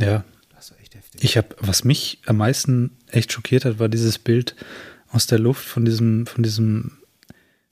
ja, 0.00 0.24
Das 0.56 0.72
war 0.72 0.80
echt 0.80 0.94
heftig. 0.96 1.22
ich 1.22 1.36
habe, 1.36 1.54
was 1.60 1.84
mich 1.84 2.18
am 2.26 2.38
meisten 2.38 2.92
echt 3.10 3.32
schockiert 3.32 3.64
hat, 3.64 3.78
war 3.78 3.88
dieses 3.88 4.18
Bild 4.18 4.56
aus 5.10 5.26
der 5.28 5.38
Luft 5.38 5.64
von 5.64 5.84
diesem, 5.84 6.26
von 6.26 6.42
diesem 6.42 6.92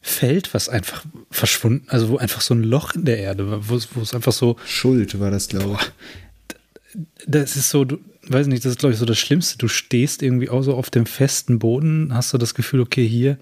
Feld, 0.01 0.55
was 0.55 0.69
einfach 0.69 1.05
verschwunden, 1.31 1.87
also 1.89 2.11
wo 2.11 2.19
einfach 2.19 2.43
so 2.43 2.55
ein 2.55 2.63
Loch 2.63 2.95
in 2.95 3.05
der 3.07 3.19
Erde 3.19 3.51
war, 3.51 3.69
wo, 3.69 3.75
es- 3.77 3.89
wo 3.95 4.01
es 4.03 4.15
einfach 4.15 4.33
so, 4.33 4.57
Schuld 4.67 5.19
war 5.19 5.31
das, 5.33 5.49
glaube 5.49 5.79
ich. 5.81 6.97
das 7.27 7.57
ist 7.57 7.71
so, 7.71 7.85
du, 7.85 7.99
weiß 8.29 8.47
nicht, 8.47 8.65
das 8.65 8.73
ist 8.73 8.79
glaube 8.79 8.93
ich 8.93 8.99
so 8.99 9.07
das 9.07 9.19
Schlimmste. 9.19 9.59
Du 9.59 9.69
stehst 9.69 10.23
irgendwie 10.23 10.49
auch 10.49 10.63
so 10.63 10.75
auf 10.75 10.91
dem 10.91 11.07
festen 11.07 11.59
Boden, 11.59 12.15
hast 12.15 12.33
du 12.33 12.39
das 12.39 12.55
Gefühl, 12.55 12.81
okay, 12.81 13.07
hier, 13.07 13.39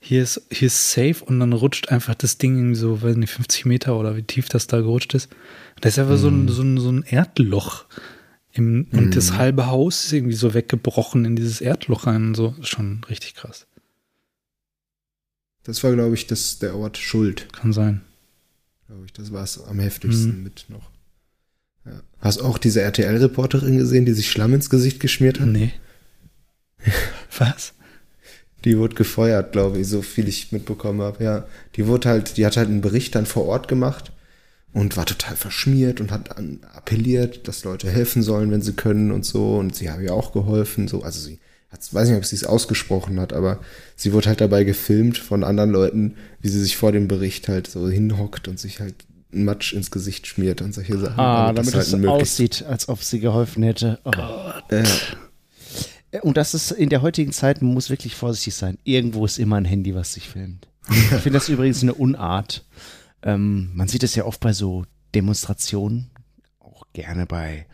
hier 0.00 0.22
ist, 0.22 0.42
hier 0.50 0.66
ist 0.66 0.92
safe 0.92 1.24
und 1.24 1.40
dann 1.40 1.52
rutscht 1.52 1.90
einfach 1.90 2.14
das 2.14 2.38
Ding 2.38 2.56
irgendwie 2.56 2.76
so, 2.76 3.02
weiß 3.02 3.16
nicht, 3.16 3.32
50 3.32 3.66
Meter 3.66 3.98
oder 3.98 4.16
wie 4.16 4.22
tief 4.22 4.48
das 4.48 4.66
da 4.66 4.80
gerutscht 4.80 5.14
ist. 5.14 5.30
Da 5.80 5.88
ist 5.88 5.98
einfach 5.98 6.16
so, 6.16 6.28
ein, 6.28 6.48
so, 6.48 6.62
ein, 6.62 6.78
so 6.78 6.90
ein 6.90 7.02
Erdloch. 7.02 7.84
Im, 8.52 8.88
und 8.92 9.14
das 9.14 9.34
halbe 9.34 9.66
Haus 9.66 10.06
ist 10.06 10.12
irgendwie 10.12 10.34
so 10.34 10.54
weggebrochen 10.54 11.24
in 11.24 11.36
dieses 11.36 11.60
Erdloch 11.60 12.06
rein. 12.06 12.34
So, 12.34 12.54
schon 12.62 13.02
richtig 13.08 13.34
krass. 13.34 13.66
Das 15.62 15.84
war, 15.84 15.92
glaube 15.92 16.14
ich, 16.14 16.26
das, 16.26 16.58
der 16.58 16.74
Ort 16.74 16.98
Schuld. 16.98 17.52
Kann 17.52 17.72
sein. 17.72 18.00
Glaube 18.86 19.04
ich, 19.04 19.12
das 19.12 19.32
war 19.32 19.44
es 19.44 19.62
am 19.62 19.78
heftigsten 19.78 20.42
mit 20.42 20.66
noch. 20.68 20.90
Hast 22.20 22.42
auch 22.42 22.58
diese 22.58 22.82
RTL-Reporterin 22.82 23.78
gesehen, 23.78 24.04
die 24.04 24.12
sich 24.12 24.30
Schlamm 24.30 24.54
ins 24.54 24.68
Gesicht 24.68 25.00
geschmiert 25.00 25.40
hat? 25.40 25.48
Nee. 25.48 25.72
Was? 27.38 27.72
Die 28.64 28.76
wurde 28.76 28.94
gefeuert, 28.94 29.52
glaube 29.52 29.78
ich, 29.78 29.88
so 29.88 30.02
viel 30.02 30.28
ich 30.28 30.52
mitbekommen 30.52 31.00
habe. 31.00 31.24
Ja, 31.24 31.46
die 31.76 31.86
wurde 31.86 32.10
halt, 32.10 32.36
die 32.36 32.44
hat 32.44 32.58
halt 32.58 32.68
einen 32.68 32.82
Bericht 32.82 33.14
dann 33.14 33.24
vor 33.24 33.46
Ort 33.46 33.68
gemacht 33.68 34.12
und 34.74 34.98
war 34.98 35.06
total 35.06 35.34
verschmiert 35.34 36.00
und 36.00 36.10
hat 36.10 36.36
an, 36.36 36.60
appelliert, 36.74 37.48
dass 37.48 37.64
Leute 37.64 37.90
helfen 37.90 38.22
sollen, 38.22 38.50
wenn 38.50 38.60
sie 38.60 38.74
können 38.74 39.12
und 39.12 39.24
so. 39.24 39.56
Und 39.56 39.74
sie 39.74 39.90
haben 39.90 40.04
ja 40.04 40.12
auch 40.12 40.32
geholfen, 40.32 40.88
so. 40.88 41.02
Also 41.02 41.20
sie 41.20 41.38
hat, 41.70 41.80
weiß 41.92 42.08
nicht, 42.08 42.18
ob 42.18 42.26
sie 42.26 42.36
es 42.36 42.44
ausgesprochen 42.44 43.18
hat, 43.18 43.32
aber 43.32 43.60
sie 43.96 44.12
wurde 44.12 44.28
halt 44.28 44.42
dabei 44.42 44.64
gefilmt 44.64 45.16
von 45.16 45.42
anderen 45.42 45.70
Leuten, 45.70 46.16
wie 46.42 46.48
sie 46.48 46.60
sich 46.60 46.76
vor 46.76 46.92
dem 46.92 47.08
Bericht 47.08 47.48
halt 47.48 47.66
so 47.66 47.88
hinhockt 47.88 48.46
und 48.46 48.60
sich 48.60 48.80
halt 48.80 48.94
Matsch 49.32 49.72
ins 49.72 49.90
Gesicht 49.90 50.26
schmiert 50.26 50.62
und 50.62 50.74
solche 50.74 50.98
Sachen. 50.98 51.18
Ah, 51.18 51.52
damit 51.52 51.74
es 51.74 51.92
halt 51.92 52.06
aussieht, 52.06 52.64
als 52.68 52.88
ob 52.88 53.02
sie 53.02 53.20
geholfen 53.20 53.62
hätte. 53.62 53.98
Oh. 54.04 54.10
Äh, 54.68 56.20
Und 56.20 56.36
das 56.36 56.54
ist 56.54 56.72
in 56.72 56.88
der 56.88 57.02
heutigen 57.02 57.32
Zeit, 57.32 57.62
man 57.62 57.72
muss 57.74 57.90
wirklich 57.90 58.14
vorsichtig 58.14 58.54
sein. 58.54 58.78
Irgendwo 58.84 59.24
ist 59.24 59.38
immer 59.38 59.56
ein 59.56 59.64
Handy, 59.64 59.94
was 59.94 60.14
sich 60.14 60.28
filmt. 60.28 60.68
Ich 60.90 61.20
finde 61.20 61.38
das 61.38 61.48
übrigens 61.48 61.82
eine 61.82 61.94
Unart. 61.94 62.64
Ähm, 63.22 63.70
man 63.74 63.86
sieht 63.86 64.02
es 64.02 64.14
ja 64.14 64.24
oft 64.24 64.40
bei 64.40 64.52
so 64.52 64.84
Demonstrationen, 65.14 66.10
auch 66.58 66.84
gerne 66.92 67.26
bei 67.26 67.66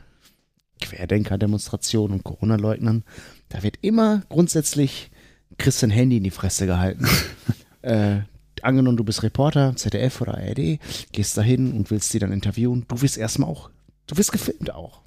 Querdenker-Demonstrationen 0.82 2.16
und 2.18 2.24
Corona-Leugnern. 2.24 3.04
Da 3.48 3.62
wird 3.62 3.78
immer 3.80 4.22
grundsätzlich 4.28 5.10
ein 5.58 5.90
Handy 5.90 6.18
in 6.18 6.24
die 6.24 6.30
Fresse 6.30 6.66
gehalten. 6.66 7.06
äh, 7.82 8.18
angenommen, 8.66 8.96
du 8.96 9.04
bist 9.04 9.22
Reporter, 9.22 9.74
ZDF 9.76 10.20
oder 10.20 10.34
ARD, 10.34 10.78
gehst 11.12 11.36
dahin 11.36 11.72
und 11.72 11.90
willst 11.90 12.12
die 12.12 12.18
dann 12.18 12.32
interviewen. 12.32 12.84
Du 12.88 13.00
wirst 13.00 13.16
erstmal 13.16 13.48
auch, 13.48 13.70
du 14.06 14.16
wirst 14.16 14.32
gefilmt 14.32 14.72
auch. 14.72 15.02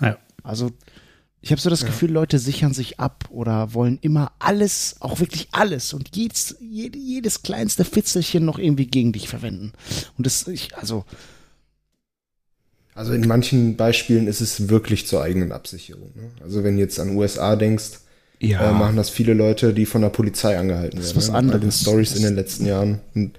Ja. 0.00 0.18
Also 0.42 0.70
ich 1.40 1.52
habe 1.52 1.60
so 1.60 1.70
das 1.70 1.86
Gefühl, 1.86 2.10
Leute 2.10 2.40
sichern 2.40 2.74
sich 2.74 2.98
ab 2.98 3.26
oder 3.30 3.72
wollen 3.72 3.98
immer 4.00 4.32
alles, 4.40 4.96
auch 5.00 5.20
wirklich 5.20 5.48
alles 5.52 5.92
und 5.92 6.16
jedes, 6.16 6.56
jede, 6.60 6.98
jedes 6.98 7.42
kleinste 7.42 7.84
Fitzelchen 7.84 8.44
noch 8.44 8.58
irgendwie 8.58 8.86
gegen 8.86 9.12
dich 9.12 9.28
verwenden. 9.28 9.72
Und 10.18 10.26
das, 10.26 10.48
ich, 10.48 10.76
also, 10.76 11.04
Also 12.94 13.12
in 13.12 13.28
manchen 13.28 13.76
Beispielen 13.76 14.26
ist 14.26 14.40
es 14.40 14.68
wirklich 14.70 15.06
zur 15.06 15.22
eigenen 15.22 15.52
Absicherung. 15.52 16.10
Ne? 16.16 16.30
Also 16.42 16.64
wenn 16.64 16.76
du 16.76 16.82
jetzt 16.82 16.98
an 16.98 17.14
USA 17.14 17.54
denkst, 17.54 18.00
ja, 18.40 18.70
äh, 18.70 18.72
machen 18.72 18.96
das 18.96 19.10
viele 19.10 19.34
Leute, 19.34 19.72
die 19.74 19.86
von 19.86 20.02
der 20.02 20.10
Polizei 20.10 20.58
angehalten 20.58 20.96
Das 20.98 21.06
ist 21.06 21.16
werden. 21.16 21.16
was 21.16 21.26
ne? 21.28 21.32
Bei 21.32 21.40
den 21.40 21.50
anderes. 21.54 21.80
Stories 21.80 22.16
in 22.16 22.22
den 22.22 22.34
letzten 22.34 22.66
Jahren. 22.66 23.00
Und, 23.14 23.38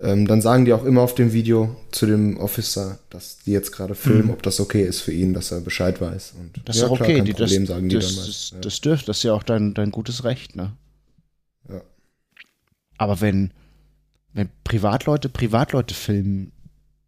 ähm, 0.00 0.26
dann 0.26 0.42
sagen 0.42 0.64
die 0.64 0.72
auch 0.72 0.84
immer 0.84 1.02
auf 1.02 1.14
dem 1.14 1.32
Video 1.32 1.76
zu 1.92 2.06
dem 2.06 2.36
Officer, 2.38 2.98
dass 3.10 3.38
die 3.38 3.52
jetzt 3.52 3.70
gerade 3.72 3.94
filmen, 3.94 4.30
ob 4.30 4.42
das 4.42 4.58
okay 4.60 4.82
ist 4.84 5.00
für 5.00 5.12
ihn, 5.12 5.32
dass 5.34 5.52
er 5.52 5.60
Bescheid 5.60 6.00
weiß. 6.00 6.34
Und 6.38 6.56
Mhm. 6.56 6.62
das 6.64 6.76
ja, 6.78 6.84
ist 6.86 6.90
auch 6.90 6.96
klar, 6.96 7.08
okay. 7.08 7.16
kein 7.18 7.24
Die- 7.26 7.32
Problem, 7.32 7.62
das, 7.66 7.68
sagen 7.74 7.88
die 7.88 7.94
das, 7.96 8.50
dann. 8.50 8.58
Ja. 8.58 8.62
das 8.64 8.80
dürft, 8.80 9.08
das 9.08 9.18
ist 9.18 9.22
ja 9.22 9.32
auch 9.32 9.42
dein, 9.44 9.72
dein 9.74 9.90
gutes 9.92 10.24
Recht, 10.24 10.56
ne? 10.56 10.72
Ja. 11.68 11.80
Aber 12.98 13.20
wenn, 13.20 13.52
wenn 14.32 14.48
Privatleute 14.64 15.28
Privatleute 15.28 15.94
filmen, 15.94 16.50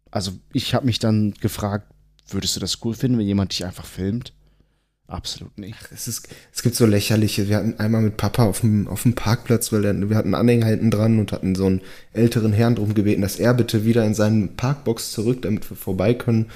also 0.09 0.31
ich 0.53 0.73
habe 0.73 0.85
mich 0.85 0.99
dann 0.99 1.33
gefragt, 1.41 1.91
würdest 2.29 2.55
du 2.55 2.59
das 2.61 2.79
cool 2.83 2.93
finden, 2.93 3.17
wenn 3.19 3.27
jemand 3.27 3.51
dich 3.51 3.65
einfach 3.65 3.85
filmt? 3.85 4.33
Absolut 5.07 5.57
nicht. 5.57 5.77
Es, 5.93 6.09
ist, 6.09 6.27
es 6.53 6.61
gibt 6.61 6.75
so 6.75 6.85
lächerliche. 6.85 7.47
Wir 7.47 7.57
hatten 7.57 7.79
einmal 7.79 8.01
mit 8.01 8.17
Papa 8.17 8.43
auf 8.43 8.59
dem, 8.59 8.89
auf 8.89 9.03
dem 9.03 9.15
Parkplatz, 9.15 9.71
weil 9.71 9.81
der, 9.81 10.09
wir 10.09 10.17
hatten 10.17 10.35
Anhänger 10.35 10.65
hinten 10.65 10.91
dran 10.91 11.17
und 11.17 11.31
hatten 11.31 11.55
so 11.55 11.65
einen 11.65 11.81
älteren 12.11 12.51
Herrn 12.51 12.75
drum 12.75 12.93
gebeten, 12.93 13.21
dass 13.21 13.39
er 13.39 13.53
bitte 13.53 13.85
wieder 13.85 14.05
in 14.05 14.13
seinen 14.13 14.57
Parkbox 14.57 15.11
zurück, 15.11 15.43
damit 15.43 15.69
wir 15.69 15.77
vorbei 15.77 16.13
können. 16.13 16.47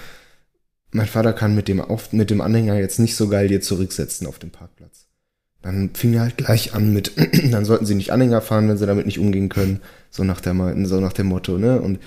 Mein 0.91 1.07
Vater 1.07 1.32
kann 1.32 1.56
mit 1.56 1.69
dem, 1.69 1.80
auf, 1.80 2.11
mit 2.11 2.30
dem 2.30 2.41
Anhänger 2.41 2.78
jetzt 2.78 2.99
nicht 2.99 3.15
so 3.15 3.30
geil 3.30 3.48
hier 3.48 3.61
zurücksetzen 3.61 4.28
auf 4.28 4.38
dem 4.38 4.52
Parkplatz. 4.52 5.07
Dann 5.61 5.91
fing 5.94 6.14
er 6.14 6.23
halt 6.23 6.36
gleich 6.36 6.73
an 6.73 6.91
mit, 6.91 7.14
dann 7.52 7.64
sollten 7.64 7.86
sie 7.86 7.95
nicht 7.95 8.11
Anhänger 8.11 8.41
fahren, 8.41 8.68
wenn 8.68 8.78
sie 8.78 8.86
damit 8.86 9.06
nicht 9.06 9.19
umgehen 9.19 9.48
können. 9.48 9.80
So 10.10 10.26
nach 10.26 10.41
der, 10.41 10.53
so 10.86 10.99
nach 10.99 11.14
dem 11.14 11.28
Motto, 11.28 11.57
ne? 11.57 11.80
Und 11.80 11.99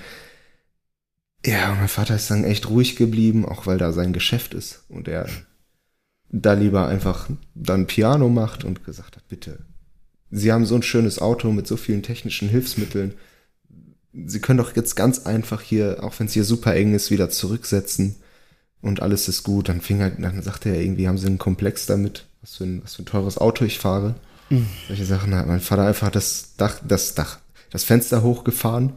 ja, 1.43 1.73
mein 1.73 1.87
Vater 1.87 2.15
ist 2.15 2.29
dann 2.29 2.43
echt 2.43 2.69
ruhig 2.69 2.95
geblieben, 2.95 3.45
auch 3.45 3.65
weil 3.65 3.79
da 3.79 3.91
sein 3.91 4.13
Geschäft 4.13 4.53
ist. 4.53 4.83
Und 4.89 5.07
er 5.07 5.27
da 6.41 6.53
lieber 6.53 6.87
einfach 6.87 7.29
dann 7.53 7.87
Piano 7.87 8.29
macht 8.29 8.63
und 8.63 8.83
gesagt 8.83 9.15
hat, 9.15 9.27
bitte, 9.27 9.59
Sie 10.31 10.51
haben 10.51 10.65
so 10.65 10.75
ein 10.75 10.83
schönes 10.83 11.19
Auto 11.19 11.51
mit 11.51 11.65
so 11.65 11.77
vielen 11.77 12.03
technischen 12.03 12.49
Hilfsmitteln. 12.49 13.13
Sie 14.13 14.39
können 14.39 14.57
doch 14.57 14.75
jetzt 14.75 14.95
ganz 14.95 15.25
einfach 15.25 15.61
hier, 15.61 16.03
auch 16.03 16.19
wenn 16.19 16.27
es 16.27 16.33
hier 16.33 16.43
super 16.43 16.73
eng 16.75 16.93
ist, 16.93 17.11
wieder 17.11 17.29
zurücksetzen 17.29 18.15
und 18.81 19.01
alles 19.01 19.29
ist 19.29 19.43
gut. 19.43 19.69
Dann 19.69 19.81
fing 19.81 20.01
halt, 20.01 20.15
dann 20.19 20.41
sagte 20.41 20.69
er 20.69 20.81
irgendwie, 20.81 21.07
haben 21.07 21.17
Sie 21.17 21.27
einen 21.27 21.37
Komplex 21.37 21.85
damit, 21.85 22.25
was 22.41 22.55
für 22.55 22.65
ein, 22.65 22.83
was 22.83 22.95
für 22.95 23.03
ein 23.03 23.05
teures 23.05 23.37
Auto 23.37 23.63
ich 23.63 23.79
fahre. 23.79 24.15
Solche 24.87 25.05
Sachen 25.05 25.33
hat 25.33 25.47
mein 25.47 25.61
Vater 25.61 25.87
einfach 25.87 26.11
das 26.11 26.55
Dach, 26.57 26.79
das 26.85 27.15
Dach, 27.15 27.39
das 27.71 27.83
Fenster 27.83 28.21
hochgefahren. 28.21 28.93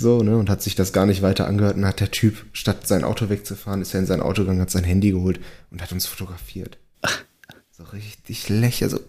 So, 0.00 0.22
ne, 0.22 0.36
und 0.36 0.48
hat 0.48 0.62
sich 0.62 0.76
das 0.76 0.92
gar 0.92 1.06
nicht 1.06 1.22
weiter 1.22 1.46
angehört 1.48 1.76
und 1.76 1.84
hat 1.84 1.98
der 1.98 2.12
Typ, 2.12 2.46
statt 2.52 2.86
sein 2.86 3.02
Auto 3.02 3.28
wegzufahren, 3.30 3.82
ist 3.82 3.94
er 3.94 4.00
in 4.00 4.06
sein 4.06 4.20
Auto 4.20 4.42
gegangen, 4.42 4.60
hat 4.60 4.70
sein 4.70 4.84
Handy 4.84 5.10
geholt 5.10 5.40
und 5.72 5.82
hat 5.82 5.92
uns 5.92 6.06
fotografiert. 6.06 6.78
So 7.70 7.84
richtig 7.84 8.48
lächerlich, 8.48 8.90
so, 8.96 9.00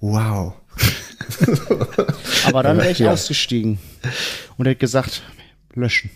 wow. 0.00 0.52
Aber 2.44 2.62
dann 2.62 2.76
wäre 2.76 2.90
ich 2.90 2.98
Ja. 2.98 3.12
ausgestiegen 3.12 3.78
und 4.58 4.66
hätte 4.66 4.78
gesagt, 4.78 5.22
löschen. 5.72 6.10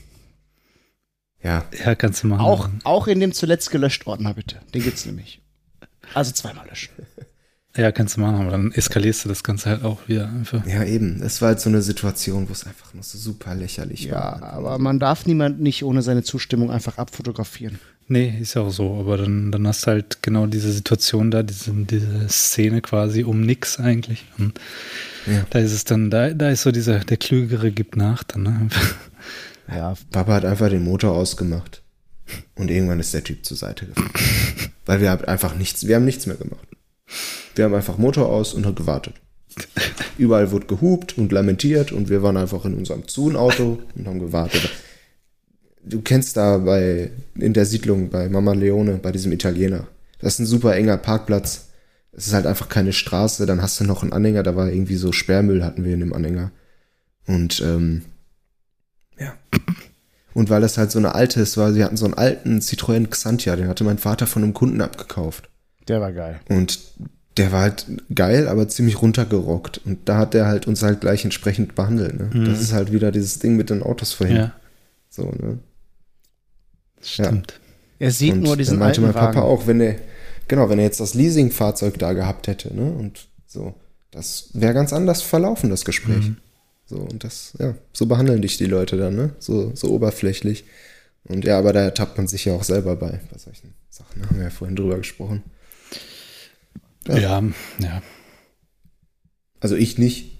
Ja, 1.42 1.64
Ja, 1.82 1.94
kannst 1.94 2.22
du 2.22 2.26
machen. 2.26 2.42
Auch, 2.42 2.68
auch 2.84 3.06
in 3.06 3.20
dem 3.20 3.32
zuletzt 3.32 3.70
gelöscht 3.70 4.06
Ordner 4.06 4.34
bitte. 4.34 4.60
Den 4.74 4.82
gibt's 4.82 5.06
nämlich. 5.06 5.40
Also 6.12 6.32
zweimal 6.32 6.66
löschen. 6.68 6.90
Ja, 7.76 7.90
kannst 7.90 8.16
du 8.16 8.20
machen, 8.20 8.36
aber 8.36 8.52
dann 8.52 8.70
eskalierst 8.70 9.24
du 9.24 9.28
das 9.28 9.42
Ganze 9.42 9.68
halt 9.70 9.82
auch 9.84 10.06
wieder 10.06 10.28
einfach. 10.28 10.64
ja 10.66 10.84
eben. 10.84 11.20
Es 11.22 11.42
war 11.42 11.48
halt 11.48 11.60
so 11.60 11.68
eine 11.68 11.82
Situation, 11.82 12.48
wo 12.48 12.52
es 12.52 12.64
einfach 12.66 12.94
nur 12.94 13.02
so 13.02 13.18
super 13.18 13.54
lächerlich 13.54 14.04
Ja, 14.04 14.12
war. 14.40 14.42
aber 14.44 14.78
man 14.78 15.00
darf 15.00 15.26
niemand 15.26 15.60
nicht 15.60 15.82
ohne 15.82 16.02
seine 16.02 16.22
Zustimmung 16.22 16.70
einfach 16.70 16.98
abfotografieren. 16.98 17.80
Nee, 18.06 18.38
ist 18.40 18.54
ja 18.54 18.62
auch 18.62 18.70
so, 18.70 19.00
aber 19.00 19.16
dann, 19.16 19.50
dann 19.50 19.66
hast 19.66 19.86
du 19.86 19.90
halt 19.92 20.22
genau 20.22 20.46
diese 20.46 20.70
Situation 20.70 21.30
da, 21.30 21.42
diese, 21.42 21.72
diese 21.72 22.28
Szene 22.28 22.80
quasi 22.82 23.24
um 23.24 23.40
nix 23.40 23.80
eigentlich. 23.80 24.24
Und 24.38 24.60
Ja. 25.26 25.44
da 25.50 25.58
ist 25.58 25.72
es 25.72 25.84
dann, 25.84 26.10
da, 26.10 26.30
da 26.30 26.50
ist 26.50 26.62
so 26.62 26.70
dieser, 26.70 27.00
der 27.00 27.16
Klügere 27.16 27.70
gibt 27.72 27.96
nach 27.96 28.22
dann, 28.22 28.42
ne? 28.44 28.68
Ja, 29.68 29.94
Papa 30.12 30.34
hat 30.34 30.44
einfach 30.44 30.68
den 30.68 30.84
Motor 30.84 31.12
ausgemacht. 31.16 31.82
Und 32.54 32.70
irgendwann 32.70 33.00
ist 33.00 33.14
der 33.14 33.24
Typ 33.24 33.44
zur 33.44 33.56
Seite 33.56 33.86
gefahren. 33.86 34.10
Weil 34.86 35.00
wir 35.00 35.10
haben 35.10 35.24
einfach 35.24 35.56
nichts, 35.56 35.86
wir 35.86 35.96
haben 35.96 36.04
nichts 36.04 36.26
mehr 36.26 36.36
gemacht. 36.36 36.68
Wir 37.54 37.64
haben 37.64 37.74
einfach 37.74 37.98
Motor 37.98 38.28
aus 38.28 38.54
und 38.54 38.66
haben 38.66 38.74
gewartet. 38.74 39.14
Überall 40.18 40.50
wurde 40.50 40.66
gehupt 40.66 41.16
und 41.18 41.32
lamentiert 41.32 41.92
und 41.92 42.08
wir 42.08 42.22
waren 42.22 42.36
einfach 42.36 42.64
in 42.64 42.74
unserem 42.74 43.04
Zoom-Auto 43.06 43.78
und 43.94 44.06
haben 44.06 44.18
gewartet. 44.18 44.70
Du 45.84 46.00
kennst 46.00 46.36
da 46.36 46.58
bei, 46.58 47.10
in 47.34 47.52
der 47.52 47.66
Siedlung 47.66 48.08
bei 48.10 48.28
Mama 48.28 48.52
Leone, 48.52 48.98
bei 49.02 49.12
diesem 49.12 49.32
Italiener. 49.32 49.86
Das 50.18 50.34
ist 50.34 50.38
ein 50.40 50.46
super 50.46 50.74
enger 50.74 50.96
Parkplatz. 50.96 51.66
Es 52.12 52.26
ist 52.26 52.32
halt 52.32 52.46
einfach 52.46 52.68
keine 52.68 52.92
Straße. 52.92 53.44
Dann 53.46 53.60
hast 53.60 53.78
du 53.80 53.84
noch 53.84 54.02
einen 54.02 54.12
Anhänger, 54.12 54.42
da 54.42 54.56
war 54.56 54.70
irgendwie 54.70 54.96
so 54.96 55.12
Sperrmüll 55.12 55.64
hatten 55.64 55.84
wir 55.84 55.94
in 55.94 56.00
dem 56.00 56.12
Anhänger. 56.12 56.50
Und, 57.26 57.60
ähm, 57.60 58.02
ja. 59.18 59.34
Und 60.32 60.50
weil 60.50 60.60
das 60.60 60.78
halt 60.78 60.90
so 60.90 60.98
eine 60.98 61.14
alte 61.14 61.40
ist, 61.40 61.56
war, 61.56 61.72
sie 61.72 61.84
hatten 61.84 61.96
so 61.96 62.06
einen 62.06 62.14
alten 62.14 62.58
Citroën 62.58 63.06
Xantia, 63.08 63.54
den 63.54 63.68
hatte 63.68 63.84
mein 63.84 63.98
Vater 63.98 64.26
von 64.26 64.42
einem 64.42 64.54
Kunden 64.54 64.80
abgekauft. 64.80 65.48
Der 65.88 66.00
war 66.00 66.12
geil. 66.12 66.40
Und 66.48 66.78
der 67.36 67.50
war 67.52 67.62
halt 67.62 67.86
geil, 68.14 68.46
aber 68.48 68.68
ziemlich 68.68 69.02
runtergerockt. 69.02 69.80
Und 69.84 70.08
da 70.08 70.18
hat 70.18 70.34
der 70.34 70.46
halt 70.46 70.66
uns 70.66 70.82
halt 70.82 71.00
gleich 71.00 71.24
entsprechend 71.24 71.74
behandelt. 71.74 72.14
Ne? 72.18 72.46
Das 72.46 72.60
ist 72.60 72.72
halt 72.72 72.92
wieder 72.92 73.10
dieses 73.10 73.40
Ding 73.40 73.56
mit 73.56 73.70
den 73.70 73.82
Autos 73.82 74.12
vorhin. 74.12 74.36
Ja, 74.36 74.52
So, 75.10 75.24
ne? 75.24 75.58
stimmt. 77.02 77.60
Er 77.98 78.10
sieht 78.10 78.34
und 78.34 78.42
nur 78.42 78.56
diesen 78.56 78.72
dann 78.74 78.80
meinte 78.80 79.00
alten 79.00 79.12
mein 79.12 79.14
Papa 79.14 79.36
Wagen. 79.40 79.46
auch, 79.46 79.66
wenn 79.66 79.80
er, 79.80 79.96
genau, 80.48 80.68
wenn 80.68 80.78
er 80.78 80.84
jetzt 80.84 81.00
das 81.00 81.14
Leasingfahrzeug 81.14 81.98
da 81.98 82.12
gehabt 82.12 82.46
hätte, 82.48 82.74
ne? 82.74 82.90
Und 82.92 83.26
so, 83.46 83.74
das 84.10 84.50
wäre 84.52 84.74
ganz 84.74 84.92
anders 84.92 85.22
verlaufen, 85.22 85.70
das 85.70 85.84
Gespräch. 85.84 86.28
Mhm. 86.28 86.36
So, 86.86 86.96
und 86.96 87.24
das, 87.24 87.54
ja, 87.58 87.74
so 87.92 88.06
behandeln 88.06 88.42
dich 88.42 88.58
die 88.58 88.66
Leute 88.66 88.96
dann, 88.96 89.16
ne? 89.16 89.30
So, 89.38 89.72
so 89.74 89.90
oberflächlich. 89.90 90.64
Und 91.24 91.44
ja, 91.44 91.58
aber 91.58 91.72
da 91.72 91.80
ertappt 91.80 92.16
man 92.18 92.26
sich 92.28 92.44
ja 92.44 92.52
auch 92.54 92.64
selber 92.64 92.96
bei, 92.96 93.20
bei 93.30 93.38
solchen 93.38 93.74
Sachen. 93.90 94.20
Da 94.22 94.28
haben 94.28 94.36
wir 94.36 94.44
ja 94.44 94.50
vorhin 94.50 94.76
drüber 94.76 94.98
gesprochen. 94.98 95.42
Ja, 97.08 97.42
ja. 97.78 98.02
Also 99.60 99.76
ich 99.76 99.98
nicht. 99.98 100.38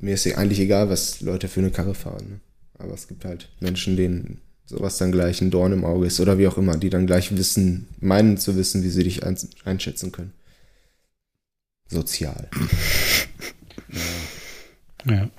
mir 0.00 0.14
ist 0.14 0.24
ja 0.24 0.36
eigentlich 0.36 0.60
egal, 0.60 0.88
was 0.88 1.20
Leute 1.20 1.48
für 1.48 1.60
eine 1.60 1.70
Karre 1.70 1.94
fahren. 1.94 2.28
Ne? 2.28 2.40
Aber 2.78 2.94
es 2.94 3.08
gibt 3.08 3.24
halt 3.24 3.50
Menschen, 3.60 3.96
denen 3.96 4.40
sowas 4.66 4.98
dann 4.98 5.12
gleich 5.12 5.40
ein 5.40 5.50
Dorn 5.50 5.72
im 5.72 5.84
Auge 5.84 6.06
ist 6.06 6.20
oder 6.20 6.38
wie 6.38 6.48
auch 6.48 6.58
immer, 6.58 6.76
die 6.76 6.90
dann 6.90 7.06
gleich 7.06 7.36
wissen, 7.36 7.88
meinen 8.00 8.38
zu 8.38 8.56
wissen, 8.56 8.82
wie 8.82 8.90
sie 8.90 9.04
dich 9.04 9.24
ein, 9.24 9.36
einschätzen 9.64 10.12
können. 10.12 10.32
Sozial. 11.88 12.48
Ja. 15.06 15.14
ja. 15.14 15.30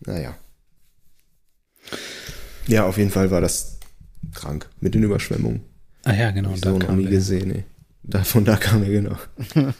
Naja. 0.00 0.38
Ja, 2.66 2.86
auf 2.86 2.98
jeden 2.98 3.10
Fall 3.10 3.30
war 3.30 3.40
das 3.40 3.78
krank 4.34 4.68
mit 4.80 4.94
den 4.94 5.02
Überschwemmungen. 5.02 5.62
Ah 6.04 6.14
ja, 6.14 6.30
genau. 6.30 6.52
Ich 6.54 6.60
da 6.60 6.70
so 6.70 6.78
noch 6.78 6.92
nie 6.92 7.06
gesehen, 7.06 7.50
ey. 7.54 7.64
Da, 8.08 8.24
von 8.24 8.44
da 8.44 8.56
kam 8.56 8.82
er 8.82 8.90
genau. 8.90 9.16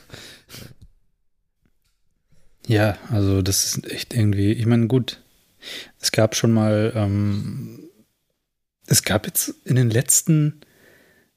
ja, 2.66 2.98
also 3.10 3.40
das 3.40 3.64
ist 3.64 3.90
echt 3.90 4.14
irgendwie, 4.14 4.52
ich 4.52 4.66
meine, 4.66 4.86
gut, 4.86 5.22
es 5.98 6.12
gab 6.12 6.36
schon 6.36 6.52
mal, 6.52 6.92
ähm, 6.94 7.88
es 8.86 9.02
gab 9.02 9.26
jetzt 9.26 9.54
in 9.64 9.76
den 9.76 9.88
letzten, 9.88 10.60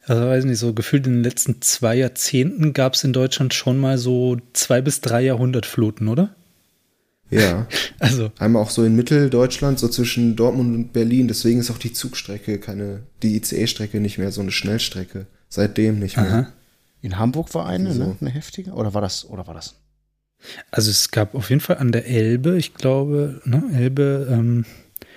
also 0.03 0.21
weiß 0.21 0.43
nicht, 0.43 0.59
so 0.59 0.73
gefühlt 0.73 1.07
in 1.07 1.13
den 1.13 1.23
letzten 1.23 1.61
zwei 1.61 1.95
Jahrzehnten 1.95 2.73
gab 2.73 2.95
es 2.95 3.05
in 3.05 3.13
Deutschland 3.13 3.53
schon 3.53 3.79
mal 3.79 3.97
so 3.97 4.37
zwei 4.51 4.81
bis 4.81 4.99
drei 4.99 5.21
Jahrhundertfluten, 5.21 6.09
oder? 6.09 6.35
Ja. 7.29 7.67
Also. 7.99 8.31
Einmal 8.39 8.63
auch 8.63 8.71
so 8.71 8.83
in 8.83 8.95
Mitteldeutschland, 8.95 9.77
so 9.77 9.87
zwischen 9.87 10.35
Dortmund 10.35 10.75
und 10.75 10.91
Berlin. 10.91 11.27
Deswegen 11.27 11.59
ist 11.59 11.69
auch 11.69 11.77
die 11.77 11.93
Zugstrecke 11.93 12.57
keine, 12.57 13.03
die 13.21 13.35
ICE-Strecke 13.37 13.99
nicht 13.99 14.17
mehr 14.17 14.31
so 14.31 14.41
eine 14.41 14.49
Schnellstrecke. 14.49 15.27
Seitdem 15.49 15.99
nicht 15.99 16.17
mehr. 16.17 16.25
Aha. 16.25 16.53
In 17.01 17.17
Hamburg 17.17 17.53
war 17.53 17.65
eine, 17.65 17.93
so. 17.93 18.03
ne? 18.03 18.17
Eine 18.21 18.29
heftige? 18.29 18.71
Oder 18.71 18.93
war 18.93 19.01
das, 19.01 19.25
oder 19.25 19.47
war 19.47 19.53
das? 19.53 19.75
Also 20.71 20.89
es 20.89 21.11
gab 21.11 21.35
auf 21.35 21.49
jeden 21.49 21.61
Fall 21.61 21.77
an 21.77 21.91
der 21.91 22.07
Elbe, 22.07 22.57
ich 22.57 22.73
glaube, 22.73 23.41
ne, 23.45 23.63
Elbe, 23.73 24.27
ähm, 24.29 24.65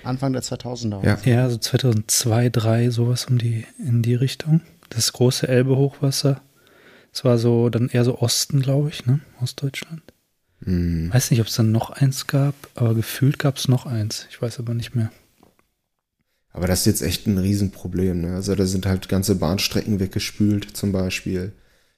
Anfang 0.03 0.33
der 0.33 0.43
2000er. 0.43 1.05
Ja, 1.05 1.19
ja 1.25 1.49
so 1.49 1.57
2002, 1.57 2.51
2003, 2.51 2.91
sowas 2.91 3.25
um 3.27 3.39
die, 3.39 3.67
in 3.79 4.03
die 4.03 4.15
Richtung. 4.15 4.61
Das 4.91 5.13
große 5.13 5.49
Elbe-Hochwasser. 5.49 6.43
Es 7.13 7.25
war 7.25 7.39
so, 7.39 7.71
dann 7.71 7.89
eher 7.89 8.05
so 8.05 8.19
Osten, 8.19 8.61
glaube 8.61 8.91
ich, 8.91 9.07
ne? 9.07 9.21
Ostdeutschland. 9.41 10.03
Hm. 10.65 11.13
Weiß 11.13 11.31
nicht, 11.31 11.41
ob 11.41 11.47
es 11.47 11.55
dann 11.55 11.73
noch 11.73 11.91
eins 11.91 12.27
gab, 12.27 12.55
aber 12.75 12.95
gefühlt 12.95 13.39
gab 13.39 13.57
es 13.57 13.69
noch 13.69 13.87
eins. 13.87 14.27
Ich 14.31 14.41
weiß 14.41 14.59
aber 14.59 14.75
nicht 14.75 14.95
mehr. 14.95 15.11
Aber 16.53 16.67
das 16.67 16.81
ist 16.81 16.87
jetzt 16.87 17.03
echt 17.03 17.27
ein 17.27 17.39
Riesenproblem. 17.39 18.21
Ne? 18.23 18.35
Also 18.35 18.55
da 18.55 18.67
sind 18.67 18.87
halt 18.87 19.09
ganze 19.09 19.35
Bahnstrecken 19.35 20.01
weggespült 20.01 20.77
zum 20.77 20.93
Beispiel. 20.93 21.53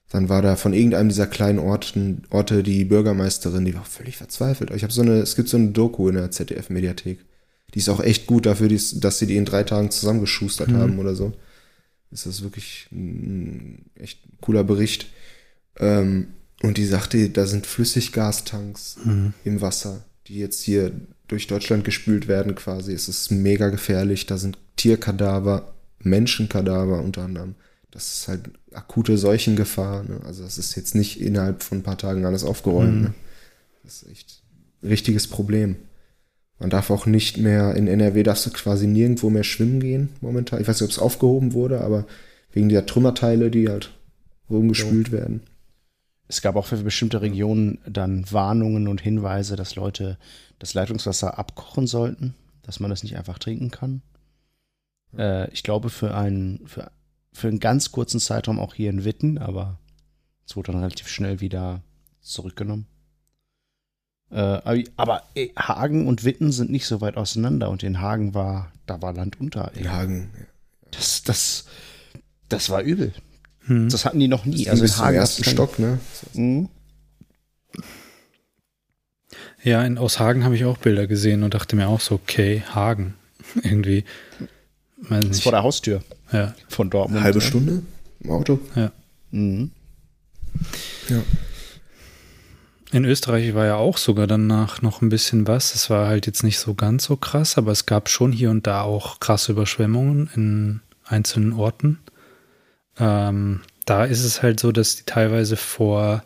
Dann 0.09 0.29
war 0.29 0.41
da 0.41 0.55
von 0.55 0.73
irgendeinem 0.73 1.09
dieser 1.09 1.27
kleinen 1.27 1.59
Orten, 1.59 2.23
Orte 2.29 2.63
die 2.63 2.85
Bürgermeisterin, 2.85 3.65
die 3.65 3.75
war 3.75 3.83
völlig 3.83 4.17
verzweifelt. 4.17 4.71
Ich 4.71 4.83
habe 4.83 4.93
so 4.93 5.01
eine, 5.01 5.15
es 5.15 5.35
gibt 5.35 5.49
so 5.49 5.57
eine 5.57 5.69
Doku 5.69 6.07
in 6.07 6.15
der 6.15 6.31
ZDF-Mediathek. 6.31 7.19
Die 7.73 7.79
ist 7.79 7.89
auch 7.89 7.99
echt 7.99 8.25
gut 8.25 8.45
dafür, 8.45 8.69
dass 8.69 9.19
sie 9.19 9.27
die 9.27 9.35
in 9.35 9.43
drei 9.43 9.63
Tagen 9.63 9.91
zusammengeschustert 9.91 10.69
mhm. 10.69 10.77
haben 10.77 10.99
oder 10.99 11.15
so. 11.15 11.33
Ist 12.11 12.25
das 12.25 12.41
wirklich 12.41 12.87
ein 12.91 13.85
echt 13.95 14.19
cooler 14.39 14.63
Bericht. 14.63 15.07
Ähm, 15.77 16.27
und 16.63 16.77
die 16.77 16.85
sagte, 16.85 17.29
da 17.29 17.45
sind 17.45 17.67
Flüssiggastanks 17.67 18.97
mhm. 19.03 19.33
im 19.43 19.61
Wasser, 19.61 20.05
die 20.27 20.37
jetzt 20.37 20.63
hier 20.63 20.91
durch 21.27 21.47
Deutschland 21.47 21.83
gespült 21.83 22.29
werden 22.29 22.55
quasi. 22.55 22.93
Es 22.93 23.09
ist 23.09 23.31
mega 23.31 23.67
gefährlich. 23.69 24.25
Da 24.25 24.37
sind 24.37 24.57
Tierkadaver, 24.77 25.73
Menschenkadaver 25.99 27.01
unter 27.01 27.23
anderem. 27.23 27.55
Das 27.91 28.13
ist 28.13 28.27
halt 28.27 28.49
akute 28.77 29.17
Seuchengefahr. 29.17 30.03
Ne? 30.03 30.19
Also 30.25 30.43
das 30.43 30.57
ist 30.57 30.75
jetzt 30.75 30.95
nicht 30.95 31.19
innerhalb 31.21 31.63
von 31.63 31.79
ein 31.79 31.83
paar 31.83 31.97
Tagen 31.97 32.25
alles 32.25 32.43
aufgeräumt. 32.43 32.95
Mhm. 32.95 33.01
Ne? 33.01 33.13
Das 33.83 34.03
ist 34.03 34.09
echt 34.09 34.43
ein 34.83 34.89
richtiges 34.89 35.27
Problem. 35.27 35.75
Man 36.59 36.69
darf 36.69 36.89
auch 36.89 37.05
nicht 37.05 37.37
mehr, 37.37 37.75
in 37.75 37.87
NRW 37.87 38.23
darfst 38.23 38.45
du 38.45 38.49
quasi 38.49 38.87
nirgendwo 38.87 39.29
mehr 39.29 39.43
schwimmen 39.43 39.79
gehen 39.79 40.09
momentan. 40.21 40.59
Ich 40.61 40.67
weiß 40.67 40.81
nicht, 40.81 40.87
ob 40.87 40.91
es 40.91 40.99
aufgehoben 40.99 41.53
wurde, 41.53 41.81
aber 41.81 42.05
wegen 42.51 42.69
dieser 42.69 42.85
Trümmerteile, 42.85 43.51
die 43.51 43.69
halt 43.69 43.91
rumgespült 44.49 45.09
ja. 45.09 45.13
werden 45.13 45.41
es 46.27 46.41
gab 46.41 46.55
auch 46.55 46.65
für 46.65 46.77
bestimmte 46.77 47.21
Regionen 47.21 47.79
dann 47.87 48.29
Warnungen 48.31 48.87
und 48.87 49.01
Hinweise, 49.01 49.55
dass 49.55 49.75
Leute 49.75 50.17
das 50.59 50.73
Leitungswasser 50.73 51.39
abkochen 51.39 51.87
sollten, 51.87 52.35
dass 52.63 52.79
man 52.79 52.89
das 52.89 53.03
nicht 53.03 53.17
einfach 53.17 53.39
trinken 53.39 53.71
kann. 53.71 54.01
Äh, 55.17 55.49
ich 55.51 55.63
glaube 55.63 55.89
für 55.89 56.13
einen, 56.15 56.67
für, 56.67 56.91
für 57.37 57.47
einen 57.47 57.59
ganz 57.59 57.91
kurzen 57.91 58.19
Zeitraum 58.19 58.59
auch 58.59 58.73
hier 58.73 58.89
in 58.89 59.05
Witten, 59.05 59.37
aber 59.37 59.79
es 60.45 60.55
wurde 60.55 60.71
dann 60.71 60.81
relativ 60.81 61.07
schnell 61.07 61.39
wieder 61.39 61.83
zurückgenommen. 62.19 62.87
Äh, 64.29 64.83
aber 64.97 65.23
ey, 65.35 65.53
Hagen 65.57 66.07
und 66.07 66.25
Witten 66.25 66.51
sind 66.51 66.71
nicht 66.71 66.87
so 66.87 66.99
weit 66.99 67.15
auseinander 67.15 67.69
und 67.69 67.83
in 67.83 68.01
Hagen 68.01 68.33
war, 68.33 68.71
da 68.85 69.01
war 69.01 69.13
Land 69.13 69.39
unter. 69.39 69.71
Ey. 69.75 69.83
In 69.83 69.91
Hagen. 69.91 70.31
Ja. 70.37 70.45
Das, 70.91 71.23
das, 71.23 71.65
das 72.49 72.69
war 72.69 72.81
übel. 72.81 73.13
Hm. 73.65 73.89
Das 73.89 74.03
hatten 74.05 74.19
die 74.19 74.27
noch 74.27 74.45
nie. 74.45 74.69
Also 74.69 74.83
in 74.85 74.97
Hagen 74.97 75.17
ersten 75.17 75.43
Stock, 75.43 75.79
ne? 75.79 75.99
Mhm. 76.33 76.69
Ja, 79.63 79.83
in, 79.83 79.97
aus 79.97 80.19
Hagen 80.19 80.43
habe 80.43 80.55
ich 80.55 80.65
auch 80.65 80.77
Bilder 80.77 81.07
gesehen 81.07 81.43
und 81.43 81.53
dachte 81.53 81.75
mir 81.75 81.87
auch 81.87 82.01
so, 82.01 82.15
okay, 82.15 82.63
Hagen. 82.73 83.15
Irgendwie. 83.63 84.05
das 85.09 85.25
ist 85.25 85.43
vor 85.43 85.51
der 85.51 85.63
Haustür. 85.63 86.01
Ja. 86.31 86.53
Von 86.69 86.89
Dortmund. 86.89 87.17
Eine 87.17 87.25
halbe 87.25 87.41
Stunde 87.41 87.83
im 88.19 88.31
Auto. 88.31 88.59
Ja. 88.75 88.91
Mhm. 89.31 89.71
Ja. 91.09 91.21
In 92.91 93.03
Österreich 93.03 93.53
war 93.53 93.65
ja 93.65 93.75
auch 93.75 93.97
sogar 93.97 94.27
danach 94.27 94.81
noch 94.81 95.01
ein 95.01 95.09
bisschen 95.09 95.45
was. 95.45 95.75
Es 95.75 95.89
war 95.89 96.07
halt 96.07 96.25
jetzt 96.25 96.43
nicht 96.43 96.57
so 96.57 96.73
ganz 96.73 97.03
so 97.03 97.17
krass, 97.17 97.57
aber 97.57 97.71
es 97.71 97.85
gab 97.85 98.07
schon 98.09 98.31
hier 98.31 98.49
und 98.49 98.65
da 98.65 98.81
auch 98.81 99.19
krasse 99.19 99.51
Überschwemmungen 99.51 100.29
in 100.35 100.79
einzelnen 101.05 101.51
Orten. 101.53 101.99
Ähm, 102.97 103.61
da 103.85 104.05
ist 104.05 104.23
es 104.23 104.41
halt 104.41 104.59
so, 104.59 104.71
dass 104.71 104.95
die 104.95 105.03
teilweise 105.03 105.57
vor, 105.57 106.23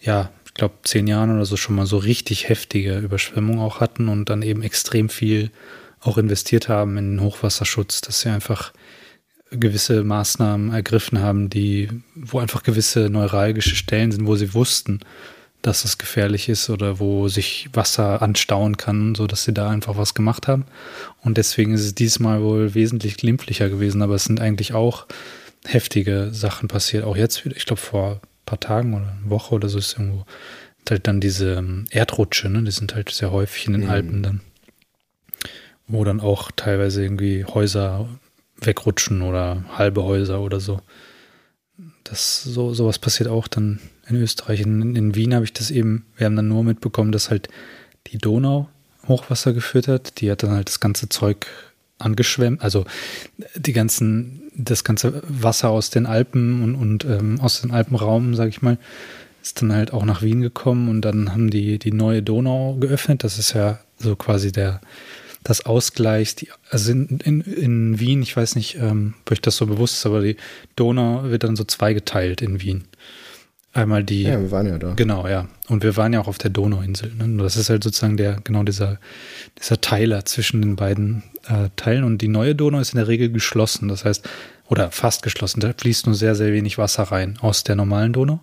ja, 0.00 0.30
ich 0.46 0.54
glaube, 0.54 0.74
zehn 0.84 1.06
Jahren 1.08 1.34
oder 1.34 1.44
so 1.44 1.56
schon 1.56 1.76
mal 1.76 1.86
so 1.86 1.98
richtig 1.98 2.48
heftige 2.48 2.98
Überschwemmungen 2.98 3.60
auch 3.60 3.80
hatten 3.80 4.08
und 4.08 4.30
dann 4.30 4.42
eben 4.42 4.62
extrem 4.62 5.08
viel 5.08 5.50
auch 6.00 6.16
investiert 6.16 6.68
haben 6.68 6.96
in 6.96 7.16
den 7.16 7.20
Hochwasserschutz, 7.22 8.00
dass 8.02 8.20
sie 8.20 8.30
einfach 8.30 8.72
gewisse 9.50 10.04
Maßnahmen 10.04 10.72
ergriffen 10.72 11.20
haben, 11.20 11.50
die, 11.50 11.88
wo 12.14 12.38
einfach 12.38 12.62
gewisse 12.62 13.08
neuralgische 13.10 13.76
Stellen 13.76 14.12
sind, 14.12 14.26
wo 14.26 14.36
sie 14.36 14.54
wussten, 14.54 15.00
dass 15.62 15.84
es 15.84 15.98
gefährlich 15.98 16.48
ist 16.48 16.70
oder 16.70 17.00
wo 17.00 17.28
sich 17.28 17.68
Wasser 17.72 18.22
anstauen 18.22 18.76
kann, 18.76 19.14
so 19.14 19.26
dass 19.26 19.44
sie 19.44 19.52
da 19.52 19.70
einfach 19.70 19.96
was 19.96 20.14
gemacht 20.14 20.46
haben. 20.46 20.66
Und 21.22 21.36
deswegen 21.36 21.74
ist 21.74 21.84
es 21.84 21.94
diesmal 21.94 22.42
wohl 22.42 22.74
wesentlich 22.74 23.16
glimpflicher 23.16 23.68
gewesen, 23.68 24.02
aber 24.02 24.14
es 24.14 24.24
sind 24.24 24.40
eigentlich 24.40 24.74
auch 24.74 25.06
heftige 25.66 26.30
Sachen 26.32 26.68
passiert. 26.68 27.04
Auch 27.04 27.16
jetzt 27.16 27.44
wieder, 27.44 27.56
ich 27.56 27.66
glaube 27.66 27.80
vor 27.80 28.12
ein 28.12 28.20
paar 28.46 28.60
Tagen 28.60 28.94
oder 28.94 29.16
eine 29.20 29.30
Woche 29.30 29.54
oder 29.54 29.68
so 29.68 29.78
ist 29.78 29.94
irgendwo 29.94 30.24
halt 30.90 31.06
dann 31.06 31.20
diese 31.20 31.54
ähm, 31.54 31.84
Erdrutsche, 31.90 32.48
ne? 32.48 32.62
Die 32.62 32.70
sind 32.70 32.94
halt 32.94 33.10
sehr 33.10 33.30
häufig 33.30 33.66
in 33.66 33.72
den 33.72 33.84
mhm. 33.84 33.90
Alpen 33.90 34.22
dann. 34.22 34.40
Wo 35.86 36.04
dann 36.04 36.20
auch 36.20 36.50
teilweise 36.54 37.02
irgendwie 37.02 37.44
Häuser 37.44 38.08
wegrutschen 38.60 39.22
oder 39.22 39.64
halbe 39.76 40.04
Häuser 40.04 40.40
oder 40.40 40.60
so. 40.60 40.80
Das 42.04 42.42
so 42.42 42.74
sowas 42.74 42.98
passiert 42.98 43.28
auch 43.28 43.48
dann 43.48 43.78
in 44.08 44.16
Österreich. 44.16 44.60
In, 44.60 44.96
in 44.96 45.14
Wien 45.14 45.34
habe 45.34 45.44
ich 45.44 45.52
das 45.52 45.70
eben, 45.70 46.06
wir 46.16 46.26
haben 46.26 46.36
dann 46.36 46.48
nur 46.48 46.64
mitbekommen, 46.64 47.12
dass 47.12 47.30
halt 47.30 47.48
die 48.08 48.18
Donau 48.18 48.68
Hochwasser 49.06 49.52
geführt 49.52 49.88
hat. 49.88 50.20
Die 50.20 50.30
hat 50.30 50.42
dann 50.42 50.50
halt 50.50 50.68
das 50.68 50.80
ganze 50.80 51.08
Zeug 51.08 51.46
angeschwemmt, 51.98 52.62
also 52.62 52.84
die 53.56 53.72
ganzen, 53.72 54.42
das 54.54 54.84
ganze 54.84 55.22
Wasser 55.28 55.70
aus 55.70 55.90
den 55.90 56.06
Alpen 56.06 56.62
und, 56.62 56.74
und 56.76 57.04
ähm, 57.04 57.40
aus 57.40 57.60
dem 57.60 57.72
Alpenraum, 57.72 58.34
sag 58.34 58.48
ich 58.48 58.62
mal, 58.62 58.78
ist 59.42 59.60
dann 59.60 59.72
halt 59.72 59.92
auch 59.92 60.04
nach 60.04 60.22
Wien 60.22 60.40
gekommen 60.40 60.88
und 60.88 61.02
dann 61.02 61.32
haben 61.32 61.50
die 61.50 61.78
die 61.78 61.92
neue 61.92 62.22
Donau 62.22 62.74
geöffnet. 62.74 63.24
Das 63.24 63.38
ist 63.38 63.52
ja 63.52 63.80
so 63.98 64.16
quasi 64.16 64.52
der 64.52 64.80
das 65.44 65.64
Ausgleich, 65.64 66.34
die, 66.34 66.48
also 66.70 66.92
in, 66.92 67.20
in, 67.24 67.40
in 67.40 68.00
Wien, 68.00 68.22
ich 68.22 68.36
weiß 68.36 68.56
nicht, 68.56 68.76
ähm, 68.76 69.14
ob 69.20 69.32
euch 69.32 69.40
das 69.40 69.56
so 69.56 69.66
bewusst 69.66 69.94
ist, 69.96 70.06
aber 70.06 70.20
die 70.22 70.36
Donau 70.76 71.24
wird 71.24 71.44
dann 71.44 71.56
so 71.56 71.64
zweigeteilt 71.64 72.42
in 72.42 72.60
Wien. 72.60 72.84
Einmal 73.74 74.02
die. 74.02 74.22
Ja, 74.22 74.40
wir 74.40 74.50
waren 74.50 74.66
ja 74.66 74.78
da. 74.78 74.94
Genau, 74.94 75.28
ja. 75.28 75.46
Und 75.68 75.82
wir 75.82 75.96
waren 75.96 76.12
ja 76.12 76.20
auch 76.20 76.26
auf 76.26 76.38
der 76.38 76.50
Donauinsel. 76.50 77.12
Ne? 77.14 77.42
Das 77.42 77.56
ist 77.56 77.68
halt 77.68 77.84
sozusagen 77.84 78.16
der, 78.16 78.40
genau 78.42 78.62
dieser, 78.62 78.98
dieser 79.60 79.80
Teiler 79.80 80.24
zwischen 80.24 80.62
den 80.62 80.74
beiden 80.74 81.22
äh, 81.46 81.68
Teilen. 81.76 82.04
Und 82.04 82.22
die 82.22 82.28
neue 82.28 82.54
Donau 82.54 82.80
ist 82.80 82.94
in 82.94 82.96
der 82.96 83.08
Regel 83.08 83.30
geschlossen. 83.30 83.88
Das 83.88 84.04
heißt, 84.04 84.28
oder 84.68 84.90
fast 84.90 85.22
geschlossen. 85.22 85.60
Da 85.60 85.72
fließt 85.76 86.06
nur 86.06 86.14
sehr, 86.14 86.34
sehr 86.34 86.52
wenig 86.52 86.78
Wasser 86.78 87.04
rein 87.04 87.38
aus 87.40 87.62
der 87.62 87.76
normalen 87.76 88.12
Donau. 88.12 88.40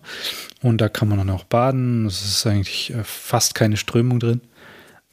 Und 0.62 0.80
da 0.80 0.88
kann 0.88 1.08
man 1.08 1.18
dann 1.18 1.30
auch 1.30 1.44
baden. 1.44 2.06
Es 2.06 2.24
ist 2.24 2.46
eigentlich 2.46 2.94
äh, 2.94 3.02
fast 3.04 3.54
keine 3.54 3.76
Strömung 3.76 4.20
drin. 4.20 4.40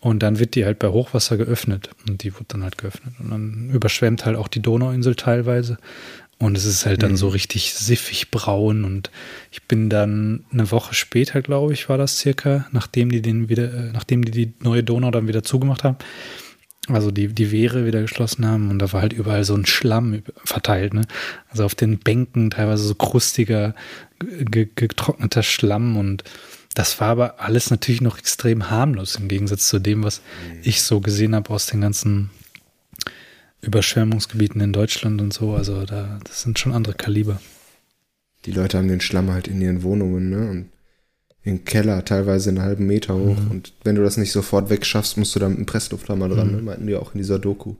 Und 0.04 0.22
dann 0.22 0.38
wird 0.38 0.56
die 0.56 0.66
halt 0.66 0.80
bei 0.80 0.90
Hochwasser 0.90 1.38
geöffnet. 1.38 1.90
Und 2.08 2.24
die 2.24 2.34
wird 2.34 2.54
dann 2.54 2.64
halt 2.64 2.78
geöffnet. 2.78 3.14
Und 3.20 3.32
dann 3.32 3.70
überschwemmt 3.72 4.26
halt 4.26 4.36
auch 4.36 4.50
die 4.50 4.62
Donauinsel 4.62 5.16
teilweise. 5.16 5.78
Und 6.40 6.58
es 6.58 6.66
ist 6.66 6.86
halt 6.86 7.04
dann 7.04 7.12
Mhm. 7.12 7.18
so 7.18 7.30
richtig 7.30 7.74
siffig 7.74 8.30
braun. 8.30 8.84
Und 8.84 9.12
ich 9.50 9.64
bin 9.64 9.90
dann 9.90 10.44
eine 10.52 10.70
Woche 10.72 10.94
später, 10.94 11.42
glaube 11.42 11.72
ich, 11.72 11.88
war 11.88 11.98
das 11.98 12.18
circa, 12.18 12.66
nachdem 12.74 13.12
die 13.12 13.22
den 13.22 13.48
wieder, 13.48 13.74
äh, 13.74 13.92
nachdem 13.94 14.26
die 14.26 14.32
die 14.32 14.54
neue 14.62 14.84
Donau 14.84 15.10
dann 15.10 15.30
wieder 15.30 15.44
zugemacht 15.44 15.86
haben, 15.86 15.96
also 16.90 17.12
die, 17.12 17.30
die 17.30 17.52
Wehre 17.52 17.86
wieder 17.86 18.02
geschlossen 18.02 18.46
haben 18.46 18.70
und 18.72 18.80
da 18.80 18.92
war 18.92 19.02
halt 19.02 19.14
überall 19.14 19.46
so 19.46 19.56
ein 19.56 19.66
Schlamm 19.66 20.22
verteilt, 20.44 20.94
ne? 20.94 21.04
Also 21.50 21.64
auf 21.64 21.76
den 21.76 21.98
Bänken 22.00 22.50
teilweise 22.50 22.84
so 22.84 22.96
krustiger, 22.96 23.74
ge- 24.20 24.68
getrockneter 24.76 25.44
Schlamm 25.44 25.96
und 25.96 26.26
das 26.76 27.00
war 27.00 27.10
aber 27.10 27.40
alles 27.40 27.70
natürlich 27.70 28.02
noch 28.02 28.18
extrem 28.18 28.70
harmlos 28.70 29.16
im 29.16 29.28
Gegensatz 29.28 29.68
zu 29.68 29.80
dem, 29.80 30.04
was 30.04 30.22
ich 30.64 30.82
so 30.82 31.02
gesehen 31.02 31.36
habe 31.36 31.50
aus 31.52 31.68
den 31.68 31.82
ganzen 31.82 32.30
Überschwemmungsgebieten 33.62 34.60
in 34.62 34.74
Deutschland 34.74 35.22
und 35.22 35.34
so. 35.34 35.54
Also 35.54 35.86
da, 35.86 36.20
das 36.24 36.41
sind 36.41 36.60
schon 36.60 36.74
andere 36.74 36.94
Kaliber. 36.95 37.40
Die 38.45 38.52
Leute 38.52 38.78
haben 38.78 38.90
den 38.90 39.02
Schlamm 39.02 39.32
halt 39.32 39.48
in 39.48 39.62
ihren 39.62 39.84
Wohnungen, 39.84 40.30
ne? 40.30 40.50
Und 40.50 40.70
im 41.45 41.66
Keller 41.66 42.04
teilweise 42.06 42.50
einen 42.50 42.62
halben 42.62 42.88
Meter 42.88 43.16
hoch. 43.16 43.38
Mhm. 43.38 43.52
Und 43.52 43.74
wenn 43.84 43.95
du 43.95 44.04
das 44.04 44.18
nicht 44.18 44.32
sofort 44.32 44.70
wegschaffst, 44.70 45.18
musst 45.18 45.36
du 45.36 45.40
da 45.40 45.50
mit 45.50 45.58
einem 45.58 45.66
Presslufthammer 45.66 46.30
dran, 46.30 46.48
Mhm. 46.52 46.56
ne? 46.58 46.62
meinten 46.62 46.88
die 46.88 46.95
auch 46.95 47.14
in 47.14 47.18
dieser 47.20 47.40
Doku. 47.40 47.76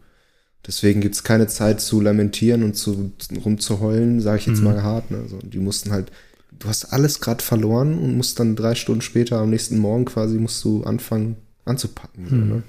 Deswegen 0.66 1.02
gibt's 1.02 1.24
keine 1.24 1.48
Zeit 1.48 1.82
zu 1.82 2.00
lamentieren 2.00 2.64
und 2.64 2.76
zu 2.76 3.12
rumzuheulen, 3.44 4.22
sage 4.22 4.40
ich 4.40 4.46
jetzt 4.48 4.60
Mhm. 4.60 4.64
mal 4.66 4.84
hart. 4.84 5.12
Ne? 5.12 5.18
Also, 5.18 5.40
die 5.44 5.60
mussten 5.60 5.92
halt, 5.92 6.12
du 6.60 6.68
hast 6.68 6.86
alles 6.86 7.20
gerade 7.20 7.44
verloren 7.44 7.98
und 7.98 8.18
musst 8.18 8.40
dann 8.40 8.56
drei 8.56 8.76
Stunden 8.76 9.02
später, 9.02 9.40
am 9.40 9.50
nächsten 9.50 9.78
Morgen 9.78 10.06
quasi, 10.06 10.38
musst 10.38 10.64
du 10.64 10.84
anfangen 10.84 11.38
anzupacken. 11.66 12.24
Mhm. 12.24 12.50
ne? 12.50 12.64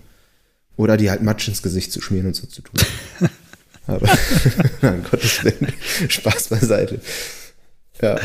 Oder 0.77 0.97
die 0.97 1.11
halt 1.11 1.23
Matsch 1.23 1.47
ins 1.49 1.63
Gesicht 1.63 1.93
zu 1.93 2.01
schmieren 2.01 2.27
und 2.29 2.37
so 2.37 2.47
zu 2.47 2.63
tun. 2.63 2.81
Aber, 3.87 4.09
nein, 4.83 5.05
Gottes 5.09 5.45
Willen, 5.45 5.73
Spaß 6.09 6.49
beiseite. 6.49 7.01
Ja. 8.01 8.19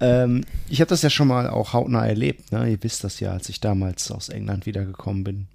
Ähm, 0.00 0.44
ich 0.68 0.80
habe 0.80 0.88
das 0.88 1.02
ja 1.02 1.10
schon 1.10 1.28
mal 1.28 1.48
auch 1.48 1.72
hautnah 1.72 2.06
erlebt. 2.06 2.50
Ne? 2.50 2.70
Ihr 2.70 2.82
wisst 2.82 3.04
das 3.04 3.20
ja, 3.20 3.32
als 3.32 3.48
ich 3.48 3.60
damals 3.60 4.10
aus 4.10 4.30
England 4.30 4.66
wiedergekommen 4.66 5.22
bin. 5.22 5.46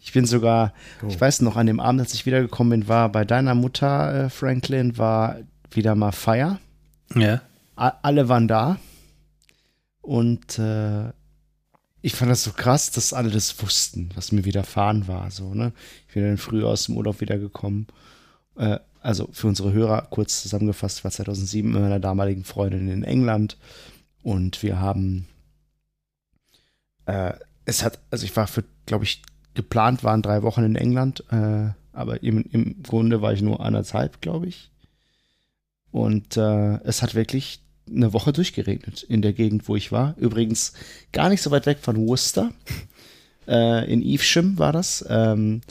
Ich 0.00 0.12
bin 0.12 0.26
sogar, 0.26 0.72
ich 1.08 1.20
weiß 1.20 1.40
noch, 1.40 1.56
an 1.56 1.66
dem 1.66 1.80
Abend, 1.80 2.00
als 2.00 2.14
ich 2.14 2.26
wiedergekommen 2.26 2.80
bin, 2.80 2.88
war 2.88 3.10
bei 3.10 3.24
deiner 3.24 3.54
Mutter, 3.54 4.26
äh, 4.26 4.30
Franklin, 4.30 4.96
war 4.96 5.38
wieder 5.70 5.94
mal 5.94 6.12
Feier. 6.12 6.60
Ja. 7.14 7.42
Alle 7.78 8.28
waren 8.28 8.48
da. 8.48 8.78
Und 10.00 10.58
äh, 10.58 11.12
ich 12.00 12.14
fand 12.14 12.30
das 12.30 12.42
so 12.42 12.52
krass, 12.52 12.90
dass 12.90 13.12
alle 13.12 13.30
das 13.30 13.62
wussten, 13.62 14.10
was 14.14 14.32
mir 14.32 14.44
widerfahren 14.44 15.06
war. 15.06 15.30
So, 15.30 15.54
ne? 15.54 15.72
Ich 16.08 16.14
bin 16.14 16.24
dann 16.24 16.38
früh 16.38 16.64
aus 16.64 16.84
dem 16.84 16.96
Urlaub 16.96 17.20
wiedergekommen. 17.20 17.86
Äh, 18.56 18.78
also 19.00 19.28
für 19.32 19.46
unsere 19.46 19.72
Hörer 19.72 20.08
kurz 20.10 20.42
zusammengefasst, 20.42 21.04
war 21.04 21.10
2007 21.10 21.70
mit 21.70 21.80
meiner 21.80 22.00
damaligen 22.00 22.44
Freundin 22.44 22.88
in 22.88 23.04
England. 23.04 23.56
Und 24.22 24.62
wir 24.62 24.80
haben, 24.80 25.28
äh, 27.06 27.34
es 27.64 27.84
hat, 27.84 28.00
also 28.10 28.24
ich 28.24 28.34
war 28.36 28.48
für, 28.48 28.64
glaube 28.86 29.04
ich, 29.04 29.22
geplant 29.54 30.02
waren 30.02 30.22
drei 30.22 30.42
Wochen 30.42 30.64
in 30.64 30.76
England, 30.76 31.24
äh, 31.30 31.70
aber 31.92 32.22
im, 32.22 32.44
im 32.50 32.82
Grunde 32.82 33.22
war 33.22 33.32
ich 33.32 33.42
nur 33.42 33.60
anderthalb, 33.60 34.20
glaube 34.20 34.46
ich. 34.46 34.70
Und 35.90 36.36
äh, 36.36 36.80
es 36.84 37.02
hat 37.02 37.14
wirklich 37.14 37.60
eine 37.94 38.12
Woche 38.12 38.32
durchgeregnet 38.32 39.02
in 39.02 39.22
der 39.22 39.32
Gegend, 39.32 39.68
wo 39.68 39.76
ich 39.76 39.92
war. 39.92 40.14
Übrigens 40.18 40.72
gar 41.12 41.28
nicht 41.28 41.42
so 41.42 41.50
weit 41.50 41.66
weg 41.66 41.78
von 41.80 41.96
Worcester. 42.06 42.52
Äh, 43.50 43.90
in 43.90 44.02
Evesham 44.02 44.58
war 44.58 44.72
das. 44.74 45.02
Ähm, 45.08 45.62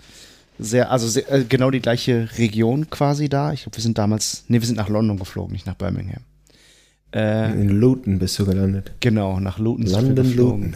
sehr, 0.57 0.89
also 0.89 1.07
sehr, 1.07 1.31
äh, 1.31 1.44
genau 1.44 1.69
die 1.69 1.80
gleiche 1.80 2.27
Region 2.39 2.89
quasi 2.89 3.30
da. 3.30 3.53
Ich 3.53 3.61
glaube, 3.61 3.77
wir 3.77 3.84
sind 3.84 3.99
damals, 3.99 4.45
nee, 4.48 4.60
wir 4.60 4.65
sind 4.65 4.77
nach 4.77 4.89
London 4.89 5.19
geflogen, 5.19 5.53
nicht 5.53 5.68
nach 5.68 5.76
Birmingham. 5.76 6.23
Äh, 7.14 7.52
In 7.52 7.69
Luton 7.69 8.18
bist 8.18 8.39
du 8.39 8.45
gelandet. 8.48 8.94
genau, 8.99 9.39
nach 9.39 9.60
Luton 9.60 9.85
London. 9.85 10.35
Luton. 10.35 10.76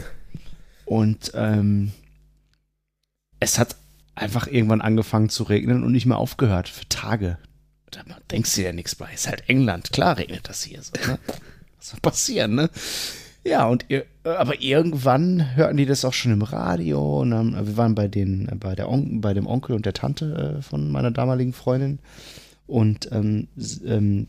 Und 0.84 1.32
ähm, 1.34 1.90
es 3.40 3.58
hat 3.58 3.74
einfach 4.14 4.46
irgendwann 4.46 4.80
angefangen 4.80 5.28
zu 5.28 5.42
regnen 5.42 5.82
und 5.82 5.90
nicht 5.90 6.06
mehr 6.06 6.18
aufgehört 6.18 6.68
für 6.68 6.88
Tage. 6.88 7.38
Da 7.92 8.02
denkst 8.30 8.54
du 8.54 8.60
dir 8.60 8.68
ja 8.68 8.72
nichts 8.72 8.94
bei. 8.94 9.12
Ist 9.12 9.28
halt 9.28 9.48
England. 9.48 9.92
Klar 9.92 10.18
regnet 10.18 10.48
das 10.48 10.62
hier 10.62 10.82
so. 10.82 10.92
Ne? 11.06 11.18
Was 11.78 11.90
soll 11.90 12.00
passieren, 12.00 12.54
ne? 12.54 12.70
Ja, 13.44 13.66
und 13.66 13.86
ihr, 13.88 14.04
aber 14.22 14.60
irgendwann 14.60 15.56
hörten 15.56 15.76
die 15.76 15.86
das 15.86 16.04
auch 16.04 16.12
schon 16.12 16.32
im 16.32 16.42
Radio. 16.42 17.20
Und 17.20 17.32
dann, 17.32 17.66
wir 17.66 17.76
waren 17.76 17.94
bei, 17.94 18.08
den, 18.08 18.48
bei, 18.60 18.74
der 18.74 18.88
On 18.88 19.20
bei 19.20 19.34
dem 19.34 19.46
Onkel 19.46 19.74
und 19.74 19.84
der 19.84 19.94
Tante 19.94 20.58
äh, 20.58 20.62
von 20.62 20.90
meiner 20.90 21.10
damaligen 21.10 21.52
Freundin. 21.52 21.98
Und 22.66 23.10
ähm, 23.12 23.48
ähm, 23.84 24.28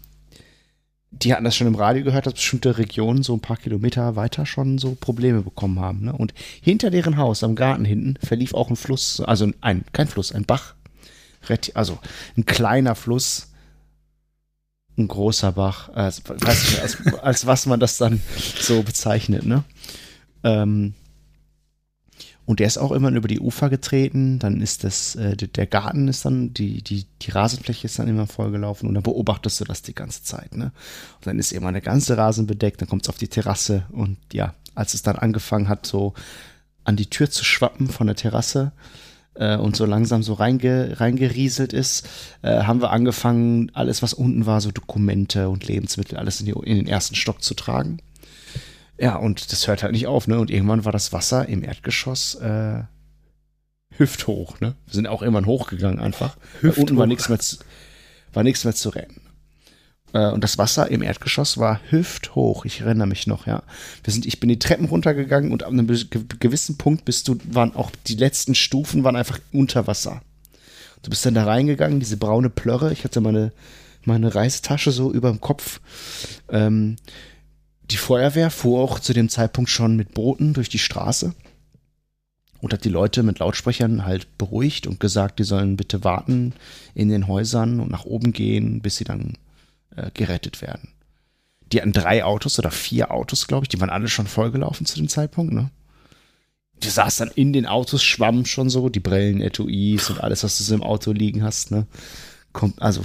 die 1.12 1.32
hatten 1.32 1.44
das 1.44 1.56
schon 1.56 1.68
im 1.68 1.76
Radio 1.76 2.04
gehört, 2.04 2.26
dass 2.26 2.34
bestimmte 2.34 2.78
Regionen 2.80 3.22
so 3.22 3.36
ein 3.36 3.40
paar 3.40 3.58
Kilometer 3.58 4.16
weiter 4.16 4.48
schon 4.48 4.80
so 4.80 4.96
Probleme 5.00 5.42
bekommen 5.42 5.80
haben. 5.80 6.06
Ne? 6.06 6.14
Und 6.14 6.34
hinter 6.62 6.90
deren 6.90 7.18
Haus, 7.18 7.44
am 7.44 7.56
Garten 7.56 7.86
hinten, 7.86 8.16
verlief 8.26 8.56
auch 8.56 8.72
ein 8.72 8.76
Fluss, 8.76 9.22
also 9.22 9.52
ein, 9.62 9.86
kein 9.94 10.08
Fluss, 10.08 10.32
ein 10.32 10.46
Bach. 10.46 10.74
Also 11.74 12.00
ein 12.38 12.46
kleiner 12.46 12.96
Fluss, 12.96 13.53
ein 14.98 15.08
großer 15.08 15.52
Bach, 15.54 15.90
äh, 15.90 16.12
weiß 16.12 16.70
nicht, 16.70 16.82
als, 16.82 16.98
als 17.22 17.46
was 17.46 17.66
man 17.66 17.80
das 17.80 17.98
dann 17.98 18.22
so 18.60 18.84
bezeichnet, 18.84 19.46
ne? 19.46 19.64
Ähm, 20.44 20.94
und 22.46 22.60
der 22.60 22.68
ist 22.68 22.78
auch 22.78 22.92
immer 22.92 23.10
über 23.12 23.30
die 23.30 23.40
Ufer 23.40 23.70
getreten, 23.70 24.38
dann 24.38 24.60
ist 24.60 24.84
das, 24.84 25.16
äh, 25.16 25.38
der- 25.38 25.48
der 25.48 25.66
Garten 25.66 26.10
ist 26.10 26.26
dann, 26.26 26.54
die, 26.54 26.82
die, 26.84 27.06
die 27.22 27.32
Rasenfläche 27.32 27.86
ist 27.86 27.98
dann 28.00 28.10
immer 28.10 28.28
vollgelaufen 28.28 28.88
und 28.90 28.96
dann 28.96 29.04
beobachtest 29.04 29.62
du 29.62 29.64
das 29.64 29.82
die 29.82 29.96
ganze 29.96 30.24
Zeit, 30.24 30.56
ne? 30.56 30.66
Und 31.16 31.26
dann 31.28 31.40
ist 31.40 31.54
immer 31.54 31.72
der 31.72 31.82
ganze 31.82 32.18
Rasen 32.18 32.46
bedeckt, 32.46 32.82
dann 32.82 32.90
kommt 32.90 33.04
es 33.04 33.10
auf 33.10 33.18
die 33.18 33.30
Terrasse 33.30 33.86
und 33.92 34.18
ja, 34.34 34.54
als 34.76 34.94
es 34.94 35.04
dann 35.04 35.16
angefangen 35.16 35.70
hat, 35.70 35.86
so 35.86 36.14
an 36.84 36.98
die 36.98 37.10
Tür 37.10 37.30
zu 37.32 37.46
schwappen 37.46 37.88
von 37.88 38.08
der 38.08 38.18
Terrasse 38.18 38.74
äh, 39.36 39.58
und 39.58 39.76
so 39.76 39.86
langsam 39.86 40.24
so 40.24 40.34
reinge, 40.34 41.00
reingerieselt 41.00 41.74
ist, 41.74 42.08
äh, 42.42 42.64
haben 42.64 42.82
wir 42.82 42.92
angefangen, 42.92 43.72
alles, 43.74 44.02
was 44.02 44.14
unten 44.14 44.46
war, 44.46 44.62
so 44.62 44.72
Dokumente 44.72 45.50
und 45.50 45.68
Lebensmittel, 45.68 46.18
alles 46.18 46.40
in, 46.40 46.46
die, 46.46 46.52
in 46.52 46.78
den 46.78 46.88
ersten 46.88 47.16
Stock 47.16 47.42
zu 47.42 47.54
tragen. 47.54 48.00
Ja, 49.00 49.16
und 49.16 49.52
das 49.52 49.68
hört 49.68 49.84
halt 49.84 49.94
nicht 49.94 50.08
auf, 50.08 50.28
ne? 50.28 50.40
Und 50.40 50.52
irgendwann 50.52 50.86
war 50.86 50.92
das 50.92 51.12
Wasser 51.12 51.48
im 51.50 51.64
Erdgeschoss 51.64 52.36
äh, 52.36 52.84
hüfthoch, 53.98 54.60
ne? 54.60 54.76
Wir 54.86 54.94
sind 54.94 55.08
auch 55.08 55.22
irgendwann 55.22 55.46
hochgegangen 55.48 56.00
einfach. 56.00 56.38
Weil 56.62 56.72
Unten 56.72 56.98
war 56.98 57.06
Hüfthoch. 57.06 57.06
nichts 57.08 57.30
mehr 57.30 57.40
zu, 57.40 57.58
war 58.34 58.44
nichts 58.44 58.64
mehr 58.64 58.76
zu 58.76 58.90
retten. 58.90 59.22
Äh, 60.14 60.30
und 60.32 60.44
das 60.44 60.58
Wasser 60.58 60.90
im 60.90 61.02
Erdgeschoss 61.02 61.58
war 61.58 61.80
hüfthoch. 61.90 62.66
Ich 62.66 62.82
erinnere 62.82 63.08
mich 63.08 63.28
noch, 63.28 63.46
ja. 63.48 63.64
Wir 64.04 64.14
sind, 64.14 64.26
ich 64.26 64.40
bin 64.40 64.50
die 64.50 64.60
Treppen 64.60 64.86
runtergegangen 64.86 65.52
und 65.52 65.64
ab 65.64 65.72
einem 65.72 65.88
ge- 65.88 66.24
gewissen 66.40 66.78
Punkt 66.78 67.04
bist 67.06 67.28
du, 67.28 67.38
waren 67.52 67.76
auch 67.76 67.92
die 68.08 68.16
letzten 68.16 68.56
Stufen 68.56 69.04
waren 69.04 69.16
einfach 69.16 69.40
unter 69.52 69.88
Wasser. 69.88 70.22
Du 71.02 71.10
bist 71.10 71.26
dann 71.26 71.34
da 71.34 71.44
reingegangen, 71.44 72.00
diese 72.00 72.18
braune 72.18 72.50
Plörre. 72.50 72.94
Ich 72.94 73.04
hatte 73.04 73.20
meine, 73.20 73.52
meine 74.06 74.34
Reisetasche 74.34 74.92
so 74.92 75.12
über 75.12 75.30
dem 75.30 75.42
Kopf. 75.42 75.82
Ähm, 76.50 76.96
die 77.92 77.98
Feuerwehr 77.98 78.50
fuhr 78.50 78.80
auch 78.82 79.00
zu 79.00 79.14
dem 79.14 79.28
Zeitpunkt 79.28 79.70
schon 79.70 79.98
mit 79.98 80.14
Booten 80.14 80.54
durch 80.54 80.70
die 80.70 80.80
Straße 80.80 81.34
und 82.62 82.72
hat 82.72 82.86
die 82.86 82.90
Leute 82.90 83.24
mit 83.24 83.40
Lautsprechern 83.40 84.06
halt 84.06 84.38
beruhigt 84.38 84.88
und 84.88 85.02
gesagt, 85.02 85.40
die 85.40 85.44
sollen 85.44 85.76
bitte 85.76 86.06
warten 86.06 86.54
in 86.96 87.10
den 87.10 87.28
Häusern 87.28 87.82
und 87.82 87.92
nach 87.92 88.06
oben 88.06 88.32
gehen, 88.32 88.82
bis 88.82 88.96
sie 88.96 89.04
dann 89.04 89.34
äh, 89.96 90.12
gerettet 90.14 90.62
werden. 90.62 90.90
Die 91.72 91.82
hatten 91.82 91.94
drei 91.94 92.24
Autos 92.24 92.60
oder 92.60 92.72
vier 92.72 93.12
Autos, 93.12 93.48
glaube 93.48 93.66
ich, 93.66 93.70
die 93.70 93.80
waren 93.80 93.90
alle 93.90 94.08
schon 94.08 94.28
vollgelaufen 94.28 94.86
zu 94.86 94.98
dem 94.98 95.08
Zeitpunkt, 95.08 95.54
ne? 95.54 95.72
Du 96.82 96.90
saßt 96.90 97.22
dann 97.22 97.32
in 97.32 97.54
den 97.54 97.66
Autos, 97.66 98.04
schwamm 98.04 98.46
schon 98.46 98.70
so, 98.70 98.90
die 98.90 99.00
Brillen, 99.00 99.42
Etuis 99.42 100.10
und 100.10 100.22
alles, 100.22 100.44
was 100.44 100.58
du 100.58 100.64
so 100.64 100.76
im 100.76 100.84
Auto 100.84 101.12
liegen 101.12 101.44
hast, 101.44 101.72
ne? 101.72 101.88
Kommt, 102.52 102.82
also 102.82 103.04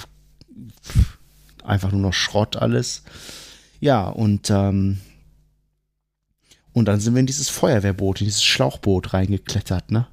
einfach 1.64 1.92
nur 1.92 2.00
noch 2.00 2.12
Schrott 2.12 2.56
alles. 2.56 3.04
Ja, 3.80 4.08
und 4.08 4.50
ähm, 4.50 4.98
und 6.72 6.84
dann 6.86 7.00
sind 7.00 7.14
wir 7.14 7.20
in 7.20 7.26
dieses 7.26 7.48
Feuerwehrboot, 7.48 8.20
in 8.20 8.26
dieses 8.26 8.44
Schlauchboot 8.44 9.12
reingeklettert, 9.12 9.90
ne? 9.90 10.06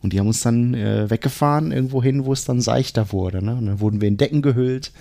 Und 0.00 0.12
die 0.12 0.20
haben 0.20 0.28
uns 0.28 0.42
dann 0.42 0.74
äh, 0.74 1.10
weggefahren, 1.10 1.72
irgendwo 1.72 2.02
hin, 2.02 2.24
wo 2.24 2.32
es 2.32 2.44
dann 2.44 2.60
seichter 2.60 3.12
wurde, 3.12 3.44
ne? 3.44 3.56
Und 3.56 3.66
dann 3.66 3.80
wurden 3.80 4.00
wir 4.00 4.08
in 4.08 4.16
Decken 4.16 4.42
gehüllt, 4.42 4.92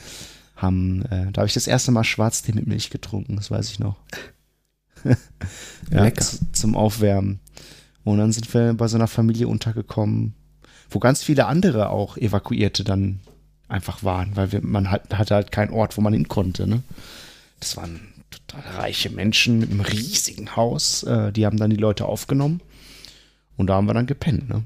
haben, 0.57 1.03
äh, 1.05 1.31
da 1.31 1.41
habe 1.41 1.47
ich 1.47 1.53
das 1.53 1.67
erste 1.67 1.91
Mal 1.91 2.03
Schwarztee 2.03 2.51
mit 2.51 2.67
Milch 2.67 2.89
getrunken, 2.89 3.35
das 3.35 3.49
weiß 3.49 3.71
ich 3.71 3.79
noch. 3.79 3.95
ja, 5.91 6.03
Lecker. 6.03 6.25
zum 6.51 6.75
Aufwärmen. 6.75 7.39
Und 8.03 8.17
dann 8.17 8.31
sind 8.31 8.51
wir 8.53 8.73
bei 8.73 8.87
so 8.87 8.97
einer 8.97 9.07
Familie 9.07 9.47
untergekommen, 9.47 10.33
wo 10.89 10.99
ganz 10.99 11.23
viele 11.23 11.45
andere 11.45 11.89
auch 11.89 12.17
Evakuierte 12.17 12.83
dann 12.83 13.19
einfach 13.67 14.03
waren, 14.03 14.35
weil 14.35 14.51
wir, 14.51 14.61
man 14.61 14.89
hat, 14.89 15.13
hatte 15.13 15.35
halt 15.35 15.51
keinen 15.51 15.71
Ort, 15.71 15.97
wo 15.97 16.01
man 16.01 16.13
hin 16.13 16.27
konnte. 16.27 16.67
Ne? 16.67 16.83
Das 17.59 17.75
waren 17.77 17.99
total 18.29 18.61
reiche 18.77 19.09
Menschen 19.09 19.59
mit 19.59 19.71
einem 19.71 19.81
riesigen 19.81 20.55
Haus, 20.55 21.03
äh, 21.03 21.31
die 21.31 21.45
haben 21.45 21.57
dann 21.57 21.69
die 21.69 21.75
Leute 21.75 22.05
aufgenommen 22.05 22.61
und 23.57 23.67
da 23.67 23.75
haben 23.75 23.87
wir 23.87 23.93
dann 23.93 24.07
gepennt. 24.07 24.49
Ne? 24.49 24.63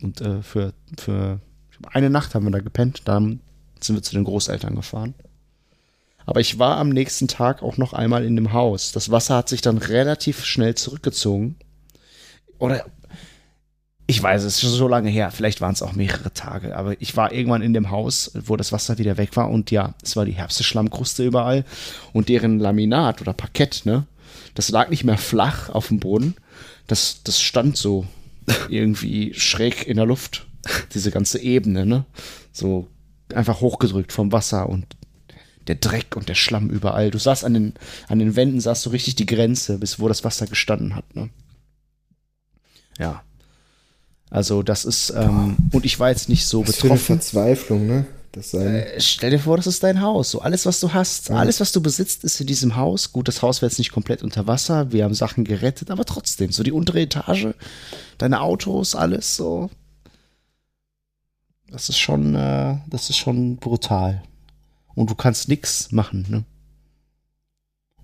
Und 0.00 0.20
äh, 0.20 0.42
für, 0.42 0.74
für 0.98 1.40
eine 1.92 2.10
Nacht 2.10 2.34
haben 2.34 2.44
wir 2.44 2.50
da 2.50 2.60
gepennt, 2.60 3.02
dann 3.06 3.40
sind 3.80 3.96
wir 3.96 4.02
zu 4.02 4.14
den 4.14 4.24
Großeltern 4.24 4.74
gefahren. 4.74 5.14
Aber 6.26 6.40
ich 6.40 6.58
war 6.58 6.78
am 6.78 6.88
nächsten 6.88 7.28
Tag 7.28 7.62
auch 7.62 7.76
noch 7.76 7.92
einmal 7.92 8.24
in 8.24 8.36
dem 8.36 8.52
Haus. 8.52 8.92
Das 8.92 9.10
Wasser 9.10 9.36
hat 9.36 9.48
sich 9.48 9.60
dann 9.60 9.78
relativ 9.78 10.44
schnell 10.44 10.74
zurückgezogen. 10.74 11.56
Oder 12.58 12.86
ich 14.06 14.22
weiß, 14.22 14.42
es 14.42 14.54
ist 14.54 14.60
schon 14.60 14.70
so 14.70 14.88
lange 14.88 15.08
her. 15.10 15.30
Vielleicht 15.30 15.60
waren 15.60 15.72
es 15.72 15.82
auch 15.82 15.92
mehrere 15.92 16.32
Tage. 16.32 16.76
Aber 16.76 17.00
ich 17.00 17.16
war 17.16 17.32
irgendwann 17.32 17.62
in 17.62 17.72
dem 17.72 17.90
Haus, 17.90 18.32
wo 18.34 18.56
das 18.56 18.72
Wasser 18.72 18.98
wieder 18.98 19.16
weg 19.16 19.36
war. 19.36 19.50
Und 19.50 19.70
ja, 19.70 19.94
es 20.02 20.16
war 20.16 20.24
die 20.24 20.32
Herbstschlammkruste 20.32 21.24
überall. 21.24 21.64
Und 22.12 22.28
deren 22.28 22.58
Laminat 22.58 23.20
oder 23.20 23.32
Parkett, 23.32 23.82
ne? 23.84 24.06
Das 24.54 24.68
lag 24.68 24.90
nicht 24.90 25.04
mehr 25.04 25.18
flach 25.18 25.70
auf 25.70 25.88
dem 25.88 26.00
Boden. 26.00 26.34
Das, 26.86 27.22
das 27.24 27.40
stand 27.40 27.76
so 27.76 28.06
irgendwie 28.68 29.32
schräg 29.34 29.86
in 29.86 29.96
der 29.96 30.06
Luft. 30.06 30.46
Diese 30.94 31.10
ganze 31.10 31.38
Ebene, 31.38 31.86
ne? 31.86 32.04
So 32.52 32.88
einfach 33.34 33.60
hochgedrückt 33.60 34.12
vom 34.12 34.32
Wasser 34.32 34.68
und 34.68 34.86
der 35.66 35.76
Dreck 35.76 36.16
und 36.16 36.28
der 36.28 36.34
Schlamm 36.34 36.70
überall. 36.70 37.10
Du 37.10 37.18
saßt 37.18 37.44
an 37.44 37.54
den, 37.54 37.74
an 38.08 38.18
den 38.18 38.36
Wänden, 38.36 38.60
sahst 38.60 38.84
du 38.86 38.90
richtig 38.90 39.16
die 39.16 39.26
Grenze, 39.26 39.78
bis 39.78 39.98
wo 39.98 40.08
das 40.08 40.24
Wasser 40.24 40.46
gestanden 40.46 40.94
hat, 40.94 41.14
ne? 41.16 41.30
Ja. 42.98 43.22
Also 44.30 44.62
das 44.62 44.84
ist, 44.84 45.10
ähm, 45.10 45.56
und 45.72 45.84
ich 45.84 46.00
war 46.00 46.08
jetzt 46.10 46.28
nicht 46.28 46.46
so 46.46 46.66
Was 46.66 46.76
für 46.76 46.86
eine 46.86 46.94
betroffen. 46.94 47.06
Verzweiflung, 47.20 47.86
ne? 47.86 48.06
Das 48.32 48.50
sein. 48.50 48.74
Äh, 48.74 49.00
stell 49.00 49.30
dir 49.30 49.38
vor, 49.38 49.56
das 49.56 49.68
ist 49.68 49.82
dein 49.84 50.00
Haus. 50.00 50.32
So 50.32 50.40
alles, 50.40 50.66
was 50.66 50.80
du 50.80 50.92
hast, 50.92 51.28
Ja. 51.28 51.36
alles, 51.36 51.60
was 51.60 51.70
du 51.70 51.80
besitzt, 51.80 52.24
ist 52.24 52.40
in 52.40 52.48
diesem 52.48 52.74
Haus. 52.74 53.12
Gut, 53.12 53.28
das 53.28 53.42
Haus 53.42 53.62
war 53.62 53.68
jetzt 53.68 53.78
nicht 53.78 53.92
komplett 53.92 54.24
unter 54.24 54.48
Wasser. 54.48 54.90
Wir 54.90 55.04
haben 55.04 55.14
Sachen 55.14 55.44
gerettet, 55.44 55.90
aber 55.92 56.04
trotzdem, 56.04 56.50
so 56.50 56.64
die 56.64 56.72
untere 56.72 57.00
Etage, 57.02 57.48
deine 58.18 58.40
Autos, 58.40 58.96
alles 58.96 59.36
so. 59.36 59.70
Das 61.70 61.88
ist 61.88 61.98
schon, 61.98 62.34
äh, 62.34 62.76
das 62.88 63.10
ist 63.10 63.16
schon 63.16 63.56
brutal. 63.56 64.22
Und 64.94 65.10
du 65.10 65.14
kannst 65.14 65.48
nix 65.48 65.92
machen, 65.92 66.26
ne? 66.28 66.44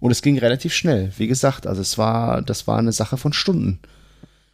Und 0.01 0.11
es 0.11 0.23
ging 0.23 0.39
relativ 0.39 0.73
schnell. 0.73 1.12
Wie 1.19 1.27
gesagt, 1.27 1.67
also 1.67 1.83
es 1.83 1.99
war, 1.99 2.41
das 2.43 2.67
war 2.67 2.79
eine 2.79 2.93
Sache 2.93 3.19
von 3.19 3.33
Stunden. 3.33 3.81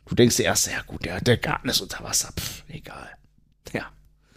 Du 0.07 0.15
denkst 0.15 0.37
dir 0.37 0.45
erst, 0.45 0.67
ja 0.67 0.83
gut, 0.87 1.05
der, 1.05 1.21
der 1.21 1.37
Garten 1.37 1.69
ist 1.69 1.81
unter 1.81 2.03
Wasser, 2.03 2.33
pff, 2.39 2.65
egal. 2.69 3.09
Ja. 3.73 3.87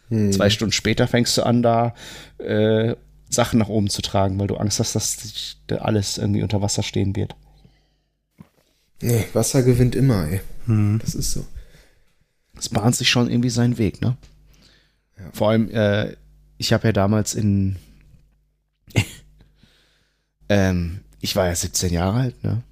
Hm. 0.10 0.32
Zwei 0.32 0.50
Stunden 0.50 0.72
später 0.72 1.08
fängst 1.08 1.38
du 1.38 1.44
an, 1.44 1.62
da 1.64 1.94
äh, 2.38 2.96
Sachen 3.30 3.60
nach 3.60 3.70
oben 3.70 3.90
zu 3.90 4.02
tragen, 4.02 4.40
weil 4.40 4.48
du 4.48 4.58
Angst 4.58 4.80
hast, 4.80 4.96
dass 4.96 5.18
dich 5.18 5.58
da 5.68 5.78
alles 5.78 6.18
irgendwie 6.18 6.44
unter 6.44 6.62
Wasser 6.62 6.84
stehen 6.84 7.16
wird. 7.16 7.36
Nee, 9.02 9.26
Wasser 9.34 9.64
gewinnt 9.64 9.96
immer, 9.96 10.28
ey. 10.28 10.42
Hm. 10.66 11.00
Das 11.02 11.16
ist 11.16 11.32
so. 11.32 11.46
Es 12.58 12.70
bahnt 12.70 12.96
sich 12.96 13.10
schon 13.10 13.30
irgendwie 13.30 13.50
seinen 13.50 13.78
Weg, 13.78 14.02
ne? 14.02 14.18
Vor 15.34 15.50
allem, 15.50 15.70
äh, 15.72 16.16
ich 16.58 16.74
habe 16.74 16.88
ja 16.88 16.92
damals 16.92 17.34
in, 17.36 17.78
ähm, 20.50 21.02
ich 21.22 21.36
war 21.36 21.48
ja 21.48 21.56
17 21.56 21.94
Jahre 21.94 22.20
alt, 22.20 22.44
ne? 22.44 22.64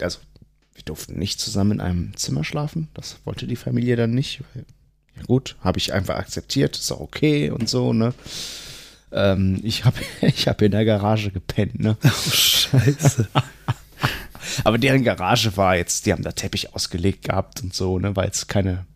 Also, 0.00 0.18
wir 0.74 0.82
durften 0.84 1.18
nicht 1.18 1.40
zusammen 1.40 1.72
in 1.72 1.80
einem 1.80 2.16
Zimmer 2.16 2.44
schlafen. 2.44 2.88
Das 2.94 3.18
wollte 3.24 3.46
die 3.46 3.56
Familie 3.56 3.96
dann 3.96 4.10
nicht. 4.10 4.42
Weil, 4.54 4.64
ja 5.16 5.22
gut, 5.22 5.56
habe 5.60 5.78
ich 5.78 5.92
einfach 5.92 6.16
akzeptiert, 6.16 6.76
ist 6.76 6.90
auch 6.90 7.00
okay 7.00 7.50
und 7.50 7.68
so, 7.68 7.92
ne? 7.92 8.12
Ähm, 9.12 9.60
ich 9.62 9.84
habe 9.84 10.00
ich 10.20 10.48
hab 10.48 10.60
in 10.62 10.72
der 10.72 10.84
Garage 10.84 11.30
gepennt, 11.30 11.78
ne? 11.78 11.96
Oh, 12.04 12.30
scheiße. 12.30 13.28
Aber 14.64 14.78
deren 14.78 15.04
Garage 15.04 15.56
war 15.56 15.76
jetzt, 15.76 16.06
die 16.06 16.12
haben 16.12 16.22
da 16.22 16.32
Teppich 16.32 16.74
ausgelegt 16.74 17.24
gehabt 17.24 17.62
und 17.62 17.74
so, 17.74 17.98
ne, 17.98 18.14
weil 18.14 18.28
es 18.28 18.46
keine 18.46 18.86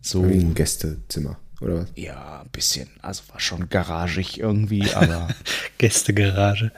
so 0.00 0.28
Wie 0.28 0.38
ein 0.38 0.54
Gästezimmer, 0.54 1.38
oder 1.62 1.82
was? 1.82 1.88
ja, 1.96 2.40
ein 2.42 2.50
bisschen, 2.50 2.88
also 3.00 3.22
war 3.30 3.40
schon 3.40 3.68
garagig 3.68 4.38
irgendwie, 4.40 4.90
aber 4.94 5.28
Gästegarage. 5.78 6.70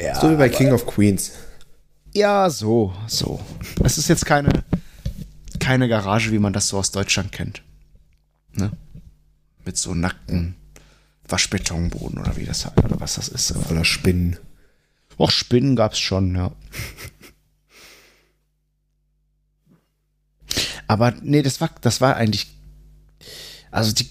ja, 0.00 0.18
So 0.20 0.30
wie 0.30 0.36
bei 0.36 0.48
King 0.48 0.72
of 0.72 0.86
Queens. 0.86 1.32
ja, 2.14 2.48
so, 2.50 2.94
so. 3.06 3.40
Es 3.84 3.98
ist 3.98 4.08
jetzt 4.08 4.24
keine 4.26 4.50
keine 5.60 5.88
Garage, 5.88 6.32
wie 6.32 6.40
man 6.40 6.52
das 6.52 6.66
so 6.68 6.78
aus 6.78 6.90
Deutschland 6.90 7.30
kennt. 7.30 7.62
Ne? 8.54 8.72
Mit 9.64 9.76
so 9.76 9.94
nackten 9.94 10.56
Waschbetonboden 11.28 12.18
oder 12.18 12.36
wie 12.36 12.44
das 12.44 12.64
halt, 12.66 12.84
oder 12.84 12.98
was 13.00 13.14
das 13.14 13.28
ist. 13.28 13.52
Aber 13.52 13.62
Voller 13.62 13.84
Spinnen. 13.84 14.38
auch 15.18 15.30
Spinnen 15.30 15.76
gab's 15.76 16.00
schon, 16.00 16.34
ja. 16.34 16.50
Aber 20.88 21.12
nee, 21.22 21.42
das 21.42 21.60
war, 21.60 21.70
das 21.80 22.00
war 22.00 22.16
eigentlich. 22.16 22.48
Also 23.72 23.92
die. 23.92 24.08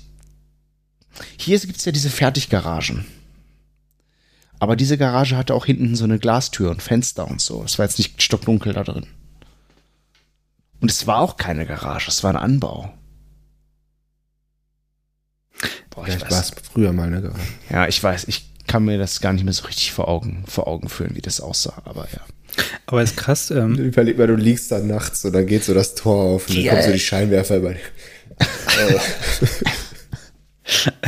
Hier 1.37 1.57
gibt's 1.59 1.85
ja 1.85 1.91
diese 1.93 2.09
Fertiggaragen. 2.09 3.05
Aber 4.59 4.75
diese 4.75 4.97
Garage 4.97 5.37
hatte 5.37 5.55
auch 5.55 5.65
hinten 5.65 5.95
so 5.95 6.03
eine 6.03 6.19
Glastür 6.19 6.69
und 6.69 6.83
Fenster 6.83 7.27
und 7.27 7.41
so. 7.41 7.63
Es 7.63 7.79
war 7.79 7.85
jetzt 7.85 7.97
nicht 7.97 8.21
stockdunkel 8.21 8.73
da 8.73 8.83
drin. 8.83 9.07
Und 10.81 10.91
es 10.91 11.07
war 11.07 11.19
auch 11.19 11.37
keine 11.37 11.65
Garage, 11.65 12.09
es 12.09 12.23
war 12.23 12.31
ein 12.31 12.37
Anbau. 12.37 12.93
Boah, 15.89 16.07
ich 16.07 16.13
Vielleicht 16.13 16.31
war 16.31 16.39
es 16.39 16.51
früher 16.71 16.93
mal 16.93 17.07
eine 17.07 17.21
Garage. 17.21 17.41
Ja, 17.69 17.87
ich 17.87 18.01
weiß, 18.01 18.25
ich 18.27 18.49
kann 18.67 18.85
mir 18.85 18.97
das 18.97 19.19
gar 19.19 19.33
nicht 19.33 19.43
mehr 19.43 19.53
so 19.53 19.65
richtig 19.65 19.91
vor 19.91 20.07
Augen, 20.07 20.43
vor 20.47 20.67
Augen 20.67 20.89
führen, 20.89 21.15
wie 21.15 21.21
das 21.21 21.41
aussah, 21.41 21.81
aber 21.85 22.07
ja. 22.13 22.21
Aber 22.85 23.01
ist 23.01 23.17
krass, 23.17 23.51
ähm, 23.51 23.75
Überleg 23.75 24.17
mal, 24.17 24.27
du 24.27 24.35
liegst 24.35 24.71
da 24.71 24.79
nachts 24.79 25.23
und 25.25 25.33
dann 25.33 25.45
geht 25.47 25.63
so 25.63 25.73
das 25.73 25.95
Tor 25.95 26.35
auf 26.35 26.47
und 26.47 26.55
dann 26.57 26.63
Ja. 26.63 26.71
kommen 26.73 26.85
so 26.85 26.91
die 26.93 26.99
Scheinwerfer 26.99 27.57
über 27.57 27.73
dir. 27.73 27.79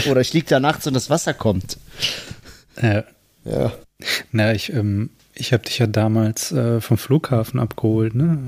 Oder 0.09 0.21
ich 0.21 0.33
lieg 0.33 0.47
da 0.47 0.59
nachts 0.59 0.87
und 0.87 0.93
das 0.93 1.09
Wasser 1.09 1.33
kommt. 1.33 1.77
äh, 2.75 3.03
Ja. 3.45 3.71
na, 4.31 4.53
ich, 4.53 4.73
ähm, 4.73 5.09
ich 5.33 5.53
habe 5.53 5.63
dich 5.63 5.79
ja 5.79 5.87
damals 5.87 6.51
äh, 6.51 6.81
vom 6.81 6.97
Flughafen 6.97 7.59
abgeholt, 7.59 8.15
ne? 8.15 8.39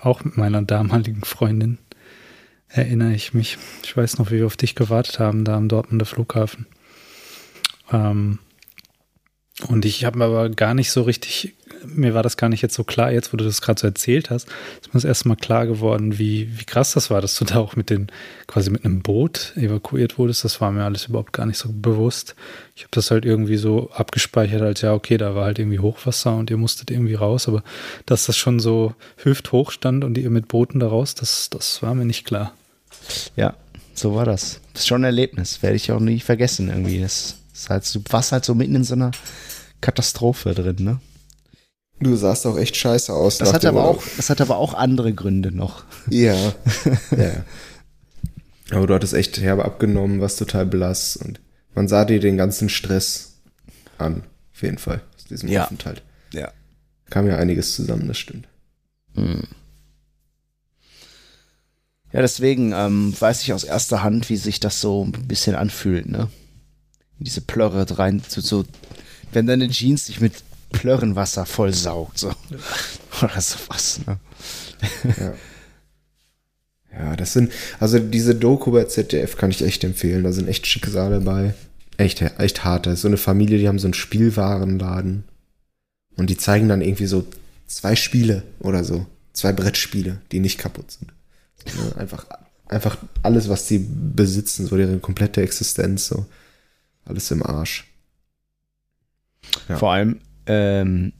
Auch 0.00 0.24
mit 0.24 0.36
meiner 0.36 0.62
damaligen 0.62 1.24
Freundin. 1.24 1.78
Erinnere 2.68 3.14
ich 3.14 3.34
mich. 3.34 3.56
Ich 3.84 3.96
weiß 3.96 4.18
noch, 4.18 4.30
wie 4.30 4.38
wir 4.38 4.46
auf 4.46 4.56
dich 4.56 4.74
gewartet 4.74 5.18
haben, 5.18 5.44
da 5.44 5.56
am 5.56 5.68
Dortmunder 5.68 6.06
Flughafen. 6.06 6.66
Ähm, 7.92 8.38
und 9.68 9.84
ich 9.84 10.04
habe 10.04 10.22
aber 10.24 10.50
gar 10.50 10.74
nicht 10.74 10.90
so 10.90 11.02
richtig, 11.02 11.54
mir 11.86 12.14
war 12.14 12.22
das 12.22 12.36
gar 12.36 12.48
nicht 12.48 12.62
jetzt 12.62 12.74
so 12.74 12.84
klar, 12.84 13.12
jetzt 13.12 13.32
wo 13.32 13.36
du 13.36 13.44
das 13.44 13.60
gerade 13.60 13.80
so 13.80 13.86
erzählt 13.86 14.30
hast, 14.30 14.48
ist 14.80 14.88
mir 14.88 14.94
das 14.94 15.04
erste 15.04 15.28
Mal 15.28 15.36
klar 15.36 15.66
geworden, 15.66 16.18
wie, 16.18 16.58
wie 16.58 16.64
krass 16.64 16.92
das 16.92 17.10
war, 17.10 17.20
dass 17.20 17.38
du 17.38 17.44
da 17.44 17.56
auch 17.56 17.76
mit 17.76 17.90
den, 17.90 18.08
quasi 18.46 18.70
mit 18.70 18.84
einem 18.84 19.02
Boot 19.02 19.52
evakuiert 19.56 20.18
wurdest. 20.18 20.44
Das 20.44 20.60
war 20.60 20.70
mir 20.72 20.84
alles 20.84 21.06
überhaupt 21.06 21.32
gar 21.32 21.46
nicht 21.46 21.58
so 21.58 21.68
bewusst. 21.72 22.34
Ich 22.76 22.82
habe 22.82 22.90
das 22.92 23.10
halt 23.10 23.24
irgendwie 23.24 23.56
so 23.56 23.90
abgespeichert, 23.92 24.62
als 24.62 24.80
ja, 24.80 24.92
okay, 24.92 25.16
da 25.16 25.34
war 25.34 25.44
halt 25.44 25.58
irgendwie 25.58 25.78
Hochwasser 25.78 26.36
und 26.36 26.50
ihr 26.50 26.56
musstet 26.56 26.90
irgendwie 26.90 27.14
raus, 27.14 27.48
aber 27.48 27.62
dass 28.06 28.26
das 28.26 28.36
schon 28.36 28.60
so 28.60 28.94
hüfthoch 29.16 29.70
stand 29.70 30.04
und 30.04 30.18
ihr 30.18 30.30
mit 30.30 30.48
Booten 30.48 30.80
da 30.80 30.88
raus, 30.88 31.14
das, 31.14 31.50
das 31.50 31.82
war 31.82 31.94
mir 31.94 32.04
nicht 32.04 32.24
klar. 32.24 32.52
Ja, 33.36 33.54
so 33.94 34.14
war 34.14 34.24
das. 34.24 34.60
Das 34.72 34.82
ist 34.82 34.88
schon 34.88 35.02
ein 35.02 35.04
Erlebnis, 35.04 35.62
werde 35.62 35.76
ich 35.76 35.92
auch 35.92 36.00
nie 36.00 36.20
vergessen 36.20 36.68
irgendwie. 36.68 37.00
Das 37.00 37.36
ist 37.52 37.70
halt, 37.70 37.94
du 37.94 38.00
warst 38.10 38.32
halt 38.32 38.44
so 38.44 38.54
mitten 38.54 38.74
in 38.74 38.84
so 38.84 38.94
einer 38.94 39.12
Katastrophe 39.80 40.54
drin, 40.54 40.76
ne? 40.80 41.00
Du 42.00 42.16
sahst 42.16 42.46
auch 42.46 42.58
echt 42.58 42.76
scheiße 42.76 43.12
aus. 43.12 43.38
Das 43.38 43.52
hat 43.52 43.64
aber 43.64 43.84
auch, 43.84 44.02
das 44.16 44.28
hat 44.28 44.40
aber 44.40 44.56
auch 44.56 44.74
andere 44.74 45.12
Gründe 45.12 45.52
noch. 45.52 45.84
Ja. 46.10 46.34
ja. 47.16 47.44
Aber 48.70 48.86
du 48.86 48.94
hattest 48.94 49.14
echt 49.14 49.40
herbe 49.40 49.64
abgenommen, 49.64 50.20
was 50.20 50.36
total 50.36 50.66
blass 50.66 51.16
und 51.16 51.40
man 51.74 51.88
sah 51.88 52.04
dir 52.04 52.20
den 52.20 52.36
ganzen 52.36 52.68
Stress 52.68 53.34
an. 53.98 54.22
Auf 54.54 54.62
jeden 54.62 54.78
Fall. 54.78 55.02
Aus 55.16 55.24
diesem 55.24 55.48
Ja. 55.48 55.64
Aufenthalt. 55.64 56.02
Ja. 56.32 56.52
Kam 57.10 57.26
ja 57.26 57.36
einiges 57.36 57.74
zusammen, 57.74 58.08
das 58.08 58.18
stimmt. 58.18 58.48
Ja, 59.16 59.42
deswegen 62.20 62.72
ähm, 62.72 63.14
weiß 63.18 63.42
ich 63.42 63.52
aus 63.52 63.64
erster 63.64 64.02
Hand, 64.02 64.28
wie 64.30 64.36
sich 64.36 64.60
das 64.60 64.80
so 64.80 65.04
ein 65.04 65.12
bisschen 65.26 65.54
anfühlt, 65.54 66.08
ne? 66.08 66.28
Diese 67.18 67.40
Plörre 67.40 67.86
rein, 67.98 68.22
so, 68.28 68.40
so, 68.40 68.64
wenn 69.32 69.46
deine 69.46 69.68
Jeans 69.68 70.06
sich 70.06 70.20
mit 70.20 70.34
Plörrenwasser 70.74 71.46
vollsaugt, 71.46 72.18
so. 72.18 72.32
Oder 73.22 73.40
sowas, 73.40 74.00
ne? 74.06 74.18
Ja. 75.18 75.34
Ja, 76.92 77.16
das 77.16 77.32
sind, 77.32 77.52
also 77.80 77.98
diese 77.98 78.34
Doku 78.34 78.70
bei 78.70 78.84
ZDF 78.84 79.36
kann 79.36 79.50
ich 79.50 79.62
echt 79.62 79.82
empfehlen. 79.82 80.22
Da 80.24 80.32
sind 80.32 80.48
echt 80.48 80.66
Schicksale 80.66 81.20
bei. 81.20 81.54
Echt, 81.96 82.22
echt 82.22 82.64
hart. 82.64 82.86
Das 82.86 82.94
ist 82.94 83.00
so 83.02 83.08
eine 83.08 83.16
Familie, 83.16 83.58
die 83.58 83.66
haben 83.68 83.78
so 83.78 83.86
einen 83.86 83.94
Spielwarenladen. 83.94 85.24
Und 86.16 86.30
die 86.30 86.36
zeigen 86.36 86.68
dann 86.68 86.82
irgendwie 86.82 87.06
so 87.06 87.26
zwei 87.66 87.96
Spiele 87.96 88.44
oder 88.60 88.84
so. 88.84 89.06
Zwei 89.32 89.52
Brettspiele, 89.52 90.20
die 90.30 90.38
nicht 90.38 90.58
kaputt 90.58 90.92
sind. 90.92 91.12
Ne, 91.76 91.96
Einfach, 91.96 92.26
einfach 92.68 92.96
alles, 93.22 93.48
was 93.48 93.66
sie 93.66 93.78
besitzen, 93.78 94.66
so 94.66 94.76
deren 94.76 95.02
komplette 95.02 95.42
Existenz, 95.42 96.06
so. 96.06 96.26
Alles 97.04 97.30
im 97.32 97.42
Arsch. 97.42 97.86
Ja. 99.68 99.76
Vor 99.76 99.92
allem, 99.92 100.20
ähm, 100.46 101.12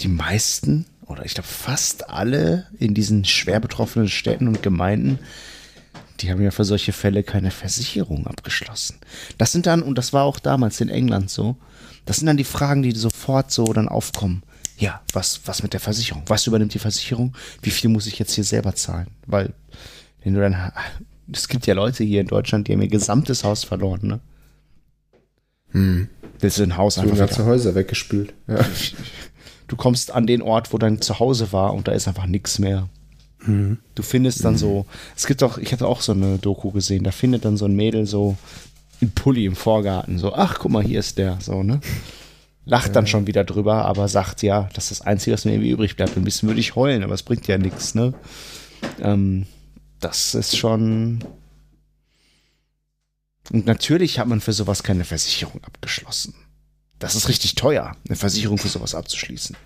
die 0.00 0.08
meisten, 0.08 0.86
oder 1.06 1.24
ich 1.24 1.34
glaube 1.34 1.48
fast 1.48 2.08
alle 2.10 2.66
in 2.78 2.94
diesen 2.94 3.24
schwer 3.24 3.60
betroffenen 3.60 4.08
Städten 4.08 4.48
und 4.48 4.62
Gemeinden, 4.62 5.18
die 6.20 6.30
haben 6.30 6.42
ja 6.42 6.50
für 6.50 6.64
solche 6.64 6.92
Fälle 6.92 7.22
keine 7.22 7.50
Versicherung 7.50 8.26
abgeschlossen. 8.26 8.96
Das 9.38 9.52
sind 9.52 9.66
dann, 9.66 9.82
und 9.82 9.98
das 9.98 10.12
war 10.12 10.24
auch 10.24 10.38
damals 10.38 10.80
in 10.80 10.88
England 10.88 11.30
so, 11.30 11.56
das 12.06 12.18
sind 12.18 12.26
dann 12.26 12.36
die 12.36 12.44
Fragen, 12.44 12.82
die 12.82 12.92
sofort 12.92 13.50
so 13.50 13.64
dann 13.72 13.88
aufkommen. 13.88 14.42
Ja, 14.76 15.02
was, 15.12 15.40
was 15.46 15.62
mit 15.62 15.72
der 15.72 15.80
Versicherung? 15.80 16.22
Was 16.26 16.46
übernimmt 16.46 16.74
die 16.74 16.78
Versicherung? 16.78 17.34
Wie 17.62 17.70
viel 17.70 17.90
muss 17.90 18.06
ich 18.06 18.18
jetzt 18.18 18.34
hier 18.34 18.44
selber 18.44 18.74
zahlen? 18.74 19.08
Weil, 19.26 19.54
wenn 20.22 20.34
du 20.34 20.40
dann, 20.40 20.72
es 21.32 21.48
gibt 21.48 21.66
ja 21.66 21.74
Leute 21.74 22.04
hier 22.04 22.20
in 22.20 22.26
Deutschland, 22.26 22.68
die 22.68 22.72
haben 22.72 22.82
ihr 22.82 22.88
gesamtes 22.88 23.44
Haus 23.44 23.64
verloren, 23.64 24.00
ne? 24.02 24.20
Hm. 25.74 26.08
Willst 26.40 26.58
du 26.58 26.62
ein 26.62 26.76
Haus 26.76 26.98
einfach 26.98 27.16
ganze 27.16 27.36
wieder? 27.36 27.46
Häuser 27.46 27.74
weggespült. 27.74 28.32
Ja. 28.48 28.64
Du 29.66 29.76
kommst 29.76 30.12
an 30.12 30.26
den 30.26 30.42
Ort, 30.42 30.74
wo 30.74 30.78
dein 30.78 31.00
Zuhause 31.00 31.50
war 31.50 31.72
und 31.72 31.88
da 31.88 31.92
ist 31.92 32.06
einfach 32.06 32.26
nichts 32.26 32.58
mehr. 32.58 32.90
Du 33.94 34.02
findest 34.02 34.44
dann 34.44 34.56
so, 34.56 34.86
es 35.16 35.26
gibt 35.26 35.42
auch, 35.42 35.58
ich 35.58 35.72
hatte 35.72 35.86
auch 35.86 36.00
so 36.00 36.12
eine 36.12 36.38
Doku 36.38 36.70
gesehen, 36.70 37.04
da 37.04 37.10
findet 37.10 37.44
dann 37.44 37.56
so 37.56 37.66
ein 37.66 37.74
Mädel 37.74 38.06
so 38.06 38.36
einen 39.00 39.10
Pulli 39.12 39.44
im 39.44 39.56
Vorgarten, 39.56 40.18
so, 40.18 40.34
ach, 40.34 40.58
guck 40.58 40.70
mal, 40.70 40.82
hier 40.82 41.00
ist 41.00 41.18
der, 41.18 41.38
so, 41.40 41.62
ne? 41.62 41.80
Lacht 42.64 42.96
dann 42.96 43.06
schon 43.06 43.26
wieder 43.26 43.44
drüber, 43.44 43.84
aber 43.84 44.08
sagt, 44.08 44.42
ja, 44.42 44.70
das 44.72 44.90
ist 44.90 45.00
das 45.00 45.06
Einzige, 45.06 45.34
was 45.34 45.44
mir 45.44 45.52
irgendwie 45.52 45.70
übrig 45.70 45.96
bleibt. 45.96 46.16
Ein 46.16 46.24
bisschen 46.24 46.48
würde 46.48 46.60
ich 46.60 46.74
heulen, 46.74 47.02
aber 47.02 47.12
es 47.12 47.22
bringt 47.22 47.46
ja 47.46 47.58
nichts, 47.58 47.94
ne? 47.94 48.14
Ähm, 49.02 49.46
das 50.00 50.34
ist 50.34 50.56
schon. 50.56 51.22
Und 53.52 53.66
natürlich 53.66 54.18
hat 54.18 54.26
man 54.26 54.40
für 54.40 54.52
sowas 54.52 54.82
keine 54.82 55.04
Versicherung 55.04 55.62
abgeschlossen. 55.64 56.34
Das 56.98 57.14
ist 57.14 57.28
richtig 57.28 57.54
teuer, 57.54 57.96
eine 58.08 58.16
Versicherung 58.16 58.58
für 58.58 58.68
sowas 58.68 58.94
abzuschließen. 58.94 59.56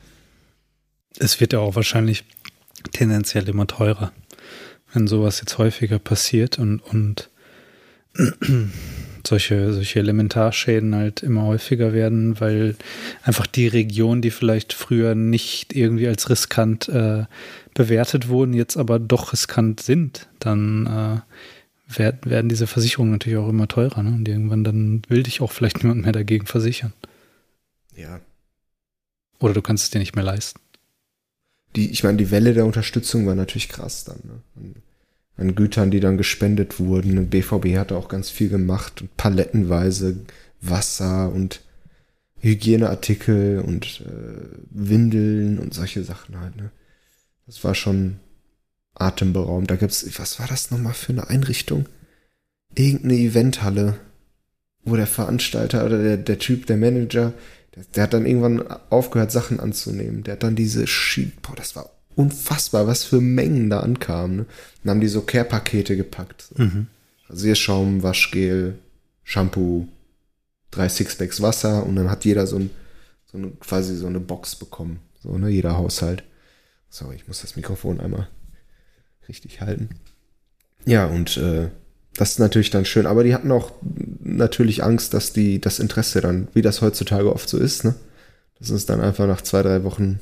Es 1.18 1.40
wird 1.40 1.52
ja 1.52 1.60
auch 1.60 1.76
wahrscheinlich 1.76 2.24
tendenziell 2.92 3.48
immer 3.48 3.66
teurer, 3.66 4.12
wenn 4.92 5.06
sowas 5.06 5.40
jetzt 5.40 5.58
häufiger 5.58 5.98
passiert 5.98 6.58
und, 6.58 6.80
und 6.80 7.30
solche, 9.26 9.72
solche 9.72 9.98
Elementarschäden 9.98 10.94
halt 10.94 11.22
immer 11.22 11.42
häufiger 11.44 11.92
werden, 11.92 12.40
weil 12.40 12.76
einfach 13.22 13.46
die 13.46 13.68
Regionen, 13.68 14.22
die 14.22 14.30
vielleicht 14.30 14.72
früher 14.72 15.14
nicht 15.14 15.74
irgendwie 15.74 16.08
als 16.08 16.30
riskant 16.30 16.88
äh, 16.88 17.24
bewertet 17.74 18.28
wurden, 18.28 18.54
jetzt 18.54 18.76
aber 18.76 18.98
doch 18.98 19.32
riskant 19.32 19.80
sind, 19.80 20.28
dann 20.40 20.86
äh, 20.86 21.20
werd, 21.88 22.28
werden 22.28 22.48
diese 22.48 22.66
Versicherungen 22.66 23.12
natürlich 23.12 23.38
auch 23.38 23.48
immer 23.48 23.68
teurer. 23.68 24.02
Ne? 24.02 24.10
Und 24.10 24.28
irgendwann 24.28 24.64
dann 24.64 25.02
will 25.08 25.22
dich 25.22 25.40
auch 25.40 25.52
vielleicht 25.52 25.78
niemand 25.82 26.02
mehr 26.02 26.12
dagegen 26.12 26.46
versichern. 26.46 26.92
ja. 27.96 28.20
Oder 29.40 29.54
du 29.54 29.62
kannst 29.62 29.84
es 29.84 29.90
dir 29.90 30.00
nicht 30.00 30.16
mehr 30.16 30.24
leisten. 30.24 30.58
Die, 31.76 31.90
ich 31.90 32.02
meine, 32.02 32.18
die 32.18 32.32
Welle 32.32 32.54
der 32.54 32.66
Unterstützung 32.66 33.24
war 33.24 33.36
natürlich 33.36 33.68
krass 33.68 34.02
dann. 34.02 34.18
Ne? 34.24 34.40
An, 34.56 34.74
an 35.36 35.54
Gütern, 35.54 35.92
die 35.92 36.00
dann 36.00 36.16
gespendet 36.16 36.80
wurden. 36.80 37.30
BVB 37.30 37.76
hat 37.76 37.92
auch 37.92 38.08
ganz 38.08 38.30
viel 38.30 38.48
gemacht. 38.48 39.00
Und 39.00 39.16
palettenweise 39.16 40.24
Wasser 40.60 41.32
und 41.32 41.60
Hygieneartikel 42.40 43.60
und 43.60 44.00
äh, 44.00 44.58
Windeln 44.70 45.60
und 45.60 45.72
solche 45.72 46.02
Sachen 46.02 46.40
halt. 46.40 46.56
Ne? 46.56 46.70
Das 47.46 47.62
war 47.62 47.76
schon 47.76 48.18
atemberaubend. 49.00 49.70
Da 49.70 49.76
gibt's, 49.76 50.06
was 50.18 50.38
war 50.38 50.46
das 50.46 50.70
nochmal 50.70 50.94
für 50.94 51.12
eine 51.12 51.28
Einrichtung? 51.28 51.86
Irgendeine 52.74 53.14
Eventhalle, 53.14 53.98
wo 54.84 54.96
der 54.96 55.06
Veranstalter 55.06 55.84
oder 55.84 56.02
der, 56.02 56.16
der 56.16 56.38
Typ, 56.38 56.66
der 56.66 56.76
Manager, 56.76 57.32
der, 57.74 57.84
der 57.94 58.02
hat 58.04 58.14
dann 58.14 58.26
irgendwann 58.26 58.62
aufgehört, 58.90 59.32
Sachen 59.32 59.60
anzunehmen. 59.60 60.22
Der 60.22 60.34
hat 60.34 60.42
dann 60.42 60.56
diese 60.56 60.86
Sheet, 60.86 61.42
boah, 61.42 61.56
das 61.56 61.76
war 61.76 61.90
unfassbar, 62.14 62.86
was 62.86 63.04
für 63.04 63.20
Mengen 63.20 63.70
da 63.70 63.80
ankamen. 63.80 64.36
Ne? 64.36 64.46
Dann 64.82 64.90
haben 64.90 65.00
die 65.00 65.08
so 65.08 65.22
Care-Pakete 65.22 65.96
gepackt. 65.96 66.42
So. 66.42 66.62
Rasierschaum, 67.28 68.02
Waschgel, 68.02 68.78
Shampoo, 69.22 69.88
drei 70.70 70.88
Sixpacks 70.88 71.42
Wasser 71.42 71.84
und 71.84 71.96
dann 71.96 72.10
hat 72.10 72.24
jeder 72.24 72.46
so, 72.46 72.56
ein, 72.56 72.70
so 73.26 73.38
eine, 73.38 73.50
quasi 73.60 73.94
so 73.96 74.06
eine 74.06 74.20
Box 74.20 74.56
bekommen. 74.56 75.00
So, 75.22 75.36
ne, 75.36 75.48
jeder 75.48 75.76
Haushalt. 75.76 76.24
Sorry, 76.88 77.16
ich 77.16 77.28
muss 77.28 77.42
das 77.42 77.56
Mikrofon 77.56 78.00
einmal 78.00 78.28
richtig 79.28 79.60
halten. 79.60 79.90
Ja, 80.84 81.06
und 81.06 81.36
äh, 81.36 81.68
das 82.14 82.32
ist 82.32 82.38
natürlich 82.38 82.70
dann 82.70 82.84
schön. 82.84 83.06
Aber 83.06 83.24
die 83.24 83.34
hatten 83.34 83.52
auch 83.52 83.72
natürlich 84.20 84.82
Angst, 84.82 85.14
dass 85.14 85.32
die 85.32 85.60
das 85.60 85.78
Interesse 85.78 86.20
dann, 86.20 86.48
wie 86.54 86.62
das 86.62 86.80
heutzutage 86.82 87.32
oft 87.32 87.48
so 87.48 87.58
ist, 87.58 87.84
ne? 87.84 87.94
Dass 88.58 88.70
es 88.70 88.86
dann 88.86 89.00
einfach 89.00 89.26
nach 89.26 89.42
zwei, 89.42 89.62
drei 89.62 89.84
Wochen 89.84 90.18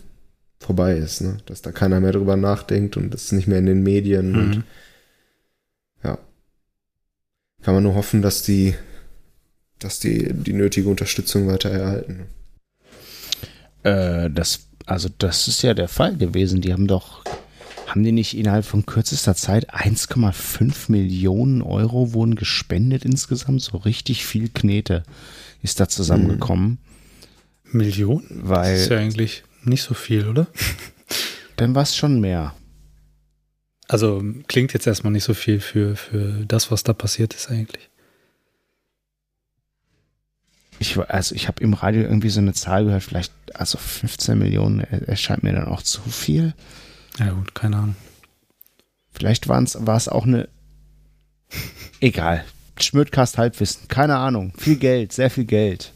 vorbei 0.58 0.96
ist, 0.96 1.20
ne? 1.22 1.38
Dass 1.46 1.62
da 1.62 1.72
keiner 1.72 2.00
mehr 2.00 2.12
drüber 2.12 2.36
nachdenkt 2.36 2.96
und 2.96 3.12
das 3.14 3.24
ist 3.24 3.32
nicht 3.32 3.46
mehr 3.48 3.58
in 3.58 3.66
den 3.66 3.82
Medien 3.82 4.32
Mhm. 4.32 4.38
und 4.38 4.64
ja. 6.04 6.18
Kann 7.62 7.74
man 7.74 7.82
nur 7.82 7.94
hoffen, 7.94 8.22
dass 8.22 8.42
die, 8.42 8.74
dass 9.78 10.00
die 10.00 10.32
die 10.32 10.52
nötige 10.52 10.88
Unterstützung 10.88 11.46
weiter 11.48 11.70
erhalten. 11.70 12.26
Äh, 13.82 14.30
das, 14.30 14.66
also 14.84 15.08
das 15.18 15.48
ist 15.48 15.62
ja 15.62 15.74
der 15.74 15.88
Fall 15.88 16.16
gewesen. 16.16 16.60
Die 16.60 16.72
haben 16.72 16.86
doch, 16.86 17.24
haben 17.86 18.02
die 18.02 18.12
nicht 18.12 18.36
innerhalb 18.36 18.64
von 18.64 18.84
kürzester 18.86 19.34
Zeit 19.34 19.72
1,5 19.74 20.90
Millionen 20.90 21.62
Euro 21.62 22.12
wurden 22.12 22.34
gespendet 22.34 23.04
insgesamt? 23.04 23.62
So 23.62 23.76
richtig 23.78 24.26
viel 24.26 24.48
Knete 24.48 25.02
ist 25.62 25.80
da 25.80 25.88
zusammengekommen, 25.88 26.78
Millionen? 27.64 28.26
weil 28.42 28.72
Das 28.74 28.82
ist 28.82 28.90
ja 28.90 28.98
eigentlich 28.98 29.44
nicht 29.64 29.82
so 29.82 29.94
viel, 29.94 30.26
oder? 30.28 30.46
dann 31.56 31.74
war 31.74 31.82
es 31.82 31.96
schon 31.96 32.20
mehr. 32.20 32.54
Also 33.88 34.22
klingt 34.48 34.72
jetzt 34.72 34.86
erstmal 34.86 35.12
nicht 35.12 35.24
so 35.24 35.32
viel 35.34 35.60
für, 35.60 35.94
für 35.96 36.44
das, 36.46 36.70
was 36.72 36.82
da 36.82 36.92
passiert 36.92 37.34
ist 37.34 37.50
eigentlich. 37.50 37.88
Ich, 40.78 40.98
also 40.98 41.34
ich 41.34 41.48
habe 41.48 41.62
im 41.62 41.72
Radio 41.72 42.02
irgendwie 42.02 42.28
so 42.28 42.40
eine 42.40 42.52
Zahl 42.52 42.84
gehört, 42.84 43.02
vielleicht, 43.02 43.32
also 43.54 43.78
15 43.78 44.38
Millionen 44.38 44.80
er- 44.80 45.08
erscheint 45.08 45.42
mir 45.42 45.52
dann 45.52 45.68
auch 45.68 45.82
zu 45.82 46.02
viel. 46.02 46.52
Ja 47.18 47.30
gut, 47.30 47.54
keine 47.54 47.76
Ahnung. 47.76 47.96
Vielleicht 49.12 49.48
war 49.48 49.62
es 49.62 50.08
auch 50.08 50.26
eine. 50.26 50.48
Egal. 52.00 52.44
Schmödcast 52.78 53.38
Halbwissen. 53.38 53.88
Keine 53.88 54.16
Ahnung. 54.16 54.52
Viel 54.58 54.76
Geld, 54.76 55.12
sehr 55.12 55.30
viel 55.30 55.46
Geld. 55.46 55.92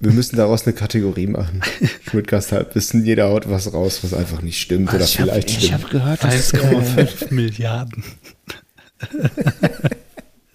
Wir 0.00 0.12
müssen 0.12 0.36
daraus 0.36 0.66
eine 0.66 0.74
Kategorie 0.74 1.26
machen. 1.26 1.60
Schmidtgast 2.08 2.52
Halbwissen, 2.52 3.04
jeder 3.04 3.28
haut 3.28 3.48
was 3.50 3.72
raus, 3.74 4.00
was 4.02 4.14
einfach 4.14 4.40
nicht 4.40 4.60
stimmt 4.60 4.92
oder 4.92 5.04
ich 5.04 5.20
habe 5.20 5.30
vielleicht 5.30 5.50
ich 5.50 5.72
hab 5.72 5.80
stimmt. 5.80 5.92
gehört, 5.92 6.24
dass. 6.24 6.54
Äh, 6.54 6.58
1,5 6.58 7.34
Milliarden. 7.34 8.04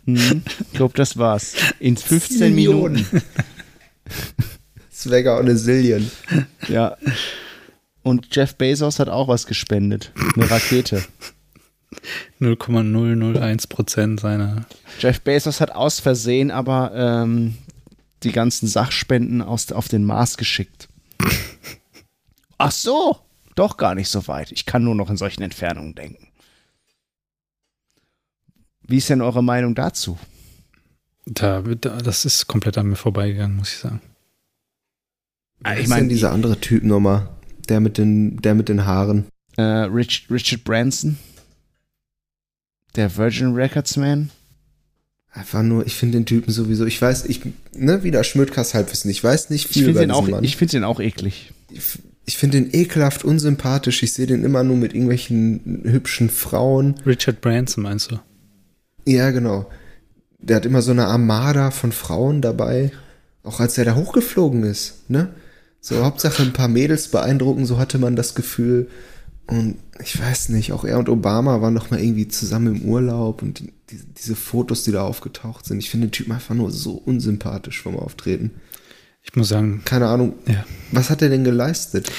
hm, 0.05 0.41
ich 0.59 0.73
glaube, 0.73 0.95
das 0.95 1.17
war's. 1.17 1.53
In 1.79 1.97
15 1.97 2.55
Minuten. 2.55 3.05
Swagger 4.91 5.37
und 5.39 5.47
eine 5.47 5.55
Zillion. 5.55 6.09
Ja. 6.67 6.97
Und 8.07 8.33
Jeff 8.33 8.55
Bezos 8.55 8.99
hat 8.99 9.09
auch 9.09 9.27
was 9.27 9.47
gespendet. 9.47 10.13
Eine 10.33 10.49
Rakete. 10.49 11.03
0,001 12.39 13.67
Prozent 13.67 14.21
seiner. 14.21 14.65
Jeff 14.99 15.19
Bezos 15.19 15.59
hat 15.59 15.71
aus 15.71 15.99
Versehen 15.99 16.49
aber 16.49 16.93
ähm, 16.95 17.57
die 18.23 18.31
ganzen 18.31 18.67
Sachspenden 18.67 19.41
aus, 19.41 19.73
auf 19.73 19.89
den 19.89 20.05
Mars 20.05 20.37
geschickt. 20.37 20.87
Ach 22.57 22.71
so, 22.71 23.17
doch 23.55 23.75
gar 23.75 23.93
nicht 23.93 24.07
so 24.07 24.25
weit. 24.29 24.53
Ich 24.53 24.65
kann 24.65 24.85
nur 24.85 24.95
noch 24.95 25.09
in 25.09 25.17
solchen 25.17 25.43
Entfernungen 25.43 25.93
denken. 25.93 26.29
Wie 28.83 28.99
ist 28.99 29.09
denn 29.09 29.21
eure 29.21 29.43
Meinung 29.43 29.75
dazu? 29.75 30.17
Da, 31.25 31.61
da, 31.61 31.97
das 31.97 32.23
ist 32.23 32.47
komplett 32.47 32.77
an 32.77 32.87
mir 32.87 32.95
vorbeigegangen, 32.95 33.57
muss 33.57 33.73
ich 33.73 33.79
sagen. 33.79 34.01
Ich 35.59 35.65
meine, 35.65 35.87
meine, 35.87 36.07
dieser 36.07 36.31
andere 36.31 36.61
Typ 36.61 36.83
nochmal. 36.83 37.36
Der 37.69 37.79
mit 37.79 37.97
den, 37.97 38.37
der 38.41 38.55
mit 38.55 38.69
den 38.69 38.85
Haaren. 38.85 39.25
äh, 39.57 39.61
Rich, 39.61 40.27
Richard 40.29 40.63
Branson, 40.63 41.17
der 42.95 43.15
Virgin 43.17 43.53
Records 43.53 43.97
Man. 43.97 44.29
Einfach 45.31 45.61
nur, 45.61 45.85
ich 45.85 45.95
finde 45.95 46.17
den 46.17 46.25
Typen 46.25 46.51
sowieso, 46.51 46.85
ich 46.85 46.99
weiß, 47.01 47.25
ich, 47.25 47.41
ne, 47.75 48.03
wieder 48.03 48.23
Schmidtkas 48.23 48.73
Halbwissen. 48.73 49.11
Ich 49.11 49.23
weiß 49.23 49.49
nicht 49.51 49.65
Ich 49.65 49.71
viel 49.73 49.83
finde 49.85 49.91
über 49.91 49.99
den, 50.01 50.11
auch- 50.11 50.27
Mann. 50.27 50.43
ich 50.43 50.57
find 50.57 50.73
den 50.73 50.83
auch 50.83 50.99
eklig. 50.99 51.53
ich, 51.69 51.99
ich 52.25 52.37
finde 52.37 52.61
den 52.61 52.73
ekelhaft 52.73 53.23
unsympathisch. 53.23 54.01
Ich 54.01 54.13
sehe 54.13 54.25
den 54.25 54.43
immer 54.43 54.63
nur 54.63 54.77
mit 54.77 54.93
irgendwelchen 54.93 55.81
hübschen 55.83 56.29
Frauen. 56.29 56.95
Richard 57.05 57.41
Branson 57.41 57.83
meinst 57.83 58.11
du? 58.11 58.19
Ja, 59.05 59.29
genau. 59.31 59.69
Der 60.39 60.55
hat 60.57 60.65
immer 60.65 60.81
so 60.81 60.91
eine 60.91 61.05
Armada 61.07 61.71
von 61.71 61.91
Frauen 61.91 62.41
dabei. 62.41 62.91
Auch 63.43 63.59
als 63.59 63.77
er 63.77 63.85
da 63.85 63.95
hochgeflogen 63.95 64.63
ist, 64.63 65.09
ne? 65.09 65.29
So, 65.79 66.03
Hauptsache 66.03 66.43
ein 66.43 66.53
paar 66.53 66.67
Mädels 66.67 67.09
beeindrucken, 67.09 67.65
so 67.65 67.77
hatte 67.77 67.97
man 67.97 68.15
das 68.15 68.35
Gefühl. 68.35 68.89
Und 69.47 69.77
ich 70.03 70.19
weiß 70.21 70.49
nicht, 70.49 70.73
auch 70.73 70.83
er 70.83 70.99
und 70.99 71.07
Obama 71.07 71.61
waren 71.61 71.73
noch 71.73 71.89
mal 71.89 72.01
irgendwie 72.01 72.27
zusammen 72.27 72.75
im 72.75 72.81
Urlaub 72.83 73.41
und 73.41 73.59
die, 73.59 73.73
die, 73.89 73.99
diese 74.17 74.35
Fotos, 74.35 74.83
die 74.83 74.91
da 74.91 75.03
aufgetaucht 75.03 75.65
sind. 75.65 75.79
Ich 75.79 75.89
finde 75.89 76.07
den 76.07 76.11
Typen 76.11 76.33
einfach 76.33 76.55
nur 76.55 76.71
so 76.71 76.93
unsympathisch 76.93 77.81
vom 77.81 77.97
Auftreten. 77.97 78.51
Ich 79.23 79.35
muss 79.35 79.49
sagen, 79.49 79.81
Keine 79.85 80.07
Ahnung, 80.07 80.33
ja, 80.47 80.65
was 80.91 81.09
hat 81.09 81.21
er 81.21 81.29
denn 81.29 81.43
geleistet? 81.43 82.11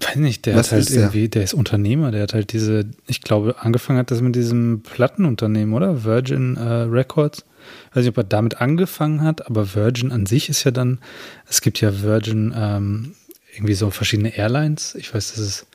Weiß 0.00 0.16
nicht, 0.16 0.46
der 0.46 0.56
Was 0.56 0.72
hat 0.72 0.78
halt 0.78 0.90
irgendwie, 0.90 1.28
der 1.28 1.44
ist 1.44 1.54
Unternehmer, 1.54 2.10
der 2.10 2.22
hat 2.24 2.34
halt 2.34 2.52
diese, 2.52 2.84
ich 3.06 3.20
glaube, 3.20 3.56
angefangen 3.60 3.98
hat 3.98 4.10
das 4.10 4.20
mit 4.20 4.34
diesem 4.34 4.82
Plattenunternehmen, 4.82 5.74
oder? 5.74 6.04
Virgin 6.04 6.56
äh, 6.56 6.62
Records. 6.62 7.44
Weiß 7.92 8.02
nicht, 8.02 8.10
ob 8.10 8.18
er 8.18 8.24
damit 8.24 8.60
angefangen 8.60 9.22
hat, 9.22 9.46
aber 9.46 9.74
Virgin 9.74 10.12
an 10.12 10.26
sich 10.26 10.48
ist 10.48 10.64
ja 10.64 10.70
dann, 10.70 10.98
es 11.48 11.60
gibt 11.60 11.80
ja 11.80 12.02
Virgin, 12.02 12.52
ähm, 12.56 13.14
irgendwie 13.54 13.74
so 13.74 13.90
verschiedene 13.90 14.36
Airlines. 14.36 14.94
Ich 14.94 15.14
weiß, 15.14 15.34
das 15.34 15.38
ist 15.38 15.66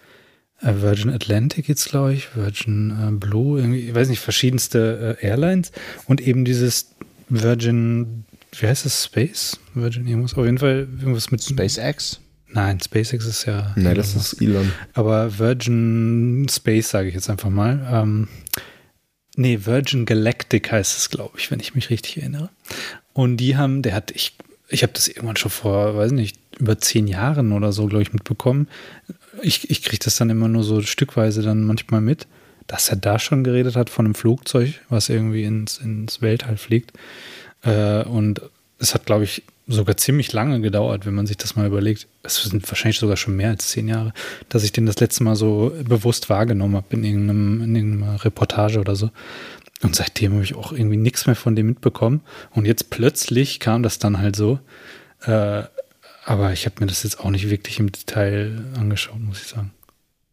äh, 0.61 0.73
Virgin 0.81 1.09
Atlantic 1.09 1.67
jetzt, 1.67 1.89
glaube 1.89 2.13
ich, 2.13 2.35
Virgin 2.35 2.91
äh, 2.91 3.11
Blue, 3.11 3.59
irgendwie, 3.59 3.89
ich 3.89 3.95
weiß 3.95 4.09
nicht, 4.09 4.19
verschiedenste 4.19 5.17
äh, 5.21 5.25
Airlines 5.25 5.71
und 6.05 6.21
eben 6.21 6.45
dieses 6.45 6.91
Virgin, 7.29 8.25
wie 8.59 8.67
heißt 8.67 8.85
das, 8.85 9.05
Space? 9.05 9.59
Virgin 9.73 10.07
irgendwas, 10.07 10.33
auf 10.35 10.45
jeden 10.45 10.57
Fall 10.57 10.87
irgendwas 10.99 11.31
mit 11.31 11.43
SpaceX? 11.43 12.19
Nein, 12.51 12.79
SpaceX 12.79 13.25
ist 13.25 13.45
ja. 13.45 13.73
Nein, 13.75 13.95
das 13.95 14.15
ist 14.15 14.41
Elon. 14.41 14.71
Aber 14.93 15.37
Virgin 15.37 16.47
Space, 16.49 16.89
sage 16.89 17.09
ich 17.09 17.13
jetzt 17.13 17.29
einfach 17.29 17.51
mal. 17.51 17.87
Ähm, 17.91 18.27
nee, 19.35 19.59
Virgin 19.65 20.05
Galactic 20.05 20.71
heißt 20.71 20.97
es, 20.97 21.09
glaube 21.09 21.37
ich, 21.37 21.49
wenn 21.51 21.59
ich 21.59 21.75
mich 21.75 21.89
richtig 21.89 22.17
erinnere. 22.17 22.49
Und 23.13 23.37
die 23.37 23.57
haben, 23.57 23.81
der 23.81 23.93
hat, 23.93 24.11
ich, 24.11 24.35
ich 24.69 24.83
habe 24.83 24.93
das 24.93 25.07
irgendwann 25.07 25.37
schon 25.37 25.51
vor, 25.51 25.95
weiß 25.95 26.11
nicht, 26.11 26.37
über 26.59 26.77
zehn 26.77 27.07
Jahren 27.07 27.51
oder 27.51 27.71
so, 27.71 27.87
glaube 27.87 28.03
ich, 28.03 28.13
mitbekommen. 28.13 28.67
Ich, 29.41 29.69
ich 29.69 29.83
kriege 29.83 30.03
das 30.03 30.17
dann 30.17 30.29
immer 30.29 30.47
nur 30.47 30.63
so 30.63 30.81
stückweise 30.81 31.41
dann 31.41 31.63
manchmal 31.63 32.01
mit, 32.01 32.27
dass 32.67 32.89
er 32.89 32.97
da 32.97 33.17
schon 33.17 33.43
geredet 33.43 33.75
hat 33.75 33.89
von 33.89 34.05
einem 34.05 34.15
Flugzeug, 34.15 34.81
was 34.89 35.09
irgendwie 35.09 35.43
ins, 35.43 35.77
ins 35.77 36.21
Weltall 36.21 36.57
fliegt. 36.57 36.93
Äh, 37.63 38.03
und 38.03 38.41
es 38.77 38.93
hat, 38.93 39.05
glaube 39.05 39.23
ich, 39.23 39.43
sogar 39.69 39.97
ziemlich 39.97 40.33
lange 40.33 40.59
gedauert, 40.61 41.05
wenn 41.05 41.13
man 41.13 41.27
sich 41.27 41.37
das 41.37 41.55
mal 41.55 41.67
überlegt. 41.67 42.07
Es 42.23 42.43
sind 42.43 42.67
wahrscheinlich 42.69 42.99
sogar 42.99 43.17
schon 43.17 43.35
mehr 43.35 43.49
als 43.49 43.69
zehn 43.69 43.87
Jahre, 43.87 44.13
dass 44.49 44.63
ich 44.63 44.71
den 44.71 44.87
das 44.87 44.99
letzte 44.99 45.23
Mal 45.23 45.35
so 45.35 45.71
bewusst 45.87 46.29
wahrgenommen 46.29 46.75
habe 46.75 46.87
in 46.89 47.03
irgendeinem, 47.03 47.61
in 47.61 47.75
irgendeiner 47.75 48.25
Reportage 48.25 48.79
oder 48.79 48.95
so. 48.95 49.11
Und 49.81 49.95
seitdem 49.95 50.33
habe 50.33 50.43
ich 50.43 50.55
auch 50.55 50.73
irgendwie 50.73 50.97
nichts 50.97 51.27
mehr 51.27 51.35
von 51.35 51.55
dem 51.55 51.67
mitbekommen. 51.67 52.21
Und 52.51 52.65
jetzt 52.65 52.89
plötzlich 52.89 53.59
kam 53.59 53.83
das 53.83 53.99
dann 53.99 54.17
halt 54.17 54.35
so. 54.35 54.59
Äh, 55.21 55.63
aber 56.25 56.51
ich 56.51 56.65
habe 56.65 56.75
mir 56.79 56.87
das 56.87 57.03
jetzt 57.03 57.19
auch 57.19 57.29
nicht 57.29 57.49
wirklich 57.49 57.79
im 57.79 57.91
Detail 57.91 58.63
angeschaut, 58.77 59.19
muss 59.19 59.41
ich 59.41 59.47
sagen. 59.47 59.71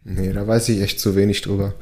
Nee, 0.02 0.32
da 0.32 0.46
weiß 0.46 0.68
ich 0.70 0.80
echt 0.80 0.98
zu 0.98 1.14
wenig 1.14 1.42
drüber. 1.42 1.74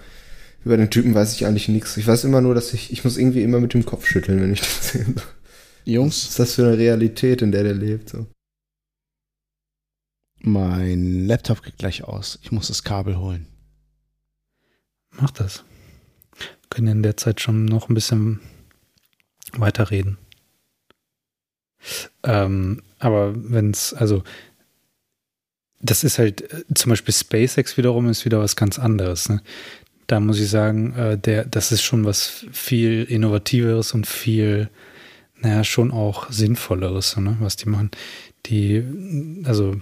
Über 0.64 0.76
den 0.76 0.90
Typen 0.90 1.14
weiß 1.14 1.34
ich 1.34 1.46
eigentlich 1.46 1.68
nichts. 1.68 1.96
Ich 1.96 2.06
weiß 2.06 2.24
immer 2.24 2.40
nur, 2.40 2.54
dass 2.54 2.72
ich, 2.74 2.92
ich 2.92 3.04
muss 3.04 3.16
irgendwie 3.16 3.42
immer 3.42 3.60
mit 3.60 3.74
dem 3.74 3.86
Kopf 3.86 4.06
schütteln, 4.06 4.40
wenn 4.40 4.52
ich 4.52 4.60
das 4.60 4.88
sehe. 4.90 5.06
Was 5.84 5.92
Jungs, 5.92 6.28
ist 6.28 6.38
das 6.38 6.54
für 6.54 6.66
eine 6.66 6.78
Realität, 6.78 7.42
in 7.42 7.52
der 7.52 7.62
der 7.62 7.74
lebt? 7.74 8.10
So. 8.10 8.26
mein 10.40 11.26
Laptop 11.26 11.62
geht 11.62 11.78
gleich 11.78 12.04
aus. 12.04 12.38
Ich 12.42 12.52
muss 12.52 12.68
das 12.68 12.84
Kabel 12.84 13.18
holen. 13.18 13.46
Mach 15.10 15.30
das. 15.30 15.64
Wir 16.36 16.48
können 16.70 16.88
in 16.88 17.02
der 17.02 17.16
Zeit 17.16 17.40
schon 17.40 17.64
noch 17.64 17.88
ein 17.88 17.94
bisschen 17.94 18.40
weiterreden. 19.52 20.18
Ähm, 22.22 22.82
aber 22.98 23.32
wenn 23.34 23.70
es, 23.70 23.92
also, 23.94 24.22
das 25.80 26.02
ist 26.02 26.18
halt, 26.18 26.50
äh, 26.52 26.64
zum 26.74 26.90
Beispiel 26.90 27.14
SpaceX 27.14 27.76
wiederum 27.76 28.08
ist 28.08 28.24
wieder 28.24 28.40
was 28.40 28.56
ganz 28.56 28.78
anderes. 28.78 29.28
Ne? 29.28 29.42
Da 30.06 30.20
muss 30.20 30.40
ich 30.40 30.48
sagen, 30.48 30.94
äh, 30.94 31.18
der, 31.18 31.44
das 31.44 31.72
ist 31.72 31.82
schon 31.82 32.04
was 32.04 32.46
viel 32.52 33.04
Innovativeres 33.04 33.92
und 33.92 34.06
viel, 34.06 34.70
naja, 35.44 35.62
schon 35.62 35.90
auch 35.92 36.30
Sinnvolleres, 36.30 37.16
ne? 37.16 37.36
was 37.40 37.56
die 37.56 37.68
machen. 37.68 37.90
Die, 38.46 38.82
also, 39.44 39.76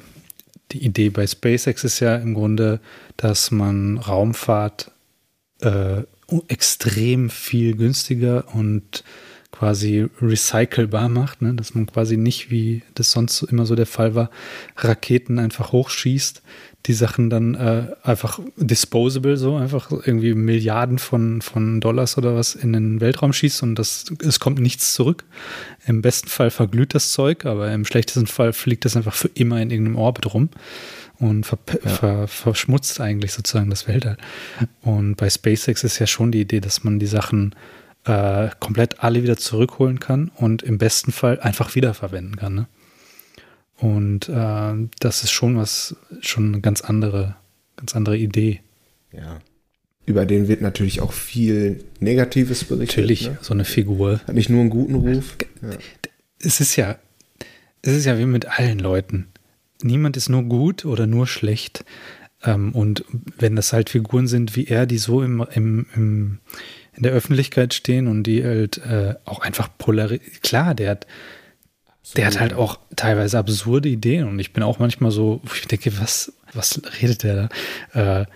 die 0.73 0.85
Idee 0.85 1.11
bei 1.11 1.27
SpaceX 1.27 1.85
ist 1.85 2.01
ja 2.01 2.17
im 2.17 2.35
Grunde, 2.35 2.81
dass 3.17 3.51
man 3.51 3.99
Raumfahrt 3.99 4.91
äh, 5.61 6.03
extrem 6.49 7.31
viel 7.31 7.77
günstiger 7.77 8.55
und 8.55 9.05
quasi 9.53 10.09
recycelbar 10.21 11.09
macht, 11.09 11.43
ne? 11.43 11.55
dass 11.55 11.75
man 11.75 11.87
quasi 11.87 12.17
nicht, 12.17 12.51
wie 12.51 12.83
das 12.95 13.13
sonst 13.13 13.43
immer 13.43 13.67
so 13.67 13.77
der 13.77 13.87
Fall 13.87 14.15
war, 14.15 14.31
Raketen 14.77 15.39
einfach 15.39 15.73
hochschießt, 15.73 16.43
die 16.87 16.93
Sachen 16.95 17.31
dann 17.31 17.55
äh, 17.55 17.87
einfach 18.03 18.41
disposable, 18.57 19.37
so 19.37 19.57
einfach 19.57 19.91
irgendwie 19.91 20.35
Milliarden 20.35 20.99
von, 20.99 21.41
von 21.41 21.81
Dollars 21.81 22.19
oder 22.19 22.35
was 22.35 22.55
in 22.55 22.73
den 22.73 23.01
Weltraum 23.01 23.33
schießt 23.33 23.63
und 23.63 23.77
das, 23.77 24.07
es 24.21 24.41
kommt 24.41 24.59
nichts 24.59 24.93
zurück. 24.95 25.25
Im 25.87 26.03
besten 26.03 26.29
Fall 26.29 26.51
verglüht 26.51 26.95
das 26.95 27.13
Zeug, 27.13 27.45
aber 27.45 27.73
im 27.73 27.85
schlechtesten 27.85 28.27
Fall 28.27 28.53
fliegt 28.53 28.85
es 28.85 28.97
einfach 28.97 29.15
für 29.15 29.31
immer 29.35 29.61
in 29.61 29.71
irgendeinem 29.71 29.97
Orbit 29.97 30.35
rum 30.35 30.49
und 31.19 31.47
ver 31.47 31.59
ver 31.85 32.27
verschmutzt 32.27 33.01
eigentlich 33.01 33.33
sozusagen 33.33 33.71
das 33.71 33.87
Weltall. 33.87 34.17
Und 34.81 35.17
bei 35.17 35.31
SpaceX 35.31 35.85
ist 35.85 36.01
ja 36.01 36.07
schon 36.09 36.33
die 36.33 36.41
Idee, 36.41 36.61
dass 36.61 36.83
man 36.83 36.99
die 36.99 37.07
Sachen 37.07 37.55
äh, 38.05 38.49
komplett 38.59 39.05
alle 39.05 39.23
wieder 39.23 39.37
zurückholen 39.37 40.01
kann 40.01 40.33
und 40.35 40.63
im 40.63 40.79
besten 40.79 41.13
Fall 41.13 41.39
einfach 41.39 41.77
wiederverwenden 41.77 42.37
kann. 42.37 42.55
Ne? 42.55 42.67
Und 43.83 44.29
äh, 44.29 44.89
das 45.01 45.25
ist 45.25 45.33
schon 45.33 45.57
was, 45.57 45.97
schon 46.21 46.53
eine 46.53 46.61
ganz 46.61 46.83
andere, 46.83 47.35
ganz 47.77 47.97
andere 47.97 48.17
Idee. 48.17 48.61
Ja. 49.13 49.41
Über 50.07 50.25
den 50.25 50.47
wird 50.47 50.63
natürlich 50.63 51.01
auch 51.01 51.13
viel 51.13 51.85
Negatives 51.99 52.63
berichtet. 52.63 52.99
Natürlich, 52.99 53.29
Ne? 53.29 53.39
so 53.41 53.53
eine 53.53 53.65
Figur. 53.65 54.21
Hat 54.27 54.35
nicht 54.37 54.51
nur 54.51 54.61
einen 54.61 54.71
guten 54.71 54.95
Ruf. 54.95 55.37
Ja. 55.63 55.71
Es 56.39 56.61
ist 56.61 56.77
ja, 56.77 56.97
es 57.83 57.93
ist 57.93 58.05
ja 58.05 58.19
wie 58.19 58.25
mit 58.25 58.47
allen 58.59 58.79
Leuten. 58.79 59.27
Niemand 59.83 60.17
ist 60.17 60.29
nur 60.29 60.45
gut 60.45 60.85
oder 60.85 61.09
nur 61.09 61.27
schlecht. 61.27 61.85
Ähm, 62.45 62.73
und 62.77 63.05
wenn 63.37 63.57
das 63.57 63.73
halt 63.73 63.91
Figuren 63.91 64.29
sind 64.29 64.55
wie 64.55 64.67
er, 64.67 64.87
die 64.87 64.99
so 64.99 65.23
im, 65.23 65.45
im, 65.55 65.87
im 65.97 66.39
in 66.95 67.03
der 67.03 67.13
Öffentlichkeit 67.13 67.75
stehen 67.75 68.07
und 68.07 68.25
die 68.25 68.45
halt 68.45 68.79
äh, 68.79 69.15
auch 69.25 69.41
einfach 69.41 69.69
polarisieren. 69.77 70.41
Klar, 70.43 70.75
der 70.75 70.91
hat, 70.91 71.07
der 72.17 72.27
hat 72.27 72.41
halt 72.41 72.55
auch 72.55 72.79
teilweise 72.97 73.39
absurde 73.39 73.89
Ideen 73.89 74.29
und 74.29 74.39
ich 74.39 74.53
bin 74.53 74.63
auch 74.63 74.79
manchmal 74.79 75.11
so, 75.11 75.41
wo 75.45 75.55
ich 75.55 75.67
denke, 75.67 75.93
was, 76.01 76.33
was 76.53 76.81
redet 77.01 77.23
der 77.23 77.49
da? 77.95 78.21
Äh, 78.21 78.27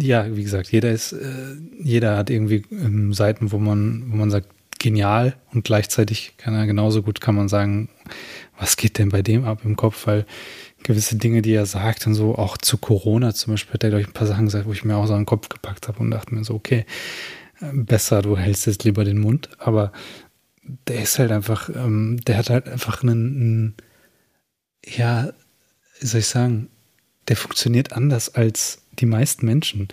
ja, 0.00 0.36
wie 0.36 0.42
gesagt, 0.42 0.72
jeder 0.72 0.90
ist, 0.90 1.12
äh, 1.12 1.56
jeder 1.80 2.16
hat 2.16 2.30
irgendwie 2.30 2.64
ähm, 2.72 3.12
Seiten, 3.12 3.52
wo 3.52 3.58
man, 3.58 4.04
wo 4.10 4.16
man 4.16 4.30
sagt, 4.30 4.48
genial 4.78 5.34
und 5.52 5.64
gleichzeitig 5.64 6.34
kann 6.36 6.54
er 6.54 6.66
genauso 6.66 7.02
gut 7.02 7.20
kann 7.20 7.34
man 7.34 7.48
sagen, 7.48 7.88
was 8.58 8.76
geht 8.76 8.98
denn 8.98 9.08
bei 9.08 9.22
dem 9.22 9.44
ab 9.44 9.60
im 9.64 9.76
Kopf, 9.76 10.06
weil 10.06 10.24
gewisse 10.82 11.16
Dinge, 11.16 11.42
die 11.42 11.52
er 11.52 11.66
sagt 11.66 12.06
und 12.06 12.14
so, 12.14 12.36
auch 12.36 12.56
zu 12.56 12.78
Corona 12.78 13.34
zum 13.34 13.52
Beispiel, 13.52 13.74
hat 13.74 13.84
er, 13.84 13.90
glaube 13.90 14.02
ich, 14.02 14.08
ein 14.08 14.12
paar 14.12 14.26
Sachen 14.26 14.46
gesagt, 14.46 14.66
wo 14.66 14.72
ich 14.72 14.84
mir 14.84 14.96
auch 14.96 15.06
so 15.06 15.14
an 15.14 15.20
den 15.20 15.26
Kopf 15.26 15.48
gepackt 15.48 15.88
habe 15.88 15.98
und 15.98 16.10
dachte 16.10 16.34
mir 16.34 16.44
so, 16.44 16.54
okay, 16.54 16.86
besser, 17.72 18.22
du 18.22 18.36
hältst 18.36 18.66
jetzt 18.66 18.84
lieber 18.84 19.04
den 19.04 19.18
Mund, 19.18 19.48
aber 19.58 19.92
der 20.86 21.02
ist 21.02 21.18
halt 21.18 21.32
einfach, 21.32 21.68
ähm, 21.74 22.20
der 22.26 22.36
hat 22.36 22.50
halt 22.50 22.68
einfach 22.68 23.02
einen, 23.02 23.40
einen, 23.40 23.74
ja, 24.86 25.32
wie 26.00 26.06
soll 26.06 26.20
ich 26.20 26.26
sagen, 26.26 26.68
der 27.28 27.36
funktioniert 27.36 27.92
anders 27.92 28.34
als 28.34 28.82
die 28.98 29.06
meisten 29.06 29.46
Menschen. 29.46 29.88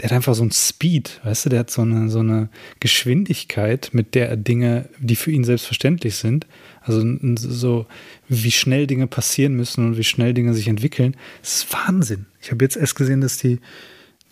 Der 0.00 0.10
hat 0.10 0.16
einfach 0.16 0.34
so 0.34 0.42
einen 0.42 0.52
Speed, 0.52 1.20
weißt 1.22 1.46
du, 1.46 1.48
der 1.50 1.60
hat 1.60 1.70
so 1.70 1.82
eine, 1.82 2.08
so 2.08 2.20
eine 2.20 2.48
Geschwindigkeit, 2.80 3.90
mit 3.92 4.14
der 4.14 4.28
er 4.28 4.36
Dinge, 4.36 4.88
die 4.98 5.16
für 5.16 5.30
ihn 5.30 5.44
selbstverständlich 5.44 6.16
sind, 6.16 6.46
also 6.80 7.04
so, 7.36 7.86
wie 8.28 8.50
schnell 8.50 8.86
Dinge 8.86 9.06
passieren 9.06 9.54
müssen 9.54 9.86
und 9.86 9.96
wie 9.98 10.04
schnell 10.04 10.34
Dinge 10.34 10.54
sich 10.54 10.66
entwickeln, 10.66 11.16
das 11.40 11.56
ist 11.56 11.72
Wahnsinn. 11.72 12.26
Ich 12.40 12.50
habe 12.50 12.64
jetzt 12.64 12.76
erst 12.76 12.96
gesehen, 12.96 13.20
dass 13.20 13.38
die, 13.38 13.60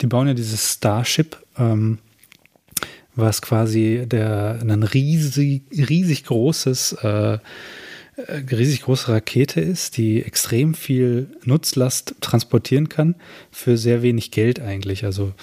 die 0.01 0.07
bauen 0.07 0.27
ja 0.27 0.33
dieses 0.33 0.73
Starship, 0.73 1.37
ähm, 1.57 1.99
was 3.21 3.41
quasi 3.41 4.03
der, 4.05 4.59
ein 4.61 4.83
riesig, 4.83 5.63
riesig 5.71 6.25
großes, 6.25 6.93
äh, 7.03 7.39
riesig 8.27 8.81
große 8.81 9.11
Rakete 9.11 9.61
ist, 9.61 9.95
die 9.95 10.21
extrem 10.21 10.73
viel 10.73 11.27
Nutzlast 11.45 12.15
transportieren 12.19 12.89
kann 12.89 13.15
für 13.51 13.77
sehr 13.77 14.01
wenig 14.01 14.31
Geld 14.31 14.59
eigentlich. 14.59 15.05
Also 15.05 15.33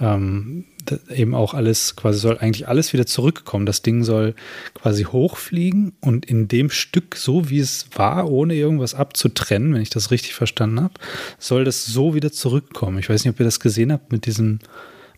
ähm, 0.00 0.64
eben 1.10 1.34
auch 1.34 1.54
alles, 1.54 1.96
quasi 1.96 2.18
soll 2.18 2.38
eigentlich 2.38 2.68
alles 2.68 2.92
wieder 2.92 3.06
zurückkommen. 3.06 3.66
Das 3.66 3.82
Ding 3.82 4.04
soll 4.04 4.34
quasi 4.74 5.04
hochfliegen 5.04 5.92
und 6.00 6.26
in 6.26 6.48
dem 6.48 6.70
Stück, 6.70 7.16
so 7.16 7.50
wie 7.50 7.58
es 7.58 7.86
war, 7.94 8.30
ohne 8.30 8.54
irgendwas 8.54 8.94
abzutrennen, 8.94 9.74
wenn 9.74 9.82
ich 9.82 9.90
das 9.90 10.10
richtig 10.10 10.34
verstanden 10.34 10.80
habe, 10.80 10.94
soll 11.38 11.64
das 11.64 11.86
so 11.86 12.14
wieder 12.14 12.32
zurückkommen. 12.32 12.98
Ich 12.98 13.08
weiß 13.08 13.24
nicht, 13.24 13.34
ob 13.34 13.40
ihr 13.40 13.46
das 13.46 13.60
gesehen 13.60 13.92
habt 13.92 14.12
mit 14.12 14.26
diesem 14.26 14.60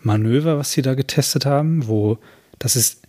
Manöver, 0.00 0.58
was 0.58 0.72
sie 0.72 0.82
da 0.82 0.94
getestet 0.94 1.46
haben, 1.46 1.86
wo 1.86 2.18
das 2.58 2.76
ist, 2.76 3.06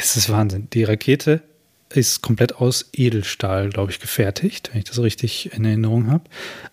es 0.00 0.16
ist 0.16 0.30
Wahnsinn. 0.30 0.68
Die 0.72 0.84
Rakete 0.84 1.42
ist 1.90 2.20
komplett 2.20 2.56
aus 2.56 2.90
Edelstahl, 2.92 3.70
glaube 3.70 3.92
ich, 3.92 4.00
gefertigt, 4.00 4.70
wenn 4.72 4.78
ich 4.78 4.84
das 4.84 5.00
richtig 5.00 5.52
in 5.52 5.64
Erinnerung 5.64 6.10
habe, 6.10 6.24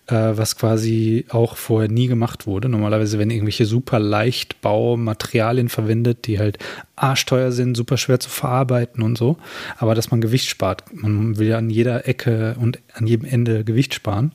äh, 0.08 0.38
was 0.38 0.58
quasi 0.58 1.26
auch 1.30 1.56
vorher 1.56 1.90
nie 1.90 2.08
gemacht 2.08 2.48
wurde. 2.48 2.68
Normalerweise 2.68 3.20
werden 3.20 3.30
irgendwelche 3.30 3.66
super 3.66 4.00
Leichtbaumaterialien 4.00 5.70
verwendet, 5.70 6.26
die 6.26 6.40
halt 6.40 6.58
arschteuer 6.96 7.52
sind, 7.52 7.76
super 7.76 7.98
schwer 7.98 8.20
zu 8.20 8.30
verarbeiten 8.30 9.04
und 9.04 9.18
so, 9.18 9.38
aber 9.78 9.94
dass 9.94 10.10
man 10.10 10.20
Gewicht 10.20 10.50
spart. 10.50 10.84
Man 10.94 11.38
will 11.38 11.48
ja 11.48 11.58
an 11.58 11.70
jeder 11.70 12.08
Ecke 12.08 12.56
und 12.60 12.80
an 12.94 13.06
jedem 13.06 13.28
Ende 13.28 13.64
Gewicht 13.64 13.94
sparen, 13.94 14.32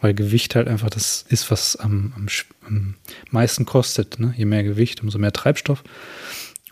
weil 0.00 0.14
Gewicht 0.14 0.54
halt 0.54 0.66
einfach 0.66 0.90
das 0.90 1.24
ist, 1.28 1.50
was 1.50 1.76
am, 1.76 2.12
am, 2.16 2.26
am 2.66 2.94
meisten 3.30 3.66
kostet. 3.66 4.18
Ne? 4.18 4.34
Je 4.36 4.46
mehr 4.46 4.64
Gewicht, 4.64 5.02
umso 5.02 5.18
mehr 5.18 5.32
Treibstoff. 5.32 5.84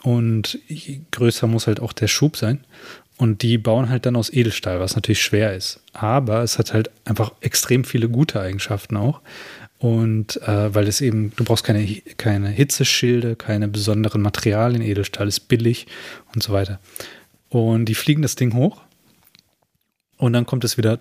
Und 0.02 0.58
größer 1.10 1.46
muss 1.46 1.66
halt 1.66 1.80
auch 1.80 1.92
der 1.92 2.08
Schub 2.08 2.36
sein. 2.36 2.64
Und 3.20 3.42
die 3.42 3.58
bauen 3.58 3.90
halt 3.90 4.06
dann 4.06 4.16
aus 4.16 4.32
Edelstahl, 4.32 4.80
was 4.80 4.96
natürlich 4.96 5.20
schwer 5.20 5.54
ist. 5.54 5.80
Aber 5.92 6.42
es 6.42 6.58
hat 6.58 6.72
halt 6.72 6.90
einfach 7.04 7.32
extrem 7.42 7.84
viele 7.84 8.08
gute 8.08 8.40
Eigenschaften 8.40 8.96
auch. 8.96 9.20
Und 9.78 10.40
äh, 10.48 10.74
weil 10.74 10.88
es 10.88 11.02
eben, 11.02 11.30
du 11.36 11.44
brauchst 11.44 11.62
keine, 11.62 11.86
keine 12.16 12.48
Hitzeschilde, 12.48 13.36
keine 13.36 13.68
besonderen 13.68 14.22
Materialien. 14.22 14.80
Edelstahl 14.80 15.28
ist 15.28 15.40
billig 15.40 15.86
und 16.34 16.42
so 16.42 16.54
weiter. 16.54 16.80
Und 17.50 17.84
die 17.84 17.94
fliegen 17.94 18.22
das 18.22 18.36
Ding 18.36 18.54
hoch. 18.54 18.80
Und 20.16 20.32
dann 20.32 20.46
kommt 20.46 20.64
es 20.64 20.78
wieder 20.78 20.98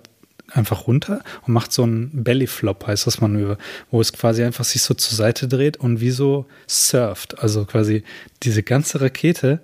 einfach 0.51 0.87
runter 0.87 1.23
und 1.47 1.53
macht 1.53 1.71
so 1.71 1.83
einen 1.83 2.25
Bellyflop, 2.25 2.85
heißt 2.85 3.07
das 3.07 3.21
Manöver, 3.21 3.57
wo 3.91 4.01
es 4.01 4.11
quasi 4.11 4.43
einfach 4.43 4.65
sich 4.65 4.81
so 4.81 4.93
zur 4.93 5.15
Seite 5.15 5.47
dreht 5.47 5.77
und 5.77 6.01
wie 6.01 6.11
so 6.11 6.47
surft. 6.67 7.39
Also 7.41 7.63
quasi 7.63 8.03
diese 8.43 8.61
ganze 8.61 8.99
Rakete, 8.99 9.61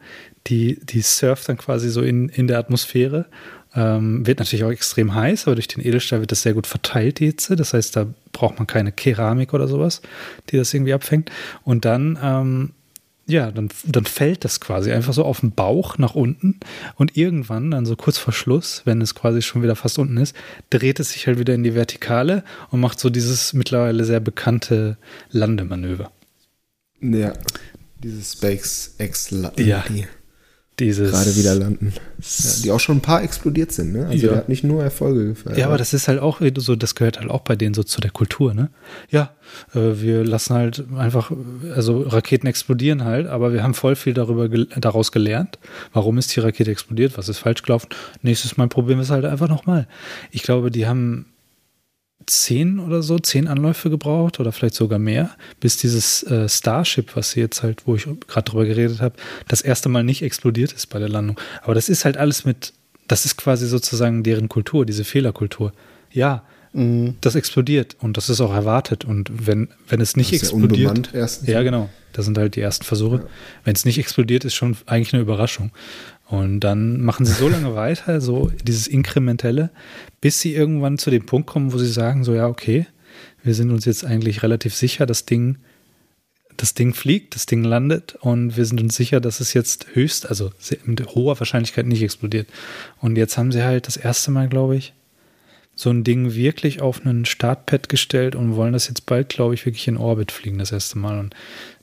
die, 0.48 0.80
die 0.84 1.02
surft 1.02 1.50
dann 1.50 1.58
quasi 1.58 1.90
so 1.90 2.02
in, 2.02 2.30
in 2.30 2.48
der 2.48 2.60
Atmosphäre. 2.60 3.26
Ähm, 3.74 4.26
wird 4.26 4.40
natürlich 4.40 4.64
auch 4.64 4.72
extrem 4.72 5.14
heiß, 5.14 5.48
aber 5.48 5.56
durch 5.56 5.68
den 5.68 5.86
Edelstahl 5.86 6.22
wird 6.22 6.32
das 6.32 6.44
sehr 6.44 6.54
gut 6.54 6.68
verteilt, 6.68 7.20
die 7.20 7.26
Hitze. 7.26 7.56
Das 7.56 7.74
heißt, 7.74 7.96
da 7.96 8.08
braucht 8.32 8.58
man 8.58 8.68
keine 8.68 8.92
Keramik 8.92 9.54
oder 9.54 9.68
sowas, 9.68 10.02
die 10.50 10.58
das 10.58 10.74
irgendwie 10.74 10.94
abfängt. 10.94 11.30
Und 11.64 11.84
dann 11.84 12.18
ähm, 12.22 12.72
ja, 13.28 13.50
dann, 13.52 13.70
dann 13.86 14.06
fällt 14.06 14.46
das 14.46 14.60
quasi 14.60 14.92
einfach 14.92 15.14
so 15.14 15.26
auf 15.26 15.40
den 15.40 15.52
Bauch 15.52 15.98
nach 15.98 16.14
unten 16.14 16.60
und 16.96 17.18
irgendwann, 17.18 17.72
dann 17.72 17.86
so 17.86 17.96
kurz 17.96 18.18
vor 18.18 18.34
Schluss, 18.34 18.84
wenn 18.86 19.02
es 19.02 19.16
quasi 19.16 19.42
schon 19.42 19.64
wieder 19.64 19.76
fast 19.76 19.98
unten 19.98 20.18
ist, 20.18 20.36
dreht 20.70 21.00
es 21.00 21.12
sich 21.12 21.26
halt 21.26 21.40
wieder 21.40 21.56
in 21.56 21.64
die 21.64 21.74
Vertikale 21.74 22.44
und 22.70 22.82
macht 22.82 23.00
so 23.00 23.10
dieses 23.10 23.54
mittlerweile 23.54 24.04
sehr 24.04 24.20
bekannte 24.20 24.98
Landemanöver. 25.32 26.12
Ja, 27.02 27.34
dieses 28.04 28.34
SpaceX 28.34 29.32
ja. 29.58 29.84
Dieses 30.80 31.12
gerade 31.12 31.36
wieder 31.38 31.56
landen. 31.56 31.94
Ja, 32.20 32.52
die 32.64 32.72
auch 32.72 32.80
schon 32.82 32.98
ein 32.98 33.02
paar 33.02 33.24
explodiert 33.24 33.72
sind, 33.72 33.94
ne? 33.94 34.08
Also 34.08 34.26
Ja. 34.26 34.30
der 34.30 34.38
hat 34.40 34.50
nicht 34.50 34.64
nur 34.66 34.84
Erfolge 34.84 35.28
gefeiert. 35.28 35.58
Ja, 35.58 35.68
aber 35.68 35.78
das 35.78 35.94
ist 35.94 36.08
halt 36.10 36.20
auch 36.20 36.42
so, 36.58 36.76
das 36.76 36.96
gehört 36.96 37.20
halt 37.20 37.30
auch 37.30 37.42
bei 37.42 37.56
denen 37.56 37.74
so 37.74 37.84
zu 37.84 38.02
der 38.02 38.12
Kultur, 38.12 38.54
ne? 38.54 38.70
Ja, 39.10 39.32
äh, 39.74 40.02
wir 40.02 40.26
lassen 40.26 40.54
halt 40.54 40.84
einfach, 40.98 41.32
also 41.74 42.02
Raketen 42.02 42.48
explodieren 42.48 43.06
halt, 43.06 43.28
aber 43.28 43.54
wir 43.54 43.64
haben 43.64 43.74
voll 43.74 43.96
viel 43.96 44.14
darüber 44.14 44.50
gel 44.50 44.68
daraus 44.78 45.14
gelernt. 45.14 45.60
Warum 45.94 46.18
ist 46.18 46.36
die 46.36 46.42
Rakete 46.42 46.72
explodiert? 46.72 47.18
Was 47.18 47.30
ist 47.30 47.38
falsch 47.40 47.64
gelaufen? 47.64 47.88
Nächstes 48.22 48.58
Mal 48.58 48.68
probieren 48.68 49.00
wir 49.00 49.04
es 49.04 49.12
halt 49.12 49.24
einfach 49.24 49.48
nochmal. 49.48 49.88
Ich 50.32 50.44
glaube, 50.44 50.72
die 50.72 50.88
haben 50.88 51.28
zehn 52.28 52.80
oder 52.80 53.04
so, 53.04 53.20
zehn 53.20 53.48
Anläufe 53.48 53.90
gebraucht 53.90 54.40
oder 54.40 54.52
vielleicht 54.52 54.76
sogar 54.76 55.00
mehr, 55.00 55.32
bis 55.60 55.78
dieses 55.78 56.24
äh, 56.24 56.50
Starship, 56.50 57.16
was 57.16 57.32
sie 57.32 57.40
jetzt 57.40 57.64
halt, 57.64 57.84
wo 57.86 57.96
ich 57.96 58.08
gerade 58.28 58.50
drüber 58.50 58.66
geredet 58.66 59.02
habe, 59.02 59.16
das 59.48 59.62
erste 59.62 59.90
Mal 59.90 60.04
nicht 60.04 60.22
explodiert 60.22 60.74
ist 60.74 60.88
bei 60.88 61.00
der 61.00 61.10
Landung. 61.10 61.40
Aber 61.62 61.76
das 61.76 61.90
ist 61.90 62.06
halt 62.06 62.18
alles 62.18 62.46
mit, 62.46 62.74
das 63.08 63.26
ist 63.26 63.38
quasi 63.38 63.68
sozusagen 63.68 64.24
deren 64.24 64.50
Kultur, 64.50 64.86
diese 64.86 65.04
Fehlerkultur. 65.04 65.74
Ja, 66.12 66.44
das 67.22 67.36
explodiert 67.36 67.96
und 68.02 68.18
das 68.18 68.30
ist 68.30 68.42
auch 68.42 68.54
erwartet. 68.54 69.06
Und 69.06 69.48
wenn, 69.48 69.70
wenn 69.88 70.02
es 70.02 70.18
nicht 70.18 70.32
ja 70.32 70.38
explodiert. 70.40 71.12
erstens. 71.14 71.48
Ja, 71.48 71.64
genau. 71.64 71.90
Das 72.12 72.26
sind 72.26 72.38
halt 72.38 72.56
die 72.56 72.62
ersten 72.62 72.84
Versuche. 72.84 73.28
Wenn 73.64 73.76
es 73.76 73.86
nicht 73.86 73.98
explodiert, 73.98 74.44
ist 74.44 74.56
schon 74.56 74.76
eigentlich 74.86 75.14
eine 75.14 75.22
Überraschung. 75.22 75.72
Und 76.28 76.62
dann 76.62 77.02
machen 77.02 77.26
sie 77.26 77.34
so 77.34 77.48
lange 77.48 77.76
weiter, 77.76 78.20
so 78.20 78.52
dieses 78.64 78.88
Inkrementelle, 78.88 79.70
bis 80.22 80.40
sie 80.40 80.56
irgendwann 80.56 80.98
zu 80.98 81.12
dem 81.12 81.26
Punkt 81.26 81.48
kommen, 81.48 81.72
wo 81.72 81.78
sie 81.78 81.92
sagen, 81.92 82.24
so 82.24 82.34
ja, 82.34 82.48
okay, 82.48 82.88
wir 83.44 83.54
sind 83.54 83.72
uns 83.72 83.86
jetzt 83.86 84.04
eigentlich 84.04 84.42
relativ 84.42 84.74
sicher, 84.74 85.06
das 85.06 85.26
Ding, 85.26 85.58
das 86.58 86.74
Ding 86.74 86.94
fliegt, 86.94 87.36
das 87.36 87.46
Ding 87.46 87.64
landet 87.64 88.16
und 88.22 88.58
wir 88.58 88.66
sind 88.66 88.82
uns 88.82 88.96
sicher, 88.96 89.20
dass 89.20 89.40
es 89.40 89.54
jetzt 89.54 89.88
höchst, 89.94 90.28
also 90.28 90.52
mit 90.86 91.06
hoher 91.14 91.40
Wahrscheinlichkeit 91.40 91.86
nicht 91.86 92.02
explodiert. 92.02 92.48
Und 93.02 93.18
jetzt 93.18 93.38
haben 93.38 93.52
sie 93.52 93.64
halt 93.64 93.86
das 93.86 93.98
erste 93.98 94.32
Mal, 94.32 94.48
glaube 94.48 94.78
ich, 94.78 94.94
so 95.76 95.90
ein 95.90 96.04
Ding 96.04 96.34
wirklich 96.34 96.82
auf 96.82 97.06
einen 97.06 97.26
Startpad 97.26 97.90
gestellt 97.90 98.36
und 98.36 98.56
wollen 98.56 98.74
das 98.74 98.88
jetzt 98.88 99.06
bald, 99.06 99.30
glaube 99.30 99.54
ich, 99.54 99.66
wirklich 99.66 99.88
in 99.88 99.98
Orbit 99.98 100.32
fliegen, 100.32 100.58
das 100.58 100.72
erste 100.72 100.98
Mal. 100.98 101.20
Und 101.20 101.36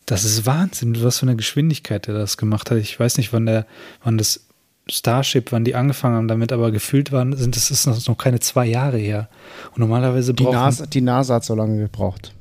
das 0.07 0.24
ist 0.24 0.47
Wahnsinn, 0.47 1.03
was 1.03 1.19
für 1.19 1.27
eine 1.27 1.37
Geschwindigkeit 1.37 2.07
der 2.07 2.15
das 2.15 2.37
gemacht 2.37 2.70
hat. 2.70 2.79
Ich 2.79 2.99
weiß 2.99 3.19
nicht, 3.19 3.33
wann 3.33 3.47
der, 3.47 3.66
wann 4.03 4.19
das 4.19 4.47
Starship, 4.91 5.53
wann 5.53 5.65
die 5.65 5.74
angefangen 5.77 6.16
haben 6.16 6.29
damit, 6.29 6.53
aber 6.53 6.73
gefühlt 6.73 7.12
waren, 7.12 7.37
sind 7.37 7.55
das 7.55 7.70
ist 7.70 7.87
noch 7.87 8.19
keine 8.19 8.41
zwei 8.41 8.66
Jahre 8.66 8.99
her. 8.99 9.29
Und 9.70 9.79
normalerweise 9.79 10.35
Die 10.35 10.43
brauchen 10.43 10.55
NASA, 10.57 10.87
die 10.87 11.01
NASA 11.01 11.35
hat 11.37 11.45
so 11.45 11.55
lange 11.55 11.79
gebraucht. 11.79 12.35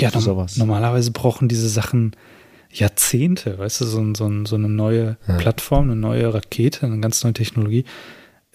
ja, 0.00 0.10
norm- 0.10 0.20
sowas. 0.22 0.56
normalerweise 0.56 1.10
brauchen 1.10 1.48
diese 1.48 1.68
Sachen 1.68 2.14
Jahrzehnte, 2.70 3.58
weißt 3.58 3.82
du, 3.82 3.84
so, 3.86 4.14
so, 4.14 4.44
so 4.46 4.54
eine 4.56 4.68
neue 4.68 5.16
Plattform, 5.38 5.90
eine 5.90 5.96
neue 5.96 6.32
Rakete, 6.32 6.86
eine 6.86 7.00
ganz 7.00 7.22
neue 7.22 7.34
Technologie. 7.34 7.84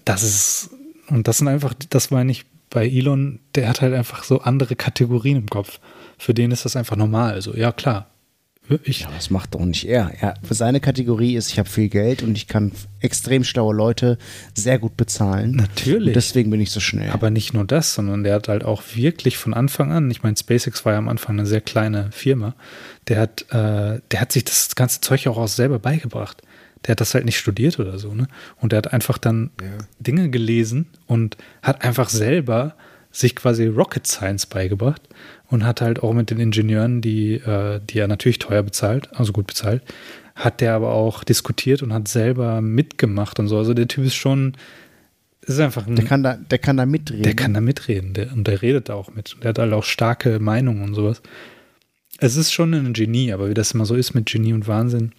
Das 0.05 0.23
ist, 0.23 0.69
und 1.09 1.27
das 1.27 1.38
sind 1.39 1.47
einfach, 1.49 1.73
das 1.89 2.09
meine 2.09 2.31
ich 2.31 2.45
bei 2.69 2.88
Elon, 2.88 3.39
der 3.55 3.69
hat 3.69 3.81
halt 3.81 3.93
einfach 3.93 4.23
so 4.23 4.39
andere 4.41 4.75
Kategorien 4.75 5.38
im 5.38 5.47
Kopf. 5.47 5.79
Für 6.18 6.34
den 6.34 6.52
ist 6.52 6.65
das 6.65 6.76
einfach 6.76 6.95
normal. 6.95 7.34
Also, 7.34 7.56
ja, 7.56 7.72
klar. 7.72 8.07
Ich, 8.84 9.02
Ja, 9.02 9.10
das 9.15 9.30
macht 9.30 9.56
doch 9.56 9.64
nicht 9.64 9.88
er. 9.88 10.11
er. 10.19 10.34
Für 10.44 10.53
seine 10.53 10.81
Kategorie 10.81 11.35
ist, 11.35 11.49
ich 11.52 11.60
habe 11.60 11.69
viel 11.69 11.88
Geld 11.88 12.22
und 12.22 12.38
ich 12.38 12.48
kann 12.48 12.73
extrem 12.99 13.45
schlaue 13.45 13.73
Leute 13.73 14.18
sehr 14.53 14.77
gut 14.77 14.98
bezahlen. 14.98 15.52
Natürlich. 15.52 16.07
Und 16.07 16.15
deswegen 16.15 16.52
bin 16.52 16.60
ich 16.60 16.72
so 16.72 16.81
schnell. 16.81 17.11
Aber 17.11 17.30
nicht 17.30 17.53
nur 17.53 17.64
das, 17.64 17.94
sondern 17.94 18.23
der 18.23 18.35
hat 18.35 18.49
halt 18.49 18.65
auch 18.65 18.84
wirklich 18.94 19.38
von 19.38 19.53
Anfang 19.53 19.91
an, 19.94 20.11
ich 20.11 20.22
meine, 20.22 20.35
SpaceX 20.35 20.84
war 20.84 20.94
ja 20.94 20.98
am 20.98 21.07
Anfang 21.07 21.39
eine 21.39 21.48
sehr 21.48 21.61
kleine 21.61 22.11
Firma, 22.11 22.56
der 23.07 23.22
hat, 23.22 23.44
äh, 23.52 24.02
der 24.11 24.22
hat 24.22 24.34
sich 24.34 24.44
das 24.44 24.76
ganze 24.76 24.99
Zeug 24.99 25.27
auch, 25.27 25.38
auch 25.38 25.48
selber 25.48 25.80
beigebracht. 25.80 26.41
Der 26.85 26.91
hat 26.91 27.02
das 27.02 27.14
halt 27.14 27.26
nicht 27.26 27.38
studiert 27.38 27.80
oder 27.80 27.98
so, 27.98 28.14
ne? 28.14 28.27
Und 28.57 28.72
der 28.72 28.77
hat 28.77 28.94
einfach 28.94 29.18
dann 29.18 29.49
Dinge 29.99 30.30
gelesen 30.30 30.88
und 31.07 31.38
hat 31.61 31.84
einfach 31.84 32.10
selber 32.10 32.76
sich 33.11 33.35
quasi 33.35 33.65
Rocket 33.65 34.06
Science 34.06 34.45
beigebracht 34.45 35.02
und 35.49 35.65
hat 35.65 35.81
halt 35.81 36.03
auch 36.03 36.13
mit 36.13 36.29
den 36.29 36.39
Ingenieuren, 36.39 37.01
die, 37.01 37.35
äh, 37.35 37.79
die 37.89 37.99
er 37.99 38.07
natürlich 38.07 38.39
teuer 38.39 38.63
bezahlt, 38.63 39.09
also 39.13 39.31
gut 39.31 39.47
bezahlt, 39.47 39.81
hat 40.35 40.61
der 40.61 40.73
aber 40.73 40.91
auch 40.91 41.23
diskutiert 41.23 41.81
und 41.81 41.93
hat 41.93 42.07
selber 42.07 42.61
mitgemacht 42.61 43.39
und 43.39 43.47
so. 43.47 43.57
Also 43.57 43.73
der 43.73 43.87
Typ 43.87 44.05
ist 44.05 44.15
schon, 44.15 44.55
ist 45.41 45.59
einfach 45.59 45.87
ein 45.87 45.95
der, 45.95 46.05
kann 46.05 46.23
da, 46.23 46.35
der 46.35 46.59
kann 46.59 46.77
da 46.77 46.85
mitreden. 46.85 47.23
der 47.23 47.35
kann 47.35 47.53
da 47.53 47.61
mitreden 47.61 48.13
der, 48.13 48.33
und 48.33 48.47
der 48.47 48.61
redet 48.61 48.89
da 48.89 48.95
auch 48.95 49.13
mit. 49.13 49.33
Und 49.33 49.43
der 49.43 49.49
hat 49.49 49.59
halt 49.59 49.73
auch 49.73 49.83
starke 49.83 50.39
Meinungen 50.39 50.83
und 50.83 50.93
sowas. 50.93 51.21
Es 52.19 52.35
ist 52.35 52.51
schon 52.51 52.73
ein 52.73 52.93
Genie, 52.93 53.31
aber 53.31 53.49
wie 53.49 53.53
das 53.53 53.71
immer 53.71 53.85
so 53.85 53.95
ist 53.95 54.13
mit 54.13 54.25
Genie 54.25 54.53
und 54.53 54.67
Wahnsinn. 54.67 55.13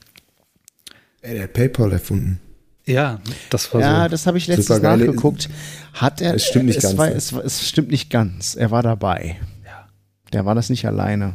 Ey, 1.22 1.34
der 1.34 1.44
hat 1.44 1.52
PayPal 1.52 1.92
erfunden. 1.92 2.40
Ja, 2.86 3.20
das 3.50 3.72
war 3.74 3.80
ja, 3.82 4.04
so. 4.04 4.08
das 4.08 4.26
habe 4.26 4.38
ich 4.38 4.46
letztens 4.46 4.80
nachgeguckt. 4.80 5.50
Hat 5.92 6.20
er, 6.22 6.34
Es 6.34 6.46
stimmt 6.46 6.66
nicht 6.66 6.78
es 6.78 6.84
ganz, 6.84 6.96
War, 6.96 7.08
ne? 7.08 7.14
es, 7.14 7.32
es 7.32 7.68
stimmt 7.68 7.90
nicht 7.90 8.08
ganz. 8.08 8.54
Er 8.54 8.70
war 8.70 8.82
dabei. 8.82 9.36
Ja. 10.28 10.30
Der 10.32 10.46
war 10.46 10.54
das 10.54 10.70
nicht 10.70 10.86
alleine. 10.86 11.34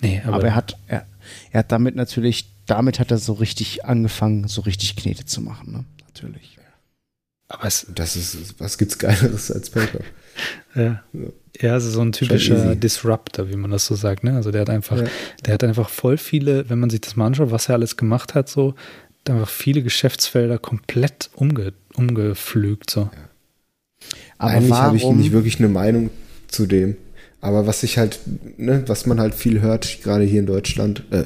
nee, 0.00 0.20
aber, 0.24 0.36
Aber, 0.36 0.46
er 0.48 0.54
hat, 0.54 0.76
er, 0.86 1.06
er 1.50 1.58
hat 1.60 1.72
damit 1.72 1.96
natürlich, 1.96 2.48
damit 2.66 2.98
hat 3.00 3.10
er 3.10 3.18
so 3.18 3.32
richtig 3.34 3.84
angefangen, 3.84 4.48
so 4.48 4.60
richtig 4.62 4.96
Knete 4.96 5.24
zu 5.24 5.40
machen, 5.40 5.72
ne? 5.72 5.84
Natürlich. 6.06 6.58
aber 7.48 7.64
es, 7.66 7.86
Das 7.94 8.16
ist, 8.16 8.58
was 8.58 8.78
gibt's 8.78 8.98
Geileres 8.98 9.50
als 9.50 9.70
PayPal? 9.70 10.02
ja. 10.74 11.02
Ja, 11.58 11.72
also 11.72 11.88
so 11.90 12.02
ein 12.02 12.12
typischer. 12.12 12.74
Disruptor, 12.76 13.48
wie 13.48 13.56
man 13.56 13.70
das 13.70 13.86
so 13.86 13.94
sagt. 13.94 14.24
Ne? 14.24 14.34
Also 14.36 14.50
der 14.50 14.60
hat 14.60 14.68
einfach, 14.70 14.98
Ja. 14.98 15.06
der 15.46 15.54
hat 15.54 15.64
einfach 15.64 15.88
voll 15.88 16.18
viele, 16.18 16.68
wenn 16.68 16.78
man 16.78 16.90
sich 16.90 17.00
das 17.00 17.16
mal 17.16 17.26
anschaut, 17.26 17.50
was 17.50 17.70
er 17.70 17.76
alles 17.76 17.96
gemacht 17.96 18.34
hat, 18.34 18.50
so, 18.50 18.74
hat 19.20 19.30
einfach 19.30 19.48
viele 19.48 19.82
Geschäftsfelder 19.82 20.58
komplett 20.58 21.30
umge, 21.34 21.72
umgepflügt. 21.94 22.90
So. 22.90 23.08
Aber 24.36 24.50
Eigentlich 24.50 24.72
habe 24.72 24.96
ich 24.98 25.04
nicht 25.04 25.32
wirklich 25.32 25.58
eine 25.58 25.68
Meinung 25.68 26.10
zu 26.48 26.66
dem. 26.66 26.96
Aber 27.40 27.66
was 27.66 27.82
ich 27.82 27.98
halt, 27.98 28.20
ne, 28.56 28.84
was 28.86 29.06
man 29.06 29.20
halt 29.20 29.34
viel 29.34 29.60
hört, 29.60 30.02
gerade 30.02 30.24
hier 30.24 30.40
in 30.40 30.46
Deutschland, 30.46 31.04
äh, 31.10 31.24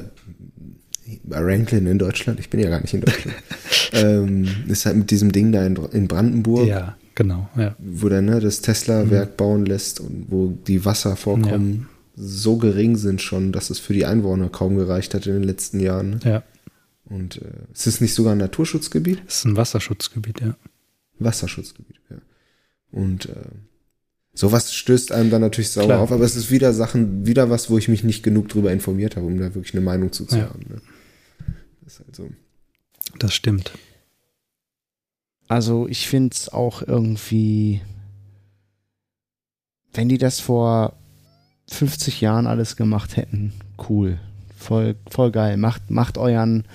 bei 1.23 1.39
Ranklin 1.39 1.87
in 1.87 1.99
Deutschland, 1.99 2.39
ich 2.39 2.49
bin 2.49 2.59
ja 2.59 2.69
gar 2.69 2.81
nicht 2.81 2.93
in 2.93 3.01
Deutschland, 3.01 3.35
ähm, 3.93 4.47
ist 4.67 4.85
halt 4.85 4.97
mit 4.97 5.11
diesem 5.11 5.31
Ding 5.31 5.51
da 5.51 5.65
in, 5.65 5.75
in 5.75 6.07
Brandenburg, 6.07 6.67
Ja, 6.67 6.97
genau. 7.15 7.49
Ja. 7.57 7.75
wo 7.79 8.09
der 8.09 8.21
ne, 8.21 8.39
das 8.39 8.61
Tesla-Werk 8.61 9.37
bauen 9.37 9.65
lässt 9.65 9.99
und 9.99 10.27
wo 10.29 10.57
die 10.67 10.85
Wasservorkommen 10.85 11.87
so 12.15 12.57
gering 12.57 12.97
sind 12.97 13.21
schon, 13.21 13.51
dass 13.51 13.69
es 13.69 13.79
für 13.79 13.93
die 13.93 14.05
Einwohner 14.05 14.49
kaum 14.49 14.75
gereicht 14.75 15.13
hat 15.13 15.25
in 15.25 15.33
den 15.33 15.43
letzten 15.43 15.79
Jahren. 15.79 16.11
Ne? 16.11 16.19
ja. 16.23 16.43
Und 17.05 17.41
äh, 17.41 17.73
ist 17.73 17.87
es 17.87 17.99
nicht 17.99 18.13
sogar 18.13 18.33
ein 18.33 18.37
Naturschutzgebiet? 18.37 19.21
Das 19.25 19.39
ist 19.39 19.45
ein 19.45 19.57
Wasserschutzgebiet, 19.57 20.39
ja. 20.39 20.55
Wasserschutzgebiet, 21.19 21.99
ja. 22.09 22.17
Und 22.91 23.25
äh, 23.25 23.35
sowas 24.33 24.73
stößt 24.73 25.11
einem 25.11 25.29
dann 25.29 25.41
natürlich 25.41 25.71
sauer 25.71 25.85
Klar. 25.85 25.99
auf, 26.01 26.11
aber 26.11 26.23
es 26.23 26.35
ist 26.35 26.51
wieder 26.51 26.73
Sachen, 26.73 27.25
wieder 27.25 27.49
was, 27.49 27.69
wo 27.69 27.77
ich 27.77 27.87
mich 27.87 28.03
nicht 28.03 28.23
genug 28.23 28.49
drüber 28.49 28.71
informiert 28.71 29.15
habe, 29.15 29.25
um 29.25 29.37
da 29.37 29.53
wirklich 29.53 29.73
eine 29.73 29.81
Meinung 29.81 30.11
zu, 30.11 30.25
zu 30.25 30.37
Ja. 30.37 30.49
haben. 30.49 30.61
Ne? 30.69 30.81
Das 31.83 31.93
ist 31.93 31.99
halt 31.99 32.15
so. 32.15 32.29
Das 33.19 33.33
stimmt. 33.33 33.71
Also 35.47 35.87
ich 35.89 36.07
finde 36.07 36.33
es 36.33 36.47
auch 36.49 36.81
irgendwie, 36.81 37.81
wenn 39.93 40.07
die 40.07 40.17
das 40.17 40.39
vor 40.39 40.93
50 41.67 42.21
Jahren 42.21 42.47
alles 42.47 42.75
gemacht 42.77 43.17
hätten, 43.17 43.53
cool. 43.89 44.17
Voll, 44.57 44.95
voll 45.09 45.31
geil. 45.31 45.57
Macht, 45.57 45.89
macht 45.89 46.17
euren, 46.17 46.65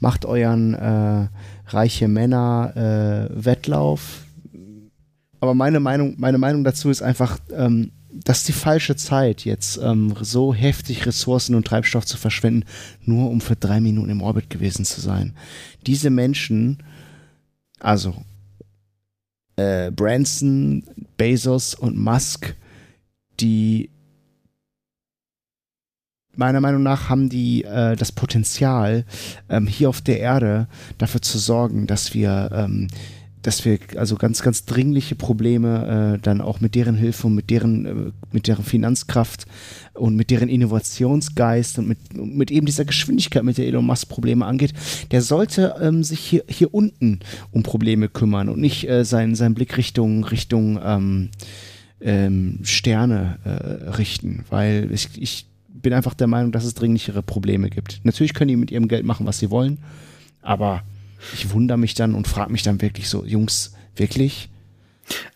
macht 0.00 0.24
euren 0.24 0.74
äh, 0.74 1.28
reiche 1.68 2.08
Männer 2.08 3.28
äh, 3.30 3.44
Wettlauf. 3.44 4.23
Aber 5.44 5.52
meine 5.52 5.78
Meinung, 5.78 6.14
meine 6.16 6.38
Meinung 6.38 6.64
dazu 6.64 6.88
ist 6.88 7.02
einfach, 7.02 7.38
ähm, 7.52 7.92
das 8.10 8.38
ist 8.38 8.48
die 8.48 8.52
falsche 8.52 8.96
Zeit, 8.96 9.44
jetzt 9.44 9.76
ähm, 9.76 10.14
so 10.18 10.54
heftig 10.54 11.04
Ressourcen 11.04 11.54
und 11.54 11.66
Treibstoff 11.66 12.06
zu 12.06 12.16
verschwenden, 12.16 12.64
nur 13.04 13.28
um 13.28 13.42
für 13.42 13.54
drei 13.54 13.78
Minuten 13.78 14.08
im 14.08 14.22
Orbit 14.22 14.48
gewesen 14.48 14.86
zu 14.86 15.02
sein. 15.02 15.36
Diese 15.86 16.08
Menschen, 16.08 16.82
also 17.78 18.14
äh, 19.56 19.90
Branson, 19.90 20.84
Bezos 21.18 21.74
und 21.74 21.98
Musk, 21.98 22.56
die 23.38 23.90
meiner 26.36 26.62
Meinung 26.62 26.82
nach 26.82 27.10
haben 27.10 27.28
die 27.28 27.64
äh, 27.64 27.96
das 27.96 28.12
Potenzial, 28.12 29.04
ähm, 29.50 29.66
hier 29.66 29.90
auf 29.90 30.00
der 30.00 30.20
Erde 30.20 30.68
dafür 30.96 31.20
zu 31.20 31.36
sorgen, 31.36 31.86
dass 31.86 32.14
wir, 32.14 32.48
ähm, 32.50 32.88
dass 33.44 33.64
wir 33.66 33.78
also 33.96 34.16
ganz, 34.16 34.42
ganz 34.42 34.64
dringliche 34.64 35.14
Probleme 35.14 36.14
äh, 36.16 36.18
dann 36.22 36.40
auch 36.40 36.60
mit 36.60 36.74
deren 36.74 36.96
Hilfe 36.96 37.26
und 37.26 37.34
mit 37.34 37.50
deren, 37.50 37.86
äh, 37.86 38.12
mit 38.32 38.46
deren 38.46 38.64
Finanzkraft 38.64 39.46
und 39.92 40.16
mit 40.16 40.30
deren 40.30 40.48
Innovationsgeist 40.48 41.78
und 41.78 41.86
mit, 41.86 41.98
mit 42.14 42.50
eben 42.50 42.64
dieser 42.64 42.86
Geschwindigkeit, 42.86 43.44
mit 43.44 43.58
der 43.58 43.66
Elon 43.66 43.84
Musk 43.84 44.08
Probleme 44.08 44.46
angeht, 44.46 44.72
der 45.10 45.20
sollte 45.20 45.74
ähm, 45.80 46.02
sich 46.02 46.20
hier, 46.20 46.44
hier 46.48 46.72
unten 46.72 47.20
um 47.52 47.62
Probleme 47.62 48.08
kümmern 48.08 48.48
und 48.48 48.60
nicht 48.60 48.88
äh, 48.88 49.04
seinen, 49.04 49.34
seinen 49.34 49.54
Blick 49.54 49.76
Richtung, 49.76 50.24
Richtung 50.24 50.80
ähm, 50.82 51.28
ähm, 52.00 52.60
Sterne 52.62 53.38
äh, 53.44 53.90
richten, 53.90 54.44
weil 54.48 54.88
ich, 54.90 55.10
ich 55.20 55.46
bin 55.68 55.92
einfach 55.92 56.14
der 56.14 56.28
Meinung, 56.28 56.50
dass 56.50 56.64
es 56.64 56.72
dringlichere 56.72 57.22
Probleme 57.22 57.68
gibt. 57.68 58.00
Natürlich 58.04 58.32
können 58.32 58.48
die 58.48 58.56
mit 58.56 58.70
ihrem 58.70 58.88
Geld 58.88 59.04
machen, 59.04 59.26
was 59.26 59.38
sie 59.38 59.50
wollen, 59.50 59.78
aber 60.40 60.82
ich 61.32 61.52
wundere 61.52 61.78
mich 61.78 61.94
dann 61.94 62.14
und 62.14 62.28
frage 62.28 62.52
mich 62.52 62.62
dann 62.62 62.80
wirklich 62.80 63.08
so, 63.08 63.24
Jungs, 63.24 63.72
wirklich? 63.96 64.48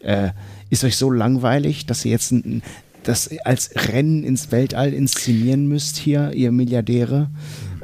Äh, 0.00 0.30
ist 0.70 0.84
euch 0.84 0.96
so 0.96 1.10
langweilig, 1.10 1.86
dass 1.86 2.04
ihr 2.04 2.10
jetzt 2.10 2.32
ein, 2.32 2.62
das 3.04 3.30
als 3.44 3.70
Rennen 3.74 4.24
ins 4.24 4.52
Weltall 4.52 4.92
inszenieren 4.92 5.66
müsst 5.66 5.96
hier, 5.96 6.32
ihr 6.32 6.52
Milliardäre? 6.52 7.30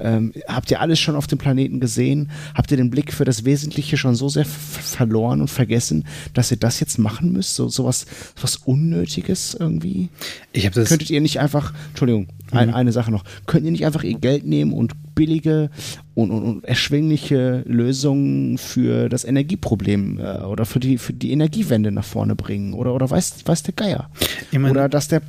Ähm, 0.00 0.32
habt 0.48 0.70
ihr 0.70 0.80
alles 0.80 1.00
schon 1.00 1.16
auf 1.16 1.26
dem 1.26 1.38
Planeten 1.38 1.80
gesehen? 1.80 2.30
Habt 2.54 2.70
ihr 2.70 2.76
den 2.76 2.90
Blick 2.90 3.12
für 3.12 3.24
das 3.24 3.44
Wesentliche 3.44 3.96
schon 3.96 4.14
so 4.14 4.28
sehr 4.28 4.44
verloren 4.44 5.40
und 5.40 5.48
vergessen, 5.48 6.04
dass 6.32 6.50
ihr 6.50 6.56
das 6.56 6.80
jetzt 6.80 6.98
machen 6.98 7.32
müsst? 7.32 7.54
So 7.54 7.68
sowas 7.68 8.06
was 8.40 8.56
Unnötiges 8.56 9.56
irgendwie? 9.58 10.08
Ich 10.52 10.66
habe 10.66 10.74
das. 10.74 10.88
Könntet 10.88 11.10
ihr 11.10 11.20
nicht 11.20 11.40
einfach, 11.40 11.72
Entschuldigung, 11.90 12.28
ein, 12.50 12.72
eine 12.72 12.92
Sache 12.92 13.10
noch, 13.10 13.24
könnt 13.46 13.64
ihr 13.64 13.72
nicht 13.72 13.86
einfach 13.86 14.02
ihr 14.02 14.18
Geld 14.18 14.44
nehmen 14.44 14.72
und 14.72 14.92
billige 15.14 15.70
und, 16.14 16.30
und, 16.30 16.42
und 16.42 16.64
erschwingliche 16.64 17.62
Lösungen 17.66 18.58
für 18.58 19.08
das 19.08 19.24
Energieproblem 19.24 20.20
äh, 20.20 20.38
oder 20.42 20.64
für 20.64 20.80
die, 20.80 20.98
für 20.98 21.12
die 21.12 21.32
Energiewende 21.32 21.90
nach 21.90 22.04
vorne 22.04 22.34
bringen? 22.36 22.74
Oder, 22.74 22.94
oder 22.94 23.10
weiß, 23.10 23.46
weiß 23.46 23.62
der 23.64 23.74
Geier? 23.74 24.10
Ich 24.50 24.58
mein- 24.58 24.70
oder 24.70 24.88
dass 24.88 25.08
der 25.08 25.22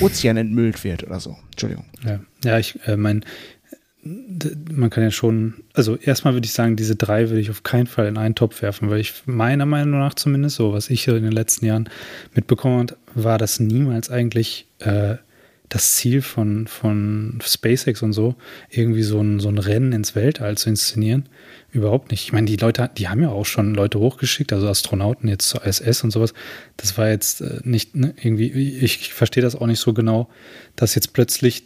Ozean 0.00 0.36
entmüllt 0.36 0.84
wird 0.84 1.04
oder 1.04 1.20
so. 1.20 1.36
Entschuldigung. 1.52 1.84
Ja, 2.04 2.20
ja 2.44 2.58
ich 2.58 2.78
äh, 2.86 2.96
meine, 2.96 3.20
man 4.70 4.90
kann 4.90 5.02
ja 5.02 5.10
schon, 5.10 5.54
also 5.74 5.96
erstmal 5.96 6.34
würde 6.34 6.46
ich 6.46 6.52
sagen, 6.52 6.76
diese 6.76 6.96
drei 6.96 7.28
würde 7.28 7.40
ich 7.40 7.50
auf 7.50 7.62
keinen 7.62 7.86
Fall 7.86 8.06
in 8.06 8.16
einen 8.16 8.34
Topf 8.34 8.62
werfen, 8.62 8.90
weil 8.90 9.00
ich 9.00 9.22
meiner 9.26 9.66
Meinung 9.66 10.00
nach 10.00 10.14
zumindest, 10.14 10.56
so 10.56 10.72
was 10.72 10.90
ich 10.90 11.08
in 11.08 11.22
den 11.22 11.32
letzten 11.32 11.66
Jahren 11.66 11.88
mitbekommen 12.34 12.78
habe, 12.78 12.96
war 13.14 13.38
das 13.38 13.60
niemals 13.60 14.10
eigentlich 14.10 14.66
äh, 14.78 15.16
das 15.68 15.96
Ziel 15.96 16.22
von, 16.22 16.66
von 16.66 17.40
SpaceX 17.42 18.02
und 18.02 18.12
so, 18.12 18.36
irgendwie 18.70 19.02
so 19.02 19.20
ein, 19.20 19.40
so 19.40 19.48
ein 19.48 19.58
Rennen 19.58 19.92
ins 19.92 20.14
Weltall 20.14 20.56
zu 20.56 20.70
inszenieren. 20.70 21.28
Überhaupt 21.70 22.10
nicht. 22.10 22.22
Ich 22.22 22.32
meine, 22.32 22.46
die 22.46 22.56
Leute, 22.56 22.90
die 22.96 23.08
haben 23.08 23.20
ja 23.20 23.28
auch 23.28 23.44
schon 23.44 23.74
Leute 23.74 23.98
hochgeschickt, 23.98 24.52
also 24.52 24.68
Astronauten 24.68 25.28
jetzt 25.28 25.48
zur 25.48 25.66
ISS 25.66 26.04
und 26.04 26.10
sowas. 26.10 26.32
Das 26.78 26.96
war 26.96 27.10
jetzt 27.10 27.42
äh, 27.42 27.60
nicht 27.64 27.94
ne, 27.94 28.14
irgendwie, 28.22 28.50
ich, 28.50 29.00
ich 29.00 29.12
verstehe 29.12 29.42
das 29.42 29.54
auch 29.54 29.66
nicht 29.66 29.80
so 29.80 29.92
genau, 29.92 30.30
dass 30.76 30.94
jetzt 30.94 31.12
plötzlich 31.12 31.64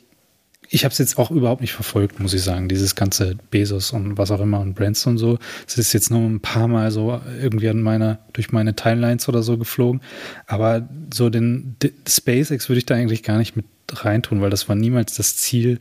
ich 0.74 0.84
habe 0.84 0.92
es 0.92 0.98
jetzt 0.98 1.18
auch 1.18 1.30
überhaupt 1.30 1.60
nicht 1.60 1.74
verfolgt, 1.74 2.18
muss 2.18 2.32
ich 2.32 2.42
sagen, 2.42 2.66
dieses 2.66 2.94
ganze 2.94 3.36
Bezos 3.50 3.92
und 3.92 4.16
was 4.16 4.30
auch 4.30 4.40
immer 4.40 4.58
und 4.60 4.72
Branson 4.72 5.12
und 5.12 5.18
so. 5.18 5.38
Es 5.66 5.76
ist 5.76 5.92
jetzt 5.92 6.10
nur 6.10 6.22
ein 6.22 6.40
paar 6.40 6.66
Mal 6.66 6.90
so 6.90 7.20
irgendwie 7.42 7.68
an 7.68 7.82
meiner, 7.82 8.20
durch 8.32 8.52
meine 8.52 8.74
Timelines 8.74 9.28
oder 9.28 9.42
so 9.42 9.58
geflogen. 9.58 10.00
Aber 10.46 10.88
so 11.12 11.28
den, 11.28 11.76
den 11.82 11.92
SpaceX 12.08 12.70
würde 12.70 12.78
ich 12.78 12.86
da 12.86 12.94
eigentlich 12.94 13.22
gar 13.22 13.36
nicht 13.36 13.54
mit 13.54 13.66
reintun, 13.90 14.40
weil 14.40 14.48
das 14.48 14.66
war 14.66 14.74
niemals 14.74 15.14
das 15.14 15.36
Ziel, 15.36 15.78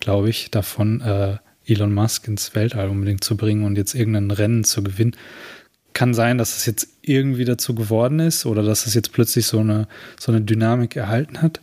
glaube 0.00 0.28
ich, 0.28 0.50
davon, 0.50 1.00
äh, 1.02 1.36
Elon 1.64 1.94
Musk 1.94 2.26
ins 2.26 2.52
Weltall 2.56 2.88
unbedingt 2.88 3.22
zu 3.22 3.36
bringen 3.36 3.64
und 3.64 3.76
jetzt 3.76 3.94
irgendein 3.94 4.32
Rennen 4.32 4.64
zu 4.64 4.82
gewinnen. 4.82 5.14
Kann 5.92 6.14
sein, 6.14 6.36
dass 6.36 6.56
es 6.56 6.66
jetzt 6.66 6.88
irgendwie 7.02 7.44
dazu 7.44 7.76
geworden 7.76 8.18
ist 8.18 8.44
oder 8.44 8.64
dass 8.64 8.86
es 8.86 8.94
jetzt 8.94 9.12
plötzlich 9.12 9.46
so 9.46 9.60
eine, 9.60 9.86
so 10.18 10.32
eine 10.32 10.40
Dynamik 10.40 10.96
erhalten 10.96 11.42
hat. 11.42 11.60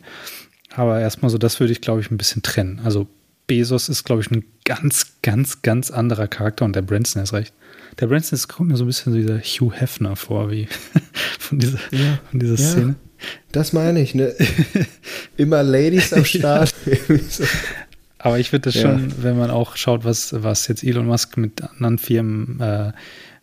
Aber 0.74 1.00
erstmal 1.00 1.30
so, 1.30 1.38
das 1.38 1.58
würde 1.60 1.72
ich, 1.72 1.80
glaube 1.80 2.00
ich, 2.00 2.10
ein 2.10 2.18
bisschen 2.18 2.42
trennen. 2.42 2.80
Also 2.84 3.08
Bezos 3.46 3.88
ist, 3.88 4.04
glaube 4.04 4.22
ich, 4.22 4.30
ein 4.30 4.44
ganz, 4.64 5.14
ganz, 5.22 5.62
ganz 5.62 5.90
anderer 5.90 6.28
Charakter 6.28 6.64
und 6.64 6.76
der 6.76 6.82
Branson 6.82 7.22
ist 7.22 7.32
recht. 7.32 7.52
Der 7.98 8.06
Branson 8.06 8.36
ist, 8.36 8.48
kommt 8.48 8.70
mir 8.70 8.76
so 8.76 8.84
ein 8.84 8.86
bisschen 8.86 9.12
so 9.12 9.18
dieser 9.18 9.40
Hugh 9.40 9.72
Hefner 9.74 10.14
vor, 10.14 10.50
wie 10.50 10.68
von 11.38 11.58
dieser, 11.58 11.78
von 11.78 12.38
dieser 12.40 12.54
Ja. 12.54 12.70
Szene. 12.70 12.94
Das 13.52 13.72
meine 13.74 14.00
ich, 14.00 14.14
ne? 14.14 14.34
Immer 15.36 15.62
Ladies 15.62 16.12
am 16.12 16.24
Start. 16.24 16.72
Aber 18.18 18.38
ich 18.38 18.50
finde 18.50 18.70
das 18.70 18.74
Ja. 18.76 18.82
schon, 18.82 19.12
wenn 19.22 19.36
man 19.38 19.50
auch 19.50 19.76
schaut, 19.76 20.04
was, 20.04 20.42
was 20.42 20.68
jetzt 20.68 20.84
Elon 20.84 21.06
Musk 21.06 21.36
mit 21.36 21.62
anderen 21.62 21.98
Firmen 21.98 22.60
äh, 22.60 22.92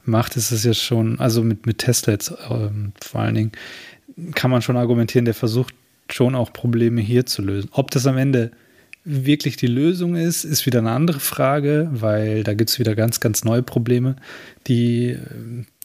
macht, 0.05 0.35
ist 0.37 0.51
es 0.51 0.63
ja 0.63 0.73
schon, 0.73 1.19
also 1.19 1.43
mit, 1.43 1.65
mit 1.65 1.79
Tesla 1.79 2.13
jetzt 2.13 2.31
ähm, 2.49 2.93
vor 3.03 3.21
allen 3.21 3.35
Dingen, 3.35 3.51
kann 4.35 4.49
man 4.49 4.61
schon 4.61 4.77
argumentieren, 4.77 5.25
der 5.25 5.33
versucht 5.33 5.73
schon 6.11 6.35
auch 6.35 6.53
Probleme 6.53 7.01
hier 7.01 7.25
zu 7.25 7.41
lösen. 7.41 7.69
Ob 7.71 7.91
das 7.91 8.07
am 8.07 8.17
Ende 8.17 8.51
wirklich 9.03 9.55
die 9.55 9.67
Lösung 9.67 10.15
ist, 10.15 10.43
ist 10.43 10.65
wieder 10.65 10.79
eine 10.79 10.91
andere 10.91 11.19
Frage, 11.19 11.89
weil 11.91 12.43
da 12.43 12.53
gibt 12.53 12.69
es 12.69 12.79
wieder 12.79 12.93
ganz, 12.93 13.19
ganz 13.19 13.45
neue 13.45 13.63
Probleme, 13.63 14.17
die, 14.67 15.17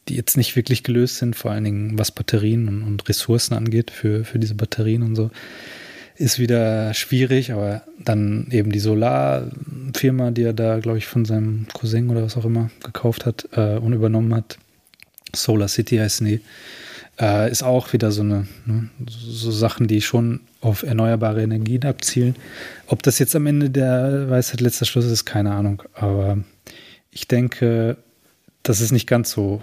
die 0.08 0.16
jetzt 0.16 0.36
nicht 0.36 0.56
wirklich 0.56 0.82
gelöst 0.82 1.18
sind, 1.18 1.36
vor 1.36 1.52
allen 1.52 1.64
Dingen 1.64 1.98
was 1.98 2.10
Batterien 2.10 2.68
und, 2.68 2.82
und 2.82 3.08
Ressourcen 3.08 3.54
angeht 3.54 3.92
für, 3.92 4.24
für 4.24 4.40
diese 4.40 4.56
Batterien 4.56 5.02
und 5.02 5.14
so. 5.14 5.30
Ist 6.16 6.38
wieder 6.38 6.92
schwierig, 6.94 7.52
aber 7.52 7.82
dann 7.98 8.48
eben 8.50 8.72
die 8.72 8.80
Solarfirma, 8.80 10.32
die 10.32 10.42
er 10.42 10.52
da, 10.52 10.78
glaube 10.78 10.98
ich, 10.98 11.06
von 11.06 11.24
seinem 11.24 11.66
Cousin 11.72 12.10
oder 12.10 12.24
was 12.24 12.36
auch 12.36 12.44
immer 12.44 12.70
gekauft 12.84 13.24
hat 13.24 13.48
äh, 13.52 13.76
und 13.78 13.92
übernommen 13.92 14.34
hat, 14.34 14.58
Solar 15.34 15.68
City 15.68 15.96
heißen 15.96 16.26
die, 16.26 16.40
äh, 17.22 17.50
ist 17.50 17.62
auch 17.62 17.92
wieder 17.92 18.10
so 18.10 18.22
eine, 18.22 18.46
ne, 18.66 18.90
so 19.06 19.50
Sachen, 19.52 19.86
die 19.86 20.02
schon 20.02 20.40
auf 20.60 20.82
erneuerbare 20.82 21.42
Energien 21.42 21.84
abzielen. 21.84 22.34
Ob 22.88 23.02
das 23.02 23.18
jetzt 23.18 23.36
am 23.36 23.46
Ende 23.46 23.70
der 23.70 24.28
Weisheit 24.28 24.60
letzter 24.60 24.84
Schluss 24.84 25.06
ist, 25.06 25.24
keine 25.24 25.52
Ahnung, 25.52 25.82
aber 25.94 26.38
ich 27.10 27.28
denke, 27.28 27.96
das 28.64 28.80
ist 28.80 28.92
nicht 28.92 29.06
ganz 29.06 29.30
so 29.30 29.62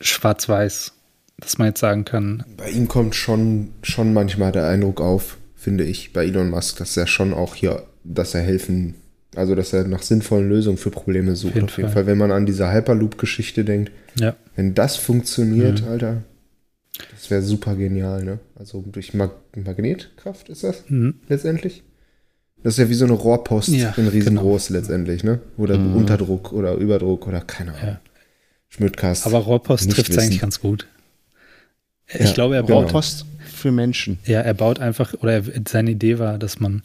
schwarz-weiß, 0.00 0.92
dass 1.38 1.58
man 1.58 1.68
jetzt 1.68 1.80
sagen 1.80 2.04
kann, 2.04 2.44
Bei 2.56 2.70
ihm 2.70 2.88
kommt 2.88 3.14
schon, 3.14 3.70
schon 3.82 4.12
manchmal 4.12 4.52
der 4.52 4.68
Eindruck 4.68 5.00
auf, 5.00 5.38
finde 5.56 5.84
ich, 5.84 6.12
bei 6.12 6.24
Elon 6.26 6.50
Musk, 6.50 6.76
dass 6.78 6.96
er 6.96 7.06
schon 7.06 7.32
auch 7.32 7.54
hier, 7.54 7.84
dass 8.04 8.34
er 8.34 8.42
helfen, 8.42 8.94
also 9.34 9.54
dass 9.54 9.72
er 9.72 9.84
nach 9.84 10.02
sinnvollen 10.02 10.48
Lösungen 10.48 10.76
für 10.76 10.90
Probleme 10.90 11.36
sucht. 11.36 11.52
Auf 11.52 11.54
jeden 11.54 11.64
Auf 11.66 11.76
jeden 11.76 11.88
Fall. 11.88 11.94
Fall, 12.04 12.06
wenn 12.06 12.18
man 12.18 12.30
an 12.32 12.46
diese 12.46 12.70
Hyperloop-Geschichte 12.70 13.64
denkt, 13.64 13.90
ja, 14.16 14.36
wenn 14.56 14.74
das 14.74 14.96
funktioniert, 14.96 15.82
Mhm. 15.82 15.88
Alter, 15.88 16.22
das 17.10 17.30
wäre 17.30 17.42
super 17.42 17.74
genial, 17.76 18.24
ne? 18.24 18.38
Also 18.54 18.82
durch 18.86 19.14
Mag 19.14 19.32
Magnetkraft 19.56 20.48
ist 20.48 20.64
das 20.64 20.84
mhm. 20.88 21.14
letztendlich? 21.28 21.82
Das 22.62 22.74
ist 22.74 22.78
ja 22.78 22.88
wie 22.88 22.94
so 22.94 23.04
eine 23.04 23.14
Rohrpost 23.14 23.68
Ja, 23.68 23.92
in 23.96 24.08
riesengroß 24.08 24.70
letztendlich, 24.70 25.22
ne? 25.22 25.40
Oder 25.56 25.76
Mhm. 25.78 25.96
Unterdruck 25.96 26.52
oder 26.52 26.74
Überdruck 26.74 27.26
oder 27.26 27.40
keine 27.40 27.72
Ahnung. 27.74 27.86
Ja. 27.86 28.00
Schmidtcast. 28.68 29.26
Aber 29.26 29.38
Rohrpost 29.38 29.90
trifft 29.90 30.10
es 30.10 30.18
eigentlich 30.18 30.40
ganz 30.40 30.60
gut. 30.60 30.86
Ich 32.08 32.20
Ja, 32.20 32.32
glaube, 32.32 32.56
er 32.56 32.62
genau. 32.62 32.76
baut, 32.80 32.84
Rohrpost 32.86 33.26
für 33.44 33.70
Menschen. 33.70 34.18
ja, 34.24 34.40
er 34.40 34.54
baut 34.54 34.78
einfach, 34.78 35.14
oder 35.14 35.32
er, 35.32 35.42
seine 35.68 35.90
Idee 35.92 36.18
war, 36.18 36.38
dass 36.38 36.58
man 36.60 36.82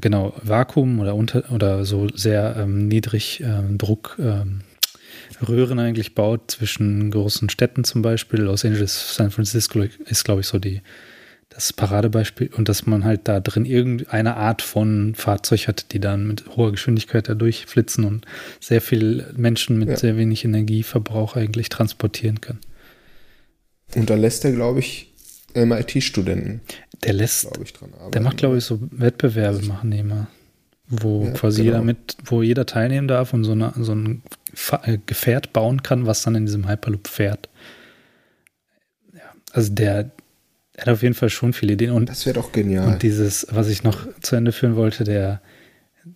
genau, 0.00 0.34
Vakuum 0.42 1.00
oder 1.00 1.14
unter 1.14 1.50
oder 1.52 1.84
so 1.84 2.08
sehr 2.14 2.56
ähm, 2.58 2.88
niedrig 2.88 3.42
ähm, 3.44 3.78
Druck 3.78 4.16
ähm, 4.20 4.60
Röhren 5.46 5.78
eigentlich 5.78 6.14
baut 6.14 6.50
zwischen 6.50 7.10
großen 7.10 7.48
Städten 7.50 7.84
zum 7.84 8.02
Beispiel. 8.02 8.40
Los 8.40 8.64
Angeles, 8.64 9.14
San 9.14 9.30
Francisco 9.30 9.80
ist, 10.06 10.24
glaube 10.24 10.42
ich, 10.42 10.46
so 10.46 10.58
die, 10.58 10.80
das 11.48 11.72
Paradebeispiel. 11.72 12.50
Und 12.56 12.68
dass 12.68 12.86
man 12.86 13.04
halt 13.04 13.28
da 13.28 13.40
drin 13.40 13.64
irgendeine 13.64 14.36
Art 14.36 14.62
von 14.62 15.14
Fahrzeug 15.14 15.68
hat, 15.68 15.92
die 15.92 16.00
dann 16.00 16.26
mit 16.26 16.56
hoher 16.56 16.72
Geschwindigkeit 16.72 17.28
da 17.28 17.34
durchflitzen 17.34 18.04
und 18.04 18.26
sehr 18.60 18.80
viel 18.80 19.26
Menschen 19.36 19.78
mit 19.78 19.88
ja. 19.88 19.96
sehr 19.96 20.16
wenig 20.16 20.44
Energieverbrauch 20.44 21.36
eigentlich 21.36 21.68
transportieren 21.68 22.40
können. 22.40 22.60
Und 23.94 24.10
da 24.10 24.14
lässt 24.14 24.44
er, 24.44 24.52
glaube 24.52 24.80
ich, 24.80 25.12
MIT-Studenten. 25.54 26.60
Der 27.04 27.12
lässt, 27.12 27.48
ich, 27.62 27.72
dran 27.72 27.92
arbeiten. 27.94 28.12
der 28.12 28.20
macht, 28.22 28.38
glaube 28.38 28.58
ich, 28.58 28.64
so 28.64 28.80
Wettbewerbe 28.90 29.64
machen 29.66 29.90
die 29.90 29.98
immer 29.98 30.26
wo 31.02 31.24
ja, 31.24 31.30
quasi 31.32 31.62
genau. 31.62 31.74
jeder 31.74 31.84
mit, 31.84 32.16
wo 32.24 32.42
jeder 32.42 32.66
teilnehmen 32.66 33.08
darf 33.08 33.32
und 33.32 33.44
so, 33.44 33.52
eine, 33.52 33.72
so 33.76 33.94
ein 33.94 34.22
äh, 34.82 34.98
Gefährt 35.06 35.52
bauen 35.52 35.82
kann, 35.82 36.06
was 36.06 36.22
dann 36.22 36.34
in 36.34 36.46
diesem 36.46 36.68
Hyperloop 36.68 37.08
fährt. 37.08 37.48
Ja, 39.12 39.22
also 39.52 39.72
der, 39.72 40.04
der 40.04 40.82
hat 40.82 40.88
auf 40.88 41.02
jeden 41.02 41.14
Fall 41.14 41.30
schon 41.30 41.52
viele 41.52 41.74
Ideen. 41.74 41.92
Und, 41.92 42.08
das 42.08 42.26
wäre 42.26 42.34
doch 42.34 42.52
genial. 42.52 42.86
Und 42.86 43.02
dieses, 43.02 43.46
was 43.50 43.68
ich 43.68 43.82
noch 43.84 44.06
zu 44.20 44.36
Ende 44.36 44.52
führen 44.52 44.76
wollte, 44.76 45.04
der, 45.04 45.40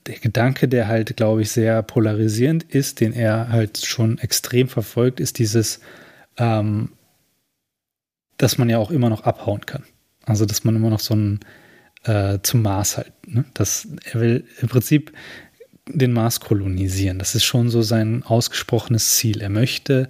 der 0.07 0.19
Gedanke, 0.19 0.69
der 0.69 0.89
halt, 0.89 1.17
glaube 1.17 1.43
ich, 1.43 1.51
sehr 1.51 1.83
polarisierend 1.83 2.65
ist, 2.65 3.01
den 3.01 3.13
er 3.13 3.51
halt 3.51 3.79
schon 3.79 4.19
extrem 4.19 4.69
verfolgt, 4.69 5.21
ist 5.21 5.39
dieses, 5.39 5.81
ähm, 6.37 6.93
dass 8.37 8.59
man 8.59 8.69
ja 8.69 8.79
auch 8.79 8.91
immer 8.91 9.11
noch 9.11 9.25
abhauen 9.25 9.67
kann. 9.67 9.85
Also, 10.25 10.45
dass 10.45 10.65
man 10.65 10.77
immer 10.77 10.91
noch 10.91 11.01
so 11.01 11.15
ein 11.15 11.41
äh, 12.05 12.39
zum 12.43 12.63
Mars 12.63 12.97
halt. 12.97 13.13
Ne? 13.27 13.45
Das, 13.55 13.89
er 14.05 14.21
will 14.21 14.45
im 14.61 14.69
Prinzip 14.69 15.13
den 15.87 16.13
Mars 16.13 16.41
kolonisieren. 16.41 17.19
Das 17.19 17.35
ist 17.35 17.45
schon 17.45 17.71
so 17.71 17.83
sein 17.83 18.23
ausgesprochenes 18.23 19.17
Ziel. 19.17 19.41
Er 19.41 19.49
möchte 19.49 20.09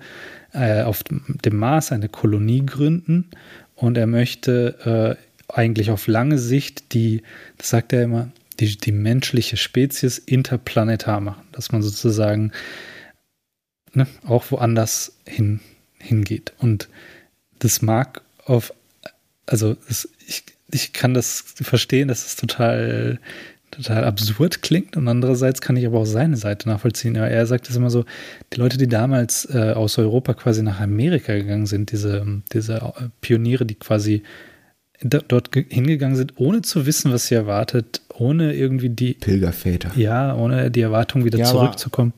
äh, 0.52 0.82
auf 0.82 1.02
dem 1.04 1.56
Mars 1.56 1.92
eine 1.92 2.08
Kolonie 2.08 2.64
gründen 2.66 3.30
und 3.74 3.96
er 3.96 4.06
möchte 4.06 5.16
äh, 5.48 5.52
eigentlich 5.52 5.90
auf 5.90 6.06
lange 6.06 6.38
Sicht 6.38 6.92
die, 6.94 7.22
das 7.56 7.70
sagt 7.70 7.92
er 7.92 8.02
immer, 8.02 8.30
die, 8.60 8.76
die 8.76 8.92
menschliche 8.92 9.56
Spezies 9.56 10.18
interplanetar 10.18 11.20
machen, 11.20 11.44
dass 11.52 11.70
man 11.72 11.82
sozusagen 11.82 12.52
ne, 13.92 14.06
auch 14.26 14.50
woanders 14.50 15.16
hin, 15.26 15.60
hingeht. 15.98 16.52
Und 16.58 16.88
das 17.60 17.82
mag 17.82 18.22
auf, 18.44 18.72
also 19.46 19.76
es, 19.88 20.08
ich, 20.26 20.44
ich 20.70 20.92
kann 20.92 21.14
das 21.14 21.44
verstehen, 21.60 22.08
dass 22.08 22.26
es 22.26 22.36
total, 22.36 23.18
total 23.70 24.04
absurd 24.04 24.62
klingt 24.62 24.96
und 24.96 25.08
andererseits 25.08 25.60
kann 25.60 25.76
ich 25.76 25.86
aber 25.86 26.00
auch 26.00 26.06
seine 26.06 26.36
Seite 26.36 26.68
nachvollziehen. 26.68 27.14
Ja, 27.14 27.26
er 27.26 27.46
sagt 27.46 27.68
es 27.70 27.76
immer 27.76 27.90
so, 27.90 28.04
die 28.52 28.58
Leute, 28.58 28.76
die 28.78 28.88
damals 28.88 29.46
äh, 29.46 29.72
aus 29.72 29.98
Europa 29.98 30.34
quasi 30.34 30.62
nach 30.62 30.80
Amerika 30.80 31.34
gegangen 31.34 31.66
sind, 31.66 31.92
diese, 31.92 32.42
diese 32.52 32.76
äh, 32.76 33.08
Pioniere, 33.20 33.64
die 33.64 33.76
quasi 33.76 34.22
dort 35.00 35.54
hingegangen 35.54 36.16
sind, 36.16 36.34
ohne 36.36 36.62
zu 36.62 36.84
wissen, 36.84 37.12
was 37.12 37.28
sie 37.28 37.36
erwartet, 37.36 38.02
ohne 38.14 38.54
irgendwie 38.54 38.88
die 38.88 39.14
Pilgerväter. 39.14 39.92
Ja, 39.94 40.34
ohne 40.34 40.72
die 40.72 40.80
Erwartung 40.80 41.24
wieder 41.24 41.38
ja, 41.38 41.44
zurückzukommen. 41.44 42.12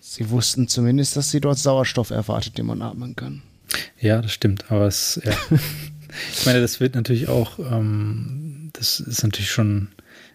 Sie 0.00 0.28
wussten 0.30 0.66
zumindest, 0.66 1.16
dass 1.16 1.30
sie 1.30 1.40
dort 1.40 1.58
Sauerstoff 1.58 2.10
erwartet, 2.10 2.58
den 2.58 2.66
man 2.66 2.82
atmen 2.82 3.14
kann. 3.14 3.42
Ja, 4.00 4.22
das 4.22 4.32
stimmt, 4.32 4.64
aber 4.70 4.86
es, 4.86 5.20
ja. 5.24 5.32
Ich 6.34 6.46
meine, 6.46 6.60
das 6.60 6.80
wird 6.80 6.94
natürlich 6.94 7.28
auch, 7.28 7.58
ähm, 7.58 8.70
das 8.72 9.00
ist 9.00 9.22
natürlich 9.22 9.50
schon 9.50 9.88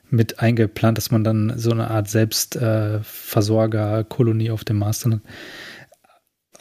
mit 0.10 0.40
eingeplant, 0.40 0.98
dass 0.98 1.12
man 1.12 1.24
dann 1.24 1.54
so 1.58 1.72
eine 1.72 1.90
Art 1.90 2.10
Selbstversorger-Kolonie 2.10 4.48
äh, 4.48 4.52
auf 4.52 4.64
dem 4.64 4.80
Mars 4.80 5.00
dann 5.00 5.14
hat. 5.16 5.22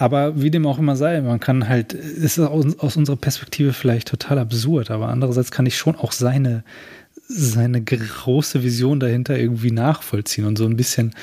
Aber 0.00 0.40
wie 0.40 0.50
dem 0.50 0.66
auch 0.66 0.78
immer 0.78 0.96
sei, 0.96 1.20
man 1.20 1.40
kann 1.40 1.68
halt, 1.68 1.92
es 1.92 2.38
ist 2.38 2.40
aus, 2.40 2.78
aus, 2.78 2.96
unserer 2.96 3.16
Perspektive 3.16 3.74
vielleicht 3.74 4.08
total 4.08 4.38
absurd, 4.38 4.90
aber 4.90 5.08
andererseits 5.08 5.50
kann 5.50 5.66
ich 5.66 5.76
schon 5.76 5.94
auch 5.94 6.12
seine, 6.12 6.64
seine 7.28 7.82
große 7.82 8.62
Vision 8.62 8.98
dahinter 8.98 9.38
irgendwie 9.38 9.72
nachvollziehen 9.72 10.46
und 10.46 10.56
so 10.56 10.64
ein 10.64 10.78
bisschen 10.78 11.14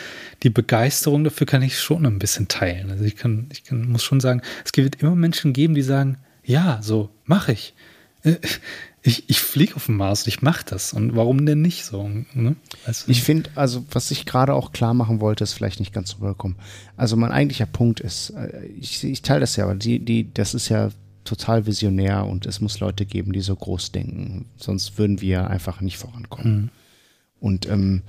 die 0.44 0.52
Begeisterung 0.52 1.24
dafür 1.24 1.48
kann 1.48 1.64
ich 1.64 1.80
schon 1.80 2.06
ein 2.06 2.20
bisschen 2.20 2.50
teilen. 2.50 2.92
Also 2.92 3.04
ich 3.04 3.16
kann, 3.16 3.48
ich 3.52 3.64
kann, 3.64 3.90
muss 3.90 4.04
schon 4.04 4.20
sagen, 4.20 4.44
es 4.64 4.72
wird 4.76 5.02
immer 5.02 5.16
Menschen 5.16 5.54
geben, 5.54 5.74
die 5.74 5.82
sagen, 5.82 6.20
ja, 6.44 6.80
so 6.84 7.10
mache 7.26 7.54
ich. 7.54 7.74
Äh, 8.28 8.40
ich, 9.04 9.30
ich 9.30 9.40
fliege 9.40 9.76
auf 9.76 9.86
den 9.86 9.96
Mars, 9.96 10.28
ich 10.28 10.42
mache 10.42 10.66
das. 10.66 10.92
Und 10.92 11.16
warum 11.16 11.46
denn 11.46 11.62
nicht 11.62 11.86
so? 11.86 12.10
Ne? 12.34 12.56
Weißt 12.86 13.08
du? 13.08 13.12
Ich 13.12 13.24
finde, 13.24 13.50
also 13.56 13.86
was 13.92 14.12
ich 14.12 14.26
gerade 14.26 14.54
auch 14.54 14.74
klar 14.74 14.94
machen 14.94 15.22
wollte, 15.22 15.46
ist 15.46 15.54
vielleicht 15.54 15.80
nicht 15.80 15.94
ganz 15.94 16.16
rübergekommen. 16.16 16.58
Also 16.98 17.16
mein 17.16 17.32
eigentlicher 17.32 17.68
Punkt 17.68 18.02
ist, 18.02 18.32
äh, 18.32 18.66
ich, 18.66 19.04
ich 19.04 19.22
teile 19.22 19.42
das 19.42 19.56
ja, 19.56 19.64
aber 19.64 19.76
die, 19.76 20.00
die, 20.00 20.34
das 20.34 20.54
ist 20.54 20.68
ja 20.68 20.90
total 21.24 21.66
visionär 21.66 22.26
und 22.26 22.46
es 22.46 22.60
muss 22.60 22.80
Leute 22.80 23.06
geben, 23.06 23.34
die 23.34 23.42
so 23.42 23.56
groß 23.56 23.92
denken. 23.92 24.46
Sonst 24.58 24.98
würden 24.98 25.22
wir 25.22 25.50
einfach 25.50 25.80
nicht 25.82 25.98
vorankommen. 25.98 26.56
Mhm. 26.56 26.70
Und 27.40 27.70
ähm, 27.70 28.02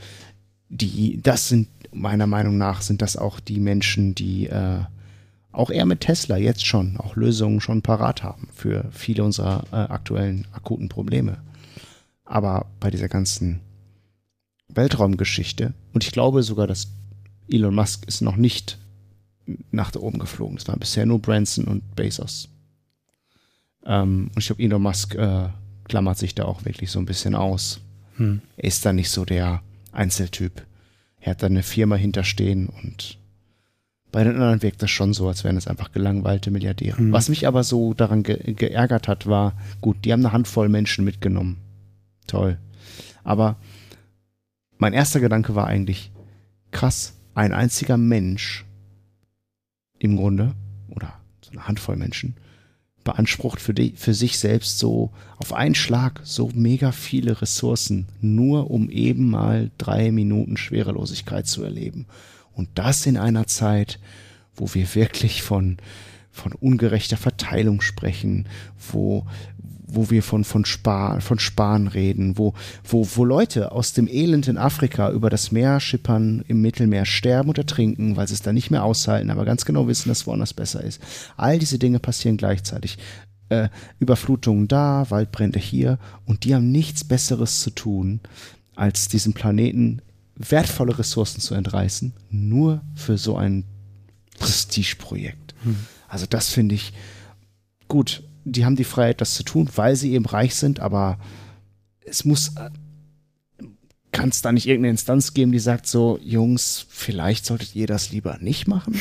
die, 0.69 1.21
das 1.23 1.49
sind 1.49 1.69
meiner 1.93 2.27
Meinung 2.27 2.59
nach 2.59 2.83
sind 2.83 3.03
das 3.03 3.17
auch 3.17 3.41
die 3.41 3.61
Menschen, 3.61 4.15
die 4.15 4.47
äh, 4.47 4.81
auch 5.59 5.71
eher 5.71 5.87
mit 5.87 6.01
Tesla 6.01 6.37
jetzt 6.37 6.65
schon 6.65 6.97
auch 6.99 7.17
Lösungen 7.17 7.61
schon 7.61 7.83
parat 7.83 8.23
haben 8.23 8.49
für 8.55 8.85
viele 8.93 9.25
unserer 9.25 9.65
äh, 9.73 9.77
aktuellen 9.77 10.47
akuten 10.53 10.89
Probleme. 10.89 11.39
Aber 12.25 12.67
bei 12.79 12.91
dieser 12.91 13.09
ganzen 13.09 13.61
Weltraumgeschichte, 14.69 15.75
und 15.93 16.05
ich 16.05 16.13
glaube 16.13 16.43
sogar, 16.45 16.69
dass 16.69 16.89
Elon 17.51 17.75
Musk 17.75 18.07
ist 18.07 18.21
noch 18.21 18.37
nicht 18.37 18.79
nach 19.73 19.91
da 19.91 19.99
oben 19.99 20.19
geflogen. 20.19 20.59
Es 20.59 20.69
waren 20.69 20.79
bisher 20.79 21.07
nur 21.07 21.21
Branson 21.21 21.65
und 21.65 21.97
Bezos. 21.97 22.51
Ähm, 23.85 24.31
und 24.35 24.39
ich 24.39 24.47
glaube, 24.47 24.63
Elon 24.63 24.83
Musk 24.83 25.17
äh, 25.17 25.49
klammert 25.85 26.19
sich 26.19 26.37
da 26.37 26.45
auch 26.45 26.65
wirklich 26.67 26.91
so 26.91 27.01
ein 27.01 27.07
bisschen 27.07 27.35
aus. 27.35 27.81
Hm. 28.17 28.43
Er 28.57 28.65
ist 28.65 28.87
da 28.87 28.93
nicht 28.93 29.11
so 29.11 29.25
der 29.25 29.63
Einzeltyp. 29.91 30.65
Er 31.19 31.33
hat 31.33 31.43
da 31.43 31.47
eine 31.47 31.65
Firma 31.65 31.97
hinterstehen 31.97 32.69
und 32.69 33.18
bei 34.11 34.25
den 34.25 34.35
anderen 34.35 34.63
wirkt 34.63 34.83
das 34.83 34.91
schon 34.91 35.13
so, 35.13 35.29
als 35.29 35.45
wären 35.45 35.57
es 35.57 35.67
einfach 35.67 35.93
gelangweilte 35.93 36.51
Milliardäre. 36.51 37.01
Mhm. 37.01 37.13
Was 37.13 37.29
mich 37.29 37.47
aber 37.47 37.63
so 37.63 37.95
daran 37.95 38.23
ge 38.23 38.55
geärgert 38.55 39.09
hat, 39.09 39.27
war, 39.27 39.53
gut, 39.81 40.05
die 40.05 40.13
haben 40.13 40.21
eine 40.25 40.33
Handvoll 40.33 40.69
Menschen 40.69 41.05
mitgenommen. 41.05 41.59
Toll. 42.27 42.59
Aber 43.25 43.57
mein 44.79 44.93
erster 44.93 45.21
Gedanke 45.21 45.55
war 45.55 45.67
eigentlich, 45.67 46.11
krass, 46.71 47.15
ein 47.35 47.53
einziger 47.53 47.97
Mensch 47.97 48.65
im 49.99 50.17
Grunde, 50.17 50.55
oder 50.89 51.15
so 51.43 51.51
eine 51.51 51.69
Handvoll 51.69 51.97
Menschen, 51.97 52.37
beansprucht 53.05 53.61
für, 53.61 53.75
die, 53.75 53.93
für 53.97 54.15
sich 54.15 54.39
selbst 54.39 54.79
so 54.79 55.11
auf 55.39 55.53
einen 55.53 55.75
Schlag 55.75 56.21
so 56.25 56.51
mega 56.55 56.93
viele 56.93 57.41
Ressourcen, 57.41 58.07
nur 58.21 58.71
um 58.71 58.91
eben 58.91 59.31
mal 59.31 59.71
drei 59.79 60.11
Minuten 60.13 60.57
Schwerelosigkeit 60.57 61.47
zu 61.47 61.63
erleben. 61.63 62.07
Und 62.59 62.71
das 62.75 63.07
in 63.07 63.17
einer 63.17 63.47
Zeit, 63.47 64.01
wo 64.57 64.75
wir 64.75 64.97
wirklich 64.97 65.43
von, 65.43 65.77
von 66.33 66.53
ungerechter 66.53 67.17
Verteilung 67.17 67.81
sprechen, 67.81 68.49
wo, 68.91 69.27
wo 69.87 70.11
wir 70.11 70.25
von, 70.25 70.43
von, 70.43 70.65
Spar, 70.65 71.21
von 71.21 71.39
Sparen 71.39 71.87
reden, 71.87 72.37
wo, 72.37 72.55
wo, 72.83 73.07
wo 73.15 73.25
Leute 73.25 73.71
aus 73.71 73.93
dem 73.93 74.09
Elend 74.09 74.49
in 74.49 74.59
Afrika 74.59 75.13
über 75.13 75.31
das 75.31 75.53
Meer 75.53 75.79
schippern, 75.79 76.45
im 76.49 76.61
Mittelmeer 76.61 77.07
sterben 77.07 77.49
oder 77.49 77.65
trinken, 77.65 78.17
weil 78.17 78.27
sie 78.27 78.35
es 78.35 78.43
da 78.43 78.53
nicht 78.53 78.73
mehr 78.73 78.83
aushalten, 78.83 79.31
aber 79.31 79.45
ganz 79.45 79.65
genau 79.65 79.87
wissen, 79.87 80.09
dass 80.09 80.27
woanders 80.27 80.53
besser 80.53 80.83
ist. 80.83 81.01
All 81.37 81.61
diese 81.61 81.79
Dinge 81.79 82.01
passieren 82.01 82.37
gleichzeitig. 82.37 82.99
Äh, 83.51 83.69
Überflutungen 84.01 84.67
da, 84.67 85.07
Waldbrände 85.11 85.61
hier 85.61 86.01
und 86.27 86.43
die 86.43 86.57
haben 86.57 86.73
nichts 86.73 87.05
Besseres 87.05 87.61
zu 87.61 87.71
tun, 87.71 88.19
als 88.75 89.07
diesen 89.07 89.33
Planeten 89.33 90.03
wertvolle 90.39 90.99
Ressourcen 90.99 91.41
zu 91.41 91.55
entreißen, 91.55 92.13
nur 92.31 92.83
für 92.95 93.19
so 93.19 93.37
ein 93.37 93.65
Prestigeprojekt. 94.39 95.55
Hm. 95.63 95.77
Also 96.07 96.27
das 96.27 96.51
finde 96.51 96.77
ich 96.77 96.93
gut. 97.89 98.23
Die 98.45 98.65
haben 98.65 98.77
die 98.77 98.85
Freiheit, 98.85 99.21
das 99.21 99.35
zu 99.35 99.43
tun, 99.43 99.69
weil 99.75 99.97
sie 99.97 100.13
eben 100.13 100.25
reich 100.25 100.55
sind, 100.55 100.81
aber 100.81 101.19
es 102.07 102.25
muss, 102.25 102.53
kann 104.13 104.31
es 104.31 104.41
da 104.41 104.53
nicht 104.53 104.67
irgendeine 104.67 104.93
Instanz 104.93 105.35
geben, 105.35 105.53
die 105.53 105.59
sagt 105.59 105.87
so, 105.87 106.19
Jungs, 106.23 106.87
vielleicht 106.89 107.45
solltet 107.45 107.75
ihr 107.75 107.87
das 107.87 108.11
lieber 108.11 108.39
nicht 108.41 108.67
machen? 108.67 108.99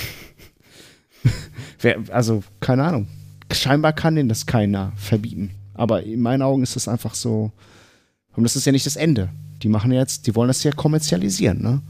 also, 2.12 2.44
keine 2.60 2.84
Ahnung. 2.84 3.08
Scheinbar 3.54 3.94
kann 3.94 4.16
denen 4.16 4.28
das 4.28 4.46
keiner 4.46 4.92
verbieten. 4.98 5.52
Aber 5.74 6.04
in 6.04 6.20
meinen 6.20 6.42
Augen 6.42 6.64
ist 6.64 6.76
das 6.76 6.88
einfach 6.88 7.16
so, 7.16 7.52
und 8.36 8.44
das 8.44 8.56
ist 8.56 8.66
ja 8.66 8.72
nicht 8.72 8.86
das 8.86 8.98
Ende. 8.98 9.30
Die 9.64 9.70
machen 9.70 9.92
jetzt, 9.92 10.28
die 10.28 10.36
wollen 10.36 10.50
das 10.50 10.64
ja 10.64 10.72
kommerzialisieren, 10.72 11.62
ne? 11.62 11.82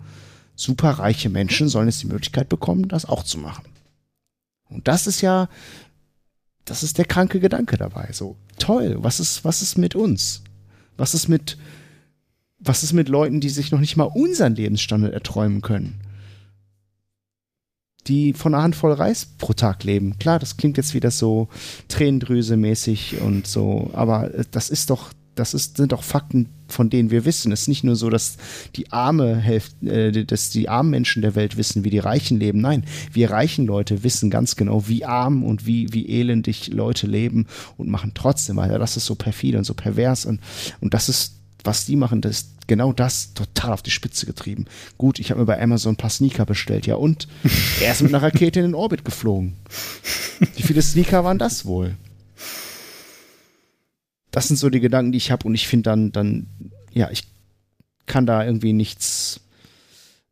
Superreiche 0.55 1.29
Menschen 1.29 1.69
sollen 1.69 1.87
jetzt 1.87 2.01
die 2.01 2.07
Möglichkeit 2.07 2.49
bekommen, 2.49 2.87
das 2.87 3.05
auch 3.05 3.23
zu 3.23 3.37
machen. 3.37 3.65
Und 4.69 4.87
das 4.87 5.05
ist 5.05 5.21
ja, 5.21 5.49
das 6.65 6.83
ist 6.83 6.97
der 6.97 7.05
kranke 7.05 7.39
Gedanke 7.39 7.77
dabei. 7.77 8.09
So, 8.11 8.35
toll, 8.57 8.97
was 8.99 9.19
ist, 9.19 9.45
was 9.45 9.61
ist 9.61 9.77
mit 9.77 9.95
uns? 9.95 10.41
Was 10.97 11.13
ist 11.13 11.27
mit 11.27 11.57
Was 12.59 12.81
ist 12.83 12.93
mit 12.93 13.07
Leuten, 13.07 13.39
die 13.39 13.49
sich 13.49 13.71
noch 13.71 13.79
nicht 13.79 13.97
mal 13.97 14.05
unseren 14.05 14.55
Lebensstandard 14.55 15.13
erträumen 15.13 15.61
können? 15.61 16.01
Die 18.07 18.33
von 18.33 18.55
einer 18.55 18.63
Handvoll 18.63 18.93
Reis 18.93 19.27
pro 19.37 19.53
Tag 19.53 19.83
leben. 19.83 20.17
Klar, 20.17 20.39
das 20.39 20.57
klingt 20.57 20.77
jetzt 20.77 20.95
wieder 20.95 21.11
so 21.11 21.49
Tränendrüse-mäßig 21.87 23.21
und 23.21 23.45
so, 23.45 23.91
aber 23.93 24.33
äh, 24.33 24.43
das 24.49 24.71
ist 24.71 24.89
doch, 24.89 25.11
das 25.37 25.53
ist, 25.53 25.77
sind 25.77 25.91
doch 25.91 26.03
Fakten, 26.03 26.49
von 26.67 26.89
denen 26.89 27.11
wir 27.11 27.25
wissen. 27.25 27.51
Es 27.51 27.61
ist 27.61 27.67
nicht 27.67 27.83
nur 27.83 27.95
so, 27.95 28.09
dass 28.09 28.37
die 28.75 28.91
arme 28.91 29.37
Hälfte, 29.37 29.85
äh, 29.85 30.25
dass 30.25 30.49
die 30.49 30.67
armen 30.67 30.89
Menschen 30.89 31.21
der 31.21 31.35
Welt 31.35 31.57
wissen, 31.57 31.83
wie 31.83 31.89
die 31.89 31.99
Reichen 31.99 32.39
leben. 32.39 32.59
Nein, 32.59 32.83
wir 33.13 33.31
reichen 33.31 33.65
Leute 33.65 34.03
wissen 34.03 34.29
ganz 34.29 34.55
genau, 34.55 34.87
wie 34.87 35.05
arm 35.05 35.43
und 35.43 35.65
wie, 35.65 35.93
wie 35.93 36.09
elendig 36.09 36.67
Leute 36.67 37.07
leben 37.07 37.47
und 37.77 37.89
machen 37.89 38.11
trotzdem 38.13 38.57
weiter. 38.57 38.79
Das 38.79 38.97
ist 38.97 39.05
so 39.05 39.15
perfide 39.15 39.57
und 39.57 39.63
so 39.63 39.73
pervers 39.73 40.25
und, 40.25 40.41
und 40.81 40.93
das 40.93 41.09
ist, 41.09 41.35
was 41.63 41.85
die 41.85 41.95
machen, 41.95 42.21
das 42.21 42.37
ist 42.37 42.49
genau 42.67 42.91
das 42.93 43.33
total 43.33 43.73
auf 43.73 43.81
die 43.81 43.91
Spitze 43.91 44.25
getrieben. 44.25 44.65
Gut, 44.97 45.19
ich 45.19 45.31
habe 45.31 45.41
mir 45.41 45.45
bei 45.45 45.61
Amazon 45.61 45.93
ein 45.93 45.97
paar 45.97 46.09
Sneaker 46.09 46.45
bestellt, 46.45 46.85
ja 46.85 46.95
und? 46.95 47.27
Er 47.81 47.91
ist 47.91 48.01
mit 48.01 48.13
einer 48.13 48.23
Rakete 48.23 48.59
in 48.59 48.67
den 48.67 48.75
Orbit 48.75 49.05
geflogen. 49.05 49.53
Wie 50.55 50.63
viele 50.63 50.81
Sneaker 50.81 51.23
waren 51.23 51.37
das 51.37 51.65
wohl? 51.65 51.95
Das 54.37 54.49
sind 54.49 54.57
so 54.57 54.69
die 54.69 54.81
Gedanken, 54.81 55.11
die 55.11 55.17
ich 55.17 55.31
habe 55.31 55.47
und 55.47 55.55
ich 55.55 55.67
finde 55.67 55.89
dann, 55.89 56.11
dann, 56.11 56.45
ja, 56.93 57.09
ich 57.09 57.23
kann 58.05 58.27
da 58.27 58.45
irgendwie 58.45 58.71
nichts 58.71 59.41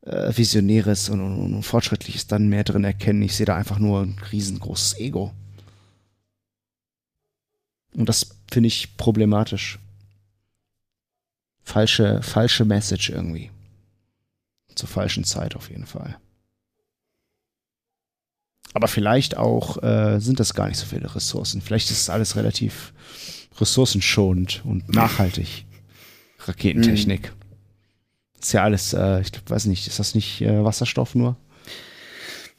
äh, 0.02 0.32
Visionäres 0.38 1.10
und, 1.10 1.22
und, 1.22 1.56
und 1.56 1.64
Fortschrittliches 1.64 2.28
dann 2.28 2.48
mehr 2.48 2.64
drin 2.64 2.84
erkennen. 2.84 3.24
Ich 3.24 3.36
sehe 3.36 3.48
da 3.48 3.56
einfach 3.56 3.80
nur 3.80 4.04
ein 4.04 4.20
riesengroßes 4.32 5.00
Ego. 5.00 5.34
Und 7.96 8.08
das 8.08 8.36
finde 8.52 8.68
ich 8.68 8.96
problematisch. 8.96 9.80
Falsche, 11.64 12.22
falsche 12.22 12.64
Message 12.64 13.10
irgendwie. 13.10 13.50
Zur 14.76 14.88
falschen 14.88 15.24
Zeit 15.24 15.56
auf 15.56 15.72
jeden 15.72 15.88
Fall. 15.88 16.16
Aber 18.76 18.88
vielleicht 18.88 19.36
auch 19.36 19.82
äh, 19.82 20.20
sind 20.20 20.40
das 20.40 20.54
gar 20.54 20.68
nicht 20.68 20.78
so 20.78 20.86
viele 20.86 21.16
Ressourcen. 21.16 21.60
Vielleicht 21.60 21.90
ist 21.90 22.02
es 22.02 22.10
alles 22.12 22.36
relativ 22.36 22.94
ressourcenschonend 23.60 24.62
und 24.66 24.94
nachhaltig. 24.94 25.66
Raketentechnik. 26.40 27.32
Ist 28.40 28.54
ja 28.54 28.64
alles, 28.64 28.94
äh, 28.94 29.22
ich 29.22 29.32
weiß 29.48 29.66
nicht, 29.66 29.88
ist 29.88 30.00
das 30.00 30.14
nicht 30.14 30.42
äh, 30.42 30.64
Wasserstoff 30.64 31.16
nur? 31.16 31.36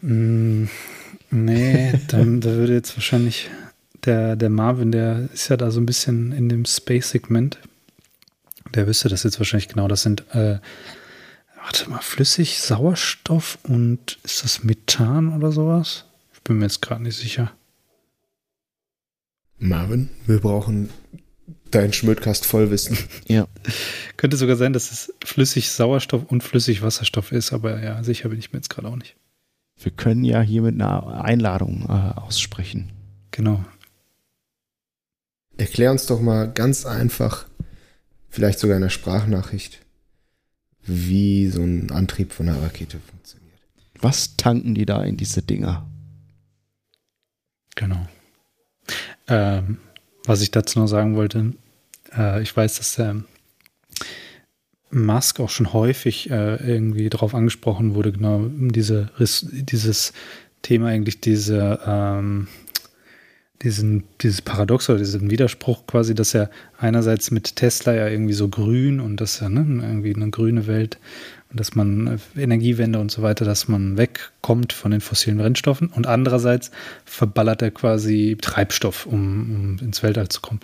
Mm, 0.00 0.64
nee, 1.30 1.92
dann, 2.08 2.40
da 2.40 2.50
würde 2.50 2.74
jetzt 2.74 2.96
wahrscheinlich 2.96 3.48
der, 4.04 4.36
der 4.36 4.50
Marvin, 4.50 4.92
der 4.92 5.28
ist 5.32 5.48
ja 5.48 5.56
da 5.56 5.70
so 5.70 5.80
ein 5.80 5.86
bisschen 5.86 6.32
in 6.32 6.48
dem 6.48 6.64
Space-Segment. 6.64 7.58
Der 8.74 8.86
wüsste 8.86 9.08
das 9.08 9.22
jetzt 9.22 9.38
wahrscheinlich 9.38 9.68
genau. 9.68 9.88
Das 9.88 10.02
sind, 10.02 10.24
äh, 10.34 10.58
warte 11.62 11.90
mal, 11.90 12.00
flüssig 12.00 12.60
Sauerstoff 12.60 13.58
und 13.62 14.18
ist 14.22 14.44
das 14.44 14.64
Methan 14.64 15.32
oder 15.36 15.52
sowas? 15.52 16.04
Ich 16.34 16.42
bin 16.42 16.58
mir 16.58 16.64
jetzt 16.64 16.82
gerade 16.82 17.02
nicht 17.02 17.16
sicher. 17.16 17.52
Marvin, 19.58 20.10
wir 20.26 20.40
brauchen 20.40 20.90
deinen 21.70 21.92
Schmödkast 21.92 22.46
Vollwissen. 22.46 22.98
Ja. 23.26 23.48
Könnte 24.16 24.36
sogar 24.36 24.56
sein, 24.56 24.72
dass 24.72 24.92
es 24.92 25.12
flüssig 25.24 25.70
Sauerstoff 25.70 26.24
und 26.24 26.42
flüssig 26.42 26.82
Wasserstoff 26.82 27.32
ist, 27.32 27.52
aber 27.52 27.82
ja, 27.82 28.02
sicher 28.02 28.28
bin 28.28 28.38
ich 28.38 28.52
mir 28.52 28.58
jetzt 28.58 28.70
gerade 28.70 28.88
auch 28.88 28.96
nicht. 28.96 29.16
Wir 29.78 29.92
können 29.92 30.24
ja 30.24 30.40
hier 30.40 30.62
mit 30.62 30.74
einer 30.74 31.22
Einladung 31.22 31.84
äh, 31.88 32.18
aussprechen. 32.18 32.92
Genau. 33.30 33.64
Erklär 35.58 35.90
uns 35.90 36.06
doch 36.06 36.20
mal 36.20 36.50
ganz 36.50 36.86
einfach, 36.86 37.46
vielleicht 38.28 38.58
sogar 38.58 38.76
in 38.76 38.82
einer 38.82 38.90
Sprachnachricht, 38.90 39.80
wie 40.82 41.48
so 41.48 41.62
ein 41.62 41.90
Antrieb 41.90 42.32
von 42.32 42.48
einer 42.48 42.62
Rakete 42.62 43.00
funktioniert. 43.00 43.60
Was 44.00 44.36
tanken 44.36 44.74
die 44.74 44.86
da 44.86 45.02
in 45.02 45.16
diese 45.16 45.42
Dinger? 45.42 45.86
Genau. 47.74 48.06
Ähm, 49.28 49.78
was 50.24 50.42
ich 50.42 50.50
dazu 50.50 50.78
noch 50.78 50.86
sagen 50.86 51.16
wollte, 51.16 51.52
äh, 52.16 52.42
ich 52.42 52.56
weiß, 52.56 52.76
dass 52.78 52.96
der 52.96 53.22
Musk 54.90 55.40
auch 55.40 55.50
schon 55.50 55.72
häufig 55.72 56.30
äh, 56.30 56.56
irgendwie 56.56 57.08
darauf 57.08 57.34
angesprochen 57.34 57.94
wurde, 57.94 58.12
genau 58.12 58.46
diese, 58.48 59.10
dieses 59.18 60.12
Thema 60.62 60.88
eigentlich 60.88 61.20
diese, 61.20 61.80
ähm, 61.86 62.48
diesen, 63.62 64.04
dieses 64.20 64.42
Paradox 64.42 64.88
oder 64.88 64.98
diesen 64.98 65.30
Widerspruch 65.30 65.86
quasi, 65.86 66.14
dass 66.14 66.34
er 66.34 66.50
einerseits 66.78 67.30
mit 67.30 67.56
Tesla 67.56 67.94
ja 67.94 68.08
irgendwie 68.08 68.32
so 68.32 68.48
grün 68.48 69.00
und 69.00 69.20
dass 69.20 69.40
er 69.40 69.48
ne, 69.48 69.60
irgendwie 69.82 70.14
eine 70.14 70.30
grüne 70.30 70.66
Welt 70.66 70.98
dass 71.56 71.74
man 71.74 72.18
äh, 72.36 72.42
Energiewende 72.42 72.98
und 72.98 73.10
so 73.10 73.22
weiter, 73.22 73.44
dass 73.44 73.68
man 73.68 73.96
wegkommt 73.96 74.72
von 74.72 74.90
den 74.90 75.00
fossilen 75.00 75.38
Brennstoffen 75.38 75.88
und 75.88 76.06
andererseits 76.06 76.70
verballert 77.04 77.62
er 77.62 77.70
quasi 77.70 78.36
Treibstoff, 78.40 79.06
um, 79.06 79.78
um 79.80 79.86
ins 79.86 80.02
Weltall 80.02 80.28
zu 80.28 80.40
kommen. 80.40 80.60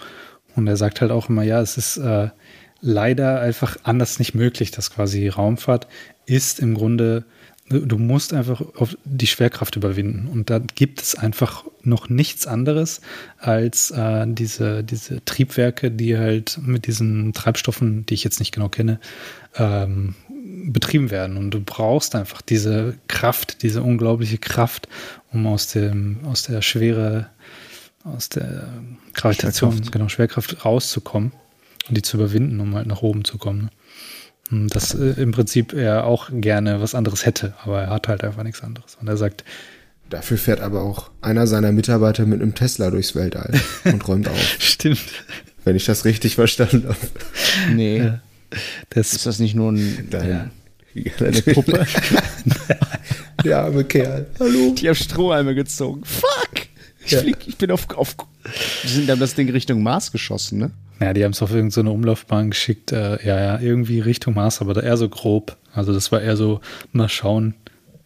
Und 0.54 0.66
er 0.66 0.76
sagt 0.76 1.00
halt 1.00 1.10
auch 1.10 1.28
immer, 1.28 1.42
ja, 1.42 1.60
es 1.60 1.76
ist 1.76 1.96
äh, 1.96 2.28
leider 2.80 3.40
einfach 3.40 3.76
anders 3.84 4.18
nicht 4.18 4.34
möglich, 4.34 4.70
dass 4.70 4.90
quasi 4.90 5.28
Raumfahrt 5.28 5.88
ist 6.26 6.60
im 6.60 6.74
Grunde 6.74 7.24
Du 7.68 7.96
musst 7.96 8.34
einfach 8.34 8.60
die 9.04 9.26
Schwerkraft 9.26 9.76
überwinden. 9.76 10.28
Und 10.28 10.50
da 10.50 10.58
gibt 10.58 11.00
es 11.00 11.14
einfach 11.14 11.64
noch 11.82 12.08
nichts 12.08 12.46
anderes 12.46 13.00
als 13.38 13.90
äh, 13.92 14.26
diese, 14.28 14.84
diese 14.84 15.24
Triebwerke, 15.24 15.90
die 15.90 16.18
halt 16.18 16.58
mit 16.62 16.86
diesen 16.86 17.32
Treibstoffen, 17.32 18.04
die 18.04 18.14
ich 18.14 18.24
jetzt 18.24 18.40
nicht 18.40 18.52
genau 18.52 18.68
kenne, 18.68 19.00
ähm, 19.56 20.14
betrieben 20.64 21.10
werden. 21.10 21.36
Und 21.36 21.50
du 21.50 21.60
brauchst 21.60 22.14
einfach 22.14 22.42
diese 22.42 22.94
Kraft, 23.08 23.62
diese 23.62 23.82
unglaubliche 23.82 24.38
Kraft, 24.38 24.88
um 25.32 25.46
aus 25.46 25.68
dem, 25.68 26.18
aus 26.24 26.42
der 26.42 26.62
Schwere, 26.62 27.28
aus 28.04 28.28
der 28.28 28.68
Gravitation, 29.14 29.72
Schwerkraft. 29.72 29.92
genau, 29.92 30.08
Schwerkraft 30.08 30.64
rauszukommen 30.64 31.32
und 31.88 31.96
die 31.96 32.02
zu 32.02 32.16
überwinden, 32.16 32.60
um 32.60 32.74
halt 32.74 32.86
nach 32.86 33.02
oben 33.02 33.24
zu 33.24 33.38
kommen. 33.38 33.70
Hm, 34.48 34.68
dass 34.68 34.94
äh, 34.94 35.20
im 35.20 35.32
Prinzip 35.32 35.72
er 35.72 36.04
auch 36.04 36.30
gerne 36.32 36.80
was 36.80 36.94
anderes 36.94 37.26
hätte, 37.26 37.54
aber 37.62 37.82
er 37.82 37.90
hat 37.90 38.08
halt 38.08 38.24
einfach 38.24 38.42
nichts 38.42 38.62
anderes. 38.62 38.96
Und 39.00 39.08
er 39.08 39.16
sagt, 39.16 39.44
Dafür 40.10 40.36
fährt 40.36 40.60
aber 40.60 40.82
auch 40.82 41.10
einer 41.22 41.46
seiner 41.46 41.72
Mitarbeiter 41.72 42.26
mit 42.26 42.42
einem 42.42 42.54
Tesla 42.54 42.90
durchs 42.90 43.14
Weltall 43.14 43.58
und 43.84 44.06
räumt 44.06 44.28
auf. 44.28 44.36
Stimmt. 44.58 45.00
Wenn 45.64 45.74
ich 45.74 45.86
das 45.86 46.04
richtig 46.04 46.34
verstanden 46.34 46.86
habe. 46.86 46.98
Nee. 47.74 47.98
Ja. 47.98 48.20
Das 48.90 49.12
ist 49.12 49.26
das 49.26 49.38
nicht 49.38 49.54
nur 49.54 49.72
ein, 49.72 50.08
Dein, 50.10 50.28
ja. 50.94 51.12
eine 51.20 51.42
Puppe? 51.42 51.86
ja, 53.44 53.64
arme 53.64 53.84
Kerl. 53.84 54.26
Hallo. 54.38 54.74
Die 54.74 54.88
haben 54.88 54.94
Strohhalme 54.94 55.54
gezogen. 55.54 56.02
Fuck! 56.04 56.68
Ich, 57.04 57.16
flieg, 57.16 57.36
ich 57.46 57.56
bin 57.56 57.70
auf, 57.70 57.90
auf. 57.96 58.16
Die 58.84 58.88
sind 58.88 59.08
dann 59.08 59.18
das 59.18 59.34
Ding 59.34 59.50
Richtung 59.50 59.82
Mars 59.82 60.12
geschossen, 60.12 60.58
ne? 60.58 60.70
Ja, 61.00 61.12
die 61.12 61.24
haben 61.24 61.32
es 61.32 61.42
auf 61.42 61.50
irgendeine 61.50 61.88
so 61.88 61.94
Umlaufbahn 61.94 62.50
geschickt. 62.50 62.92
Äh, 62.92 63.26
ja, 63.26 63.40
ja, 63.40 63.60
irgendwie 63.60 63.98
Richtung 63.98 64.34
Mars, 64.34 64.60
aber 64.60 64.80
eher 64.80 64.96
so 64.96 65.08
grob. 65.08 65.56
Also 65.74 65.92
das 65.92 66.12
war 66.12 66.20
eher 66.20 66.36
so, 66.36 66.60
mal 66.92 67.08
schauen, 67.08 67.54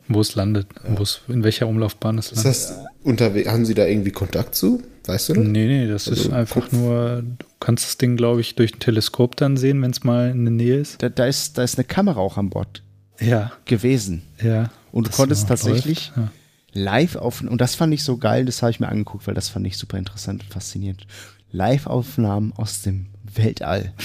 wo 0.09 0.21
es 0.21 0.35
landet, 0.35 0.67
ja. 0.85 1.05
in 1.29 1.43
welcher 1.43 1.67
Umlaufbahn 1.67 2.19
es 2.19 2.33
landet. 2.33 2.53
Ist 2.53 2.71
das 2.71 2.85
unterwegs, 3.03 3.49
haben 3.49 3.65
Sie 3.65 3.75
da 3.75 3.87
irgendwie 3.87 4.11
Kontakt 4.11 4.55
zu? 4.55 4.83
Weißt 5.07 5.29
du 5.29 5.35
das? 5.35 5.45
Nee, 5.45 5.67
nee, 5.67 5.89
das 5.89 6.09
also 6.09 6.23
ist 6.23 6.33
einfach 6.33 6.63
Kopf. 6.63 6.73
nur, 6.73 7.23
du 7.23 7.47
kannst 7.61 7.85
das 7.85 7.99
Ding, 7.99 8.17
glaube 8.17 8.41
ich, 8.41 8.55
durch 8.55 8.75
ein 8.75 8.81
Teleskop 8.81 9.37
dann 9.37 9.57
sehen, 9.57 9.81
wenn 9.83 9.91
es 9.91 10.05
mal 10.05 10.31
in 10.31 10.45
der 10.45 10.53
Nähe 10.53 10.79
ist. 10.79 11.03
Da, 11.03 11.09
da, 11.09 11.27
ist. 11.27 11.59
da 11.59 11.63
ist 11.63 11.79
eine 11.79 11.85
Kamera 11.85 12.21
auch 12.21 12.37
an 12.37 12.51
Bord 12.51 12.83
ja. 13.21 13.53
gewesen. 13.65 14.23
Ja. 14.43 14.71
Und 14.93 15.09
du 15.09 15.11
konntest 15.11 15.49
tatsächlich 15.49 16.13
ja. 16.17 16.31
live 16.73 17.17
auf, 17.17 17.41
und 17.41 17.61
das 17.61 17.75
fand 17.75 17.95
ich 17.95 18.03
so 18.03 18.17
geil, 18.17 18.45
das 18.45 18.63
habe 18.63 18.71
ich 18.71 18.81
mir 18.81 18.89
angeguckt, 18.89 19.27
weil 19.27 19.35
das 19.35 19.49
fand 19.49 19.67
ich 19.67 19.77
super 19.77 19.99
interessant 19.99 20.43
und 20.43 20.53
faszinierend. 20.53 21.07
Live-Aufnahmen 21.53 22.53
aus 22.57 22.83
dem 22.83 23.07
Weltall. 23.23 23.93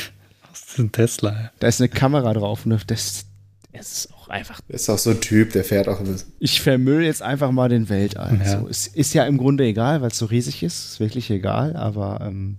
Aus 0.52 0.76
dem 0.76 0.92
Tesla. 0.92 1.32
Ja. 1.32 1.52
Da 1.60 1.68
ist 1.68 1.80
eine 1.80 1.88
Kamera 1.88 2.34
drauf 2.34 2.66
und 2.66 2.72
das, 2.92 3.26
es 3.72 3.92
ist 3.94 4.14
auch 4.14 4.21
einfach. 4.32 4.60
Ist 4.68 4.90
auch 4.90 4.98
so 4.98 5.12
ein 5.12 5.22
Typ, 5.22 5.52
der 5.54 5.64
fährt 5.64 5.88
auch 5.88 6.00
ein 6.00 6.08
bisschen. 6.08 6.32
Ich 6.40 6.62
vermüll 6.62 7.04
jetzt 7.04 7.22
einfach 7.22 7.52
mal 7.52 7.70
den 7.70 7.90
Weltall. 7.90 8.40
Ja. 8.44 8.60
So, 8.60 8.68
es 8.68 8.88
ist 8.88 9.14
ja 9.14 9.26
im 9.26 9.38
Grunde 9.38 9.66
egal, 9.66 10.02
weil 10.02 10.10
es 10.10 10.18
so 10.18 10.26
riesig 10.26 10.64
ist. 10.64 10.94
Ist 10.94 11.00
wirklich 11.00 11.30
egal, 11.30 11.76
aber. 11.76 12.20
Ähm, 12.24 12.58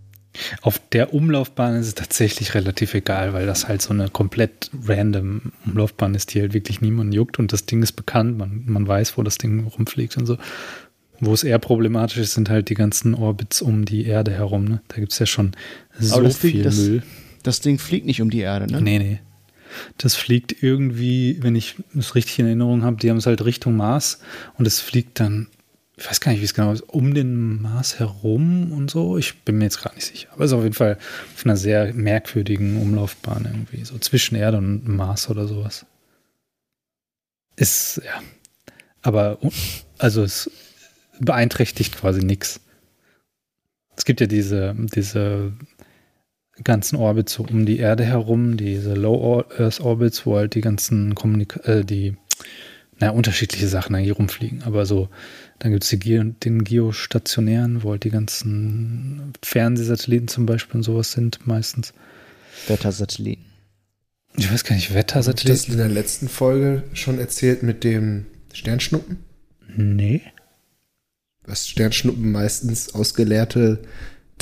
auf 0.62 0.80
der 0.92 1.12
Umlaufbahn 1.12 1.76
ist 1.76 1.88
es 1.88 1.94
tatsächlich 1.94 2.54
relativ 2.54 2.94
egal, 2.94 3.34
weil 3.34 3.46
das 3.46 3.68
halt 3.68 3.82
so 3.82 3.92
eine 3.92 4.08
komplett 4.08 4.70
random 4.86 5.52
Umlaufbahn 5.66 6.14
ist, 6.14 6.32
die 6.32 6.40
halt 6.40 6.54
wirklich 6.54 6.80
niemanden 6.80 7.12
juckt 7.12 7.38
und 7.38 7.52
das 7.52 7.66
Ding 7.66 7.82
ist 7.82 7.92
bekannt, 7.92 8.38
man, 8.38 8.62
man 8.66 8.86
weiß, 8.86 9.18
wo 9.18 9.22
das 9.22 9.38
Ding 9.38 9.66
rumfliegt 9.66 10.16
und 10.16 10.26
so. 10.26 10.38
Wo 11.20 11.34
es 11.34 11.44
eher 11.44 11.58
problematisch 11.58 12.18
ist, 12.18 12.32
sind 12.32 12.50
halt 12.50 12.68
die 12.68 12.74
ganzen 12.74 13.14
Orbits 13.14 13.62
um 13.62 13.84
die 13.84 14.06
Erde 14.06 14.32
herum. 14.32 14.64
Ne? 14.64 14.80
Da 14.88 14.96
gibt 14.96 15.12
es 15.12 15.18
ja 15.18 15.26
schon 15.26 15.52
so 15.98 16.28
viel 16.30 16.52
Ding, 16.52 16.62
das, 16.64 16.76
Müll. 16.78 17.02
Das 17.42 17.60
Ding 17.60 17.78
fliegt 17.78 18.06
nicht 18.06 18.22
um 18.22 18.30
die 18.30 18.40
Erde, 18.40 18.72
ne? 18.72 18.80
Nee, 18.80 18.98
nee. 18.98 19.20
Das 19.98 20.14
fliegt 20.14 20.62
irgendwie, 20.62 21.38
wenn 21.40 21.54
ich 21.54 21.76
es 21.98 22.14
richtig 22.14 22.38
in 22.38 22.46
Erinnerung 22.46 22.82
habe, 22.82 22.96
die 22.96 23.10
haben 23.10 23.18
es 23.18 23.26
halt 23.26 23.44
Richtung 23.44 23.76
Mars 23.76 24.20
und 24.58 24.66
es 24.66 24.80
fliegt 24.80 25.20
dann 25.20 25.48
ich 25.96 26.08
weiß 26.08 26.20
gar 26.20 26.32
nicht, 26.32 26.40
wie 26.40 26.46
es 26.46 26.54
genau 26.54 26.72
ist, 26.72 26.82
um 26.82 27.14
den 27.14 27.60
Mars 27.60 27.98
herum 27.98 28.72
und 28.72 28.90
so. 28.90 29.18
Ich 29.18 29.40
bin 29.44 29.58
mir 29.58 29.64
jetzt 29.64 29.78
gerade 29.78 29.94
nicht 29.94 30.06
sicher. 30.06 30.28
Aber 30.32 30.44
es 30.44 30.50
ist 30.50 30.56
auf 30.56 30.62
jeden 30.62 30.74
Fall 30.74 30.98
auf 31.34 31.44
einer 31.44 31.56
sehr 31.56 31.92
merkwürdigen 31.92 32.80
Umlaufbahn 32.80 33.44
irgendwie, 33.44 33.84
so 33.84 33.98
zwischen 33.98 34.34
Erde 34.34 34.58
und 34.58 34.88
Mars 34.88 35.28
oder 35.28 35.46
sowas. 35.46 35.86
Ist, 37.56 38.00
ja. 38.04 38.22
Aber, 39.02 39.38
also 39.98 40.22
es 40.22 40.50
beeinträchtigt 41.20 41.96
quasi 41.96 42.24
nichts. 42.24 42.60
Es 43.96 44.04
gibt 44.04 44.20
ja 44.20 44.26
diese, 44.26 44.74
diese 44.76 45.52
ganzen 46.64 46.96
Orbits 46.96 47.34
so 47.34 47.44
um 47.44 47.66
die 47.66 47.78
Erde 47.78 48.04
herum, 48.04 48.56
diese 48.56 48.94
Low 48.94 49.44
Earth 49.58 49.80
Orbits, 49.80 50.26
wo 50.26 50.36
halt 50.36 50.54
die 50.54 50.60
ganzen 50.60 51.14
Kommunika 51.14 51.60
äh, 51.60 51.84
die 51.84 52.16
naja, 52.98 53.12
unterschiedliche 53.12 53.66
Sachen 53.66 53.96
eigentlich 53.96 54.16
rumfliegen. 54.16 54.62
Aber 54.62 54.86
so, 54.86 55.08
dann 55.58 55.72
gibt 55.72 55.84
es 55.84 55.90
den 55.90 56.64
geostationären, 56.64 57.82
wo 57.82 57.90
halt 57.90 58.04
die 58.04 58.10
ganzen 58.10 59.32
Fernsehsatelliten 59.42 60.28
zum 60.28 60.46
Beispiel 60.46 60.76
und 60.76 60.82
sowas 60.84 61.12
sind 61.12 61.46
meistens. 61.46 61.94
Wettersatelliten. 62.68 63.44
Ich 64.36 64.50
weiß 64.50 64.64
gar 64.64 64.76
nicht, 64.76 64.94
Wettersatelliten. 64.94 65.52
Hast 65.52 65.68
du 65.68 65.72
das 65.72 65.74
in 65.74 65.78
der 65.78 65.88
letzten 65.88 66.28
Folge 66.28 66.84
schon 66.92 67.18
erzählt 67.18 67.62
mit 67.62 67.82
dem 67.82 68.26
Sternschnuppen? 68.52 69.18
Nee. 69.76 70.22
Was 71.44 71.68
Sternschnuppen 71.68 72.30
meistens 72.30 72.94
ausgeleerte 72.94 73.82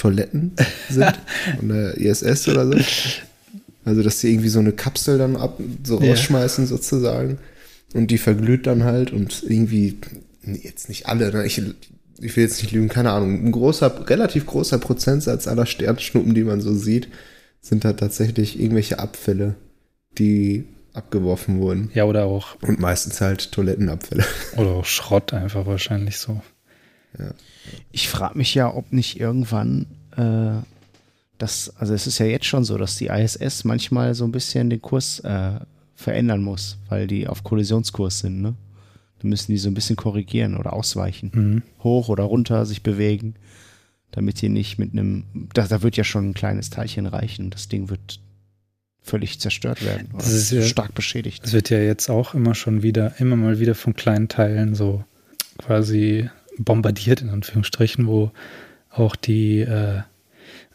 Toiletten 0.01 0.52
sind 0.89 1.12
von 1.59 1.68
der 1.68 1.97
ISS 1.98 2.48
oder 2.48 2.66
so. 2.66 2.74
Also, 3.85 4.02
dass 4.02 4.20
sie 4.20 4.32
irgendwie 4.32 4.48
so 4.48 4.59
eine 4.59 4.72
Kapsel 4.72 5.18
dann 5.18 5.36
ab, 5.36 5.60
so 5.85 5.97
rausschmeißen 5.97 6.64
ja. 6.64 6.68
sozusagen. 6.68 7.39
Und 7.93 8.10
die 8.10 8.18
verglüht 8.18 8.66
dann 8.66 8.85
halt 8.85 9.12
und 9.12 9.43
irgendwie, 9.47 9.98
jetzt 10.44 10.89
nicht 10.89 11.06
alle, 11.06 11.32
ne? 11.32 11.44
ich, 11.44 11.60
ich 12.20 12.36
will 12.36 12.44
jetzt 12.44 12.62
nicht 12.62 12.72
lügen, 12.72 12.89
keine 12.89 13.10
Ahnung, 13.10 13.44
ein 13.44 13.52
großer, 13.52 14.09
relativ 14.09 14.47
großer 14.47 14.78
Prozentsatz 14.78 15.47
aller 15.47 15.66
Sternschnuppen, 15.66 16.35
die 16.35 16.44
man 16.44 16.60
so 16.60 16.72
sieht, 16.72 17.09
sind 17.60 17.85
da 17.85 17.93
tatsächlich 17.93 18.59
irgendwelche 18.59 19.01
Abfälle, 19.01 19.56
die 20.16 20.64
abgeworfen 20.94 21.59
wurden. 21.59 21.90
Ja, 21.94 22.05
oder 22.05 22.24
auch. 22.24 22.56
Und 22.62 22.81
meistens 22.81 23.20
halt 23.20 23.52
Toilettenabfälle. 23.52 24.24
Oder 24.56 24.70
auch 24.70 24.85
Schrott 24.85 25.35
einfach 25.35 25.66
wahrscheinlich 25.66 26.18
so. 26.18 26.40
Ja. 27.18 27.32
Ich 27.92 28.08
frage 28.08 28.38
mich 28.38 28.54
ja, 28.54 28.72
ob 28.74 28.92
nicht 28.92 29.18
irgendwann 29.18 29.86
äh, 30.16 30.62
das, 31.40 31.74
also 31.76 31.94
es 31.94 32.06
ist 32.06 32.18
ja 32.18 32.26
jetzt 32.26 32.46
schon 32.46 32.64
so, 32.64 32.76
dass 32.76 32.96
die 32.96 33.06
ISS 33.06 33.64
manchmal 33.64 34.14
so 34.14 34.24
ein 34.24 34.32
bisschen 34.32 34.70
den 34.70 34.82
Kurs 34.82 35.20
äh, 35.20 35.60
verändern 35.94 36.42
muss, 36.42 36.78
weil 36.88 37.06
die 37.06 37.26
auf 37.26 37.44
Kollisionskurs 37.44 38.20
sind, 38.20 38.40
ne? 38.42 38.54
Dann 39.20 39.28
müssen 39.28 39.52
die 39.52 39.58
so 39.58 39.68
ein 39.68 39.74
bisschen 39.74 39.96
korrigieren 39.96 40.56
oder 40.56 40.72
ausweichen. 40.72 41.30
Mhm. 41.34 41.62
Hoch 41.84 42.08
oder 42.08 42.24
runter 42.24 42.64
sich 42.64 42.82
bewegen, 42.82 43.34
damit 44.12 44.40
die 44.40 44.48
nicht 44.48 44.78
mit 44.78 44.92
einem, 44.92 45.24
da, 45.52 45.66
da 45.66 45.82
wird 45.82 45.98
ja 45.98 46.04
schon 46.04 46.30
ein 46.30 46.34
kleines 46.34 46.70
Teilchen 46.70 47.04
reichen. 47.04 47.50
Das 47.50 47.68
Ding 47.68 47.90
wird 47.90 48.20
völlig 49.02 49.38
zerstört 49.38 49.84
werden. 49.84 50.08
Das 50.16 50.32
ist 50.32 50.50
ja, 50.52 50.62
stark 50.62 50.94
beschädigt. 50.94 51.44
Das 51.44 51.52
wird 51.52 51.68
ja 51.68 51.78
jetzt 51.78 52.08
auch 52.08 52.34
immer 52.34 52.54
schon 52.54 52.82
wieder, 52.82 53.20
immer 53.20 53.36
mal 53.36 53.60
wieder 53.60 53.74
von 53.74 53.94
kleinen 53.94 54.28
Teilen 54.28 54.74
so 54.74 55.04
quasi 55.58 56.30
bombardiert, 56.64 57.22
in 57.22 57.30
Anführungsstrichen, 57.30 58.06
wo 58.06 58.30
auch 58.90 59.16
die, 59.16 59.60
äh, 59.60 60.02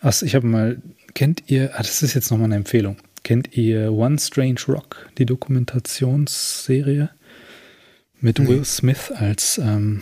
ach, 0.02 0.22
ich 0.22 0.36
habe 0.36 0.48
mal, 0.48 0.82
kennt 1.14 1.44
ihr, 1.48 1.72
ah, 1.76 1.80
das 1.80 2.02
ist 2.02 2.14
jetzt 2.14 2.32
nochmal 2.32 2.46
eine 2.46 2.56
Empfehlung. 2.56 2.98
Kennt 3.24 3.58
ihr 3.58 3.92
One 3.92 4.20
Strange 4.20 4.60
Rock, 4.68 5.10
die 5.18 5.26
Dokumentationsserie? 5.26 7.10
Mit 8.22 8.40
mhm. 8.40 8.48
Will 8.48 8.66
Smith 8.66 9.12
als. 9.12 9.58
Ähm, 9.58 10.02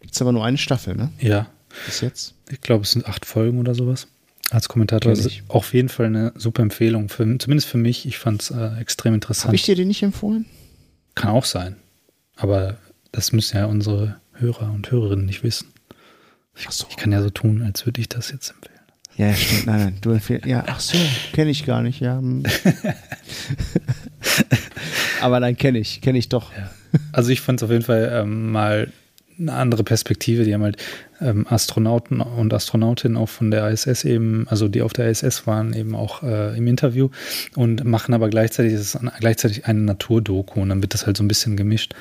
Gibt 0.00 0.14
es 0.14 0.20
aber 0.20 0.32
nur 0.32 0.44
eine 0.44 0.58
Staffel, 0.58 0.96
ne? 0.96 1.10
Ja. 1.20 1.48
Bis 1.86 2.00
jetzt? 2.00 2.34
Ich 2.50 2.60
glaube, 2.60 2.82
es 2.82 2.90
sind 2.90 3.06
acht 3.06 3.24
Folgen 3.24 3.58
oder 3.58 3.74
sowas. 3.74 4.08
Als 4.50 4.68
Kommentator. 4.68 5.10
Also 5.10 5.30
auf 5.46 5.72
jeden 5.72 5.88
Fall 5.88 6.06
eine 6.06 6.32
super 6.34 6.62
Empfehlung. 6.62 7.08
Für, 7.08 7.38
zumindest 7.38 7.68
für 7.68 7.78
mich. 7.78 8.06
Ich 8.06 8.18
fand 8.18 8.42
es 8.42 8.50
äh, 8.50 8.80
extrem 8.80 9.14
interessant. 9.14 9.46
Habe 9.46 9.56
ich 9.56 9.62
dir 9.62 9.76
den 9.76 9.88
nicht 9.88 10.02
empfohlen? 10.02 10.46
Kann 11.14 11.30
auch 11.30 11.44
sein. 11.44 11.76
Aber 12.34 12.78
das 13.12 13.32
müssen 13.32 13.56
ja 13.56 13.66
unsere 13.66 14.19
Hörer 14.40 14.72
und 14.72 14.90
Hörerinnen 14.90 15.26
nicht 15.26 15.42
wissen. 15.42 15.68
Ich, 16.56 16.68
so. 16.70 16.86
ich 16.90 16.96
kann 16.96 17.12
ja 17.12 17.22
so 17.22 17.30
tun, 17.30 17.62
als 17.62 17.86
würde 17.86 18.00
ich 18.00 18.08
das 18.08 18.30
jetzt 18.30 18.50
empfehlen. 18.50 18.80
Ja, 19.16 19.34
stimmt. 19.34 19.66
Nein, 19.66 19.78
nein. 19.78 19.98
Du 20.00 20.10
empfehlst. 20.10 20.46
Ja, 20.46 20.64
ach 20.66 20.80
so, 20.80 20.96
kenne 21.32 21.50
ich 21.50 21.66
gar 21.66 21.82
nicht. 21.82 22.00
Ja. 22.00 22.18
Hm. 22.18 22.44
Aber 25.20 25.40
nein, 25.40 25.56
kenne 25.56 25.78
ich. 25.78 26.00
Kenne 26.00 26.18
ich 26.18 26.28
doch. 26.28 26.52
Ja. 26.56 26.70
Also 27.12 27.30
ich 27.30 27.40
fand 27.40 27.60
es 27.60 27.64
auf 27.64 27.70
jeden 27.70 27.84
Fall 27.84 28.10
ähm, 28.12 28.50
mal 28.50 28.92
eine 29.38 29.52
andere 29.52 29.84
Perspektive. 29.84 30.44
Die 30.44 30.54
haben 30.54 30.62
halt 30.62 30.76
ähm, 31.20 31.46
Astronauten 31.48 32.20
und 32.20 32.52
Astronautinnen 32.52 33.16
auch 33.16 33.28
von 33.28 33.50
der 33.50 33.68
ISS 33.70 34.04
eben, 34.04 34.46
also 34.48 34.68
die 34.68 34.82
auf 34.82 34.92
der 34.92 35.10
ISS 35.10 35.46
waren, 35.46 35.72
eben 35.72 35.94
auch 35.94 36.22
äh, 36.22 36.56
im 36.56 36.66
Interview 36.66 37.08
und 37.56 37.84
machen 37.84 38.14
aber 38.14 38.28
gleichzeitig, 38.28 38.72
das 38.72 38.94
ist 38.94 38.98
gleichzeitig 39.18 39.66
eine 39.66 39.80
Naturdoku 39.80 40.60
und 40.60 40.68
dann 40.68 40.82
wird 40.82 40.94
das 40.94 41.06
halt 41.06 41.16
so 41.16 41.24
ein 41.24 41.28
bisschen 41.28 41.56
gemischt 41.56 41.94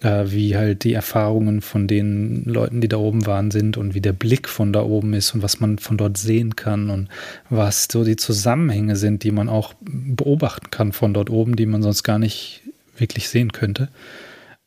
äh, 0.00 0.24
wie 0.26 0.56
halt 0.56 0.84
die 0.84 0.94
Erfahrungen 0.94 1.60
von 1.60 1.86
den 1.86 2.44
Leuten, 2.44 2.80
die 2.80 2.88
da 2.88 2.96
oben 2.96 3.26
waren, 3.26 3.50
sind 3.50 3.76
und 3.76 3.94
wie 3.94 4.00
der 4.00 4.12
Blick 4.12 4.48
von 4.48 4.72
da 4.72 4.82
oben 4.82 5.12
ist 5.14 5.34
und 5.34 5.42
was 5.42 5.60
man 5.60 5.78
von 5.78 5.96
dort 5.96 6.16
sehen 6.16 6.56
kann 6.56 6.90
und 6.90 7.08
was 7.48 7.88
so 7.90 8.04
die 8.04 8.16
Zusammenhänge 8.16 8.96
sind, 8.96 9.24
die 9.24 9.30
man 9.30 9.48
auch 9.48 9.74
beobachten 9.80 10.70
kann 10.70 10.92
von 10.92 11.14
dort 11.14 11.30
oben, 11.30 11.56
die 11.56 11.66
man 11.66 11.82
sonst 11.82 12.02
gar 12.02 12.18
nicht 12.18 12.62
wirklich 12.96 13.28
sehen 13.28 13.52
könnte. 13.52 13.88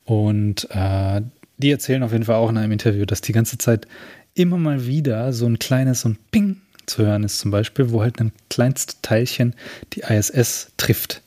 Und 0.04 0.68
äh, 0.70 1.22
die 1.58 1.70
erzählen 1.70 2.02
auf 2.02 2.12
jeden 2.12 2.24
Fall 2.24 2.36
auch 2.36 2.50
in 2.50 2.58
einem 2.58 2.72
Interview, 2.72 3.04
dass 3.04 3.20
die 3.20 3.32
ganze 3.32 3.58
Zeit 3.58 3.86
immer 4.34 4.58
mal 4.58 4.86
wieder 4.86 5.32
so 5.32 5.46
ein 5.46 5.58
kleines, 5.58 6.02
so 6.02 6.14
Ping 6.30 6.56
zu 6.86 7.04
hören 7.04 7.24
ist, 7.24 7.38
zum 7.38 7.50
Beispiel, 7.50 7.90
wo 7.90 8.02
halt 8.02 8.20
ein 8.20 8.32
kleinstes 8.50 9.00
Teilchen 9.00 9.54
die 9.92 10.00
ISS 10.00 10.72
trifft. 10.76 11.22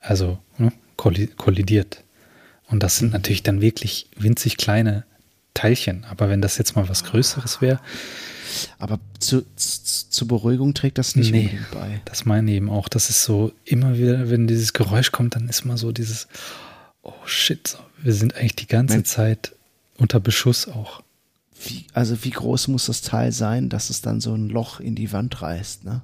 Also 0.00 0.38
ne, 0.58 0.72
kollidiert. 0.96 2.02
Und 2.72 2.82
das 2.82 2.96
sind 2.96 3.12
natürlich 3.12 3.42
dann 3.42 3.60
wirklich 3.60 4.08
winzig 4.16 4.56
kleine 4.56 5.04
Teilchen. 5.52 6.04
Aber 6.04 6.30
wenn 6.30 6.40
das 6.40 6.56
jetzt 6.56 6.74
mal 6.74 6.88
was 6.88 7.04
Größeres 7.04 7.60
wäre. 7.60 7.80
Aber 8.78 8.98
zu, 9.18 9.44
zu, 9.56 10.08
zur 10.08 10.28
Beruhigung 10.28 10.72
trägt 10.72 10.96
das 10.96 11.14
nicht 11.14 11.32
nee, 11.32 11.58
bei. 11.70 12.00
Das 12.06 12.24
meine 12.24 12.50
ich 12.50 12.56
eben 12.56 12.70
auch. 12.70 12.88
Das 12.88 13.10
ist 13.10 13.24
so, 13.24 13.52
immer 13.66 13.98
wieder, 13.98 14.30
wenn 14.30 14.46
dieses 14.46 14.72
Geräusch 14.72 15.12
kommt, 15.12 15.36
dann 15.36 15.50
ist 15.50 15.66
mal 15.66 15.76
so 15.76 15.92
dieses, 15.92 16.28
oh 17.02 17.12
shit, 17.26 17.76
wir 18.02 18.14
sind 18.14 18.36
eigentlich 18.36 18.56
die 18.56 18.68
ganze 18.68 18.96
mein, 18.96 19.04
Zeit 19.04 19.54
unter 19.98 20.18
Beschuss 20.18 20.66
auch. 20.66 21.02
Wie, 21.66 21.84
also 21.92 22.24
wie 22.24 22.30
groß 22.30 22.68
muss 22.68 22.86
das 22.86 23.02
Teil 23.02 23.32
sein, 23.32 23.68
dass 23.68 23.90
es 23.90 24.00
dann 24.00 24.22
so 24.22 24.34
ein 24.34 24.48
Loch 24.48 24.80
in 24.80 24.94
die 24.94 25.12
Wand 25.12 25.42
reißt, 25.42 25.84
ne? 25.84 26.00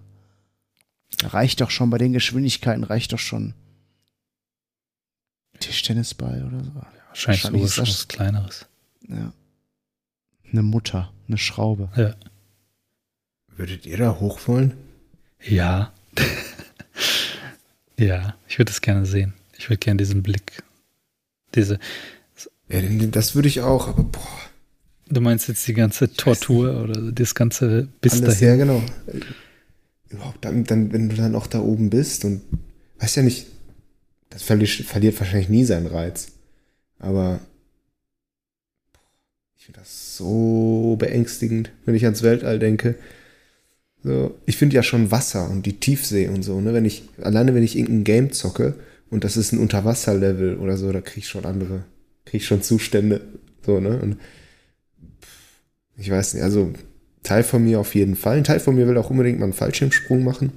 Reicht 1.24 1.62
doch 1.62 1.70
schon 1.70 1.89
bei 1.89 1.99
den 1.99 2.12
Geschwindigkeiten, 2.12 2.85
reicht 2.85 3.12
doch 3.12 3.19
schon 3.19 3.55
Tischtennisball 5.69 6.47
oder 6.47 6.65
so. 6.65 6.70
Wahrscheinlich, 7.09 7.45
wahrscheinlich 7.45 7.73
so 7.73 7.82
was 7.82 8.09
Kleineres. 8.09 8.66
Ja. 9.07 9.32
Eine 10.51 10.62
Mutter, 10.62 11.12
eine 11.27 11.36
Schraube. 11.36 11.90
Ja. 11.95 12.15
Würdet 13.55 13.85
ihr 13.85 13.99
da 13.99 14.19
hoch 14.19 14.40
wollen? 14.47 14.74
Ja. 15.45 15.93
ja, 17.99 18.35
ich 18.49 18.59
würde 18.59 18.73
es 18.73 18.81
gerne 18.81 19.05
sehen. 19.05 19.35
Ich 19.59 19.69
würde 19.69 19.78
gerne 19.78 19.99
diesen 19.99 20.23
Blick. 20.23 20.62
Diese. 21.55 21.78
Ja, 22.70 22.81
das 22.81 23.35
würde 23.35 23.49
ich 23.49 23.61
auch, 23.61 23.89
aber 23.89 24.05
boah. 24.05 24.40
Du 25.11 25.20
meinst 25.20 25.49
jetzt 25.49 25.66
die 25.69 25.74
ganze 25.74 26.12
Tortur 26.12 26.82
oder 26.82 27.12
das 27.12 27.35
ganze 27.35 27.89
bis 28.01 28.23
Alles, 28.23 28.40
dahin? 28.40 28.49
Ja, 28.49 28.57
genau. 28.57 28.82
Überhaupt 30.09 30.45
dann, 30.45 30.65
dann, 30.65 30.93
wenn 30.93 31.11
du 31.11 31.16
dann 31.16 31.35
auch 31.35 31.47
da 31.47 31.61
oben 31.61 31.90
bist 31.90 32.24
und 32.24 32.43
weißt 33.01 33.16
ja 33.16 33.23
nicht, 33.23 33.47
das 34.31 34.43
verliert, 34.43 35.19
wahrscheinlich 35.21 35.49
nie 35.49 35.65
seinen 35.65 35.87
Reiz. 35.87 36.29
Aber 36.99 37.41
ich 39.57 39.65
finde 39.65 39.81
das 39.81 40.17
so 40.17 40.97
beängstigend, 40.99 41.71
wenn 41.85 41.95
ich 41.95 42.05
ans 42.05 42.23
Weltall 42.23 42.59
denke. 42.59 42.97
So, 44.05 44.39
ich 44.47 44.57
finde 44.57 44.77
ja 44.77 44.83
schon 44.83 45.11
Wasser 45.11 45.51
und 45.51 45.67
die 45.67 45.81
Tiefsee 45.81 46.29
und 46.29 46.43
so, 46.43 46.61
ne? 46.61 46.73
Wenn 46.73 46.85
ich, 46.85 47.09
alleine 47.21 47.55
wenn 47.55 47.63
ich 47.63 47.77
irgendein 47.77 48.05
Game 48.05 48.33
zocke 48.33 48.75
und 49.11 49.25
das 49.25 49.37
ist 49.37 49.53
ein 49.53 49.59
Unterwasserlevel 49.59 50.57
oder 50.59 50.77
so, 50.77 50.93
da 50.93 51.01
krieg 51.01 51.25
ich 51.25 51.29
schon 51.29 51.45
andere, 51.45 51.85
krieg 52.25 52.41
ich 52.41 52.47
schon 52.47 52.63
Zustände. 52.63 53.21
So, 53.65 53.81
ne? 53.81 53.99
Und 53.99 54.19
ich 55.97 56.11
weiß 56.11 56.35
nicht, 56.35 56.45
also 56.45 56.73
Teil 57.25 57.43
von 57.43 57.65
mir 57.65 57.81
auf 57.81 57.95
jeden 57.95 58.15
Fall. 58.15 58.37
Ein 58.37 58.45
Teil 58.45 58.61
von 58.61 58.77
mir 58.77 58.87
will 58.87 58.97
auch 58.99 59.11
unbedingt 59.11 59.41
mal 59.41 59.47
einen 59.47 59.53
Fallschirmsprung 59.53 60.23
machen. 60.23 60.53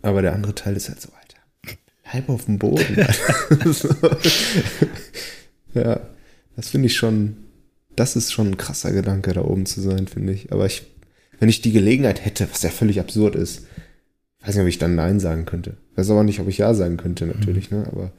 Aber 0.00 0.22
der 0.22 0.32
andere 0.32 0.54
Teil 0.54 0.76
ist 0.76 0.88
halt 0.88 1.00
so, 1.00 1.10
halb 2.12 2.28
auf 2.28 2.44
dem 2.46 2.58
Boden. 2.58 2.96
ja, 5.74 6.00
das 6.56 6.68
finde 6.68 6.86
ich 6.86 6.96
schon, 6.96 7.36
das 7.96 8.16
ist 8.16 8.32
schon 8.32 8.48
ein 8.48 8.56
krasser 8.56 8.92
Gedanke, 8.92 9.32
da 9.32 9.42
oben 9.42 9.66
zu 9.66 9.80
sein, 9.80 10.06
finde 10.06 10.32
ich. 10.32 10.52
Aber 10.52 10.66
ich, 10.66 10.82
wenn 11.38 11.48
ich 11.48 11.60
die 11.62 11.72
Gelegenheit 11.72 12.24
hätte, 12.24 12.48
was 12.50 12.62
ja 12.62 12.70
völlig 12.70 13.00
absurd 13.00 13.34
ist, 13.34 13.66
weiß 14.40 14.54
nicht, 14.54 14.62
ob 14.62 14.68
ich 14.68 14.78
dann 14.78 14.94
Nein 14.94 15.20
sagen 15.20 15.46
könnte. 15.46 15.76
Weiß 15.96 16.10
aber 16.10 16.24
nicht, 16.24 16.40
ob 16.40 16.48
ich 16.48 16.58
Ja 16.58 16.74
sagen 16.74 16.96
könnte, 16.96 17.26
natürlich, 17.26 17.70
mhm. 17.70 17.78
ne? 17.78 17.86
Aber 17.86 18.12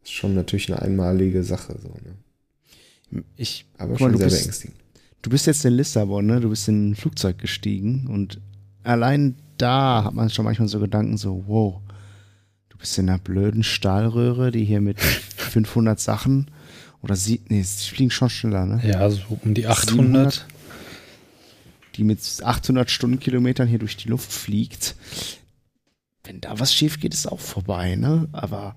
das 0.00 0.10
ist 0.10 0.12
schon 0.12 0.34
natürlich 0.34 0.70
eine 0.70 0.82
einmalige 0.82 1.42
Sache, 1.42 1.76
so, 1.80 1.88
ne? 1.88 3.22
Ich, 3.36 3.66
Aber 3.76 3.92
mal, 3.92 3.98
schon 3.98 4.12
du 4.12 4.18
sehr 4.18 4.28
bist, 4.28 4.42
beängstigend. 4.42 4.76
du 5.22 5.30
bist 5.30 5.46
jetzt 5.46 5.64
in 5.64 5.74
Lissabon, 5.74 6.26
ne? 6.26 6.40
Du 6.40 6.50
bist 6.50 6.68
in 6.68 6.90
ein 6.90 6.94
Flugzeug 6.94 7.38
gestiegen 7.38 8.06
und 8.08 8.40
allein 8.84 9.36
da 9.58 10.04
hat 10.04 10.14
man 10.14 10.30
schon 10.30 10.44
manchmal 10.44 10.68
so 10.68 10.80
Gedanken 10.80 11.16
so, 11.16 11.44
wow, 11.46 11.80
bist 12.80 12.98
in 12.98 13.08
einer 13.08 13.18
blöden 13.18 13.62
Stahlröhre, 13.62 14.50
die 14.50 14.64
hier 14.64 14.80
mit 14.80 15.00
500 15.36 16.00
Sachen 16.00 16.50
oder 17.02 17.16
sie, 17.16 17.40
nee, 17.48 17.62
sie 17.62 17.90
fliegen 17.90 18.10
schon 18.10 18.30
schneller, 18.30 18.66
ne? 18.66 18.80
Ja, 18.84 19.08
so 19.10 19.38
um 19.42 19.54
die 19.54 19.66
800. 19.66 20.46
Die 21.96 22.04
mit 22.04 22.20
800 22.42 22.90
Stundenkilometern 22.90 23.68
hier 23.68 23.78
durch 23.78 23.96
die 23.96 24.08
Luft 24.08 24.32
fliegt. 24.32 24.96
Wenn 26.24 26.40
da 26.40 26.58
was 26.58 26.74
schief 26.74 27.00
geht, 27.00 27.14
ist 27.14 27.26
auch 27.26 27.40
vorbei, 27.40 27.96
ne? 27.96 28.28
Aber 28.32 28.76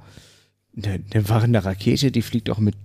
eine, 0.76 1.02
eine 1.12 1.30
wahre 1.30 1.64
Rakete, 1.64 2.12
die 2.12 2.22
fliegt 2.22 2.50
auch 2.50 2.60
mit 2.60 2.76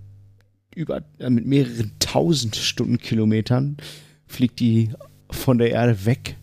über, 0.74 1.02
äh, 1.18 1.30
mit 1.30 1.46
mehreren 1.46 1.92
tausend 1.98 2.56
Stundenkilometern, 2.56 3.78
fliegt 4.26 4.60
die 4.60 4.90
von 5.30 5.58
der 5.58 5.70
Erde 5.70 6.04
weg 6.04 6.36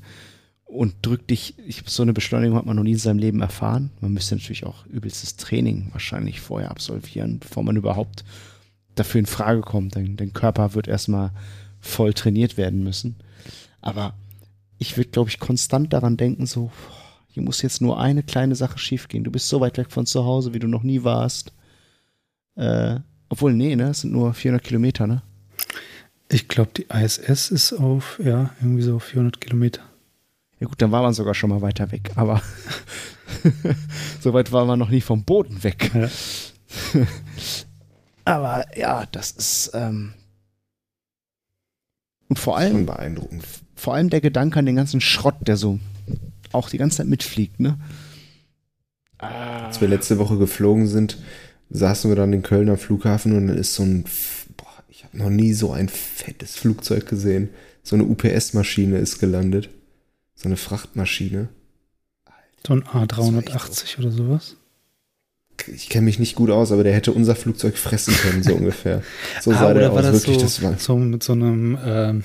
und 0.66 0.96
drückt 1.02 1.30
dich. 1.30 1.56
Ich, 1.66 1.84
so 1.86 2.04
eine 2.04 2.14
Beschleunigung 2.14 2.58
hat 2.58 2.66
man 2.66 2.76
noch 2.76 2.84
nie 2.84 2.94
in 2.94 2.98
seinem 2.98 3.20
Leben 3.20 3.42
erfahren. 3.42 3.92
Man 4.02 4.14
müsste 4.14 4.36
natürlich 4.36 4.66
auch 4.66 4.86
übelstes 4.88 5.38
Training 5.38 5.90
wahrscheinlich 5.92 6.42
vorher 6.42 6.72
absolvieren, 6.72 7.40
bevor 7.40 7.64
man 7.64 7.78
überhaupt 7.78 8.26
dafür 8.96 9.20
in 9.20 9.26
Frage 9.26 9.62
kommt. 9.62 9.96
Dein, 9.96 10.18
dein 10.18 10.34
Körper 10.34 10.74
wird 10.74 10.88
erstmal 10.88 11.32
voll 11.80 12.14
trainiert 12.14 12.58
werden 12.58 12.84
müssen. 12.84 13.16
Aber 13.82 14.16
ich 14.78 14.98
würde, 14.98 15.12
glaube 15.12 15.30
ich, 15.30 15.40
konstant 15.40 15.94
daran 15.94 16.18
denken, 16.18 16.46
so, 16.46 16.72
hier 17.30 17.44
muss 17.44 17.62
jetzt 17.62 17.82
nur 17.82 18.00
eine 18.00 18.24
kleine 18.24 18.56
Sache 18.56 18.80
schiefgehen. 18.80 19.24
Du 19.24 19.32
bist 19.32 19.48
so 19.48 19.60
weit 19.60 19.78
weg 19.78 19.92
von 19.92 20.06
zu 20.06 20.26
Hause, 20.26 20.54
wie 20.54 20.60
du 20.60 20.68
noch 20.68 20.84
nie 20.84 21.04
warst. 21.04 21.54
Äh, 22.56 23.00
obwohl, 23.30 23.54
nee, 23.54 23.76
ne, 23.76 23.90
es 23.90 24.02
sind 24.02 24.14
nur 24.14 24.34
400 24.34 24.64
Kilometer, 24.64 25.08
ne? 25.08 25.22
Ich 26.30 26.48
glaube, 26.48 26.72
die 26.76 26.88
ISS 26.92 27.52
ist 27.52 27.74
auf, 27.74 28.20
ja, 28.24 28.50
irgendwie 28.60 28.82
so 28.82 28.98
400 28.98 29.40
Kilometer. 29.40 29.82
Ja 30.60 30.68
gut, 30.68 30.82
dann 30.82 30.92
war 30.92 31.02
man 31.02 31.14
sogar 31.14 31.34
schon 31.34 31.50
mal 31.50 31.62
weiter 31.62 31.92
weg, 31.92 32.12
aber 32.16 32.42
so 34.22 34.34
weit 34.34 34.52
war 34.52 34.66
man 34.66 34.80
noch 34.80 34.90
nie 34.90 35.02
vom 35.02 35.24
Boden 35.24 35.64
weg. 35.64 35.92
Ja. 35.94 36.10
aber 38.26 38.66
ja, 38.78 39.06
das 39.12 39.32
ist 39.32 39.72
ähm 39.74 40.14
und 42.28 42.40
vor 42.40 42.58
allem 42.58 42.86
beeindruckend. 42.86 43.44
vor 43.76 43.94
allem 43.94 44.10
der 44.10 44.22
Gedanke 44.22 44.58
an 44.60 44.66
den 44.66 44.76
ganzen 44.76 45.02
Schrott, 45.02 45.36
der 45.42 45.58
so 45.58 45.80
auch 46.52 46.70
die 46.70 46.78
ganze 46.78 46.98
Zeit 46.98 47.08
mitfliegt, 47.08 47.60
ne? 47.60 47.78
Als 49.18 49.80
wir 49.82 49.88
letzte 49.88 50.18
Woche 50.18 50.38
geflogen 50.38 50.88
sind, 50.88 51.18
saßen 51.70 52.10
wir 52.10 52.16
dann 52.16 52.34
in 52.34 52.44
Köln 52.44 52.70
am 52.70 52.78
Flughafen 52.78 53.36
und 53.36 53.48
dann 53.48 53.58
ist 53.58 53.74
so 53.74 53.84
ein, 53.84 54.06
boah, 54.58 54.84
ich 54.90 55.04
habe 55.04 55.18
noch 55.18 55.30
nie 55.30 55.54
so 55.54 55.72
ein 55.72 55.90
fettes 55.90 56.56
Flugzeug 56.56 57.08
gesehen. 57.08 57.50
So 57.84 57.96
eine 57.96 58.06
UPS-Maschine 58.06 58.98
ist 58.98 59.20
gelandet. 59.20 59.70
So 60.36 60.48
eine 60.50 60.58
Frachtmaschine. 60.58 61.50
So 62.66 62.74
ein 62.74 62.84
war 62.92 63.04
echt 63.04 63.12
A380 63.14 64.00
oder 64.00 64.12
sowas. 64.12 64.56
Ich 65.74 65.88
kenne 65.90 66.06
mich 66.06 66.20
nicht 66.20 66.36
gut 66.36 66.50
aus, 66.50 66.72
aber 66.72 66.84
der 66.84 66.94
hätte 66.94 67.14
unser 67.14 67.36
Flugzeug 67.36 67.78
fressen 67.78 68.14
können, 68.16 68.44
so 68.44 68.54
ungefähr. 68.56 69.02
So 69.42 69.52
Ah, 69.52 69.56
sah 69.60 69.74
der 69.74 69.92
oder 69.92 69.96
war 69.96 70.00
aus, 70.04 70.12
das 70.12 70.28
wirklich. 70.28 70.38
so, 70.40 70.44
das 70.44 70.62
war 70.62 70.78
so 70.78 70.98
mit 70.98 71.24
so 71.24 71.34
einem, 71.34 71.78
ähm, 71.84 72.24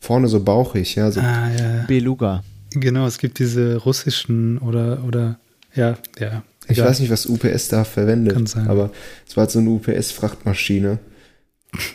vorne 0.00 0.28
so 0.28 0.42
bauchig, 0.42 0.94
ja. 0.94 1.10
So, 1.10 1.20
ah, 1.20 1.50
ja, 1.50 1.84
Beluga. 1.86 2.44
genau, 2.70 3.06
es 3.06 3.18
gibt 3.18 3.38
diese 3.38 3.76
russischen 3.76 4.58
oder, 4.58 5.02
oder, 5.04 5.38
ja, 5.74 5.98
ja. 6.18 6.42
ich 6.66 6.70
egal. 6.78 6.88
weiß 6.88 7.00
nicht, 7.00 7.10
was 7.10 7.26
UPS 7.26 7.68
da 7.68 7.84
verwendet, 7.84 8.34
Kann 8.34 8.46
sein. 8.46 8.68
aber 8.68 8.90
es 9.26 9.36
war 9.36 9.42
halt 9.42 9.50
so 9.50 9.58
eine 9.58 9.70
UPS-Frachtmaschine. 9.70 10.98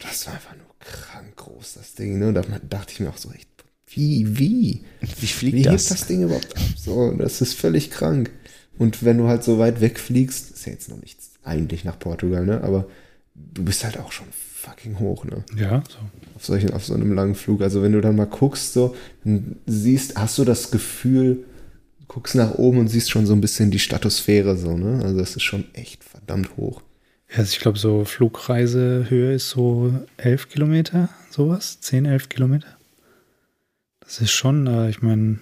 Das 0.04 0.28
war 0.28 0.34
einfach 0.36 0.56
nur 0.56 0.68
krank 0.80 1.36
groß, 1.38 1.76
das 1.76 1.96
Ding. 1.96 2.20
Ne? 2.20 2.28
Und 2.28 2.36
da 2.36 2.42
dachte 2.70 2.94
ich 2.94 3.00
mir 3.00 3.10
auch 3.10 3.18
so 3.18 3.32
echt, 3.32 3.48
wie, 3.96 4.38
wie? 4.38 4.82
Wie 5.20 5.28
fliegt 5.28 5.58
Wie 5.58 5.62
das? 5.64 5.90
hebt 5.90 5.92
das 5.92 6.08
Ding 6.08 6.24
überhaupt 6.24 6.56
ab? 6.56 6.64
So, 6.76 7.12
das 7.12 7.42
ist 7.42 7.54
völlig 7.54 7.90
krank. 7.92 8.32
Und 8.78 9.04
wenn 9.04 9.18
du 9.18 9.28
halt 9.28 9.44
so 9.44 9.60
weit 9.60 9.82
wegfliegst, 9.82 10.52
ist 10.52 10.66
ja 10.66 10.72
jetzt 10.72 10.90
noch 10.90 11.00
nichts 11.02 11.32
eigentlich 11.44 11.84
nach 11.84 12.00
Portugal, 12.00 12.46
ne? 12.46 12.62
Aber 12.64 12.88
du 13.36 13.64
bist 13.64 13.84
halt 13.84 14.00
auch 14.00 14.12
schon 14.12 14.28
fucking 14.32 15.00
hoch, 15.00 15.26
ne? 15.26 15.44
Ja, 15.58 15.84
so. 15.90 15.98
Auf 16.36 16.46
solchen, 16.46 16.72
auf 16.74 16.86
so 16.86 16.94
einem 16.94 17.14
langen 17.14 17.36
Flug. 17.36 17.62
Also 17.62 17.82
wenn 17.82 17.92
du 17.92 18.02
dann 18.02 18.16
mal 18.16 18.26
guckst, 18.26 18.74
so, 18.74 18.96
dann 19.24 19.58
siehst, 19.66 20.16
hast 20.16 20.38
du 20.38 20.46
das 20.46 20.72
Gefühl, 20.72 21.46
guckst 22.08 22.36
nach 22.36 22.56
oben 22.56 22.80
und 22.80 22.88
siehst 22.88 23.12
schon 23.12 23.26
so 23.26 23.34
ein 23.34 23.42
bisschen 23.42 23.72
die 23.72 23.80
Stratosphäre, 23.80 24.56
so, 24.58 24.78
ne? 24.78 25.04
Also 25.04 25.18
das 25.18 25.36
ist 25.36 25.44
schon 25.44 25.66
echt 25.74 26.04
verdammt 26.04 26.58
hoch. 26.58 26.82
Ja, 27.30 27.40
also 27.40 27.52
ich 27.52 27.60
glaube, 27.60 27.78
so 27.78 28.06
Flugreisehöhe 28.06 29.34
ist 29.34 29.50
so 29.50 29.94
11 30.18 30.50
Kilometer, 30.50 31.10
sowas, 31.30 31.80
10, 31.82 32.06
11 32.06 32.30
Kilometer. 32.30 32.68
Das 34.04 34.20
ist 34.22 34.32
schon, 34.32 34.68
äh, 34.68 34.90
ich 34.90 35.02
meine, 35.02 35.40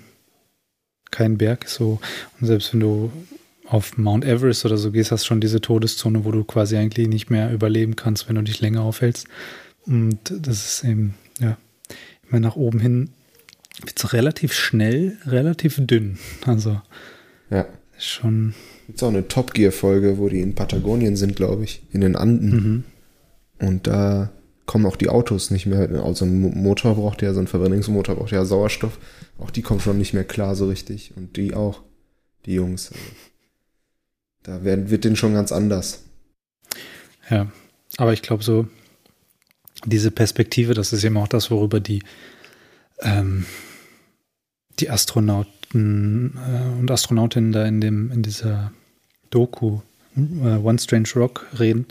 kein 1.10 1.38
Berg 1.38 1.66
ist 1.66 1.76
so. 1.76 2.00
Und 2.40 2.48
selbst 2.48 2.74
wenn 2.74 2.80
du 2.80 3.12
auf 3.68 3.98
Mount 3.98 4.26
Everest 4.26 4.66
oder 4.66 4.78
so 4.78 4.92
gehst, 4.92 5.12
hast 5.12 5.24
du 5.24 5.28
schon 5.28 5.42
diese 5.42 5.62
Todeszone, 5.62 6.26
wo 6.26 6.32
du 6.32 6.44
quasi 6.44 6.76
eigentlich 6.78 7.08
nicht 7.08 7.30
mehr 7.30 7.54
überleben 7.54 7.96
kannst, 7.96 8.28
wenn 8.28 8.36
du 8.36 8.42
dich 8.44 8.60
länger 8.62 8.82
aufhältst. 8.82 9.28
Und 9.86 10.20
das 10.26 10.66
ist 10.66 10.84
eben, 10.84 11.16
ja, 11.40 11.58
ich 11.90 12.32
meine, 12.32 12.46
nach 12.48 12.56
oben 12.56 12.80
hin 12.80 13.10
wird 13.84 13.98
es 13.98 14.14
relativ 14.14 14.54
schnell, 14.54 15.18
relativ 15.26 15.78
dünn. 15.80 16.18
Also 16.46 16.82
Ja. 17.50 17.66
ist 17.98 18.08
schon, 18.08 18.54
Gibt's 18.88 19.04
auch 19.04 19.10
eine 19.10 19.28
Top 19.28 19.54
Gear-Folge, 19.54 20.18
wo 20.18 20.28
die 20.30 20.42
in 20.42 20.54
Patagonien 20.54 21.16
sind, 21.16 21.36
glaube 21.36 21.64
ich, 21.64 21.82
in 21.92 22.02
den 22.02 22.16
Anden. 22.16 22.50
mhm. 22.50 22.84
Und 23.66 23.88
da 23.88 24.32
kommen 24.72 24.86
auch 24.86 24.96
die 24.96 25.10
Autos 25.10 25.52
nicht 25.52 25.66
mehr. 25.66 25.90
Also 26.02 26.24
ein 26.24 26.40
Mo- 26.40 26.54
Motor 26.56 26.96
braucht 26.96 27.22
ja, 27.22 27.34
so 27.34 27.42
ein 27.42 27.48
Verbrennungsmotor 27.48 28.16
braucht 28.16 28.32
ja 28.32 28.46
Sauerstoff. 28.46 28.98
Auch 29.38 29.52
die 29.52 29.62
kommen 29.62 29.82
schon 29.82 29.98
nicht 29.98 30.14
mehr 30.14 30.24
klar 30.24 30.56
so 30.56 30.70
richtig. 30.70 31.12
Und 31.18 31.36
die 31.36 31.54
auch, 31.54 31.82
die 32.46 32.54
Jungs. 32.54 32.90
Also, 32.94 33.04
da 34.44 34.64
werden, 34.64 34.90
wird 34.90 35.04
denen 35.04 35.18
schon 35.18 35.34
ganz 35.34 35.52
anders. 35.52 36.04
Ja, 37.30 37.52
aber 37.98 38.14
ich 38.14 38.22
glaube 38.22 38.44
so, 38.44 38.66
diese 39.86 40.10
Perspektive, 40.10 40.74
das 40.74 40.94
ist 40.94 41.04
eben 41.04 41.18
auch 41.18 41.28
das, 41.28 41.52
worüber 41.52 41.82
die, 41.82 42.02
ähm, 43.02 43.46
die 44.80 44.90
Astronauten 44.90 46.38
äh, 46.38 46.80
und 46.80 46.90
Astronautinnen 46.90 47.52
da 47.52 47.66
in 47.66 47.82
dem, 47.82 48.10
in 48.10 48.22
dieser 48.22 48.72
Doku 49.32 49.82
äh, 50.16 50.56
One 50.56 50.80
Strange 50.80 51.10
Rock 51.18 51.46
reden, 51.60 51.88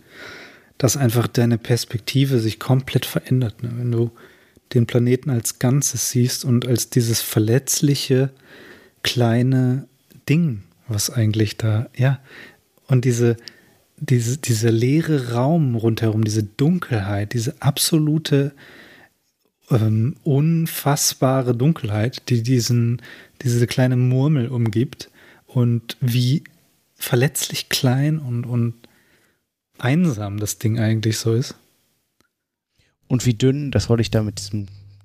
dass 0.80 0.96
einfach 0.96 1.26
deine 1.26 1.58
Perspektive 1.58 2.40
sich 2.40 2.58
komplett 2.58 3.04
verändert. 3.04 3.62
Ne? 3.62 3.70
Wenn 3.76 3.92
du 3.92 4.12
den 4.72 4.86
Planeten 4.86 5.28
als 5.28 5.58
Ganzes 5.58 6.10
siehst 6.10 6.42
und 6.42 6.66
als 6.66 6.88
dieses 6.88 7.20
verletzliche, 7.20 8.30
kleine 9.02 9.86
Ding, 10.26 10.62
was 10.88 11.10
eigentlich 11.10 11.58
da, 11.58 11.90
ja, 11.94 12.18
und 12.86 13.04
diese, 13.04 13.36
diese, 13.98 14.38
dieser 14.38 14.72
leere 14.72 15.32
Raum 15.32 15.74
rundherum, 15.74 16.24
diese 16.24 16.44
Dunkelheit, 16.44 17.34
diese 17.34 17.60
absolute, 17.60 18.52
ähm, 19.70 20.16
unfassbare 20.24 21.54
Dunkelheit, 21.54 22.30
die 22.30 22.42
diesen, 22.42 23.02
diese 23.42 23.66
kleine 23.66 23.96
Murmel 23.96 24.48
umgibt 24.48 25.10
und 25.46 25.98
wie 26.00 26.42
verletzlich 26.94 27.68
klein 27.68 28.18
und, 28.18 28.46
und 28.46 28.74
einsam 29.80 30.38
das 30.38 30.58
Ding 30.58 30.78
eigentlich 30.78 31.18
so 31.18 31.34
ist. 31.34 31.54
Und 33.08 33.26
wie 33.26 33.34
dünn, 33.34 33.70
das 33.70 33.88
wollte 33.88 34.02
ich 34.02 34.10
damit, 34.10 34.50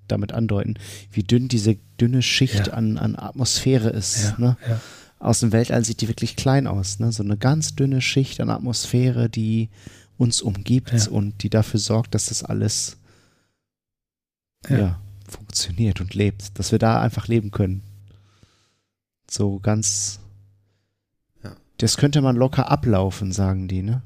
damit 0.07 0.31
andeuten, 0.31 0.75
wie 1.11 1.23
dünn 1.23 1.47
diese 1.47 1.77
dünne 1.99 2.21
Schicht 2.21 2.67
Ja. 2.67 2.73
an, 2.73 2.97
an 2.97 3.15
Atmosphäre 3.15 3.89
ist. 3.89 4.37
Ne? 4.37 4.57
ja. 4.67 4.79
Aus 5.17 5.39
dem 5.39 5.51
Weltall 5.51 5.83
sieht 5.83 6.01
die 6.01 6.07
wirklich 6.07 6.35
klein 6.35 6.67
aus. 6.67 6.99
Ne? 6.99 7.11
So 7.11 7.23
eine 7.23 7.37
ganz 7.37 7.75
dünne 7.75 8.01
Schicht 8.01 8.39
an 8.41 8.49
Atmosphäre, 8.51 9.29
die 9.29 9.69
uns 10.17 10.41
umgibt 10.41 10.91
Ja. 10.91 11.09
und 11.09 11.41
die 11.41 11.49
dafür 11.49 11.79
sorgt, 11.79 12.13
dass 12.13 12.27
das 12.27 12.43
alles 12.43 12.97
Ja. 14.69 14.77
ja. 14.77 14.99
funktioniert 15.27 15.99
und 16.01 16.13
lebt. 16.13 16.59
Dass 16.59 16.71
wir 16.71 16.79
da 16.79 17.01
einfach 17.01 17.27
leben 17.27 17.49
können. 17.49 17.81
So 19.31 19.59
ganz. 19.59 20.19
Ja. 21.43 21.55
Das 21.79 21.97
könnte 21.97 22.21
man 22.21 22.35
locker 22.35 22.69
ablaufen, 22.69 23.31
sagen 23.31 23.67
die, 23.67 23.81
ne? 23.81 24.03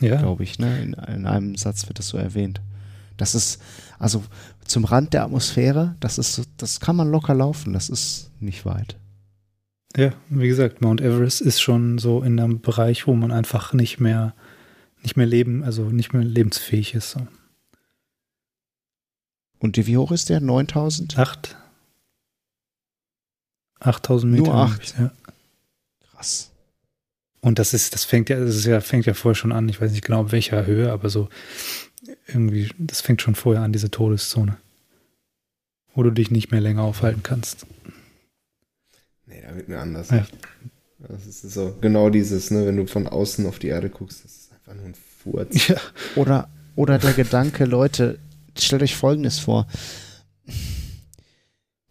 Ja, 0.00 0.16
glaube 0.16 0.42
ich. 0.42 0.58
Ne? 0.58 0.82
In, 0.82 0.92
in 0.94 1.26
einem 1.26 1.56
Satz 1.56 1.86
wird 1.88 1.98
das 1.98 2.08
so 2.08 2.16
erwähnt. 2.18 2.60
Das 3.16 3.34
ist, 3.34 3.60
also 3.98 4.24
zum 4.64 4.84
Rand 4.84 5.12
der 5.12 5.24
Atmosphäre, 5.24 5.96
das 6.00 6.16
ist, 6.18 6.34
so- 6.34 6.44
das 6.56 6.80
kann 6.80 6.96
man 6.96 7.10
locker 7.10 7.34
laufen, 7.34 7.72
das 7.74 7.88
ist 7.90 8.30
nicht 8.40 8.64
weit. 8.64 8.96
ja, 9.96 10.12
wie 10.30 10.48
gesagt, 10.48 10.80
Mount 10.80 11.00
Everest 11.00 11.40
ist 11.42 11.60
schon 11.60 11.98
so 11.98 12.22
in 12.22 12.38
einem 12.40 12.60
Bereich, 12.60 13.06
wo 13.06 13.14
man 13.14 13.30
einfach 13.32 13.72
nicht 13.74 14.00
mehr, 14.00 14.34
nicht 15.02 15.16
mehr 15.16 15.26
leben, 15.26 15.62
also 15.64 15.82
nicht 15.90 16.12
mehr 16.14 16.22
lebensfähig 16.24 16.94
ist. 16.94 17.10
So. 17.10 17.26
Und 19.58 19.76
wie 19.76 19.96
hoch 19.98 20.12
ist 20.12 20.30
der? 20.30 20.40
9000? 20.40 21.18
Acht. 21.18 21.56
8000 23.80 24.32
Meter. 24.32 24.44
Nur 24.44 24.52
glaub 24.52 24.68
acht. 24.70 24.82
ich, 24.82 24.98
Ja. 24.98 25.12
Krass. 26.12 26.49
Und 27.40 27.58
das 27.58 27.72
ist, 27.72 27.94
das 27.94 28.04
fängt 28.04 28.28
ja, 28.28 28.38
das 28.38 28.56
ist 28.56 28.66
ja, 28.66 28.80
fängt 28.80 29.06
ja 29.06 29.14
vorher 29.14 29.34
schon 29.34 29.52
an. 29.52 29.68
Ich 29.68 29.80
weiß 29.80 29.92
nicht 29.92 30.04
genau, 30.04 30.22
auf 30.22 30.32
welcher 30.32 30.66
Höhe, 30.66 30.92
aber 30.92 31.08
so 31.08 31.28
irgendwie, 32.26 32.70
das 32.78 33.00
fängt 33.00 33.22
schon 33.22 33.34
vorher 33.34 33.62
an, 33.62 33.72
diese 33.72 33.90
Todeszone. 33.90 34.56
Wo 35.94 36.02
du 36.02 36.10
dich 36.10 36.30
nicht 36.30 36.50
mehr 36.50 36.60
länger 36.60 36.82
aufhalten 36.82 37.22
kannst. 37.22 37.66
Nee, 39.26 39.42
da 39.42 39.54
wird 39.56 39.68
mir 39.68 39.80
anders. 39.80 40.10
Ja. 40.10 40.26
Das 40.98 41.26
ist 41.26 41.42
so 41.42 41.76
genau 41.80 42.10
dieses, 42.10 42.50
ne, 42.50 42.66
wenn 42.66 42.76
du 42.76 42.86
von 42.86 43.06
außen 43.06 43.46
auf 43.46 43.58
die 43.58 43.68
Erde 43.68 43.88
guckst, 43.88 44.22
das 44.24 44.32
ist 44.32 44.52
einfach 44.52 44.74
nur 44.74 44.84
ein 44.84 44.94
Furz. 44.94 45.68
Ja. 45.68 45.80
Oder, 46.16 46.50
oder 46.76 46.98
der 46.98 47.14
Gedanke, 47.14 47.64
Leute, 47.64 48.18
stellt 48.56 48.82
euch 48.82 48.96
Folgendes 48.96 49.38
vor. 49.38 49.66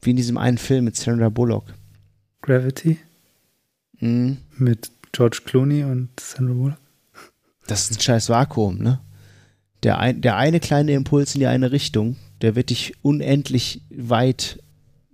Wie 0.02 0.12
in 0.12 0.16
diesem 0.16 0.38
einen 0.38 0.58
Film 0.58 0.86
mit 0.86 0.96
Sandra 0.96 1.30
Bullock. 1.30 1.74
Gravity 2.42 2.98
Mhm. 4.02 4.38
mit 4.58 4.92
George 5.12 5.42
Clooney 5.46 5.84
und 5.84 6.10
Sandra 6.20 6.54
Bullock. 6.54 6.78
Das 7.68 7.90
ist 7.90 7.98
ein 7.98 8.02
scheiß 8.02 8.30
Vakuum, 8.30 8.80
ne? 8.80 9.00
Der, 9.84 10.00
ein, 10.00 10.22
der 10.22 10.36
eine 10.36 10.60
kleine 10.60 10.92
Impuls 10.92 11.36
in 11.36 11.40
die 11.40 11.48
eine 11.48 11.72
Richtung, 11.72 12.18
der 12.42 12.56
wird 12.56 12.70
dich 12.70 12.96
unendlich 13.02 13.82
weit 13.90 14.62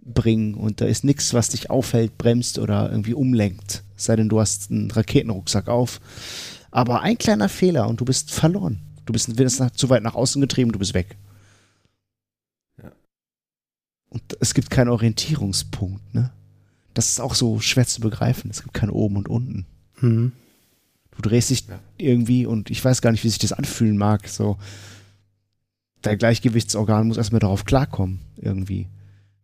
bringen 0.05 0.53
und 0.55 0.81
da 0.81 0.85
ist 0.85 1.03
nichts, 1.03 1.33
was 1.33 1.49
dich 1.49 1.69
aufhält, 1.69 2.17
bremst 2.17 2.59
oder 2.59 2.89
irgendwie 2.89 3.13
umlenkt. 3.13 3.83
Es 3.97 4.05
sei 4.05 4.15
denn, 4.15 4.29
du 4.29 4.39
hast 4.39 4.71
einen 4.71 4.89
Raketenrucksack 4.89 5.67
auf. 5.67 5.99
Aber 6.71 7.01
ein 7.01 7.17
kleiner 7.17 7.49
Fehler 7.49 7.87
und 7.87 8.01
du 8.01 8.05
bist 8.05 8.31
verloren. 8.31 8.81
Du 9.05 9.13
bist, 9.13 9.37
wirst 9.37 9.59
nach, 9.59 9.71
zu 9.71 9.89
weit 9.89 10.03
nach 10.03 10.15
außen 10.15 10.41
getrieben, 10.41 10.71
du 10.71 10.79
bist 10.79 10.93
weg. 10.93 11.15
Ja. 12.81 12.91
Und 14.09 14.37
es 14.39 14.53
gibt 14.53 14.69
keinen 14.69 14.89
Orientierungspunkt, 14.89 16.13
ne? 16.13 16.31
Das 16.93 17.09
ist 17.09 17.19
auch 17.19 17.35
so 17.35 17.59
schwer 17.59 17.85
zu 17.85 17.99
begreifen. 18.01 18.49
Es 18.49 18.63
gibt 18.63 18.73
kein 18.73 18.89
Oben 18.89 19.17
und 19.17 19.27
unten. 19.27 19.65
Mhm. 20.01 20.31
Du 21.11 21.21
drehst 21.21 21.49
dich 21.49 21.65
Ja. 21.67 21.79
irgendwie 21.97 22.45
und 22.45 22.69
ich 22.69 22.83
weiß 22.83 23.01
gar 23.01 23.11
nicht, 23.11 23.23
wie 23.23 23.29
sich 23.29 23.39
das 23.39 23.53
anfühlen 23.53 23.97
mag. 23.97 24.27
So, 24.27 24.57
dein 26.01 26.17
Gleichgewichtsorgan 26.17 27.07
muss 27.07 27.17
erstmal 27.17 27.39
darauf 27.39 27.63
klarkommen, 27.65 28.19
irgendwie. 28.37 28.87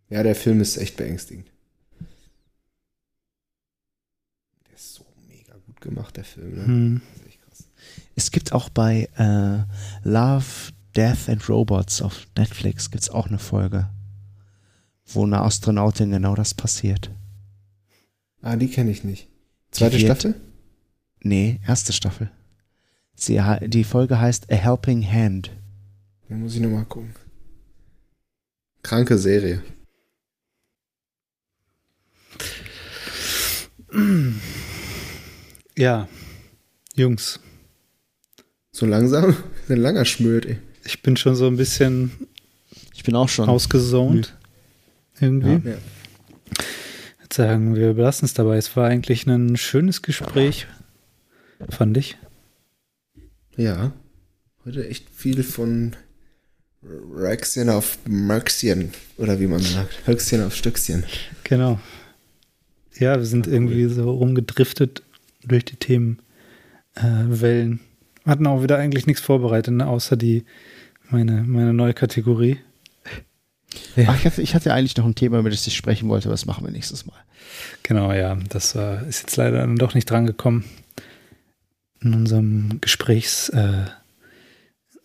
Ja, 0.10 0.23
der 0.23 0.36
Film 0.36 0.60
ist 0.60 0.76
echt 0.78 0.98
beängstigend. 0.98 1.48
Der 4.68 4.76
ist 4.76 4.95
so 4.95 5.06
mega 5.30 5.53
gut 5.65 5.80
gemacht, 5.80 6.18
der 6.18 6.26
Film, 6.26 6.56
ne? 6.56 6.64
Mhm. 6.68 7.02
Das 7.14 7.22
ist 7.22 7.28
echt 7.28 7.41
krass. 7.41 7.64
Es 8.15 8.32
gibt 8.32 8.52
auch 8.52 8.68
bei 8.69 9.07
äh, 9.18 9.64
Love, 10.07 10.45
Death 10.95 11.30
and 11.30 11.48
Robots 11.48 12.02
auf 12.02 12.28
Netflix 12.38 12.91
gibt's 12.91 13.10
auch 13.10 13.28
eine 13.28 13.40
Folge, 13.40 13.90
wo 15.06 15.23
eine 15.23 15.40
Astronautin 15.41 16.11
genau 16.11 16.36
das 16.36 16.53
passiert. 16.53 17.10
Ah, 18.41 18.57
die 18.57 18.68
kenne 18.68 18.91
ich 18.91 19.06
nicht. 19.06 19.30
Zweite 19.72 19.98
vierte? 19.98 20.15
Staffel? 20.30 20.41
Nee, 21.23 21.60
erste 21.68 21.93
Staffel. 21.93 22.30
Sie, 23.15 23.39
die 23.68 23.84
Folge 23.84 24.19
heißt 24.19 24.52
A 24.52 24.56
Helping 24.56 25.03
Hand. 25.06 25.52
Den 26.30 26.41
muss 26.41 26.56
ich 26.56 26.61
nochmal 26.61 26.85
gucken. 26.85 27.14
Kranke 28.84 29.18
Serie. 29.18 29.61
Ja, 35.77 36.07
Jungs, 36.95 37.39
So 38.72 38.85
langsam? 38.85 39.35
Ein 39.69 39.77
langer 39.77 40.06
Schmöd, 40.06 40.45
ey. 40.45 40.60
ich 40.85 41.02
bin 41.02 41.15
schon 41.18 41.35
so 41.35 41.48
ein 41.48 41.57
bisschen 41.57 42.11
Ich 42.93 43.03
bin 43.03 43.15
auch 43.15 43.30
schon. 43.30 43.48
ausgezont. 43.49 44.38
Irgendwie. 45.19 45.49
Ja. 45.53 45.64
Würde 45.64 45.81
sagen, 47.33 47.75
wir 47.75 47.93
belassen 47.93 48.25
es 48.25 48.33
dabei. 48.33 48.57
Es 48.57 48.75
war 48.75 48.87
eigentlich 48.87 49.27
ein 49.27 49.57
schönes 49.57 50.01
Gespräch, 50.01 50.67
fand 51.69 51.97
ich. 51.97 52.17
Ja. 53.55 53.91
Heute 54.65 54.87
echt 54.87 55.09
viel 55.09 55.43
von 55.43 55.95
Rexchen 56.83 57.69
auf 57.69 57.97
Mörkchen. 58.07 58.91
Oder 59.17 59.39
wie 59.39 59.47
man 59.47 59.59
sagt. 59.59 60.05
Höchstchen 60.05 60.43
auf 60.43 60.55
Stöckchen. 60.55 61.03
Genau. 61.43 61.79
Ja, 62.97 63.17
wir 63.17 63.25
sind 63.25 63.47
irgendwie 63.47 63.87
so 63.87 64.09
rumgedriftet 64.11 65.03
durch 65.43 65.65
die 65.65 65.75
Themenwellen. 65.75 66.19
Äh. 68.25 68.29
Hatten 68.29 68.47
auch 68.47 68.61
wieder 68.61 68.77
eigentlich 68.77 69.07
nichts 69.07 69.21
vorbereitet, 69.21 69.73
ne? 69.73 69.87
außer 69.87 70.15
die 70.15 70.45
meine, 71.09 71.43
meine 71.43 71.73
neue 71.73 71.93
Kategorie. 71.93 72.59
Ach, 74.07 74.18
ich, 74.18 74.26
hatte, 74.26 74.41
ich 74.41 74.53
hatte 74.56 74.73
eigentlich 74.73 74.98
noch 74.98 75.06
ein 75.06 75.15
Thema, 75.15 75.39
über 75.39 75.49
das 75.49 75.65
ich 75.68 75.76
sprechen 75.76 76.10
wollte, 76.10 76.27
aber 76.27 76.34
das 76.34 76.45
machen 76.45 76.65
wir 76.65 76.72
nächstes 76.72 77.06
Mal. 77.06 77.15
Genau, 77.84 78.11
ja, 78.11 78.35
das 78.49 78.76
äh, 78.76 79.07
ist 79.07 79.22
jetzt 79.22 79.35
leider 79.38 79.60
dann 79.60 79.76
doch 79.77 79.93
nicht 79.93 80.10
drangekommen 80.10 80.64
in 82.02 82.14
unserem 82.14 82.80
Gesprächsfluss. 82.81 83.93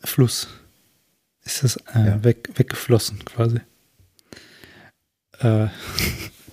Äh, 0.05 1.47
ist 1.47 1.63
das 1.65 1.77
äh, 1.95 2.07
Ja. 2.07 2.25
weg, 2.25 2.49
weggeflossen 2.55 3.25
quasi. 3.25 3.61
Äh, 5.41 5.67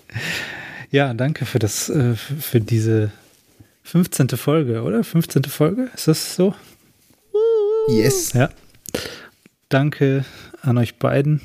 ja, 0.92 1.14
danke 1.14 1.46
für 1.46 1.60
das, 1.60 1.90
äh, 1.90 2.16
für 2.16 2.62
diese 2.62 3.12
15. 3.84 4.30
Folge, 4.30 4.84
oder? 4.84 5.04
15. 5.04 5.44
Folge? 5.46 5.90
Ist 5.96 6.08
das 6.08 6.36
so? 6.36 6.54
Yes. 7.90 8.34
Ja. 8.34 8.50
Danke 9.70 10.26
an 10.62 10.78
euch 10.78 10.96
beiden 10.96 11.42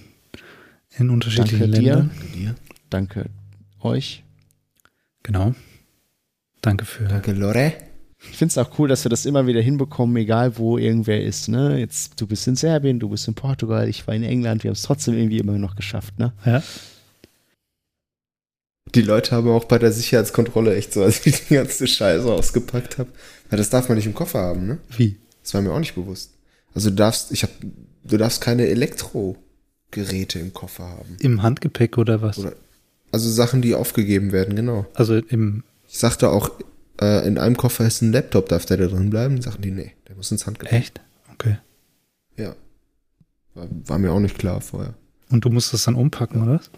in 0.99 1.11
unterschiedlichen 1.11 1.61
Danke 1.61 1.79
dir. 1.81 1.95
Ländern. 1.95 2.11
dir. 2.35 2.55
Danke 2.91 3.27
euch. 3.81 4.25
Genau. 5.23 5.55
Danke 6.61 6.85
für. 6.85 7.05
Danke, 7.05 7.33
Lore. 7.33 7.75
Ich 8.31 8.37
finde 8.37 8.51
es 8.51 8.59
auch 8.59 8.79
cool, 8.79 8.89
dass 8.89 9.05
wir 9.05 9.11
das 9.11 9.27
immer 9.27 9.47
wieder 9.47 9.61
hinbekommen, 9.61 10.17
egal 10.17 10.59
wo 10.59 10.77
irgendwer 10.77 11.23
ist. 11.23 11.49
Ne? 11.49 11.79
Jetzt, 11.79 12.21
du 12.21 12.27
bist 12.27 12.49
in 12.49 12.57
Serbien, 12.57 12.99
du 12.99 13.09
bist 13.09 13.29
in 13.29 13.35
Portugal, 13.35 13.89
ich 13.89 14.07
war 14.09 14.15
in 14.15 14.25
England, 14.25 14.65
wir 14.65 14.71
haben 14.71 14.75
es 14.75 14.83
trotzdem 14.83 15.15
irgendwie 15.15 15.39
immer 15.39 15.57
noch 15.57 15.77
geschafft. 15.77 16.19
Ne? 16.19 16.33
Ja. 16.45 16.63
Die 18.95 19.03
Leute 19.03 19.37
haben 19.37 19.49
auch 19.51 19.67
bei 19.67 19.79
der 19.79 19.93
Sicherheitskontrolle 19.93 20.75
echt 20.75 20.95
so, 20.95 21.05
als 21.05 21.25
ich 21.27 21.47
die 21.47 21.55
ganze 21.55 21.87
Scheiße 21.87 22.27
ausgepackt 22.27 22.99
habe. 22.99 23.11
Weil 23.51 23.59
das 23.59 23.71
darf 23.71 23.89
man 23.89 23.97
nicht 23.97 24.07
im 24.07 24.15
Koffer 24.15 24.41
haben, 24.41 24.67
ne? 24.67 24.79
Wie? 24.97 25.17
Das 25.43 25.55
war 25.55 25.63
mir 25.63 25.73
auch 25.73 25.79
nicht 25.79 25.95
bewusst. 25.95 26.33
Also 26.75 26.91
du 26.91 26.97
darfst, 26.97 27.31
ich 27.33 27.43
hab, 27.43 27.51
du 28.05 28.17
darfst 28.17 28.41
keine 28.41 28.67
Elektrogeräte 29.93 30.39
im 30.39 30.53
Koffer 30.53 30.85
haben. 30.89 31.17
Im 31.21 31.43
Handgepäck 31.43 31.99
oder 31.99 32.21
was? 32.23 32.39
Oder- 32.39 32.55
Also 33.13 33.31
Sachen, 33.31 33.63
die 33.63 33.75
aufgegeben 33.75 34.33
werden, 34.33 34.55
genau. 34.55 34.87
Also 34.95 35.17
im. 35.17 35.65
Ich 35.89 35.99
sagte 35.99 36.29
auch, 36.31 36.51
äh, 37.01 37.27
in 37.27 37.39
einem 37.39 37.57
Koffer 37.57 37.87
ist 37.87 38.03
ein 38.03 38.13
Laptop, 38.13 38.49
darf 38.51 38.67
der 38.67 38.77
da 38.77 38.87
drin 38.87 39.09
bleiben? 39.11 39.41
Sagen 39.41 39.63
die, 39.63 39.71
nee, 39.71 39.95
der 40.07 40.17
muss 40.17 40.31
ins 40.31 40.47
Handgepäck. 40.47 40.73
Echt? 40.79 41.01
Okay. 41.33 41.57
Ja. 42.37 42.55
War, 43.55 43.69
war 43.71 43.99
mir 43.99 44.13
auch 44.13 44.21
nicht 44.21 44.39
klar 44.39 44.61
vorher. 44.61 44.95
Und 45.31 45.45
du 45.45 45.51
musst 45.51 45.73
das 45.73 45.85
dann 45.85 45.95
umpacken, 45.95 46.43
oder? 46.43 46.57
was? 46.61 46.71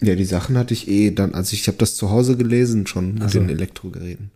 Ja, 0.00 0.14
die 0.14 0.24
Sachen 0.24 0.56
hatte 0.56 0.74
ich 0.74 0.88
eh 0.88 1.10
dann, 1.10 1.34
also 1.34 1.54
ich 1.54 1.66
habe 1.68 1.78
das 1.78 1.96
zu 1.96 2.10
Hause 2.10 2.36
gelesen 2.36 2.86
schon 2.86 3.14
mit 3.14 3.22
Ach 3.24 3.30
so. 3.30 3.38
den 3.40 3.48
Elektrogeräten. 3.50 4.30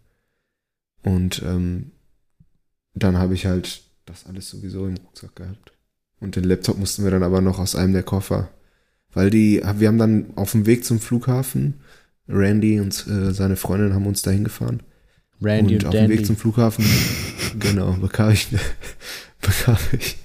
Und 1.03 1.43
ähm, 1.45 1.93
dann 2.95 3.17
habe 3.19 3.35
ich 3.35 3.47
halt 3.47 3.83
das 4.07 4.27
alles 4.27 4.49
sowieso 4.49 4.87
im 4.87 4.97
Rucksack 4.97 5.35
gehabt. 5.37 5.73
Und 6.21 6.37
den 6.37 6.45
Laptop 6.45 6.79
mussten 6.79 7.05
wir 7.05 7.11
dann 7.11 7.23
aber 7.23 7.41
noch 7.41 7.59
aus 7.59 7.77
einem 7.77 7.93
der 7.93 8.03
Koffer. 8.03 8.51
Weil 9.13 9.31
die, 9.31 9.63
wir 9.79 9.89
haben 9.89 9.99
dann 9.99 10.27
auf 10.37 10.53
dem 10.53 10.67
Weg 10.67 10.85
zum 10.85 11.01
Flughafen, 11.01 11.81
Randy 12.29 12.81
und 12.81 13.07
äh, 13.07 13.33
seine 13.33 13.57
Freundin 13.57 13.95
haben 13.95 14.07
uns 14.07 14.23
dahin 14.23 14.45
gefahren. 14.45 14.83
Randy 15.41 15.75
und 15.75 15.85
und, 15.85 15.89
auf 15.89 15.95
dem 15.95 16.11
Weg 16.11 16.27
zum 16.27 16.37
Flughafen, 16.37 16.85
genau, 17.59 17.93
bekam 17.93 18.31
ich, 18.31 18.49
bekam 19.41 19.77
ich 19.93 20.17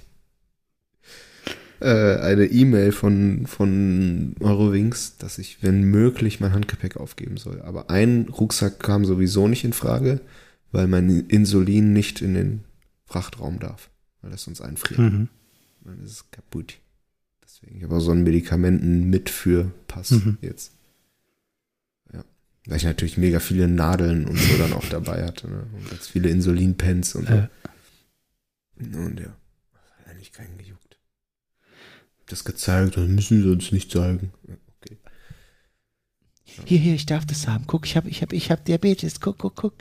äh, 1.82 2.16
eine 2.20 2.46
E-Mail 2.46 2.92
von, 2.92 3.46
von 3.46 4.34
Eurowings, 4.40 5.16
dass 5.18 5.38
ich, 5.38 5.62
wenn 5.62 5.82
möglich, 5.82 6.40
mein 6.40 6.52
Handgepäck 6.52 6.96
aufgeben 6.96 7.36
soll. 7.36 7.60
Aber 7.62 7.90
ein 7.90 8.28
Rucksack 8.28 8.78
kam 8.78 9.04
sowieso 9.04 9.48
nicht 9.48 9.64
in 9.64 9.72
Frage, 9.72 10.20
weil 10.70 10.86
mein 10.86 11.08
Insulin 11.08 11.92
nicht 11.92 12.22
in 12.22 12.34
den 12.34 12.64
Frachtraum 13.04 13.58
darf, 13.58 13.90
weil 14.22 14.30
das 14.30 14.44
sonst 14.44 14.60
einfriert. 14.60 15.00
Mhm. 15.00 15.28
Dann 15.84 16.02
ist 16.04 16.10
es 16.12 16.30
kaputt. 16.30 16.78
Deswegen, 17.44 17.76
ich 17.78 17.82
habe 17.84 17.96
auch 17.96 18.00
so 18.00 18.12
einen 18.12 18.22
Medikamenten 18.22 19.10
mit 19.10 19.28
für 19.30 19.72
Pass 19.88 20.10
Mhm. 20.12 20.38
jetzt. 20.40 20.72
Ja. 22.12 22.24
Weil 22.66 22.76
ich 22.76 22.84
natürlich 22.84 23.18
mega 23.18 23.40
viele 23.40 23.68
Nadeln 23.68 24.26
und 24.26 24.36
so 24.38 24.56
dann 24.58 24.72
auch 24.72 24.86
dabei 24.88 25.24
hatte. 25.24 25.48
Ne? 25.48 25.66
Und 25.72 25.90
ganz 25.90 26.06
viele 26.08 26.28
Insulinpens 26.30 27.14
und 27.14 27.26
so. 27.28 27.34
Äh, 27.34 27.48
Und 28.78 29.20
ja, 29.20 29.26
hat 29.98 30.06
eigentlich 30.08 30.32
keinen 30.32 30.56
gejuckt. 30.58 30.98
Das 32.26 32.44
gezeigt, 32.44 32.96
das 32.96 33.08
müssen 33.08 33.42
sie 33.42 33.50
uns 33.50 33.72
nicht 33.72 33.90
zeigen. 33.90 34.32
Ja, 34.48 34.54
Okay. 34.80 34.98
Hier, 36.64 36.78
hier, 36.78 36.94
ich 36.94 37.06
darf 37.06 37.24
das 37.26 37.46
haben. 37.48 37.66
Guck, 37.66 37.86
ich 37.86 37.96
habe 37.96 38.08
ich 38.08 38.22
hab, 38.22 38.32
ich 38.32 38.50
hab 38.50 38.64
Diabetes. 38.64 39.20
Guck, 39.20 39.38
guck, 39.38 39.56
guck. 39.56 39.74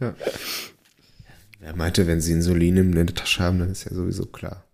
Er 1.60 1.76
meinte, 1.76 2.06
wenn 2.06 2.20
sie 2.20 2.32
Insulin 2.32 2.76
in 2.76 2.92
der 2.92 3.06
Tasche 3.06 3.42
haben, 3.42 3.58
dann 3.58 3.70
ist 3.70 3.84
ja 3.84 3.94
sowieso 3.94 4.26
klar. 4.26 4.64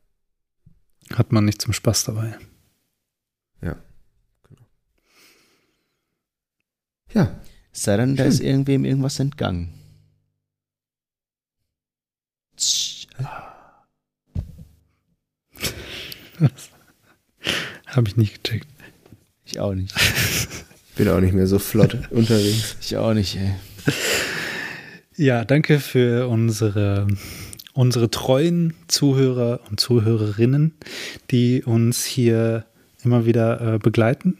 hat 1.13 1.33
man 1.33 1.45
nicht 1.45 1.61
zum 1.61 1.73
Spaß 1.73 2.05
dabei. 2.05 2.37
Ja. 7.15 7.41
Sei 7.73 7.97
denn, 7.97 8.17
da 8.17 8.25
ist 8.25 8.41
irgendwem 8.41 8.85
irgendwas 8.85 9.19
entgangen. 9.21 9.73
Tsch, 12.57 13.07
Habe 17.87 18.09
ich 18.09 18.17
nicht 18.17 18.43
gecheckt. 18.45 18.67
Ich 19.45 19.61
auch 19.61 19.75
nicht. 19.75 19.95
Bin 20.97 21.09
auch 21.09 21.21
nicht 21.21 21.35
mehr 21.35 21.47
so 21.47 21.59
flott 21.59 21.99
unterwegs. 22.11 22.77
Ich 22.81 22.97
auch 22.97 23.15
nicht, 23.15 23.37
ey. 23.37 23.55
Ja, 25.17 25.45
danke 25.45 25.81
für 25.81 26.29
unsere, 26.29 27.07
unsere 27.73 28.11
treuen 28.11 28.75
Zuhörer 28.89 29.61
und 29.71 29.81
Zuhörerinnen, 29.81 30.75
die 31.31 31.63
uns 31.65 32.05
hier 32.05 32.67
immer 33.03 33.25
wieder 33.25 33.75
äh, 33.75 33.79
begleiten 33.79 34.39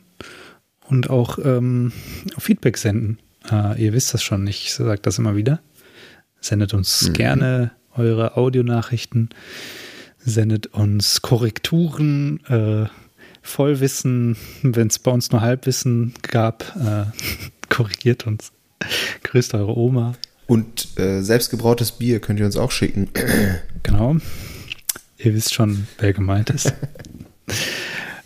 und 0.89 1.09
auch 1.09 1.39
ähm, 1.43 1.93
Feedback 2.39 2.77
senden. 2.77 3.19
Äh, 3.51 3.83
ihr 3.83 3.93
wisst 3.93 4.13
das 4.13 4.23
schon, 4.23 4.47
ich 4.47 4.73
sage 4.75 5.01
das 5.01 5.19
immer 5.19 5.35
wieder. 5.37 5.61
Sendet 6.41 6.75
uns 6.75 7.09
Mhm. 7.09 7.13
gerne 7.15 7.71
eure 7.95 8.37
Audionachrichten, 8.37 9.31
sendet 10.19 10.67
uns 10.69 11.23
Korrekturen, 11.23 12.45
äh, 12.47 12.87
Vollwissen, 13.41 14.37
wenn 14.63 14.89
es 14.89 14.99
bei 14.99 15.11
uns 15.11 15.31
nur 15.31 15.41
Halbwissen 15.41 16.13
gab, 16.23 16.75
äh, 16.77 17.05
korrigiert 17.71 18.27
uns. 18.27 18.53
Grüßt 19.23 19.55
eure 19.55 19.77
Oma. 19.77 20.15
Und 20.47 20.99
äh, 20.99 21.23
selbstgebrautes 21.23 21.93
Bier 21.93 22.21
könnt 22.21 22.39
ihr 22.41 22.47
uns 22.47 22.57
auch 22.57 22.71
schicken. 22.71 23.09
Genau. 23.83 24.17
Ihr 25.17 25.33
wisst 25.33 25.55
schon, 25.55 25.87
wer 25.99 26.13
gemeint 26.13 26.51
ist. 26.51 26.75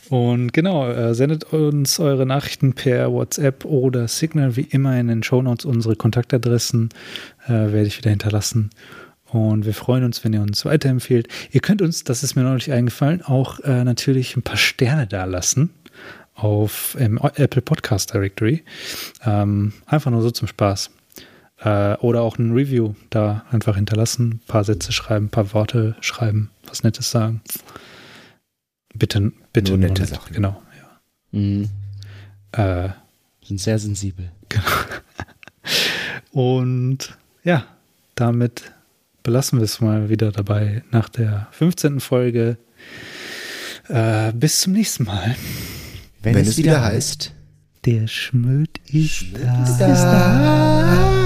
Und 0.09 0.53
genau, 0.53 0.89
äh, 0.89 1.15
sendet 1.15 1.45
uns 1.53 2.01
eure 2.01 2.25
Nachrichten 2.25 2.73
per 2.73 3.13
WhatsApp 3.13 3.65
oder 3.67 4.09
Signal, 4.09 4.57
wie 4.57 4.63
immer 4.63 4.99
in 4.99 5.09
den 5.09 5.23
Shownotes 5.23 5.67
unsere 5.67 5.97
Kontaktadressen 5.97 6.89
äh, 7.47 7.51
werde 7.51 7.87
ich 7.87 7.99
wieder 7.99 8.09
hinterlassen. 8.09 8.71
Und 9.27 9.67
wir 9.67 9.75
freuen 9.75 10.03
uns, 10.03 10.25
wenn 10.25 10.33
ihr 10.33 10.41
uns 10.41 10.65
weiterempfehlt. 10.65 11.29
Ihr 11.53 11.61
könnt 11.61 11.83
uns, 11.83 12.03
das 12.03 12.25
ist 12.25 12.35
mir 12.35 12.43
neulich 12.43 12.73
eingefallen, 12.73 13.23
auch 13.23 13.61
äh, 13.61 13.85
natürlich 13.85 14.37
ein 14.37 14.43
paar 14.43 14.57
Sterne 14.57 15.07
da 15.07 15.27
lassen 15.27 15.71
auf 16.35 16.97
im 16.99 17.19
Apple 17.19 17.63
Podcast 17.63 18.13
Directory. 18.13 18.65
Ähm, 19.25 19.73
einfach 19.87 20.11
nur 20.11 20.23
so 20.23 20.31
zum 20.31 20.49
Spaß. 20.49 20.91
Äh, 21.61 21.95
oder 21.97 22.23
auch 22.23 22.39
ein 22.39 22.53
Review 22.53 22.95
da 23.11 23.45
einfach 23.51 23.77
hinterlassen, 23.77 24.31
ein 24.31 24.41
paar 24.47 24.65
Sätze 24.65 24.93
schreiben, 24.93 25.27
ein 25.27 25.31
paar 25.31 25.53
Worte 25.53 25.95
schreiben, 26.01 26.51
was 26.67 26.83
Nettes 26.83 27.11
sagen. 27.11 27.43
Bitte, 28.95 29.33
bitte 29.53 29.73
Nur 29.73 29.79
nette 29.79 30.03
nett. 30.03 30.11
Sachen. 30.11 30.33
Genau. 30.33 30.63
Mhm. 31.33 31.69
Ja. 32.57 32.85
Äh, 32.87 32.91
Sind 33.45 33.61
sehr 33.61 33.79
sensibel. 33.79 34.33
und 36.33 37.17
ja, 37.45 37.67
damit 38.15 38.73
belassen 39.23 39.59
wir 39.59 39.65
es 39.65 39.81
mal 39.81 40.09
wieder 40.09 40.33
dabei 40.33 40.83
nach 40.91 41.09
der 41.09 41.49
15. 41.53 42.01
Folge. 42.01 42.57
Äh, 43.89 44.33
bis 44.33 44.61
zum 44.61 44.73
nächsten 44.73 45.05
Mal. 45.05 45.37
Wenn, 46.23 46.35
Wenn 46.35 46.43
es, 46.43 46.49
es 46.51 46.57
wieder 46.59 46.73
wieder 46.73 46.85
heißt. 46.85 47.33
Der 47.85 48.07
Schmöd 48.07 48.79
ist 48.93 49.27
da. 49.35 49.65
Da. 49.79 51.20